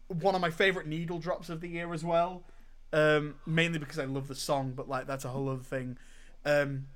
One 0.07 0.35
of 0.35 0.41
my 0.41 0.49
favorite 0.49 0.87
needle 0.87 1.19
drops 1.19 1.49
of 1.49 1.61
the 1.61 1.67
year 1.67 1.93
as 1.93 2.03
well. 2.03 2.43
Um, 2.91 3.35
mainly 3.45 3.77
because 3.77 3.99
I 3.99 4.05
love 4.05 4.27
the 4.27 4.35
song, 4.35 4.73
but 4.75 4.89
like 4.89 5.05
that's 5.05 5.25
a 5.25 5.29
whole 5.29 5.49
other 5.49 5.63
thing. 5.63 5.97
Um, 6.43 6.87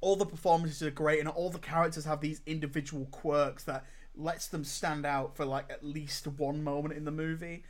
all 0.00 0.16
the 0.16 0.26
performances 0.26 0.82
are 0.82 0.90
great, 0.90 1.20
and 1.20 1.28
all 1.28 1.50
the 1.50 1.58
characters 1.58 2.04
have 2.04 2.20
these 2.20 2.40
individual 2.46 3.06
quirks 3.10 3.64
that 3.64 3.84
lets 4.16 4.46
them 4.46 4.64
stand 4.64 5.06
out 5.06 5.36
for 5.36 5.44
like 5.44 5.70
at 5.70 5.84
least 5.84 6.26
one 6.26 6.62
moment 6.62 6.94
in 6.94 7.04
the 7.04 7.10
movie. 7.10 7.64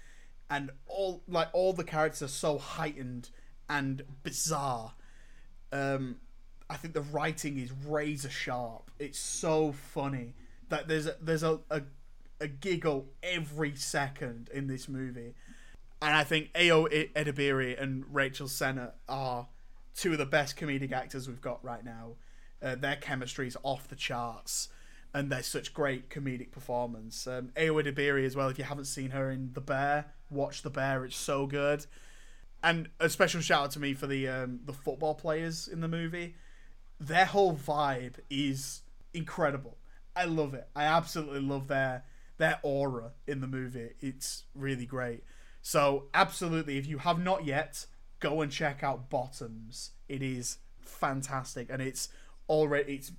And 0.52 0.70
all 0.86 1.22
like 1.26 1.48
all 1.54 1.72
the 1.72 1.84
characters 1.84 2.22
are 2.22 2.28
so 2.28 2.58
heightened 2.58 3.30
and 3.70 4.02
bizarre. 4.22 4.92
Um, 5.72 6.16
I 6.68 6.76
think 6.76 6.92
the 6.92 7.00
writing 7.00 7.58
is 7.58 7.72
razor 7.86 8.28
sharp. 8.28 8.90
It's 8.98 9.18
so 9.18 9.72
funny 9.72 10.34
that 10.68 10.88
there's 10.88 11.06
a, 11.06 11.16
there's 11.22 11.42
a, 11.42 11.60
a 11.70 11.82
a 12.42 12.48
giggle 12.48 13.06
every 13.22 13.74
second 13.76 14.50
in 14.52 14.66
this 14.66 14.88
movie. 14.88 15.34
And 16.02 16.16
I 16.16 16.24
think 16.24 16.52
Ayo 16.54 17.12
Edebiri 17.14 17.80
and 17.80 18.04
Rachel 18.12 18.48
Sennott 18.48 18.92
are 19.08 19.46
two 19.94 20.12
of 20.12 20.18
the 20.18 20.26
best 20.26 20.56
comedic 20.56 20.92
actors 20.92 21.28
we've 21.28 21.40
got 21.40 21.64
right 21.64 21.84
now. 21.84 22.16
Uh, 22.60 22.74
their 22.74 22.96
chemistry 22.96 23.46
is 23.46 23.56
off 23.62 23.88
the 23.88 23.96
charts, 23.96 24.68
and 25.14 25.30
they're 25.30 25.42
such 25.42 25.72
great 25.72 26.10
comedic 26.10 26.50
performance. 26.50 27.26
Um, 27.26 27.50
Ayo 27.56 27.82
Edebiri 27.82 28.26
as 28.26 28.34
well. 28.34 28.48
If 28.48 28.58
you 28.58 28.64
haven't 28.64 28.86
seen 28.86 29.10
her 29.10 29.30
in 29.30 29.52
The 29.52 29.60
Bear, 29.60 30.06
watch 30.32 30.62
The 30.62 30.70
Bear. 30.70 31.04
It's 31.04 31.16
so 31.16 31.46
good. 31.46 31.86
And 32.62 32.88
a 33.00 33.08
special 33.08 33.40
shout 33.40 33.64
out 33.64 33.70
to 33.72 33.80
me 33.80 33.94
for 33.94 34.06
the 34.06 34.28
um, 34.28 34.60
the 34.64 34.72
football 34.72 35.14
players 35.14 35.68
in 35.68 35.80
the 35.80 35.88
movie. 35.88 36.34
Their 37.00 37.24
whole 37.24 37.54
vibe 37.54 38.14
is 38.30 38.82
incredible. 39.12 39.76
I 40.14 40.26
love 40.26 40.54
it. 40.54 40.68
I 40.76 40.84
absolutely 40.84 41.40
love 41.40 41.68
their 41.68 42.04
their 42.38 42.60
aura 42.62 43.12
in 43.26 43.40
the 43.40 43.46
movie. 43.46 43.90
It's 44.00 44.44
really 44.54 44.86
great. 44.86 45.24
So 45.60 46.08
absolutely, 46.14 46.78
if 46.78 46.86
you 46.86 46.98
have 46.98 47.18
not 47.18 47.44
yet, 47.44 47.86
go 48.20 48.40
and 48.40 48.50
check 48.50 48.82
out 48.82 49.10
Bottoms. 49.10 49.90
It 50.08 50.22
is 50.22 50.58
fantastic, 50.80 51.68
and 51.70 51.82
it's 51.82 52.08
already 52.48 52.94
it's 52.94 53.12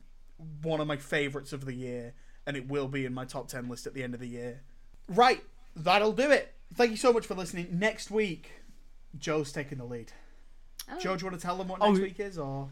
one 0.61 0.81
of 0.81 0.87
my 0.87 0.97
favorites 0.97 1.53
of 1.53 1.65
the 1.65 1.73
year, 1.73 2.13
and 2.45 2.55
it 2.55 2.67
will 2.67 2.87
be 2.87 3.05
in 3.05 3.13
my 3.13 3.25
top 3.25 3.47
ten 3.47 3.67
list 3.67 3.87
at 3.87 3.93
the 3.93 4.03
end 4.03 4.13
of 4.13 4.19
the 4.19 4.27
year. 4.27 4.61
Right, 5.07 5.43
that'll 5.75 6.13
do 6.13 6.31
it. 6.31 6.52
Thank 6.75 6.91
you 6.91 6.97
so 6.97 7.13
much 7.13 7.25
for 7.25 7.35
listening. 7.35 7.67
Next 7.71 8.09
week, 8.11 8.51
Joe's 9.17 9.51
taking 9.51 9.77
the 9.77 9.85
lead. 9.85 10.11
Oh. 10.91 10.99
Joe, 10.99 11.15
do 11.15 11.23
you 11.25 11.29
want 11.29 11.39
to 11.39 11.45
tell 11.45 11.57
them 11.57 11.67
what 11.67 11.79
Oh. 11.81 11.91
next 11.91 12.01
week 12.01 12.19
is, 12.19 12.37
or 12.37 12.69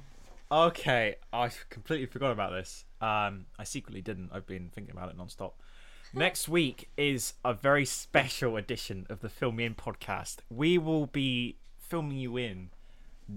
Okay, 0.51 1.15
I 1.31 1.49
completely 1.69 2.07
forgot 2.07 2.31
about 2.31 2.51
this. 2.51 2.83
Um, 2.99 3.45
I 3.57 3.63
secretly 3.63 4.01
didn't. 4.01 4.31
I've 4.33 4.45
been 4.45 4.69
thinking 4.69 4.91
about 4.91 5.09
it 5.09 5.15
non-stop. 5.17 5.57
Next 6.13 6.49
week 6.49 6.89
is 6.97 7.35
a 7.45 7.53
very 7.53 7.85
special 7.85 8.57
edition 8.57 9.07
of 9.09 9.21
the 9.21 9.29
Film 9.29 9.55
Me 9.55 9.63
In 9.63 9.75
podcast. 9.75 10.39
We 10.49 10.77
will 10.77 11.05
be 11.05 11.55
filming 11.77 12.17
you 12.17 12.35
in 12.35 12.71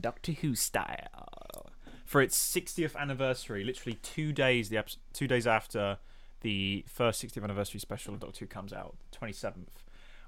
Doctor 0.00 0.32
Who 0.32 0.56
style 0.56 1.70
for 2.04 2.20
its 2.20 2.36
60th 2.36 2.96
anniversary. 2.96 3.62
Literally 3.62 3.96
two 4.02 4.32
days 4.32 4.68
the 4.70 4.78
episode, 4.78 4.98
two 5.12 5.28
days 5.28 5.46
after 5.46 5.98
the 6.40 6.84
first 6.88 7.24
60th 7.24 7.44
anniversary 7.44 7.78
special 7.78 8.14
of 8.14 8.18
Doctor 8.20 8.40
Who 8.40 8.46
comes 8.48 8.72
out, 8.72 8.96
27th. 9.12 9.83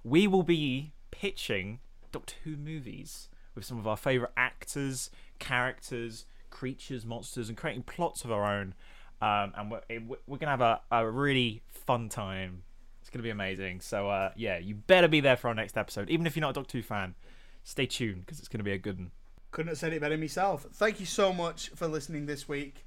We 0.06 0.28
will 0.28 0.44
be 0.44 0.92
pitching 1.10 1.80
Doctor 2.12 2.36
Who 2.44 2.56
movies 2.56 3.28
with 3.56 3.64
some 3.64 3.76
of 3.76 3.88
our 3.88 3.96
favourite 3.96 4.32
actors, 4.36 5.10
characters, 5.40 6.26
creatures, 6.48 7.04
monsters, 7.04 7.48
and 7.48 7.58
creating 7.58 7.82
plots 7.82 8.24
of 8.24 8.30
our 8.30 8.44
own. 8.44 8.74
Um, 9.20 9.52
and 9.56 9.68
we're, 9.68 9.80
we're 10.28 10.38
going 10.38 10.42
to 10.42 10.46
have 10.46 10.60
a, 10.60 10.80
a 10.92 11.10
really 11.10 11.60
fun 11.66 12.08
time. 12.08 12.62
It's 13.00 13.10
going 13.10 13.18
to 13.18 13.24
be 13.24 13.30
amazing. 13.30 13.80
So, 13.80 14.08
uh, 14.08 14.30
yeah, 14.36 14.58
you 14.58 14.76
better 14.76 15.08
be 15.08 15.18
there 15.18 15.36
for 15.36 15.48
our 15.48 15.54
next 15.56 15.76
episode. 15.76 16.08
Even 16.08 16.24
if 16.24 16.36
you're 16.36 16.42
not 16.42 16.50
a 16.50 16.54
Doctor 16.54 16.78
Who 16.78 16.82
fan, 16.84 17.16
stay 17.64 17.86
tuned 17.86 18.26
because 18.26 18.38
it's 18.38 18.46
going 18.46 18.58
to 18.60 18.64
be 18.64 18.70
a 18.70 18.78
good 18.78 18.98
one. 18.98 19.10
couldn't 19.50 19.70
have 19.70 19.78
said 19.78 19.92
it 19.92 20.00
better 20.00 20.16
myself. 20.16 20.66
Thank 20.72 21.00
you 21.00 21.06
so 21.06 21.32
much 21.32 21.70
for 21.70 21.88
listening 21.88 22.26
this 22.26 22.48
week. 22.48 22.85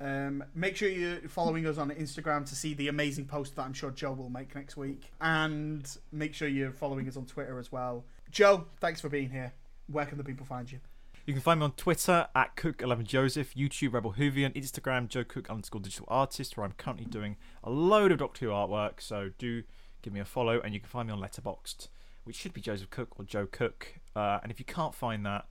Um, 0.00 0.44
make 0.54 0.76
sure 0.76 0.88
you're 0.88 1.28
following 1.28 1.66
us 1.66 1.78
on 1.78 1.90
Instagram 1.90 2.46
to 2.48 2.54
see 2.54 2.74
the 2.74 2.88
amazing 2.88 3.24
post 3.24 3.56
that 3.56 3.62
I'm 3.62 3.72
sure 3.72 3.90
Joe 3.90 4.12
will 4.12 4.30
make 4.30 4.54
next 4.54 4.76
week. 4.76 5.10
And 5.20 5.88
make 6.12 6.34
sure 6.34 6.48
you're 6.48 6.72
following 6.72 7.08
us 7.08 7.16
on 7.16 7.26
Twitter 7.26 7.58
as 7.58 7.72
well. 7.72 8.04
Joe, 8.30 8.66
thanks 8.80 9.00
for 9.00 9.08
being 9.08 9.30
here. 9.30 9.52
Where 9.88 10.06
can 10.06 10.18
the 10.18 10.24
people 10.24 10.46
find 10.46 10.70
you? 10.70 10.78
You 11.26 11.34
can 11.34 11.42
find 11.42 11.60
me 11.60 11.64
on 11.64 11.72
Twitter 11.72 12.26
at 12.34 12.56
Cook11Joseph, 12.56 13.54
YouTube 13.54 13.92
Rebel 13.92 14.14
Whovian, 14.14 14.54
Instagram 14.54 15.08
Joe 15.08 15.24
Cook 15.24 15.50
underscore 15.50 15.80
digital 15.80 16.06
artist, 16.08 16.56
where 16.56 16.64
I'm 16.64 16.72
currently 16.72 17.04
doing 17.04 17.36
a 17.62 17.70
load 17.70 18.12
of 18.12 18.18
Doctor 18.18 18.46
Who 18.46 18.52
artwork. 18.52 19.00
So 19.00 19.30
do 19.36 19.62
give 20.00 20.12
me 20.12 20.20
a 20.20 20.24
follow, 20.24 20.60
and 20.60 20.72
you 20.72 20.80
can 20.80 20.88
find 20.88 21.08
me 21.08 21.12
on 21.12 21.20
Letterboxd, 21.20 21.88
which 22.24 22.36
should 22.36 22.54
be 22.54 22.62
Joseph 22.62 22.88
Cook 22.88 23.18
or 23.18 23.26
Joe 23.26 23.46
Cook. 23.46 23.98
Uh, 24.16 24.38
and 24.42 24.50
if 24.50 24.58
you 24.58 24.64
can't 24.64 24.94
find 24.94 25.26
that, 25.26 25.46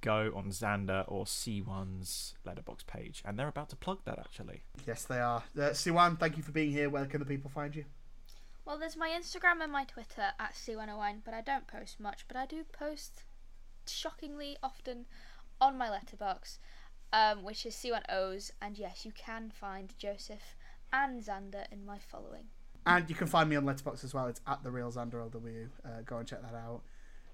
go 0.00 0.32
on 0.34 0.50
Xander 0.50 1.04
or 1.08 1.24
Siwan's 1.24 2.34
Letterboxd 2.46 2.86
page, 2.86 3.22
and 3.24 3.38
they're 3.38 3.48
about 3.48 3.68
to 3.70 3.76
plug 3.76 4.00
that 4.04 4.18
actually. 4.18 4.62
Yes, 4.86 5.04
they 5.04 5.18
are. 5.18 5.42
Uh, 5.56 5.70
Siwan, 5.70 6.18
thank 6.18 6.36
you 6.36 6.42
for 6.42 6.52
being 6.52 6.70
here. 6.70 6.88
Where 6.88 7.06
can 7.06 7.20
the 7.20 7.26
people 7.26 7.50
find 7.50 7.74
you? 7.74 7.84
Well, 8.64 8.78
there's 8.78 8.96
my 8.96 9.08
Instagram 9.08 9.62
and 9.62 9.70
my 9.70 9.84
Twitter 9.84 10.32
at 10.40 10.54
C101, 10.54 11.18
but 11.24 11.34
I 11.34 11.40
don't 11.40 11.68
post 11.68 12.00
much. 12.00 12.24
But 12.26 12.36
I 12.36 12.46
do 12.46 12.64
post 12.72 13.22
shockingly 13.86 14.56
often 14.62 15.06
on 15.60 15.78
my 15.78 15.88
Letterboxd, 15.88 16.58
um, 17.12 17.44
which 17.44 17.64
is 17.64 17.74
siwanows. 17.74 18.50
And 18.60 18.76
yes, 18.76 19.04
you 19.04 19.12
can 19.12 19.50
find 19.50 19.94
Joseph 19.98 20.56
and 20.92 21.22
Xander 21.22 21.64
in 21.70 21.86
my 21.86 21.98
following. 21.98 22.46
And 22.84 23.08
you 23.08 23.14
can 23.14 23.28
find 23.28 23.48
me 23.48 23.56
on 23.56 23.64
Letterboxd 23.64 24.02
as 24.02 24.14
well. 24.14 24.26
It's 24.26 24.40
at 24.46 24.64
the 24.64 24.70
real 24.72 24.90
Xander 24.90 25.30
LW. 25.30 25.68
Uh, 25.84 25.88
go 26.04 26.18
and 26.18 26.26
check 26.26 26.42
that 26.42 26.54
out 26.54 26.82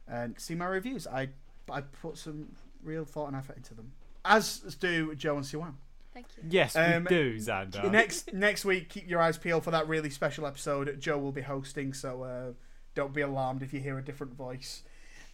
and 0.06 0.38
see 0.38 0.54
my 0.54 0.66
reviews. 0.66 1.06
I 1.06 1.30
I 1.70 1.80
put 1.80 2.16
some 2.18 2.48
real 2.82 3.04
thought 3.04 3.28
and 3.28 3.36
effort 3.36 3.56
into 3.56 3.74
them, 3.74 3.92
as 4.24 4.58
do 4.80 5.14
Joe 5.14 5.36
and 5.36 5.44
Siwan. 5.44 5.74
Thank 6.14 6.26
you. 6.36 6.42
Yes, 6.50 6.76
Um, 6.76 7.04
we 7.04 7.08
do, 7.08 7.36
Xander. 7.36 7.90
next 7.90 8.32
next 8.34 8.64
week, 8.64 8.88
keep 8.90 9.08
your 9.08 9.20
eyes 9.20 9.38
peeled 9.38 9.64
for 9.64 9.70
that 9.70 9.88
really 9.88 10.10
special 10.10 10.46
episode. 10.46 11.00
Joe 11.00 11.16
will 11.18 11.32
be 11.32 11.40
hosting, 11.42 11.94
so 11.94 12.22
uh, 12.22 12.52
don't 12.94 13.14
be 13.14 13.22
alarmed 13.22 13.62
if 13.62 13.72
you 13.72 13.80
hear 13.80 13.98
a 13.98 14.02
different 14.02 14.34
voice. 14.34 14.82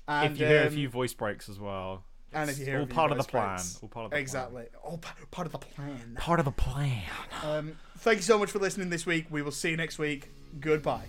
And, 0.06 0.32
if 0.34 0.40
you 0.40 0.46
hear 0.46 0.62
a 0.62 0.66
um, 0.68 0.72
few 0.72 0.88
voice 0.88 1.12
breaks 1.14 1.48
as 1.48 1.58
well. 1.58 2.04
And 2.32 2.48
if 2.50 2.58
you 2.58 2.66
hear 2.66 2.74
all 2.74 2.80
review 2.82 2.94
part 2.94 3.10
of 3.10 3.16
the 3.18 3.22
voice 3.24 3.30
plan. 3.30 3.44
cracks- 3.48 3.78
All 3.82 3.88
part 3.88 4.04
of 4.04 4.10
the 4.10 4.14
plan. 4.14 4.20
Exactly. 4.22 4.64
All 4.84 4.98
pa- 4.98 5.14
part 5.30 5.46
of 5.46 5.52
the 5.52 5.58
plan. 5.58 6.16
Part 6.18 6.38
of 6.38 6.44
the 6.44 6.52
plan. 6.52 7.02
Um, 7.42 7.72
thank 7.98 8.18
you 8.18 8.22
so 8.22 8.38
much 8.38 8.50
for 8.50 8.58
listening 8.58 8.90
this 8.90 9.04
week. 9.06 9.26
We 9.30 9.40
will 9.42 9.50
see 9.50 9.70
you 9.70 9.76
next 9.78 9.98
week. 9.98 10.30
Goodbye. 10.60 11.06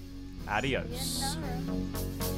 Adios. 0.47 1.35
Yeah, 1.37 1.59
no. 1.67 2.35